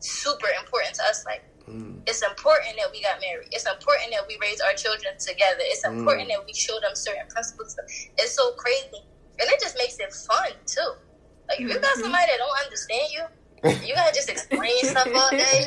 super 0.00 0.48
important 0.58 0.94
to 0.96 1.04
us. 1.10 1.24
Like, 1.26 1.42
Mm. 1.68 2.02
it's 2.08 2.22
important 2.22 2.76
that 2.80 2.90
we 2.92 3.02
got 3.02 3.20
married. 3.20 3.48
It's 3.52 3.66
important 3.68 4.12
that 4.16 4.24
we 4.28 4.38
raise 4.42 4.60
our 4.60 4.74
children 4.74 5.14
together. 5.20 5.60
It's 5.68 5.84
Mm. 5.84 6.00
important 6.00 6.28
that 6.32 6.42
we 6.46 6.54
show 6.54 6.80
them 6.80 6.96
certain 6.96 7.28
principles. 7.28 7.76
It's 8.18 8.34
so 8.34 8.52
crazy, 8.56 9.04
and 9.40 9.46
it 9.50 9.60
just 9.60 9.76
makes 9.78 10.00
it 10.00 10.12
fun 10.12 10.52
too. 10.66 10.92
Like 11.48 11.60
if 11.60 11.68
you 11.68 11.80
got 11.80 11.96
Mhm. 11.98 12.02
somebody 12.02 12.26
that 12.32 12.38
don't 12.38 12.60
understand 12.64 13.08
you, 13.12 13.24
you 13.84 13.94
gotta 13.94 14.14
just 14.14 14.30
explain 14.30 14.84
stuff 14.84 15.10
all 15.14 15.32
day. 15.36 15.60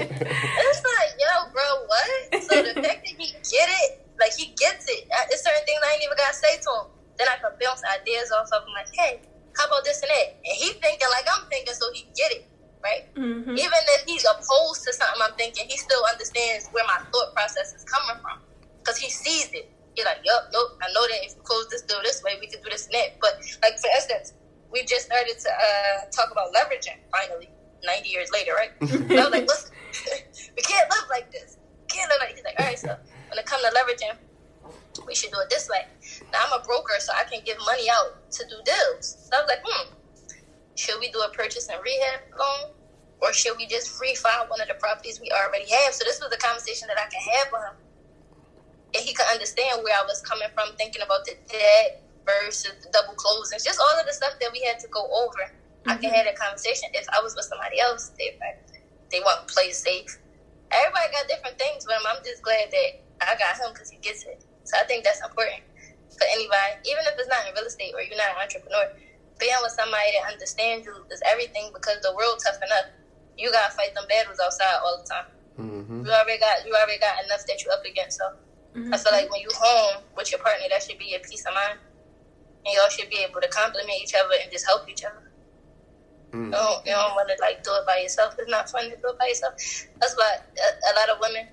And 0.57 0.65
it's 0.69 0.83
like, 0.99 1.11
yo, 1.19 1.47
bro, 1.53 1.69
what? 1.85 2.09
So 2.41 2.53
the 2.63 2.75
fact 2.81 3.01
that 3.05 3.15
he 3.17 3.37
get 3.51 3.69
it 3.69 3.91
like 4.19 4.33
he 4.37 4.53
gets 4.57 4.85
it. 4.89 5.05
Uh, 5.13 5.25
There's 5.29 5.43
certain 5.43 5.63
things 5.65 5.81
I 5.83 5.93
ain't 5.95 6.03
even 6.03 6.17
gotta 6.17 6.35
say 6.35 6.57
to 6.57 6.71
him. 6.81 6.87
Then 7.17 7.27
I 7.29 7.37
can 7.41 7.53
bounce 7.61 7.81
ideas 7.97 8.31
off 8.31 8.49
of 8.53 8.63
him, 8.65 8.73
like, 8.75 8.89
hey, 8.93 9.21
how 9.57 9.65
about 9.67 9.83
this 9.85 10.01
and 10.03 10.11
that? 10.11 10.27
And 10.45 10.55
he 10.57 10.73
thinking 10.81 11.09
like 11.11 11.27
I'm 11.29 11.45
thinking, 11.51 11.73
so 11.75 11.87
he 11.93 12.07
get 12.15 12.31
it, 12.33 12.43
right? 12.83 13.13
Mm-hmm. 13.15 13.55
Even 13.57 13.81
if 13.97 14.01
he's 14.05 14.25
opposed 14.25 14.83
to 14.85 14.93
something 14.93 15.21
I'm 15.21 15.33
thinking, 15.35 15.65
he 15.67 15.77
still 15.77 16.01
understands 16.11 16.67
where 16.71 16.83
my 16.85 16.99
thought 17.11 17.33
process 17.33 17.73
is 17.73 17.83
coming 17.85 18.21
from 18.21 18.39
because 18.79 18.97
he 18.97 19.09
sees 19.09 19.49
it. 19.53 19.71
He's 19.95 20.05
like, 20.05 20.23
yup, 20.23 20.49
nope, 20.53 20.79
I 20.81 20.87
know 20.93 21.03
that 21.03 21.19
if 21.27 21.35
we 21.35 21.43
close 21.43 21.67
this 21.67 21.81
door 21.83 21.99
this 22.03 22.23
way, 22.23 22.37
we 22.39 22.47
can 22.47 22.61
do 22.63 22.69
this 22.69 22.85
and 22.87 22.95
that. 22.95 23.19
But 23.19 23.39
like 23.61 23.77
for 23.79 23.91
instance, 23.93 24.33
we 24.71 24.83
just 24.85 25.05
started 25.05 25.37
to 25.37 25.49
uh, 25.51 26.07
talk 26.11 26.31
about 26.31 26.53
leveraging 26.55 26.97
finally, 27.11 27.49
90 27.83 28.09
years 28.09 28.29
later, 28.31 28.53
right? 28.53 28.71
And 28.81 29.19
I 29.19 29.27
was 29.27 29.31
like, 29.31 29.47
listen, 29.47 29.71
we 30.55 30.61
can't 30.63 30.89
live 30.89 31.07
like 31.09 31.31
this. 31.31 31.57
We 31.81 31.87
can't 31.87 32.09
live 32.09 32.19
like 32.21 32.35
He's 32.35 32.43
like, 32.43 32.59
all 32.59 32.65
right, 32.65 32.79
so 32.79 32.95
when 33.29 33.37
it 33.37 33.45
comes 33.45 33.63
to 33.63 33.71
leveraging, 33.75 34.15
we 35.07 35.15
should 35.15 35.31
do 35.31 35.39
it 35.39 35.49
this 35.49 35.69
way. 35.69 35.85
Now 36.31 36.39
I'm 36.47 36.61
a 36.61 36.63
broker, 36.63 36.95
so 36.99 37.13
I 37.13 37.23
can 37.23 37.41
give 37.45 37.57
money 37.65 37.87
out 37.89 38.31
to 38.31 38.43
do 38.47 38.55
deals. 38.63 39.27
So 39.27 39.37
I 39.37 39.41
was 39.41 39.49
like, 39.49 39.63
hmm, 39.63 39.93
should 40.75 40.99
we 40.99 41.11
do 41.11 41.19
a 41.19 41.29
purchase 41.31 41.67
and 41.69 41.79
rehab 41.83 42.21
loan? 42.37 42.71
Or 43.21 43.31
should 43.33 43.55
we 43.57 43.67
just 43.67 44.01
refi 44.01 44.49
one 44.49 44.59
of 44.61 44.67
the 44.67 44.73
properties 44.75 45.21
we 45.21 45.29
already 45.29 45.69
have? 45.69 45.93
So 45.93 46.03
this 46.03 46.19
was 46.19 46.33
a 46.33 46.41
conversation 46.41 46.87
that 46.87 46.97
I 46.97 47.05
could 47.05 47.21
have 47.21 47.47
with 47.53 47.61
him. 47.61 47.77
And 48.97 49.03
he 49.05 49.13
could 49.13 49.29
understand 49.31 49.83
where 49.83 49.93
I 49.93 50.03
was 50.03 50.21
coming 50.21 50.49
from, 50.55 50.75
thinking 50.75 51.03
about 51.05 51.23
the 51.25 51.37
debt 51.47 52.01
versus 52.25 52.73
the 52.81 52.89
double 52.89 53.13
closings, 53.13 53.63
just 53.63 53.79
all 53.79 53.99
of 53.99 54.05
the 54.05 54.13
stuff 54.13 54.33
that 54.41 54.49
we 54.51 54.61
had 54.65 54.79
to 54.79 54.87
go 54.89 55.05
over. 55.05 55.53
I 55.85 55.95
could 55.95 56.09
mm-hmm. 56.09 56.15
have 56.15 56.25
that 56.25 56.37
conversation. 56.37 56.89
If 56.93 57.05
I 57.09 57.21
was 57.21 57.35
with 57.35 57.45
somebody 57.45 57.79
else, 57.79 58.11
they 58.17 58.37
they 59.09 59.19
want 59.21 59.47
to 59.47 59.53
play 59.53 59.71
safe. 59.71 60.17
Everybody 60.71 61.11
got 61.11 61.27
different 61.27 61.57
things 61.59 61.85
with 61.85 61.97
him. 61.97 62.05
I'm 62.07 62.23
just 62.23 62.41
glad 62.41 62.71
that 62.71 62.89
I 63.21 63.35
got 63.37 63.57
him 63.57 63.73
because 63.73 63.89
he 63.89 63.97
gets 63.99 64.23
it. 64.23 64.43
So 64.63 64.77
I 64.79 64.85
think 64.85 65.03
that's 65.03 65.21
important 65.21 65.61
for 66.09 66.25
anybody, 66.31 66.79
even 66.85 67.03
if 67.05 67.17
it's 67.17 67.27
not 67.27 67.43
in 67.49 67.53
real 67.53 67.65
estate 67.65 67.93
or 67.93 68.01
you're 68.01 68.17
not 68.17 68.37
an 68.37 68.41
entrepreneur. 68.45 68.93
Being 69.41 69.57
with 69.65 69.73
somebody 69.73 70.13
that 70.21 70.31
understands 70.31 70.85
you 70.85 70.93
is 71.09 71.21
everything 71.25 71.73
because 71.73 71.97
the 72.05 72.13
world 72.13 72.37
tough 72.45 72.61
enough. 72.61 72.93
You 73.37 73.51
gotta 73.51 73.73
fight 73.73 73.95
them 73.97 74.05
battles 74.07 74.37
outside 74.37 74.77
all 74.85 75.01
the 75.01 75.07
time. 75.09 75.25
Mm-hmm. 75.57 76.05
You 76.05 76.11
already 76.13 76.37
got 76.37 76.61
you 76.61 76.77
already 76.77 77.01
got 77.01 77.17
enough 77.25 77.41
that 77.49 77.65
you 77.65 77.71
up 77.73 77.81
against. 77.83 78.21
So 78.21 78.37
I 78.93 78.97
feel 79.01 79.11
like 79.11 79.31
when 79.33 79.41
you 79.41 79.49
home 79.57 80.03
with 80.15 80.31
your 80.31 80.39
partner, 80.39 80.69
that 80.69 80.83
should 80.83 80.97
be 81.01 81.09
your 81.11 81.19
peace 81.19 81.43
of 81.45 81.53
mind, 81.53 81.79
and 82.65 82.71
y'all 82.75 82.87
should 82.93 83.09
be 83.09 83.17
able 83.27 83.41
to 83.41 83.49
compliment 83.49 83.97
each 83.97 84.13
other 84.13 84.37
and 84.41 84.51
just 84.51 84.65
help 84.65 84.87
each 84.87 85.03
other. 85.03 85.25
Mm. 86.31 86.45
You 86.45 86.51
don't, 86.51 86.85
you 86.85 86.93
don't 86.93 87.15
want 87.17 87.27
to 87.27 87.35
like 87.41 87.63
do 87.63 87.71
it 87.75 87.85
by 87.85 87.99
yourself. 87.99 88.35
It's 88.39 88.49
not 88.49 88.69
fun 88.69 88.85
to 88.89 88.95
do 88.95 89.09
it 89.09 89.19
by 89.19 89.27
yourself. 89.27 89.57
That's 89.99 90.15
why 90.15 90.37
a, 90.37 90.69
a 90.69 90.91
lot 90.95 91.09
of 91.09 91.17
women 91.19 91.47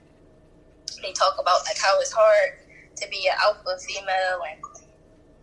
they 1.03 1.13
talk 1.13 1.35
about 1.41 1.65
like 1.67 1.79
how 1.79 1.99
it's 2.01 2.13
hard 2.13 2.59
to 2.97 3.09
be 3.09 3.29
an 3.29 3.37
alpha 3.43 3.79
female 3.81 4.41
and 4.51 4.61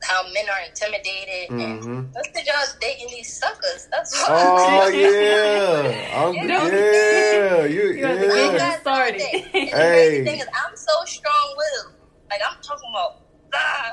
how 0.05 0.23
men 0.33 0.45
are 0.49 0.63
intimidated. 0.65 1.49
And 1.49 1.59
Mm-hmm. 1.81 2.01
that's 2.13 2.27
because 2.29 2.45
y'all 2.47 2.77
dating 2.81 3.09
these 3.09 3.33
suckers. 3.39 3.87
That's 3.91 4.11
why. 4.13 4.29
Oh 4.29 4.87
yeah, 4.89 6.07
I'm, 6.13 6.33
You 6.35 6.45
know- 6.47 6.69
yeah, 6.69 7.65
you, 7.75 7.83
You 7.93 8.05
have 8.05 8.19
to 8.21 8.27
We 8.27 8.35
get 8.35 8.51
yeah. 8.53 8.57
got 8.57 8.79
started. 8.81 9.19
that. 9.21 9.33
And 9.53 9.67
the 9.67 9.75
Hey. 9.75 9.93
crazy 9.93 10.21
thing 10.25 10.39
is, 10.39 10.49
I'm 10.53 10.75
so 10.75 10.95
strong 11.05 11.45
willed. 11.57 11.93
Like 12.31 12.41
I'm 12.45 12.57
talking 12.61 12.91
about, 12.93 13.11
ah, 13.53 13.91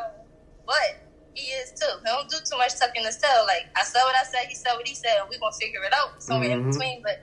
but 0.66 0.88
he 1.34 1.48
is 1.58 1.72
too. 1.76 1.88
He 2.04 2.08
don't 2.08 2.28
do 2.28 2.36
too 2.44 2.58
much 2.58 2.72
tucking 2.80 3.04
his 3.04 3.16
tail. 3.18 3.44
Like 3.48 3.64
I 3.76 3.84
said 3.84 4.02
what 4.04 4.16
I 4.16 4.24
said, 4.24 4.46
he 4.48 4.54
said 4.56 4.74
what 4.76 4.86
he 4.88 4.94
said, 4.94 5.16
and 5.20 5.28
we 5.30 5.38
gonna 5.38 5.56
figure 5.60 5.80
it 5.84 5.92
out 5.96 6.16
somewhere 6.22 6.50
in 6.52 6.60
Mhm. 6.60 6.72
between. 6.72 7.02
But 7.02 7.16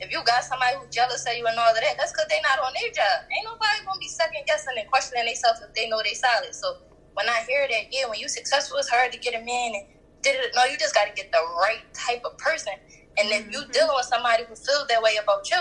if 0.00 0.10
you 0.12 0.22
got 0.24 0.44
somebody 0.44 0.76
who's 0.78 0.90
jealous 0.90 1.24
of 1.28 1.34
you 1.36 1.46
and 1.46 1.58
all 1.58 1.70
of 1.70 1.76
that, 1.80 1.94
that's 1.98 2.12
because 2.12 2.26
they 2.30 2.40
not 2.42 2.58
on 2.60 2.72
their 2.74 2.90
job. 2.92 3.16
Ain't 3.36 3.46
nobody 3.46 3.78
gonna 3.86 4.00
be 4.02 4.08
second 4.08 4.42
guessing 4.46 4.76
and 4.78 4.88
questioning 4.88 5.26
themselves 5.26 5.60
if 5.62 5.70
they 5.74 5.88
know 5.88 6.00
they 6.04 6.14
solid. 6.16 6.54
So 6.54 6.74
when 7.14 7.28
I 7.28 7.44
hear 7.48 7.66
that, 7.68 7.92
yeah, 7.92 8.08
when 8.08 8.18
you 8.18 8.28
successful, 8.28 8.78
it's 8.78 8.88
hard 8.88 9.12
to 9.12 9.18
get 9.18 9.34
a 9.34 9.44
man 9.44 9.72
and 9.74 9.84
did 10.22 10.36
it. 10.36 10.52
No, 10.54 10.64
you 10.64 10.78
just 10.78 10.94
got 10.94 11.06
to 11.06 11.12
get 11.14 11.30
the 11.32 11.42
right 11.60 11.82
type 11.92 12.22
of 12.24 12.38
person. 12.38 12.74
And 13.18 13.28
if 13.30 13.50
you 13.52 13.60
mm-hmm. 13.60 13.70
dealing 13.72 13.94
with 13.94 14.06
somebody 14.06 14.44
who 14.44 14.54
feels 14.54 14.86
that 14.88 15.02
way 15.02 15.16
about 15.22 15.48
you, 15.50 15.60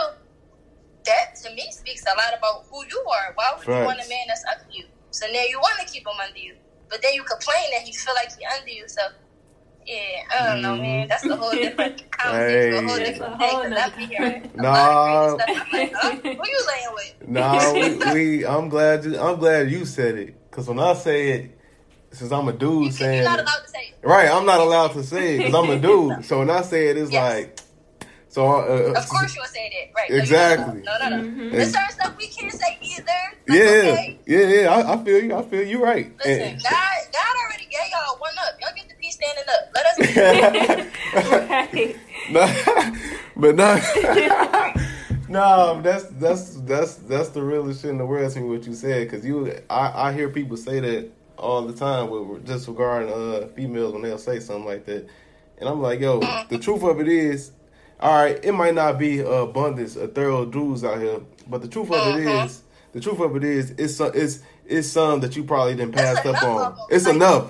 that 1.06 1.36
to 1.44 1.54
me 1.54 1.68
speaks 1.72 2.04
a 2.06 2.16
lot 2.16 2.38
about 2.38 2.66
who 2.70 2.84
you 2.86 3.04
are. 3.10 3.34
Why 3.36 3.54
would 3.58 3.68
you 3.68 3.74
want 3.74 4.00
a 4.00 4.08
man 4.08 4.26
that's 4.28 4.46
under 4.46 4.72
you? 4.72 4.86
So 5.12 5.26
now 5.28 5.44
you 5.50 5.60
want 5.60 5.80
to 5.80 5.92
keep 5.92 6.04
him 6.08 6.14
under 6.26 6.40
you, 6.40 6.56
but 6.90 7.02
then 7.02 7.14
you 7.14 7.24
complain 7.24 7.72
that 7.74 7.82
he 7.82 7.92
feel 7.92 8.14
like 8.16 8.38
he 8.38 8.46
under 8.46 8.70
you. 8.70 8.88
So 8.88 9.02
yeah, 9.86 10.24
I 10.40 10.46
don't 10.46 10.62
know, 10.62 10.74
mm-hmm. 10.74 10.82
man. 10.84 11.08
That's 11.08 11.26
a 11.26 11.36
whole 11.36 11.52
different 11.52 12.12
conversation, 12.18 12.86
a 12.86 12.88
whole 12.88 12.98
different 12.98 13.40
thing. 13.40 13.50
Cause 13.50 13.66
I 13.66 13.70
nother 13.70 13.98
be 13.98 14.06
hearing 14.06 14.52
a 14.54 14.62
Nah. 14.62 14.72
lot 14.72 15.30
of 15.30 15.40
crazy 15.40 15.54
stuff. 15.54 15.68
I'm 15.74 15.80
like, 15.80 15.94
huh? 15.96 16.16
Who 16.22 16.50
you 16.50 16.68
laying 16.68 16.94
with? 16.94 17.28
No, 17.28 17.74
we, 17.74 18.14
we. 18.14 18.46
I'm 18.46 18.70
glad. 18.70 19.06
You, 19.06 19.20
I'm 19.20 19.40
glad 19.40 19.72
you 19.72 19.86
said 19.86 20.16
it. 20.18 20.36
Cause 20.52 20.68
when 20.68 20.80
I 20.80 20.94
say 20.94 21.30
it, 21.32 21.58
since 22.12 22.32
I'm 22.32 22.48
a 22.48 22.54
dude 22.54 22.86
You, 22.86 22.92
saying 22.92 23.16
you're 23.22 23.24
not 23.24 23.40
it, 23.40 23.46
to 23.46 23.70
say 23.70 23.94
it. 24.02 24.06
right, 24.06 24.30
I'm 24.30 24.46
not 24.46 24.60
allowed 24.60 24.90
to 24.94 25.04
say 25.04 25.36
it 25.36 25.38
because 25.38 25.54
I'm 25.56 25.70
a 25.70 25.80
dude. 25.88 26.26
So 26.26 26.40
when 26.40 26.50
I 26.50 26.62
say 26.62 26.88
it, 26.90 26.98
it's 26.98 27.12
Yes. 27.12 27.34
like, 27.46 27.60
so. 28.28 28.48
Uh, 28.48 28.94
Of 29.00 29.08
course 29.10 29.34
you 29.36 29.42
would 29.42 29.50
say 29.50 29.70
that, 29.70 29.94
right? 29.98 30.10
Exactly. 30.22 30.82
don't. 30.82 31.00
No, 31.02 31.10
no, 31.10 31.18
no. 31.18 31.24
Mhm. 31.30 31.52
There's 31.52 31.72
certain 31.72 31.92
stuff 31.92 32.18
we 32.18 32.28
can't 32.28 32.52
say 32.52 32.78
either. 32.82 33.06
That's 33.48 33.60
Yeah, 33.60 33.92
okay. 33.94 34.20
yeah, 34.26 34.40
yeah. 34.48 34.70
I, 34.76 34.94
I 34.94 35.04
feel 35.04 35.24
you. 35.24 35.36
I 35.36 35.42
feel 35.44 35.66
you. 35.66 35.84
Right. 35.84 36.12
Listen, 36.18 36.42
And- 36.42 36.64
God, 36.64 36.72
God 37.14 37.36
already 37.46 37.66
gave 37.66 37.90
y'all 37.92 38.18
one 38.20 38.34
up. 38.46 38.60
Y'all 38.62 38.72
get 38.76 38.90
the 38.90 38.96
piece 38.96 39.16
standing 39.16 39.44
up. 39.48 39.72
Let 39.74 39.86
us. 39.86 39.98
right. 41.76 41.96
no, 42.30 42.46
but 43.38 43.56
no, 43.56 43.76
no. 45.32 45.82
That's 45.82 46.04
that's 46.06 46.56
that's 46.62 46.96
that's 46.96 47.30
the 47.30 47.42
realest 47.44 47.82
shit 47.82 47.92
in 47.92 47.98
the 47.98 48.06
world 48.06 48.32
to 48.34 48.40
me. 48.40 48.50
What 48.50 48.66
you 48.66 48.74
said, 48.74 49.10
because 49.10 49.26
you, 49.26 49.54
I, 49.70 50.10
I 50.10 50.14
hear 50.14 50.30
people 50.30 50.58
say 50.58 50.80
that 50.80 51.10
all 51.38 51.64
the 51.66 51.74
time 51.74 52.10
with 52.10 52.46
just 52.46 52.68
regarding 52.68 53.12
uh 53.12 53.48
females 53.56 53.94
when 53.94 54.04
they'll 54.04 54.18
say 54.18 54.40
something 54.40 54.66
like 54.66 54.86
that, 54.86 55.08
and 55.58 55.68
I'm 55.70 55.82
like, 55.82 56.00
yo, 56.00 56.20
the 56.50 56.60
truth 56.60 56.84
of 56.84 57.00
it 57.00 57.08
is, 57.08 57.52
all 58.00 58.14
right, 58.14 58.40
it 58.44 58.52
might 58.52 58.76
not 58.76 59.00
be 59.00 59.20
a 59.20 59.28
abundance 59.30 59.96
of 59.96 60.14
thorough 60.14 60.46
dudes 60.46 60.84
out 60.84 61.00
here, 61.00 61.20
but 61.48 61.62
the 61.62 61.68
truth 61.68 61.92
of 61.92 62.16
it 62.16 62.26
Mhm. 62.26 62.46
is, 62.46 62.62
the 62.94 63.00
truth 63.00 63.20
of 63.20 63.36
it 63.36 63.44
is, 63.44 63.72
it's 63.78 63.96
some, 63.96 64.12
it's 64.14 64.40
it's 64.66 64.88
some 64.88 65.20
that 65.22 65.36
you 65.36 65.44
probably 65.44 65.76
didn't 65.76 65.94
pass 65.96 66.18
up 66.20 66.26
enough 66.26 66.44
on. 66.44 66.78
It's 66.90 67.06
Like- 67.06 67.16
enough. 67.16 67.48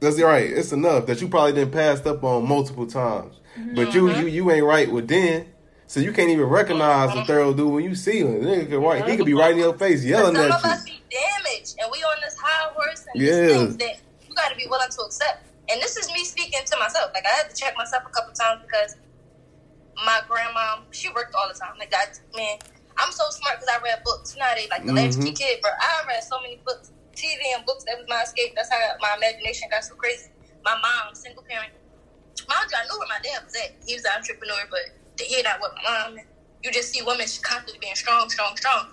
That's 0.00 0.20
right. 0.20 0.50
It's 0.50 0.72
enough 0.72 1.06
that 1.06 1.20
you 1.20 1.28
probably 1.28 1.52
didn't 1.52 1.70
pass 1.72 2.04
up 2.06 2.24
on 2.24 2.48
multiple 2.48 2.86
times. 2.88 3.36
But 3.76 3.94
you 3.94 4.10
you 4.10 4.26
you 4.26 4.50
ain't 4.50 4.64
right 4.66 4.90
with 4.90 5.06
Den. 5.06 5.46
So 5.92 6.00
you 6.00 6.08
can't 6.08 6.32
even 6.32 6.48
recognize 6.48 7.12
the 7.12 7.20
thorough 7.28 7.52
dude 7.52 7.68
when 7.68 7.84
you 7.84 7.92
see 7.92 8.24
him. 8.24 8.40
Nigga 8.40 8.64
could 8.64 8.80
right, 8.80 9.04
he 9.04 9.12
could 9.20 9.28
be 9.28 9.36
right 9.36 9.52
in 9.52 9.60
your 9.60 9.76
face 9.76 10.00
yelling 10.00 10.32
Some 10.32 10.48
at 10.48 10.56
of 10.56 10.64
us 10.64 10.88
you. 10.88 10.96
be 10.96 11.04
damaged, 11.12 11.76
and 11.84 11.92
we 11.92 12.00
on 12.00 12.16
this 12.24 12.32
high 12.40 12.72
horse, 12.72 13.04
and 13.12 13.20
Yeah. 13.20 13.28
these 13.28 13.76
things 13.76 13.76
that 13.76 13.94
you 14.24 14.32
got 14.32 14.48
to 14.48 14.56
be 14.56 14.64
willing 14.72 14.88
to 14.88 15.00
accept. 15.04 15.52
And 15.68 15.76
this 15.84 16.00
is 16.00 16.08
me 16.16 16.24
speaking 16.24 16.64
to 16.64 16.76
myself. 16.80 17.12
Like 17.12 17.28
I 17.28 17.36
had 17.44 17.52
to 17.52 17.56
check 17.60 17.76
myself 17.76 18.08
a 18.08 18.12
couple 18.16 18.32
times 18.32 18.64
because 18.64 18.96
my 20.00 20.24
grandma, 20.32 20.80
she 20.96 21.12
worked 21.12 21.36
all 21.36 21.44
the 21.52 21.60
time. 21.60 21.76
Like 21.76 21.92
that, 21.92 22.16
man, 22.32 22.56
I'm 22.96 23.12
so 23.12 23.28
smart 23.28 23.60
because 23.60 23.68
I 23.68 23.76
read 23.84 24.00
books. 24.00 24.32
You 24.32 24.40
how 24.40 24.56
they 24.56 24.72
like 24.72 24.88
the 24.88 24.96
Mhm. 24.96 25.12
latchkey 25.20 25.36
kid, 25.36 25.60
bro. 25.60 25.76
I 25.76 26.08
read 26.08 26.24
so 26.24 26.40
many 26.40 26.56
books, 26.64 26.88
TV 27.12 27.52
and 27.52 27.68
books. 27.68 27.84
That 27.84 28.00
was 28.00 28.08
my 28.08 28.24
escape. 28.24 28.56
That's 28.56 28.72
how 28.72 28.80
my 28.96 29.12
imagination 29.20 29.68
got 29.68 29.84
so 29.84 29.92
crazy. 30.00 30.32
My 30.64 30.72
mom, 30.72 31.12
single 31.12 31.44
parent. 31.44 31.76
Mind 32.48 32.64
you, 32.72 32.80
I 32.80 32.84
knew 32.88 32.96
where 32.96 33.12
my 33.12 33.20
dad 33.20 33.44
was 33.44 33.52
at. 33.60 33.76
He 33.84 33.92
was 33.92 34.08
an 34.08 34.16
entrepreneur, 34.16 34.64
but 34.72 34.80
to 35.22 35.28
hear 35.28 35.42
that 35.42 35.58
with 35.60 35.70
my 35.78 35.82
mom, 36.10 36.18
you 36.62 36.70
just 36.72 36.90
see 36.92 37.02
women 37.02 37.26
constantly 37.42 37.78
being 37.80 37.94
strong, 37.94 38.28
strong, 38.28 38.56
strong. 38.56 38.86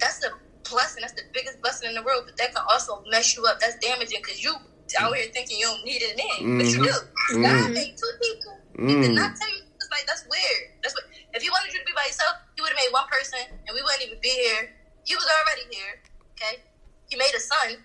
That's 0.00 0.18
the 0.18 0.30
blessing. 0.68 1.02
That's 1.02 1.14
the 1.14 1.26
biggest 1.32 1.60
blessing 1.62 1.88
in 1.88 1.94
the 1.94 2.02
world. 2.02 2.24
But 2.26 2.36
that 2.38 2.52
can 2.54 2.62
also 2.70 3.02
mess 3.10 3.36
you 3.36 3.46
up. 3.46 3.58
That's 3.58 3.76
damaging 3.78 4.20
because 4.22 4.42
you 4.42 4.54
out 5.00 5.14
here 5.16 5.26
thinking 5.34 5.58
you 5.58 5.66
don't 5.66 5.82
need 5.84 6.02
a 6.02 6.14
man, 6.14 6.58
but 6.58 6.66
you 6.70 6.78
do. 6.78 6.94
God 7.42 7.70
made 7.74 7.94
two 7.98 8.12
people. 8.22 8.54
He 8.86 8.94
did 9.02 9.10
Mm. 9.12 9.18
not 9.18 9.34
tell 9.34 9.50
you. 9.50 9.62
It's 9.76 9.90
like 9.90 10.06
that's 10.06 10.24
weird. 10.30 10.70
That's 10.82 10.94
what. 10.94 11.04
If 11.34 11.42
he 11.42 11.50
wanted 11.50 11.72
you 11.72 11.80
to 11.80 11.84
be 11.84 11.92
by 11.94 12.06
yourself, 12.06 12.36
he 12.54 12.62
would 12.62 12.70
have 12.70 12.78
made 12.78 12.92
one 12.92 13.06
person, 13.10 13.40
and 13.42 13.74
we 13.74 13.82
wouldn't 13.82 14.02
even 14.02 14.18
be 14.22 14.30
here. 14.30 14.70
He 15.04 15.14
was 15.14 15.26
already 15.26 15.66
here. 15.74 16.02
Okay. 16.34 16.62
He 17.08 17.16
made 17.16 17.34
a 17.34 17.40
son. 17.40 17.82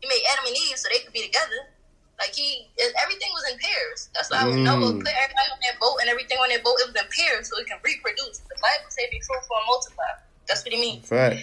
He 0.00 0.08
made 0.08 0.22
Adam 0.32 0.46
and 0.46 0.56
Eve 0.56 0.78
so 0.78 0.88
they 0.90 0.98
could 1.00 1.12
be 1.12 1.22
together. 1.22 1.71
Like 2.20 2.34
he, 2.34 2.70
everything 3.02 3.30
was 3.32 3.44
in 3.50 3.58
pairs. 3.58 4.08
That's 4.14 4.30
why 4.30 4.44
Mm. 4.44 4.64
Noah 4.64 4.92
put 5.00 5.10
everybody 5.16 5.48
on 5.50 5.60
that 5.66 5.76
boat 5.80 5.96
and 6.00 6.08
everything 6.10 6.38
on 6.38 6.48
that 6.50 6.62
boat. 6.62 6.78
It 6.80 6.92
was 6.92 6.96
in 6.96 7.08
pairs 7.10 7.50
so 7.50 7.58
it 7.58 7.66
can 7.66 7.78
reproduce. 7.82 8.38
The 8.46 8.58
Bible 8.60 8.90
says 8.90 9.10
be 9.10 9.20
fruitful 9.26 9.56
and 9.56 9.66
multiply. 9.66 10.12
That's 10.46 10.62
what 10.64 10.72
he 10.72 10.80
means. 10.80 11.10
Right. 11.10 11.38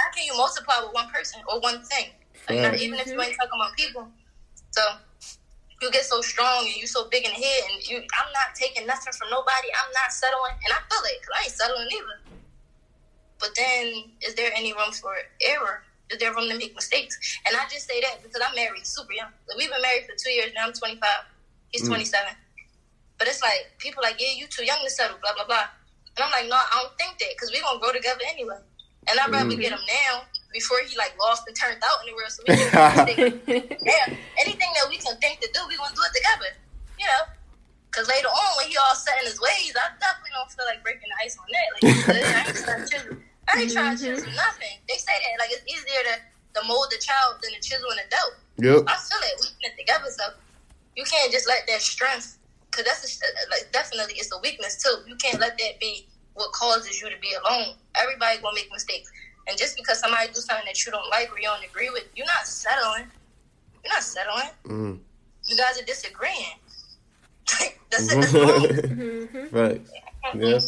How 0.00 0.10
can 0.12 0.24
you 0.26 0.36
multiply 0.36 0.80
with 0.84 0.92
one 0.92 1.08
person 1.10 1.40
or 1.48 1.60
one 1.60 1.82
thing? 1.84 2.12
Like 2.48 2.60
not 2.60 2.76
even 2.80 2.98
if 2.98 3.06
you 3.06 3.20
ain't 3.20 3.36
talking 3.36 3.56
about 3.58 3.76
people. 3.76 4.08
So 4.70 4.82
you 5.80 5.90
get 5.90 6.04
so 6.04 6.20
strong 6.20 6.66
and 6.66 6.76
you 6.76 6.86
so 6.86 7.08
big 7.08 7.24
in 7.24 7.30
the 7.30 7.38
head, 7.38 7.62
and 7.70 7.88
you, 7.88 7.98
I'm 7.98 8.32
not 8.34 8.54
taking 8.54 8.86
nothing 8.86 9.12
from 9.12 9.30
nobody. 9.30 9.68
I'm 9.70 9.92
not 9.92 10.12
settling, 10.12 10.58
and 10.64 10.74
I 10.74 10.80
feel 10.90 11.02
it 11.06 11.20
because 11.20 11.34
I 11.38 11.42
ain't 11.44 11.52
settling 11.54 11.88
either. 11.92 12.18
But 13.38 13.50
then, 13.54 14.10
is 14.26 14.34
there 14.34 14.50
any 14.56 14.72
room 14.72 14.90
for 14.90 15.14
error? 15.42 15.82
There 16.16 16.32
room 16.32 16.48
to 16.48 16.56
make 16.56 16.74
mistakes? 16.74 17.18
And 17.46 17.54
I 17.56 17.64
just 17.68 17.86
say 17.86 18.00
that 18.00 18.22
because 18.22 18.40
I'm 18.40 18.54
married 18.56 18.86
super 18.86 19.12
young. 19.12 19.28
Like, 19.48 19.58
we've 19.58 19.68
been 19.70 19.82
married 19.82 20.06
for 20.08 20.16
two 20.16 20.30
years 20.30 20.52
now. 20.56 20.64
I'm 20.66 20.72
25. 20.72 21.04
He's 21.68 21.82
Mm. 21.84 22.00
27. 22.00 22.32
But 23.18 23.28
it's 23.28 23.42
like 23.42 23.76
people 23.78 24.02
like, 24.02 24.16
yeah, 24.18 24.32
you 24.32 24.46
too 24.46 24.64
young 24.64 24.78
to 24.82 24.88
settle. 24.90 25.18
Blah 25.20 25.34
blah 25.34 25.44
blah. 25.44 25.68
And 26.16 26.24
I'm 26.24 26.30
like, 26.32 26.48
no, 26.48 26.56
I 26.56 26.80
don't 26.80 26.96
think 26.96 27.18
that 27.18 27.28
because 27.36 27.52
we're 27.52 27.60
gonna 27.62 27.78
grow 27.78 27.92
together 27.92 28.22
anyway. 28.26 28.56
And 29.10 29.20
I'd 29.20 29.30
rather 29.30 29.52
Mhm. 29.52 29.60
get 29.60 29.72
him 29.72 29.84
now 30.08 30.24
before 30.52 30.80
he 30.86 30.96
like 30.96 31.12
lost 31.18 31.44
and 31.46 31.54
turned 31.56 31.82
out 31.84 32.00
in 32.00 32.06
the 32.10 32.14
world. 32.16 32.32
So 32.32 32.42
we 32.46 32.54
can 32.56 32.68
yeah, 33.84 34.06
anything 34.40 34.70
that 34.80 34.88
we 34.88 34.96
can 34.96 35.18
think 35.20 35.40
to 35.40 35.48
do, 35.52 35.60
we 35.68 35.76
gonna 35.76 35.94
do 35.94 36.02
it 36.02 36.14
together. 36.16 36.56
You 36.98 37.06
know. 37.06 37.22
Cause 37.90 38.06
later 38.06 38.28
on, 38.28 38.56
when 38.56 38.68
he 38.68 38.76
all 38.76 38.94
set 38.94 39.18
in 39.20 39.26
his 39.26 39.40
ways, 39.40 39.72
I 39.74 39.88
definitely 39.98 40.30
don't 40.36 40.50
feel 40.52 40.66
like 40.66 40.82
breaking 40.84 41.08
the 41.08 41.24
ice 41.24 41.36
on 41.40 41.46
that. 41.50 41.68
Like, 41.74 41.82
I 42.36 42.46
ain't 42.46 42.86
to. 42.86 43.27
I 43.52 43.62
ain't 43.62 43.72
trying 43.72 43.96
to 43.96 44.04
chisel 44.04 44.30
nothing. 44.36 44.76
They 44.88 44.96
say 44.96 45.12
that 45.12 45.38
like 45.38 45.50
it's 45.52 45.64
easier 45.66 46.02
to, 46.12 46.60
to 46.60 46.66
mold 46.66 46.86
the 46.90 46.98
child 46.98 47.40
than 47.42 47.52
to 47.52 47.60
chisel 47.60 47.90
an 47.90 47.98
adult. 48.06 48.34
Yep. 48.58 48.84
I 48.86 48.96
feel 48.96 49.22
it. 49.22 49.34
We 49.40 49.46
put 49.56 49.72
it 49.72 49.78
together, 49.78 50.10
so 50.10 50.24
you 50.96 51.04
can't 51.04 51.32
just 51.32 51.46
let 51.46 51.66
that 51.68 51.80
strength, 51.80 52.38
because 52.70 52.84
that's 52.84 53.04
a, 53.04 53.50
like 53.50 53.72
definitely 53.72 54.14
it's 54.14 54.32
a 54.32 54.38
weakness 54.40 54.82
too. 54.82 55.02
You 55.06 55.16
can't 55.16 55.40
let 55.40 55.56
that 55.58 55.80
be 55.80 56.06
what 56.34 56.52
causes 56.52 57.00
you 57.00 57.08
to 57.08 57.16
be 57.20 57.32
alone. 57.44 57.74
Everybody 57.94 58.40
gonna 58.42 58.54
make 58.54 58.68
mistakes, 58.72 59.10
and 59.48 59.56
just 59.56 59.76
because 59.76 60.00
somebody 60.00 60.28
do 60.28 60.40
something 60.40 60.66
that 60.66 60.84
you 60.84 60.92
don't 60.92 61.08
like 61.10 61.32
or 61.32 61.38
you 61.38 61.46
don't 61.46 61.64
agree 61.64 61.90
with, 61.90 62.04
you're 62.14 62.26
not 62.26 62.46
settling. 62.46 63.06
You're 63.84 63.92
not 63.94 64.02
settling. 64.02 64.50
Mm. 64.66 64.98
You 65.46 65.56
guys 65.56 65.80
are 65.80 65.84
disagreeing. 65.84 66.58
that's 67.90 68.12
it. 68.12 68.20
That's 68.20 68.34
wrong. 68.34 68.62
Mm-hmm. 68.66 69.56
Right. 69.56 69.80
Yeah. 70.34 70.60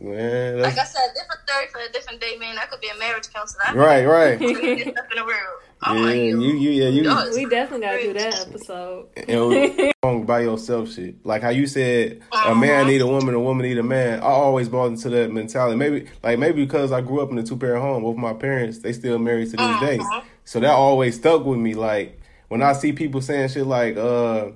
Man, 0.00 0.60
Like 0.60 0.76
I 0.78 0.84
said, 0.84 1.00
different 1.14 1.40
story 1.48 1.66
for 1.72 1.78
a 1.88 1.92
different 1.92 2.20
day, 2.20 2.36
man. 2.36 2.58
I 2.58 2.64
could 2.66 2.80
be 2.80 2.88
a 2.88 2.98
marriage 2.98 3.32
counselor. 3.32 3.62
I 3.68 3.74
right, 3.74 4.04
right. 4.04 4.36
stuff 4.38 4.48
in 4.62 4.94
the 5.16 5.24
world. 5.24 5.60
I'm 5.82 5.98
Yeah, 5.98 6.02
like, 6.04 6.16
you, 6.16 6.40
you, 6.40 6.70
yeah, 6.70 6.88
you. 6.88 7.02
Yours. 7.04 7.36
We 7.36 7.46
definitely 7.46 7.86
gotta 7.86 8.02
do 8.02 8.12
that 8.14 8.40
episode. 8.48 9.08
and 9.28 9.92
wrong 10.02 10.24
by 10.26 10.40
yourself 10.40 10.92
shit. 10.92 11.24
Like 11.24 11.42
how 11.42 11.50
you 11.50 11.66
said 11.66 12.22
a 12.32 12.54
man 12.54 12.80
Uh-huh. 12.82 12.90
need 12.90 13.00
a 13.02 13.06
woman, 13.06 13.34
a 13.34 13.40
woman 13.40 13.66
need 13.66 13.78
a 13.78 13.82
man. 13.82 14.18
I 14.20 14.26
always 14.26 14.68
bought 14.68 14.86
into 14.86 15.08
that 15.10 15.30
mentality. 15.30 15.76
Maybe 15.76 16.06
like 16.22 16.38
maybe 16.38 16.64
because 16.64 16.90
I 16.90 17.00
grew 17.00 17.20
up 17.20 17.30
in 17.30 17.38
a 17.38 17.42
two 17.42 17.56
parent 17.56 17.82
home, 17.82 18.02
both 18.02 18.16
my 18.16 18.32
parents, 18.34 18.78
they 18.78 18.92
still 18.92 19.18
married 19.18 19.50
to 19.50 19.56
this 19.56 19.80
day. 19.80 19.98
Uh-huh. 19.98 20.22
So 20.44 20.58
that 20.60 20.70
always 20.70 21.16
stuck 21.16 21.44
with 21.44 21.58
me. 21.58 21.74
Like 21.74 22.18
when 22.48 22.62
I 22.62 22.72
see 22.72 22.92
people 22.92 23.20
saying 23.22 23.48
shit 23.50 23.66
like 23.66 23.96
uh 23.96 24.48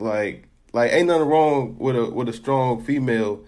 like 0.00 0.48
like 0.72 0.92
ain't 0.92 1.06
nothing 1.06 1.28
wrong 1.28 1.76
with 1.78 1.96
a 1.96 2.10
with 2.10 2.28
a 2.28 2.32
strong 2.32 2.82
female. 2.84 3.44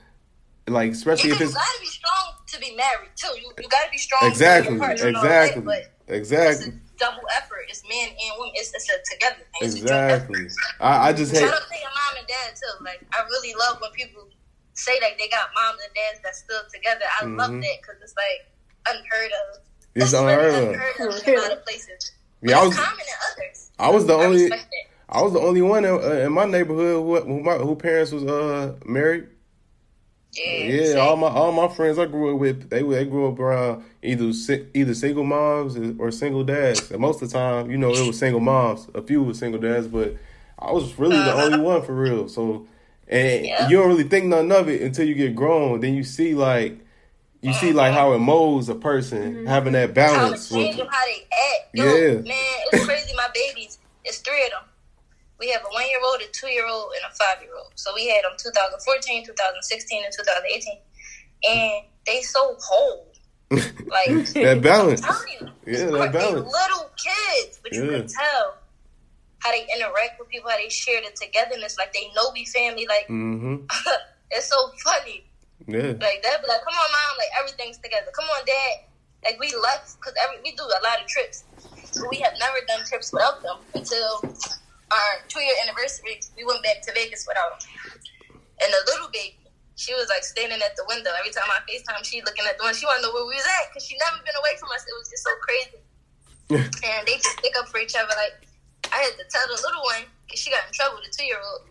Like 0.67 0.93
especially 0.93 1.29
you 1.31 1.35
if 1.37 1.43
it's 1.43 1.55
gotta 1.55 1.81
be 1.81 1.87
strong 1.87 2.35
to 2.47 2.59
be 2.59 2.75
married 2.75 3.11
too. 3.17 3.29
You, 3.41 3.53
you 3.61 3.69
gotta 3.69 3.91
be 3.91 3.99
strong. 3.99 4.31
exactly, 4.31 4.79
For 4.79 4.87
your 4.87 4.87
partner 4.87 5.07
and 5.09 5.17
all 5.17 5.25
exactly, 5.25 5.75
it's 5.77 5.89
exactly, 6.09 6.69
a 6.69 6.99
double 6.99 7.23
effort. 7.37 7.67
It's 7.69 7.83
men 7.89 8.09
and 8.09 8.33
women. 8.39 8.53
It's, 8.57 8.73
it's 8.73 8.89
a 8.89 8.97
together 9.15 9.45
thing. 9.45 9.61
It's 9.61 9.75
a 9.77 9.79
joint 9.81 9.93
effort. 9.93 10.31
exactly. 10.41 10.47
I, 10.81 11.09
I 11.09 11.13
just 11.13 11.33
hate. 11.33 11.41
Shout 11.41 11.53
out 11.53 11.69
to 11.69 11.77
your 11.77 11.91
mom 11.93 12.19
and 12.19 12.27
dad 12.27 12.57
too. 12.57 12.85
Like 12.85 13.05
I 13.13 13.25
really 13.25 13.53
love 13.59 13.77
when 13.83 13.91
people 13.93 14.27
say 14.73 14.99
like 15.03 15.19
they 15.19 15.29
got 15.29 15.49
moms 15.55 15.81
and 15.85 15.93
dads 15.95 16.21
that 16.25 16.35
still 16.35 16.63
together. 16.73 17.05
I 17.21 17.25
love 17.27 17.51
Mhm. 17.51 17.61
that 17.61 17.77
because 17.83 18.01
it's 18.01 18.15
like 18.17 18.49
unheard 18.89 19.33
of. 19.33 19.61
It's 19.95 20.13
really 20.15 20.33
unheard 20.33 20.55
of. 20.55 20.69
unheard 20.75 21.13
of 21.13 21.29
in 21.29 21.39
a 21.39 21.43
lot 21.43 21.53
of 21.53 21.65
places. 21.65 22.13
Yeah, 22.41 22.59
I 22.61 22.65
was 22.67 22.77
common 22.77 23.01
in 23.01 23.15
others. 23.33 23.71
I 23.79 23.91
was 23.91 24.07
the 24.07 24.15
I 24.15 24.25
only. 24.25 24.51
I 25.11 25.23
was 25.23 25.33
the 25.35 25.41
only 25.41 25.61
one 25.63 25.85
in, 25.85 25.93
uh, 25.93 25.99
in 26.27 26.33
my 26.33 26.47
neighborhood 26.47 26.97
who, 27.05 27.21
who 27.21 27.41
my 27.43 27.55
who 27.55 27.77
parents 27.77 28.13
was 28.13 28.25
uh 28.25 28.75
married. 28.87 29.29
Yeah, 30.37 30.95
Yeah, 30.95 30.95
all 31.01 31.17
my 31.17 31.29
all 31.29 31.53
my 31.53 31.69
friends 31.69 31.99
I 31.99 32.07
grew 32.07 32.35
up 32.35 32.41
with, 32.41 32.71
they 32.71 32.83
they 32.83 33.05
grew 33.05 33.29
up 33.29 33.39
around 33.39 33.85
either 34.03 34.33
either 34.75 34.95
single 34.95 35.25
moms 35.25 35.77
or 35.99 36.11
single 36.11 36.45
dads. 36.45 36.91
And 36.91 37.01
most 37.01 37.23
of 37.23 37.31
the 37.31 37.39
time, 37.39 37.71
you 37.71 37.79
know, 37.79 37.93
it 37.93 38.07
was 38.07 38.19
single 38.19 38.41
moms. 38.41 38.89
A 38.95 39.03
few 39.03 39.23
were 39.23 39.35
single 39.35 39.61
dads, 39.61 39.87
but 39.87 40.17
I 40.59 40.73
was 40.73 40.99
really 40.99 41.17
the 41.17 41.35
only 41.35 41.55
uh-huh. 41.55 41.63
one 41.63 41.83
for 41.83 41.95
real. 41.95 42.29
So, 42.29 42.67
and 43.09 43.45
Yeah. 43.45 43.69
you 43.69 43.77
don't 43.77 43.89
really 43.89 44.05
think 44.05 44.27
nothing 44.27 44.53
of 44.53 44.69
it 44.69 44.83
until 44.83 45.07
you 45.07 45.15
get 45.15 45.35
grown. 45.35 45.81
Then 45.81 45.95
you 45.95 46.05
see 46.05 46.35
like 46.35 46.79
you 47.41 47.53
see 47.53 47.73
like 47.73 47.91
uh-huh. 47.93 48.01
how 48.01 48.13
it 48.15 48.19
molds 48.19 48.69
a 48.69 48.75
person 48.75 49.35
mm-hmm. 49.35 49.47
having 49.47 49.75
that 49.75 49.81
how 49.81 49.91
it 49.91 49.95
balance. 49.95 50.49
change 50.49 50.69
With, 50.69 50.77
them, 50.79 50.87
how 50.91 51.05
they 51.05 51.27
act. 51.53 51.75
Yo, 51.75 51.85
Yeah. 51.85 52.15
man, 52.23 52.35
it's 52.73 52.85
crazy. 52.85 53.15
My 53.17 53.29
babies, 53.35 53.79
it's 54.05 54.19
three 54.19 54.45
of 54.45 54.51
them. 54.51 54.61
We 55.41 55.51
have 55.51 55.63
a 55.63 55.73
one 55.73 55.87
year 55.89 55.99
old, 56.05 56.21
a 56.21 56.31
two 56.33 56.49
year 56.49 56.67
old, 56.67 56.93
and 56.95 57.11
a 57.11 57.15
five 57.15 57.43
year 57.43 57.51
old. 57.57 57.73
So 57.75 57.93
we 57.95 58.09
had 58.09 58.23
them 58.25 58.33
2014, 58.39 59.27
2016, 59.27 60.05
and 60.05 60.13
2018. 60.13 60.79
And 61.47 61.85
they 62.07 62.21
so 62.23 62.57
whole. 62.61 63.11
Like, 63.51 64.27
that 64.35 64.61
balance. 64.63 65.03
I'm 65.05 65.15
you. 65.29 65.49
Yeah, 65.67 65.87
that 65.91 66.13
balance. 66.13 66.51
little 66.53 66.91
kids, 66.97 67.61
but 67.63 67.73
you 67.73 67.85
Yeah. 67.85 67.99
can 67.99 68.09
tell 68.09 68.59
how 69.39 69.51
they 69.53 69.67
interact 69.75 70.19
with 70.19 70.29
people, 70.29 70.51
how 70.51 70.57
they 70.57 70.69
share 70.69 71.01
the 71.03 71.11
togetherness. 71.15 71.77
Like, 71.79 71.93
they 71.93 72.11
know 72.17 72.31
we 72.33 72.45
family. 72.47 72.87
Like, 72.89 73.07
mm-hmm. 73.09 73.67
it's 74.31 74.49
so 74.49 74.71
funny. 74.83 75.25
Yeah. 75.67 75.97
Like 75.97 76.21
that, 76.23 76.41
but 76.41 76.49
like, 76.49 76.65
come 76.65 76.75
on, 76.75 76.91
mom, 76.93 77.17
like 77.19 77.33
everything's 77.41 77.79
together. 77.79 78.11
Come 78.13 78.27
on, 78.27 78.45
dad. 78.45 78.85
Like 79.25 79.41
we 79.41 79.55
left 79.63 79.97
because 79.97 80.13
we 80.45 80.53
do 80.53 80.65
a 80.65 80.81
lot 80.85 81.01
of 81.01 81.07
trips, 81.07 81.45
but 81.95 82.11
we 82.11 82.19
have 82.19 82.35
never 82.39 82.59
done 82.69 82.85
trips 82.85 83.13
without 83.13 83.43
them 83.43 83.57
until 83.75 84.21
our 84.95 85.27
two 85.27 85.43
year 85.43 85.55
anniversary. 85.67 86.23
We 86.39 86.47
went 86.47 86.63
back 86.63 86.83
to 86.87 86.91
Vegas 86.95 87.27
without 87.27 87.59
them. 87.59 87.67
And 88.63 88.71
the 88.71 88.83
little 88.87 89.11
baby, 89.11 89.35
she 89.75 89.91
was 89.99 90.07
like 90.07 90.23
standing 90.23 90.63
at 90.63 90.79
the 90.79 90.87
window 90.87 91.11
every 91.19 91.35
time 91.35 91.51
I 91.51 91.59
Facetime. 91.67 92.07
She 92.07 92.23
looking 92.23 92.47
at 92.47 92.55
the 92.57 92.65
one. 92.65 92.75
She 92.75 92.87
want 92.87 93.03
to 93.03 93.11
know 93.11 93.13
where 93.13 93.27
we 93.27 93.35
was 93.35 93.47
at 93.47 93.75
because 93.75 93.83
she 93.83 93.99
never 93.99 94.23
been 94.23 94.39
away 94.39 94.55
from 94.63 94.71
us. 94.71 94.87
It 94.87 94.95
was 94.95 95.11
just 95.11 95.27
so 95.27 95.33
crazy. 95.43 95.79
and 96.87 97.03
they 97.07 97.19
just 97.19 97.35
stick 97.43 97.55
up 97.59 97.67
for 97.69 97.83
each 97.83 97.99
other. 97.99 98.15
Like 98.15 98.47
I 98.95 99.03
had 99.03 99.19
to 99.19 99.27
tell 99.27 99.43
the 99.51 99.59
little 99.59 99.83
one 99.83 100.07
because 100.25 100.39
she 100.39 100.55
got 100.55 100.63
in 100.71 100.73
trouble. 100.73 101.03
The 101.03 101.11
two 101.11 101.27
year 101.27 101.43
old. 101.43 101.67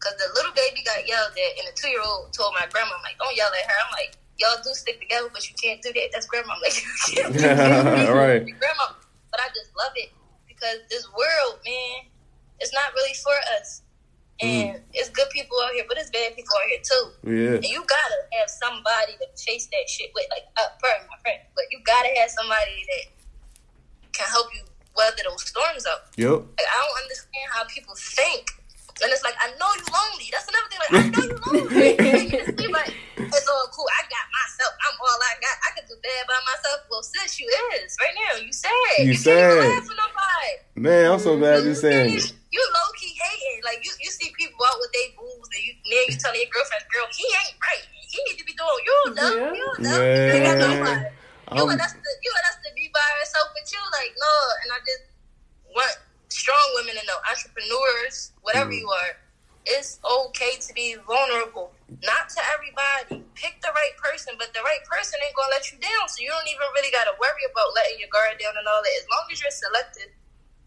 Because 0.00 0.18
the 0.18 0.34
little 0.34 0.50
baby 0.58 0.82
got 0.82 1.06
yelled 1.06 1.30
at, 1.30 1.52
and 1.62 1.70
the 1.70 1.76
two 1.78 1.86
year 1.86 2.02
old 2.02 2.34
told 2.34 2.50
my 2.58 2.66
grandma, 2.74 2.90
I'm 2.98 3.06
like, 3.06 3.14
don't 3.22 3.36
yell 3.38 3.46
at 3.54 3.70
her. 3.70 3.78
I'm 3.86 3.92
like, 3.94 4.18
y'all 4.34 4.58
do 4.58 4.74
stick 4.74 4.98
together, 4.98 5.30
but 5.30 5.46
you 5.46 5.54
can't 5.54 5.78
do 5.78 5.92
that. 5.94 6.10
That's 6.10 6.26
grandma. 6.26 6.58
I'm 6.58 6.62
like, 6.66 6.74
you 6.74 6.90
can't 7.14 7.32
do 7.32 7.38
that. 7.38 8.10
Right. 8.10 8.42
Grandma. 8.42 8.98
But 9.30 9.38
I 9.40 9.48
just 9.54 9.70
love 9.78 9.94
it 9.94 10.10
because 10.48 10.82
this 10.90 11.06
world, 11.14 11.62
man, 11.64 12.10
it's 12.62 12.72
not 12.72 12.94
really 12.94 13.14
for 13.14 13.34
us. 13.58 13.82
And 14.40 14.80
it's 14.94 15.10
good 15.10 15.28
people 15.30 15.56
out 15.62 15.72
here, 15.72 15.84
but 15.86 15.98
it's 15.98 16.10
bad 16.10 16.34
people 16.34 16.54
out 16.56 16.68
here 16.70 16.82
too. 16.82 17.04
Yeah. 17.22 17.54
And 17.62 17.64
you 17.64 17.84
gotta 17.84 18.20
have 18.40 18.50
somebody 18.50 19.12
to 19.20 19.26
face 19.38 19.66
that 19.66 19.86
shit 19.86 20.10
with. 20.14 20.26
Like, 20.30 20.46
uh, 20.56 20.72
pardon 20.80 21.06
my 21.10 21.18
friend, 21.22 21.38
but 21.54 21.64
you 21.70 21.78
gotta 21.84 22.08
have 22.18 22.30
somebody 22.30 22.82
that 22.88 23.04
can 24.12 24.26
help 24.30 24.48
you 24.54 24.62
weather 24.96 25.22
those 25.28 25.46
storms 25.46 25.86
up. 25.86 26.10
Yep. 26.16 26.30
Like, 26.32 26.68
I 26.70 26.76
don't 26.80 26.98
understand 27.02 27.46
how 27.52 27.64
people 27.66 27.94
think. 27.94 28.50
And 29.02 29.10
it's 29.10 29.26
like, 29.26 29.34
I 29.42 29.50
know 29.58 29.70
you 29.74 29.86
lonely. 29.90 30.28
That's 30.30 30.46
another 30.46 30.68
thing. 30.70 30.80
Like, 30.82 30.94
I 30.94 31.02
know 31.10 31.24
you 31.26 31.36
lonely. 31.42 31.98
And 32.02 32.22
you 32.30 32.38
just 32.38 32.70
like, 32.70 32.94
it's 33.18 33.48
all 33.50 33.66
cool. 33.74 33.88
I 33.98 34.06
got 34.06 34.26
myself. 34.30 34.72
I'm 34.78 34.94
all 35.02 35.18
I 35.18 35.34
got. 35.42 35.56
I 35.66 35.68
can 35.74 35.84
do 35.90 35.96
bad 35.98 36.22
by 36.30 36.38
myself. 36.46 36.86
Well, 36.86 37.02
sis, 37.02 37.40
you 37.42 37.50
is. 37.74 37.98
Right 37.98 38.14
now, 38.14 38.38
you 38.38 38.52
sad. 38.54 39.02
You 39.02 39.18
can't 39.18 39.26
sad. 39.26 39.58
even 39.58 39.74
laugh 39.74 39.84
for 39.84 39.96
nobody. 39.98 40.52
Man, 40.78 41.04
I'm 41.10 41.18
so 41.18 41.34
mm-hmm. 41.34 41.42
glad 41.42 41.66
you 41.66 41.74
You, 41.74 41.82
saying 41.82 42.10
you, 42.14 42.22
it. 42.22 42.32
you 42.54 42.62
low 42.62 42.88
key 42.94 43.14
hating. 43.18 43.60
Like, 43.66 43.82
you, 43.82 43.90
you 43.98 44.10
see 44.10 44.30
people 44.38 44.62
out 44.70 44.78
with 44.78 44.92
their 44.94 45.10
boobs 45.18 45.50
and 45.50 45.62
you, 45.66 45.72
then 45.82 46.02
you 46.06 46.14
telling 46.14 46.38
your 46.38 46.50
girlfriend, 46.54 46.86
girl, 46.94 47.08
he 47.10 47.26
ain't 47.26 47.58
right. 47.58 47.84
He 48.06 48.18
need 48.30 48.38
to 48.38 48.46
be 48.46 48.54
doing, 48.54 48.80
you 48.86 48.92
don't 49.02 49.14
know. 49.18 49.32
Yeah. 49.34 49.50
You 49.50 49.62
don't 49.66 49.80
know. 49.82 49.98
You 49.98 50.30
ain't 50.30 50.46
got 50.46 50.58
Man. 50.58 50.78
nobody. 50.78 51.06
You 51.52 51.60
I'm- 51.60 51.68
want 51.68 51.80
us 51.84 51.92
to 51.92 52.10
you 52.22 52.30
want 52.32 52.46
us 52.48 52.58
to 52.64 52.68
be 52.72 52.88
by 52.94 53.08
ourselves 53.20 53.50
with 53.52 53.68
you, 53.74 53.82
like 53.92 54.12
no. 54.16 54.34
And 54.62 54.68
I 54.72 54.78
just 54.88 55.04
want 55.68 55.96
strong 56.32 56.66
women 56.80 56.96
and 56.96 57.06
know, 57.06 57.20
entrepreneurs, 57.28 58.32
whatever 58.40 58.70
Mm. 58.72 58.80
you 58.80 58.88
are, 58.90 59.12
it's 59.64 60.00
okay 60.02 60.56
to 60.58 60.70
be 60.74 60.96
vulnerable. 61.06 61.70
Not 62.02 62.28
to 62.34 62.40
everybody. 62.54 63.22
Pick 63.34 63.60
the 63.62 63.70
right 63.70 63.94
person, 64.02 64.34
but 64.38 64.52
the 64.54 64.62
right 64.62 64.82
person 64.90 65.20
ain't 65.22 65.36
gonna 65.36 65.50
let 65.54 65.70
you 65.70 65.78
down. 65.78 66.08
So 66.08 66.22
you 66.24 66.28
don't 66.34 66.48
even 66.48 66.66
really 66.74 66.90
gotta 66.90 67.14
worry 67.20 67.44
about 67.50 67.74
letting 67.74 68.00
your 68.00 68.08
guard 68.10 68.38
down 68.42 68.56
and 68.58 68.66
all 68.66 68.82
that. 68.82 68.94
As 68.98 69.06
long 69.12 69.24
as 69.30 69.38
you're 69.40 69.54
selected 69.54 70.08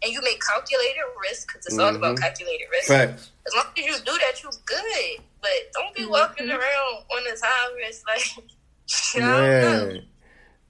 and 0.02 0.14
you 0.14 0.22
make 0.22 0.40
calculated 0.40 1.04
risk, 1.20 1.48
because 1.48 1.66
it's 1.66 1.78
all 1.80 1.94
about 1.96 2.16
Mhm. 2.16 2.22
calculated 2.22 2.68
risk. 2.72 2.88
Facts. 2.88 3.32
As 3.48 3.54
long 3.54 3.68
as 3.78 3.84
you 3.84 3.98
do 4.00 4.16
that, 4.20 4.42
you're 4.42 4.60
good. 4.66 5.24
But 5.42 5.72
don't 5.74 5.94
be 5.96 6.06
walking 6.06 6.48
Mhm. 6.48 6.58
around 6.58 6.94
on 7.12 7.24
this 7.26 7.42
high 7.44 7.72
risk 7.74 8.08
like. 8.08 8.24
Don't 9.14 9.24
know. 9.24 9.86
Man. 9.86 10.10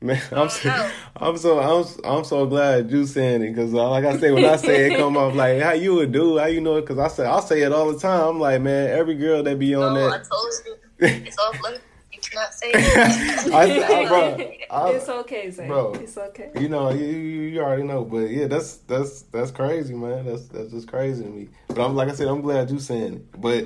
Man, 0.01 0.21
I'm 0.31 0.49
so. 0.49 0.89
I'm 1.15 1.37
so 1.37 1.59
I'm 1.59 1.85
I'm 2.03 2.23
so 2.25 2.45
glad 2.45 2.91
you 2.91 3.05
saying 3.05 3.41
it 3.41 3.49
because 3.49 3.71
like 3.71 4.03
I 4.03 4.17
say 4.17 4.31
when 4.31 4.43
I 4.43 4.57
say 4.57 4.91
it 4.91 4.97
come 4.97 5.15
off 5.15 5.33
like 5.33 5.61
how 5.61 5.71
you 5.71 5.95
would 5.95 6.11
do 6.11 6.37
how 6.37 6.45
you 6.45 6.59
know 6.59 6.75
it 6.75 6.81
because 6.81 6.99
I 6.99 7.07
say 7.07 7.25
I 7.25 7.39
say 7.39 7.61
it 7.61 7.71
all 7.71 7.91
the 7.91 7.99
time 7.99 8.27
I'm 8.27 8.39
like 8.39 8.61
man 8.61 8.89
every 8.89 9.15
girl 9.15 9.41
that 9.43 9.57
be 9.57 9.73
on 9.73 9.93
No, 9.93 10.09
I 10.09 10.17
told 10.17 10.51
you. 10.65 10.75
It's 10.99 11.37
off 11.39 11.61
limits. 11.61 11.83
You 12.11 12.19
cannot 12.19 12.53
say 12.53 12.71
it. 12.73 13.53
I, 13.53 14.03
I, 14.03 14.07
bro, 14.07 14.51
I, 14.69 14.91
it's 14.91 15.07
okay, 15.07 15.49
Zay. 15.51 15.67
Bro. 15.67 15.93
It's 15.93 16.17
okay. 16.17 16.51
you 16.55 16.67
know 16.67 16.91
you, 16.91 17.05
you 17.05 17.41
you 17.43 17.61
already 17.61 17.83
know 17.83 18.03
but 18.03 18.29
yeah 18.29 18.47
that's 18.47 18.77
that's 18.77 19.21
that's 19.23 19.51
crazy 19.51 19.93
man 19.93 20.25
that's 20.25 20.47
that's 20.49 20.71
just 20.71 20.89
crazy 20.89 21.23
to 21.23 21.29
me 21.29 21.47
but 21.69 21.79
I'm 21.79 21.95
like 21.95 22.09
I 22.09 22.13
said 22.15 22.27
I'm 22.27 22.41
glad 22.41 22.69
you 22.69 22.79
saying 22.79 23.13
it 23.13 23.41
but 23.41 23.65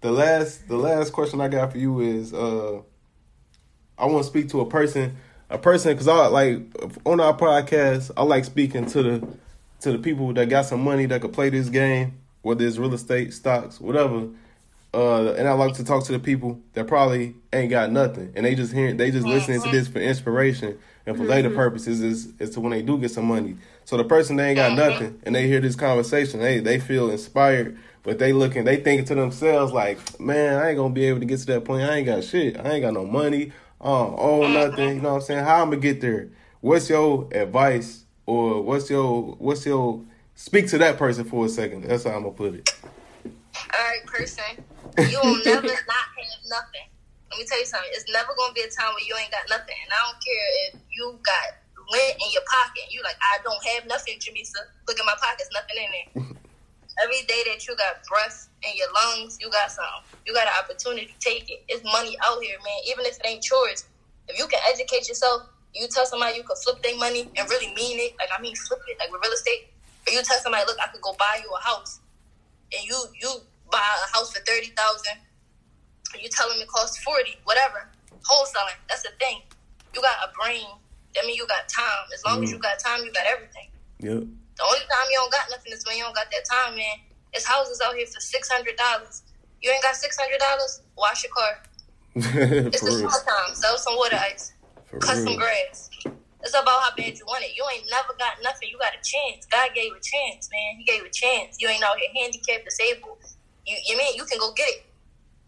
the 0.00 0.10
last 0.10 0.66
the 0.66 0.76
last 0.76 1.12
question 1.12 1.40
I 1.40 1.46
got 1.46 1.70
for 1.70 1.78
you 1.78 2.00
is 2.00 2.34
uh 2.34 2.80
I 3.96 4.06
want 4.06 4.24
to 4.24 4.28
speak 4.28 4.48
to 4.50 4.60
a 4.60 4.66
person 4.66 5.16
a 5.50 5.58
person 5.58 5.92
because 5.92 6.08
I 6.08 6.26
like 6.26 6.60
on 7.04 7.20
our 7.20 7.36
podcast 7.36 8.10
I 8.16 8.22
like 8.22 8.44
speaking 8.44 8.86
to 8.86 9.02
the 9.02 9.28
to 9.80 9.92
the 9.92 9.98
people 9.98 10.32
that 10.34 10.48
got 10.48 10.66
some 10.66 10.82
money 10.82 11.06
that 11.06 11.20
could 11.20 11.32
play 11.32 11.50
this 11.50 11.68
game 11.68 12.18
whether 12.42 12.66
it's 12.66 12.78
real 12.78 12.94
estate 12.94 13.32
stocks 13.32 13.80
whatever 13.80 14.28
uh, 14.94 15.32
and 15.32 15.46
I 15.46 15.52
like 15.52 15.74
to 15.74 15.84
talk 15.84 16.04
to 16.04 16.12
the 16.12 16.18
people 16.18 16.60
that 16.72 16.86
probably 16.86 17.34
ain't 17.52 17.68
got 17.68 17.92
nothing, 17.92 18.32
and 18.34 18.46
they 18.46 18.54
just 18.54 18.72
hearing, 18.72 18.96
they 18.96 19.10
just 19.10 19.26
listening 19.26 19.60
to 19.60 19.70
this 19.70 19.86
for 19.86 19.98
inspiration 19.98 20.78
and 21.04 21.16
for 21.16 21.24
later 21.24 21.50
purposes 21.50 22.02
is 22.02 22.32
is 22.38 22.50
to 22.50 22.60
when 22.60 22.72
they 22.72 22.80
do 22.80 22.96
get 22.98 23.10
some 23.10 23.26
money. 23.26 23.56
So 23.84 23.96
the 23.98 24.04
person 24.04 24.36
they 24.36 24.48
ain't 24.48 24.56
got 24.56 24.72
nothing, 24.72 25.20
and 25.24 25.34
they 25.34 25.46
hear 25.46 25.60
this 25.60 25.76
conversation, 25.76 26.40
they 26.40 26.60
they 26.60 26.80
feel 26.80 27.10
inspired, 27.10 27.78
but 28.02 28.18
they 28.18 28.32
looking, 28.32 28.64
they 28.64 28.76
thinking 28.76 29.04
to 29.06 29.14
themselves 29.14 29.72
like, 29.72 30.18
man, 30.18 30.56
I 30.56 30.70
ain't 30.70 30.78
gonna 30.78 30.94
be 30.94 31.04
able 31.04 31.20
to 31.20 31.26
get 31.26 31.40
to 31.40 31.46
that 31.46 31.64
point. 31.66 31.82
I 31.82 31.96
ain't 31.96 32.06
got 32.06 32.24
shit. 32.24 32.58
I 32.58 32.70
ain't 32.70 32.82
got 32.82 32.94
no 32.94 33.04
money. 33.04 33.52
Uh, 33.80 34.14
oh 34.16 34.48
nothing. 34.52 34.96
You 34.96 35.02
know 35.02 35.10
what 35.10 35.14
I'm 35.16 35.20
saying? 35.22 35.44
How 35.44 35.62
I'm 35.62 35.70
gonna 35.70 35.80
get 35.80 36.00
there? 36.00 36.30
What's 36.60 36.90
your 36.90 37.28
advice, 37.32 38.04
or 38.26 38.62
what's 38.62 38.90
your 38.90 39.36
what's 39.38 39.64
your 39.64 40.04
speak 40.34 40.68
to 40.68 40.78
that 40.78 40.98
person 40.98 41.24
for 41.24 41.46
a 41.46 41.48
second? 41.48 41.84
That's 41.84 42.04
how 42.04 42.10
I'm 42.10 42.22
gonna 42.22 42.34
put 42.34 42.54
it. 42.54 42.74
All 43.24 43.30
right, 43.78 44.04
person, 44.06 44.64
you 44.98 45.18
will 45.22 45.38
never 45.44 45.66
not 45.92 46.06
have 46.18 46.42
nothing. 46.50 46.88
Let 47.30 47.38
me 47.38 47.46
tell 47.46 47.60
you 47.60 47.66
something. 47.66 47.90
It's 47.92 48.10
never 48.10 48.30
gonna 48.36 48.52
be 48.52 48.62
a 48.62 48.70
time 48.70 48.90
where 48.94 49.04
you 49.06 49.14
ain't 49.14 49.30
got 49.30 49.46
nothing, 49.48 49.76
and 49.78 49.92
I 49.92 50.10
don't 50.10 50.20
care 50.24 50.46
if 50.66 50.80
you 50.90 51.18
got 51.22 51.62
lint 51.92 52.14
in 52.18 52.28
your 52.32 52.42
pocket. 52.50 52.90
You 52.90 53.02
like, 53.04 53.16
I 53.22 53.38
don't 53.44 53.62
have 53.74 53.86
nothing, 53.86 54.18
Jamisa. 54.18 54.58
Look 54.88 54.98
in 54.98 55.06
my 55.06 55.14
pockets, 55.20 55.50
nothing 55.54 55.78
in 55.78 55.90
there. 55.94 56.36
Every 57.02 57.22
day 57.26 57.42
that 57.46 57.66
you 57.66 57.76
got 57.76 58.02
breath 58.08 58.48
in 58.62 58.72
your 58.74 58.88
lungs, 58.92 59.38
you 59.40 59.50
got 59.50 59.70
some. 59.70 59.84
You 60.26 60.34
got 60.34 60.46
an 60.46 60.54
opportunity 60.58 61.06
to 61.06 61.18
take 61.20 61.50
it. 61.50 61.62
It's 61.68 61.84
money 61.84 62.16
out 62.24 62.42
here, 62.42 62.58
man. 62.58 62.80
Even 62.86 63.06
if 63.06 63.18
it 63.18 63.26
ain't 63.26 63.48
yours, 63.48 63.84
if 64.28 64.38
you 64.38 64.46
can 64.46 64.60
educate 64.68 65.08
yourself, 65.08 65.42
you 65.74 65.86
tell 65.88 66.06
somebody 66.06 66.36
you 66.36 66.42
can 66.42 66.56
flip 66.56 66.82
their 66.82 66.96
money 66.96 67.30
and 67.36 67.48
really 67.48 67.72
mean 67.74 67.98
it. 68.00 68.14
Like 68.18 68.28
I 68.36 68.40
mean, 68.40 68.54
flip 68.56 68.80
it, 68.88 68.98
like 68.98 69.12
with 69.12 69.22
real 69.22 69.32
estate. 69.32 69.70
Or 70.06 70.12
you 70.12 70.22
tell 70.22 70.38
somebody, 70.38 70.64
look, 70.66 70.78
I 70.82 70.88
could 70.88 71.00
go 71.00 71.14
buy 71.18 71.40
you 71.42 71.50
a 71.50 71.60
house, 71.60 72.00
and 72.72 72.84
you 72.84 72.96
you 73.20 73.30
buy 73.70 73.78
a 73.78 74.16
house 74.16 74.32
for 74.32 74.40
thirty 74.44 74.72
thousand. 74.74 75.22
You 76.18 76.28
tell 76.30 76.48
them 76.48 76.58
it 76.60 76.68
costs 76.68 76.98
forty, 77.02 77.36
whatever. 77.44 77.88
Wholesaling, 78.28 78.76
that's 78.88 79.02
the 79.02 79.10
thing. 79.20 79.42
You 79.94 80.02
got 80.02 80.16
a 80.28 80.32
brain. 80.32 80.66
That 81.14 81.24
means 81.24 81.38
you 81.38 81.46
got 81.46 81.68
time. 81.68 82.06
As 82.12 82.24
long 82.24 82.42
as 82.42 82.50
you 82.50 82.58
mm. 82.58 82.62
got 82.62 82.78
time, 82.78 83.04
you 83.04 83.12
got 83.12 83.26
everything. 83.26 83.68
Yep. 84.00 84.24
The 84.58 84.64
only 84.66 84.84
time 84.90 85.06
you 85.10 85.18
don't 85.22 85.32
got 85.32 85.46
nothing 85.50 85.72
is 85.72 85.84
when 85.86 85.96
you 85.96 86.04
don't 86.04 86.14
got 86.14 86.26
that 86.30 86.44
time, 86.50 86.74
man. 86.76 86.96
It's 87.32 87.46
houses 87.46 87.80
out 87.84 87.94
here 87.94 88.06
for 88.06 88.20
six 88.20 88.50
hundred 88.50 88.76
dollars. 88.76 89.22
You 89.62 89.70
ain't 89.70 89.82
got 89.82 89.94
six 89.96 90.18
hundred 90.18 90.38
dollars? 90.42 90.82
Wash 90.98 91.22
your 91.24 91.32
car. 91.34 91.52
It's 92.74 92.82
the 92.82 92.90
real. 92.90 93.06
summertime. 93.06 93.54
Sell 93.54 93.78
some 93.78 93.96
water 93.96 94.18
ice. 94.18 94.52
For 94.90 94.98
Cut 94.98 95.16
some 95.18 95.36
grass. 95.36 95.90
It's 96.42 96.54
about 96.54 96.80
how 96.82 96.90
bad 96.96 97.14
you 97.18 97.26
want 97.26 97.44
it. 97.44 97.52
You 97.54 97.62
ain't 97.74 97.84
never 97.90 98.14
got 98.18 98.38
nothing. 98.42 98.70
You 98.70 98.78
got 98.78 98.94
a 98.94 99.02
chance. 99.02 99.46
God 99.50 99.70
gave 99.74 99.90
you 99.90 99.98
a 99.98 100.02
chance, 100.02 100.48
man. 100.50 100.78
He 100.78 100.84
gave 100.84 101.02
you 101.02 101.10
a 101.10 101.14
chance. 101.14 101.58
You 101.60 101.68
ain't 101.68 101.82
out 101.82 101.98
here 101.98 102.10
handicapped, 102.14 102.64
disabled. 102.66 103.18
You, 103.66 103.76
you 103.86 103.94
mean 103.98 104.14
you 104.16 104.24
can 104.24 104.38
go 104.38 104.52
get 104.54 104.68
it. 104.70 104.82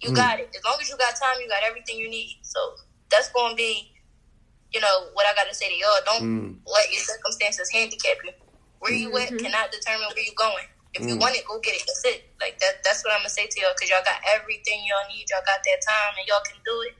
You 0.03 0.11
Mm. 0.11 0.17
got 0.17 0.39
it. 0.41 0.49
As 0.55 0.63
long 0.65 0.77
as 0.81 0.89
you 0.91 0.97
got 0.99 1.15
time, 1.15 1.39
you 1.41 1.49
got 1.49 1.63
everything 1.65 1.99
you 1.99 2.11
need. 2.11 2.39
So 2.43 2.61
that's 3.11 3.31
gonna 3.33 3.55
be, 3.55 3.93
you 4.75 4.81
know, 4.81 5.11
what 5.15 5.27
I 5.27 5.35
gotta 5.35 5.55
say 5.55 5.69
to 5.71 5.75
y'all. 5.79 6.03
Don't 6.07 6.23
Mm. 6.25 6.61
let 6.67 6.91
your 6.91 7.01
circumstances 7.03 7.71
handicap 7.71 8.19
you. 8.25 8.33
Where 8.81 8.93
you 8.93 9.13
at 9.19 9.29
cannot 9.39 9.71
determine 9.73 10.09
where 10.15 10.25
you're 10.25 10.37
going. 10.37 10.67
If 10.95 11.07
you 11.07 11.17
Mm. 11.17 11.21
want 11.21 11.37
it, 11.37 11.45
go 11.47 11.59
get 11.61 11.77
it. 11.77 11.85
That's 11.87 12.05
it. 12.05 12.23
Like 12.41 12.59
that. 12.61 12.83
That's 12.85 13.05
what 13.05 13.13
I'm 13.15 13.21
gonna 13.21 13.31
say 13.31 13.47
to 13.47 13.61
y'all. 13.61 13.75
Cause 13.79 13.89
y'all 13.91 14.03
got 14.05 14.21
everything 14.35 14.83
y'all 14.85 15.07
need. 15.09 15.27
Y'all 15.31 15.45
got 15.47 15.61
that 15.65 15.81
time, 15.89 16.15
and 16.19 16.27
y'all 16.29 16.43
can 16.43 16.59
do 16.65 16.83
it. 16.83 16.95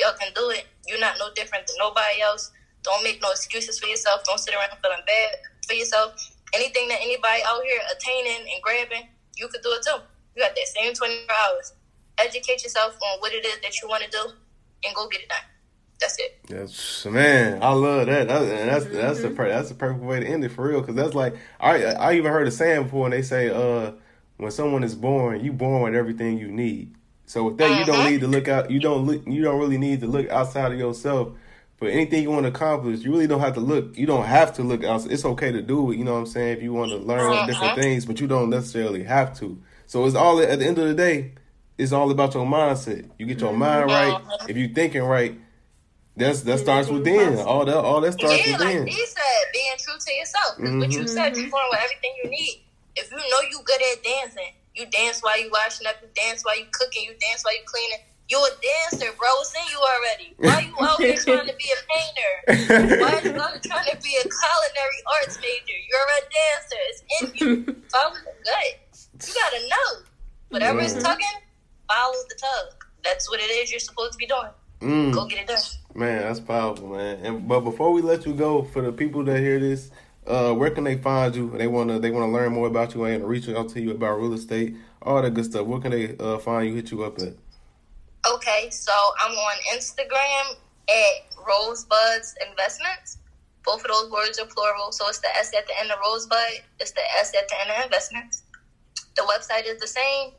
Y'all 0.00 0.12
can 0.18 0.32
do 0.34 0.50
it. 0.50 0.66
You're 0.86 1.00
not 1.00 1.16
no 1.18 1.30
different 1.34 1.66
than 1.66 1.76
nobody 1.78 2.20
else. 2.22 2.50
Don't 2.82 3.02
make 3.04 3.20
no 3.22 3.30
excuses 3.30 3.78
for 3.78 3.86
yourself. 3.86 4.22
Don't 4.24 4.38
sit 4.40 4.54
around 4.54 4.70
feeling 4.82 5.02
bad 5.06 5.36
for 5.66 5.74
yourself. 5.74 6.12
Anything 6.54 6.88
that 6.88 7.00
anybody 7.00 7.42
out 7.46 7.62
here 7.64 7.80
attaining 7.92 8.42
and 8.52 8.62
grabbing, 8.62 9.08
you 9.36 9.48
could 9.48 9.62
do 9.62 9.72
it 9.72 9.82
too. 9.86 10.02
You 10.34 10.42
got 10.42 10.54
that 10.56 10.68
same 10.68 10.92
24 10.94 11.36
hours. 11.36 11.72
Educate 12.18 12.62
yourself 12.62 12.96
on 13.02 13.18
what 13.20 13.32
it 13.32 13.44
is 13.46 13.58
that 13.62 13.80
you 13.82 13.88
want 13.88 14.02
to 14.04 14.10
do, 14.10 14.32
and 14.84 14.94
go 14.94 15.06
get 15.08 15.22
it 15.22 15.28
done. 15.28 15.44
That's 16.00 16.18
it. 16.18 16.40
That's 16.48 17.04
man, 17.06 17.62
I 17.62 17.72
love 17.72 18.06
that. 18.06 18.26
That's 18.28 18.48
that's 18.48 18.84
that's 18.96 19.22
the 19.22 19.30
per- 19.30 19.48
that's 19.48 19.68
the 19.68 19.74
perfect 19.74 20.02
way 20.02 20.20
to 20.20 20.26
end 20.26 20.44
it 20.44 20.50
for 20.50 20.66
real. 20.68 20.80
Because 20.80 20.94
that's 20.96 21.14
like 21.14 21.36
I 21.60 21.84
I 21.84 22.14
even 22.14 22.32
heard 22.32 22.48
a 22.48 22.50
saying 22.50 22.84
before, 22.84 23.06
and 23.06 23.12
they 23.12 23.22
say, 23.22 23.50
uh, 23.50 23.92
when 24.38 24.50
someone 24.50 24.82
is 24.82 24.94
born, 24.94 25.44
you 25.44 25.52
born 25.52 25.82
with 25.82 25.94
everything 25.94 26.38
you 26.38 26.48
need. 26.48 26.94
So 27.26 27.44
with 27.44 27.58
that, 27.58 27.70
you 27.70 27.84
don't 27.84 28.00
Uh-huh. 28.00 28.08
need 28.10 28.20
to 28.22 28.26
look 28.26 28.48
out. 28.48 28.70
You 28.70 28.80
don't 28.80 29.06
look. 29.06 29.22
You 29.26 29.42
don't 29.42 29.58
really 29.60 29.78
need 29.78 30.00
to 30.00 30.06
look 30.06 30.28
outside 30.30 30.72
of 30.72 30.78
yourself. 30.78 31.32
For 31.76 31.88
anything 31.88 32.22
you 32.22 32.30
want 32.30 32.42
to 32.44 32.48
accomplish, 32.50 33.00
you 33.00 33.10
really 33.12 33.26
don't 33.26 33.40
have 33.40 33.54
to 33.54 33.60
look. 33.60 33.96
You 33.96 34.06
don't 34.06 34.24
have 34.26 34.52
to 34.54 34.62
look 34.62 34.84
out. 34.84 35.06
It's 35.10 35.24
okay 35.24 35.50
to 35.52 35.62
do 35.62 35.92
it. 35.92 35.96
You 35.98 36.04
know 36.04 36.12
what 36.14 36.18
I'm 36.20 36.26
saying? 36.26 36.58
If 36.58 36.62
you 36.62 36.72
want 36.74 36.90
to 36.92 36.98
learn 36.98 37.46
different 37.46 37.72
Uh-huh. 37.72 37.82
things, 37.82 38.04
but 38.06 38.20
you 38.20 38.26
don't 38.26 38.50
necessarily 38.50 39.04
have 39.04 39.38
to. 39.38 39.58
So 39.86 40.04
it's 40.04 40.14
all 40.14 40.40
at 40.40 40.58
the 40.58 40.66
end 40.66 40.78
of 40.78 40.88
the 40.88 40.94
day. 40.94 41.32
It's 41.78 41.92
all 41.92 42.10
about 42.10 42.34
your 42.34 42.44
mindset. 42.44 43.08
You 43.18 43.24
get 43.24 43.40
your 43.40 43.54
mind 43.54 43.90
right. 43.90 44.14
Uh-huh. 44.16 44.46
If 44.48 44.56
you're 44.58 44.68
thinking 44.68 45.02
right, 45.02 45.38
that's 46.20 46.40
that 46.42 46.58
starts 46.60 46.88
within. 46.88 47.38
All 47.40 47.64
that 47.64 47.76
all 47.76 48.00
that 48.02 48.12
starts 48.14 48.38
Yeah, 48.46 48.56
like 48.58 48.68
within. 48.78 48.86
he 48.86 49.06
said, 49.06 49.42
being 49.52 49.76
true 49.78 49.98
to 49.98 50.12
yourself. 50.12 50.50
'Cause 50.56 50.74
what 50.80 50.90
you 50.92 51.06
said, 51.08 51.36
you 51.36 51.50
born 51.50 51.64
with 51.70 51.80
everything 51.80 52.12
you 52.22 52.30
need. 52.30 52.64
If 52.96 53.10
you 53.10 53.16
know 53.18 53.40
you 53.50 53.60
good 53.64 53.80
at 53.92 54.02
dancing, 54.04 54.52
you 54.74 54.86
dance 54.86 55.20
while 55.22 55.38
you 55.40 55.50
washing 55.50 55.86
up, 55.86 55.96
you 56.02 56.08
dance 56.14 56.44
while 56.44 56.58
you 56.58 56.66
cooking, 56.72 57.04
you 57.04 57.14
dance 57.20 57.44
while 57.44 57.54
you 57.54 57.64
cleaning. 57.66 58.02
You 58.30 58.38
a 58.38 58.50
dancer, 58.62 59.10
bro. 59.18 59.26
It's 59.42 59.52
in 59.58 59.66
you 59.74 59.80
already. 59.82 60.28
Why 60.38 60.60
you 60.62 60.74
always 60.78 61.24
here 61.24 61.34
trying 61.42 61.48
to 61.50 61.56
be 61.58 61.68
a 61.74 61.80
painter? 61.90 62.32
Why 63.02 63.18
you 63.26 63.34
always 63.34 63.58
here 63.58 63.72
trying 63.74 63.90
to 63.90 63.98
be 63.98 64.12
a 64.22 64.22
culinary 64.22 65.00
arts 65.18 65.36
major? 65.42 65.78
You're 65.90 66.10
a 66.14 66.22
dancer. 66.38 66.82
It's 66.90 67.02
in 67.10 67.24
you. 67.34 67.82
Follow 67.92 68.14
the 68.14 68.30
gut. 68.46 69.26
You 69.26 69.34
gotta 69.34 69.60
know. 69.66 69.90
Whatever 70.50 70.80
is 70.80 70.94
Mhm. 70.94 71.02
tugging, 71.02 71.38
follow 71.90 72.14
the 72.28 72.36
tug. 72.38 72.84
That's 73.02 73.28
what 73.30 73.40
it 73.40 73.50
is 73.50 73.70
you're 73.70 73.80
supposed 73.80 74.12
to 74.12 74.18
be 74.18 74.26
doing. 74.26 74.50
Mm. 74.80 75.12
Go 75.12 75.26
get 75.26 75.40
it 75.40 75.46
done. 75.46 75.58
Man, 75.94 76.22
that's 76.22 76.40
powerful, 76.40 76.88
man. 76.88 77.24
And 77.24 77.48
but 77.48 77.60
before 77.60 77.92
we 77.92 78.00
let 78.00 78.24
you 78.24 78.32
go, 78.32 78.62
for 78.62 78.82
the 78.82 78.92
people 78.92 79.22
that 79.24 79.38
hear 79.38 79.60
this, 79.60 79.90
uh, 80.26 80.54
where 80.54 80.70
can 80.70 80.84
they 80.84 80.96
find 80.96 81.34
you? 81.34 81.50
They 81.56 81.66
wanna 81.66 81.98
they 81.98 82.10
wanna 82.10 82.32
learn 82.32 82.52
more 82.52 82.66
about 82.66 82.94
you 82.94 83.04
and 83.04 83.26
reach 83.26 83.48
out 83.48 83.68
to 83.70 83.80
you 83.80 83.90
about 83.90 84.18
real 84.18 84.32
estate, 84.32 84.76
all 85.02 85.20
that 85.20 85.34
good 85.34 85.44
stuff. 85.44 85.66
Where 85.66 85.80
can 85.80 85.90
they 85.90 86.16
uh, 86.18 86.38
find 86.38 86.68
you? 86.68 86.74
Hit 86.74 86.90
you 86.90 87.04
up 87.04 87.18
at? 87.18 87.34
Okay, 88.32 88.70
so 88.70 88.92
I'm 89.22 89.32
on 89.32 89.56
Instagram 89.74 90.56
at 90.88 91.26
Rosebuds 91.46 92.34
Investments. 92.48 93.18
Both 93.64 93.84
of 93.84 93.88
those 93.88 94.10
words 94.10 94.38
are 94.38 94.46
plural, 94.46 94.92
so 94.92 95.08
it's 95.08 95.20
the 95.20 95.28
S 95.36 95.52
at 95.56 95.66
the 95.66 95.78
end 95.80 95.90
of 95.90 95.98
Rosebud, 96.04 96.62
it's 96.80 96.92
the 96.92 97.02
S 97.18 97.32
at 97.36 97.48
the 97.48 97.60
end 97.60 97.70
of 97.70 97.84
Investments. 97.84 98.42
The 99.16 99.22
website 99.22 99.66
is 99.66 99.80
the 99.80 99.86
same 99.86 100.32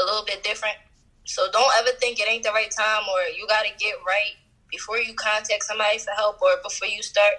a 0.00 0.04
little 0.04 0.24
bit 0.24 0.42
different. 0.42 0.76
So 1.24 1.50
don't 1.52 1.70
ever 1.78 1.96
think 1.98 2.18
it 2.20 2.28
ain't 2.28 2.42
the 2.42 2.50
right 2.50 2.70
time 2.70 3.04
or 3.08 3.20
you 3.36 3.46
got 3.46 3.62
to 3.62 3.72
get 3.78 3.94
right 4.06 4.34
before 4.70 4.98
you 4.98 5.14
contact 5.14 5.64
somebody 5.64 5.98
for 5.98 6.10
help 6.16 6.42
or 6.42 6.50
before 6.62 6.88
you 6.88 7.02
start. 7.02 7.34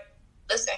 Listen, 0.49 0.76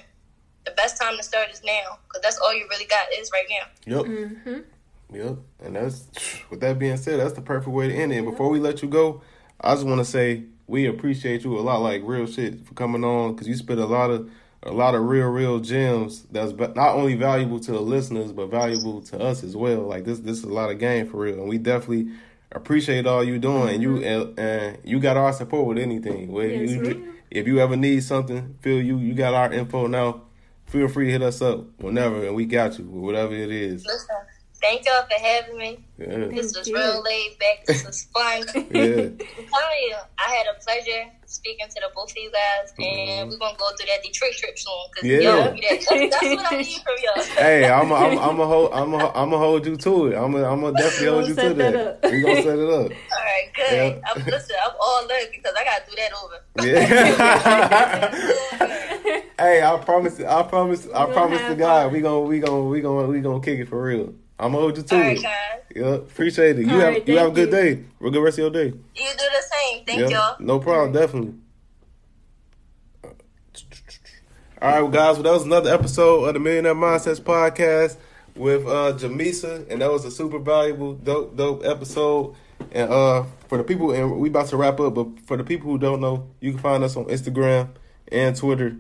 the 0.66 0.72
best 0.72 1.00
time 1.00 1.16
to 1.18 1.24
start 1.24 1.50
is 1.52 1.62
now 1.64 2.00
because 2.08 2.22
that's 2.22 2.38
all 2.40 2.54
you 2.54 2.68
really 2.70 2.86
got 2.86 3.08
is 3.14 3.32
right 3.32 3.48
now. 3.50 3.98
Yep. 3.98 4.06
Mm-hmm. 4.06 5.16
Yep. 5.16 5.38
And 5.64 5.76
that's 5.76 6.08
with 6.50 6.60
that 6.62 6.80
being 6.80 6.98
said, 6.98 7.20
that's 7.20 7.34
the 7.34 7.42
perfect 7.42 7.70
way 7.70 7.88
to 7.88 7.94
end 7.94 8.12
it. 8.12 8.18
And 8.18 8.26
before 8.26 8.50
we 8.50 8.60
let 8.60 8.82
you 8.82 8.90
go, 8.90 9.22
I 9.62 9.74
just 9.74 9.86
want 9.86 10.00
to 10.00 10.06
say 10.06 10.44
we 10.68 10.86
appreciate 10.86 11.44
you 11.44 11.58
a 11.58 11.62
lot, 11.62 11.82
like 11.82 12.02
real 12.04 12.28
shit, 12.28 12.66
for 12.66 12.74
coming 12.74 13.04
on 13.04 13.34
because 13.34 13.48
you 13.48 13.56
spit 13.56 13.80
a 13.80 13.86
lot 13.86 14.12
of 14.12 14.30
a 14.64 14.72
lot 14.72 14.96
of 14.96 15.04
real, 15.04 15.28
real 15.28 15.60
gems 15.60 16.24
that's 16.32 16.52
not 16.52 16.96
only 16.96 17.16
valuable 17.16 17.60
to 17.60 17.72
the 17.72 17.80
listeners 17.80 18.34
but 18.34 18.48
valuable 18.48 19.02
to 19.02 19.20
us 19.20 19.44
as 19.44 19.56
well. 19.56 19.82
Like 19.82 20.04
this, 20.04 20.20
this 20.20 20.38
is 20.40 20.44
a 20.44 20.54
lot 20.54 20.70
of 20.70 20.80
game 20.80 21.08
for 21.08 21.18
real, 21.18 21.40
and 21.40 21.48
we 21.48 21.58
definitely 21.58 22.12
appreciate 22.52 23.08
all 23.08 23.24
you 23.24 23.40
doing. 23.40 23.76
And 23.76 23.82
you 23.82 23.96
mm-hmm. 23.96 24.40
and, 24.40 24.40
and 24.40 24.78
you 24.84 25.00
got 25.00 25.18
our 25.18 25.32
support 25.34 25.68
with 25.68 25.78
anything. 25.78 26.32
Where 26.32 26.48
Yes, 26.48 26.72
you, 26.72 27.14
if 27.32 27.48
you 27.48 27.60
ever 27.60 27.76
need 27.76 28.04
something, 28.04 28.58
feel 28.62 28.82
you 28.82 28.98
you 28.98 29.14
got 29.14 29.34
our 29.34 29.52
info 29.52 29.88
now. 29.88 30.24
Feel 30.66 30.90
free 30.90 31.06
to 31.06 31.12
hit 31.14 31.22
us 31.22 31.42
up 31.42 31.66
whenever, 31.80 32.26
and 32.26 32.36
we 32.36 32.46
got 32.46 32.78
you 32.78 32.84
with 32.84 33.02
whatever 33.02 33.34
it 33.34 33.50
is. 33.50 33.86
Listen, 33.86 34.18
Thank 34.60 34.86
y'all 34.86 35.04
for 35.04 35.24
having 35.24 35.58
me. 35.58 35.80
Yeah. 36.00 36.28
This 36.28 36.58
was 36.58 36.72
real 36.72 37.04
laid 37.04 37.38
back. 37.40 37.66
This 37.66 37.86
was 37.86 38.04
fun. 38.14 38.44
Yeah. 38.78 38.84
I'm 38.84 39.18
telling 39.18 39.82
you, 39.88 39.96
I 40.20 40.30
had 40.30 40.46
a 40.48 40.60
pleasure 40.64 41.12
speaking 41.26 41.68
to 41.68 41.74
the 41.76 41.90
both 41.96 42.12
of 42.12 42.18
you 42.18 42.32
guys, 42.32 42.74
and 42.78 42.88
mm-hmm. 42.88 43.30
we're 43.30 43.38
gonna 43.38 43.58
go 43.58 43.70
through 43.76 43.88
that 43.88 44.04
Detroit 44.04 44.34
trip 44.34 44.58
soon. 44.58 44.74
Cause 44.96 45.04
Yeah. 45.04 45.20
y'all 45.20 45.54
be 45.54 45.62
that. 45.62 45.86
That's, 45.90 46.12
that's 46.12 46.36
what 46.36 46.54
I 46.54 46.58
need 46.58 46.82
from 46.82 46.96
y'all. 47.04 47.24
hey, 47.38 47.70
I'm 47.70 47.92
a, 47.92 47.96
I'm 47.96 48.18
I'm 48.18 48.40
a 48.40 48.46
hold 48.46 48.74
I'm 48.74 48.94
a, 48.94 49.12
I'm 49.14 49.34
a 49.34 49.38
hold 49.38 49.66
you 49.66 49.78
to 49.78 50.08
it. 50.08 50.16
I'm 50.16 50.36
a, 50.36 50.44
I'm 50.44 50.62
gonna 50.62 50.78
definitely 50.78 51.08
hold 51.08 51.28
you 51.28 51.36
to 51.36 51.54
that 51.54 51.58
that. 51.58 51.76
up. 51.76 52.12
We 52.12 52.22
gonna 52.22 52.42
set 52.42 52.60
it 52.60 52.70
up. 52.70 52.72
All 52.72 52.90
right, 52.90 53.52
good. 53.56 53.72
Yeah. 53.72 54.00
I'm, 54.14 54.26
listen, 54.26 54.56
I'm 54.64 54.76
all 54.80 55.02
in 55.08 55.32
because 55.32 55.54
I 55.58 55.64
gotta 55.64 55.84
do 55.90 55.96
that 55.96 56.12
over. 56.24 56.44
Yeah. 56.64 56.86
hey, 59.40 59.64
I 59.64 59.78
promise. 59.78 60.20
I 60.20 60.44
promise. 60.44 60.88
I 60.94 61.06
promise 61.12 61.42
to 61.42 61.56
God, 61.56 61.86
fun. 61.86 61.94
we 61.94 62.02
gonna 62.02 62.22
we 62.22 62.40
gonna 62.40 62.64
we 62.64 62.82
gonna 62.82 63.08
we 63.08 63.22
gonna 63.22 63.42
kick 63.42 63.60
it 63.60 63.68
for 63.68 63.82
real. 63.82 64.14
I'm 64.40 64.52
gonna 64.52 64.62
hold 64.62 64.78
you 64.78 64.84
to 64.84 64.96
All 64.96 65.02
right, 65.02 65.18
it. 65.18 65.24
guys. 65.24 65.60
Yeah, 65.76 65.86
appreciate 65.96 66.60
it. 66.60 66.68
You 66.68 66.74
All 66.74 66.80
have 66.80 66.94
right, 66.94 67.08
you 67.08 67.18
have 67.18 67.28
a 67.28 67.32
good 67.32 67.50
you. 67.52 67.56
day. 67.76 67.84
A 68.02 68.10
good 68.12 68.22
rest 68.24 68.38
of 68.40 68.44
your 68.44 68.50
day. 68.52 68.66
You 68.68 69.10
do 69.12 69.18
the 69.18 69.42
same. 69.42 69.86
Thank 69.86 70.00
yeah, 70.00 70.10
y'all. 70.10 70.36
no 70.40 70.60
problem. 70.60 70.92
Definitely. 70.94 71.34
All 74.60 74.70
right, 74.72 74.82
well, 74.82 74.92
guys. 74.92 75.16
Well, 75.16 75.24
that 75.24 75.32
was 75.34 75.44
another 75.44 75.74
episode 75.74 76.26
of 76.26 76.34
the 76.34 76.40
Millionaire 76.40 76.76
Mindsets 76.76 77.22
podcast 77.22 77.98
with 78.36 78.66
uh 78.66 78.94
Jamisa, 78.94 79.70
and 79.70 79.82
that 79.82 79.92
was 79.92 80.06
a 80.06 80.12
super 80.12 80.40
valuable, 80.40 80.94
dope, 80.94 81.36
dope 81.36 81.64
episode. 81.66 82.36
And 82.72 82.92
uh, 82.92 83.24
for 83.48 83.58
the 83.60 83.64
people, 83.64 83.92
and 83.92 84.20
we 84.20 84.30
about 84.30 84.48
to 84.48 84.58
wrap 84.58 84.80
up, 84.80 84.96
but 84.96 85.20
for 85.26 85.38
the 85.38 85.44
people 85.44 85.70
who 85.70 85.78
don't 85.78 86.02
know, 86.02 86.28
you 86.40 86.52
can 86.52 86.60
find 86.60 86.84
us 86.84 86.96
on 86.96 87.06
Instagram 87.06 87.70
and 88.12 88.36
Twitter. 88.36 88.76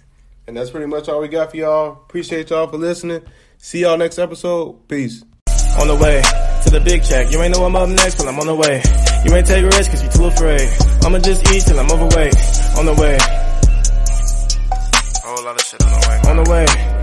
And 0.46 0.56
that's 0.56 0.70
pretty 0.70 0.86
much 0.86 1.08
all 1.08 1.20
we 1.20 1.26
got 1.26 1.50
for 1.50 1.56
y'all. 1.56 1.90
Appreciate 1.92 2.50
y'all 2.50 2.68
for 2.68 2.76
listening. 2.76 3.22
See 3.58 3.80
y'all 3.80 3.98
next 3.98 4.20
episode. 4.20 4.86
Peace. 4.86 5.24
On 5.80 5.88
the 5.88 5.96
way 5.96 6.22
to 6.62 6.70
the 6.70 6.78
big 6.80 7.02
check. 7.02 7.32
You 7.32 7.42
ain't 7.42 7.56
know 7.56 7.64
I'm 7.64 7.74
up 7.74 7.88
next 7.88 8.20
till 8.20 8.28
I'm 8.28 8.38
on 8.38 8.46
the 8.46 8.54
way. 8.54 8.80
You 9.24 9.34
ain't 9.34 9.46
take 9.46 9.64
risks 9.64 9.88
cause 9.88 10.04
you 10.04 10.10
too 10.10 10.26
afraid. 10.26 10.70
I'ma 11.02 11.18
just 11.18 11.52
eat 11.52 11.64
till 11.64 11.80
I'm 11.80 11.90
overweight. 11.90 12.36
On 12.78 12.86
the 12.86 12.94
way. 12.94 13.18
A 15.16 15.20
whole 15.26 15.44
lot 15.44 15.56
of 15.56 15.62
shit 15.66 15.82
on 15.82 15.90
the 15.90 15.98
way. 16.08 16.20
On 16.30 16.36
the 16.44 16.50
way. 16.50 16.93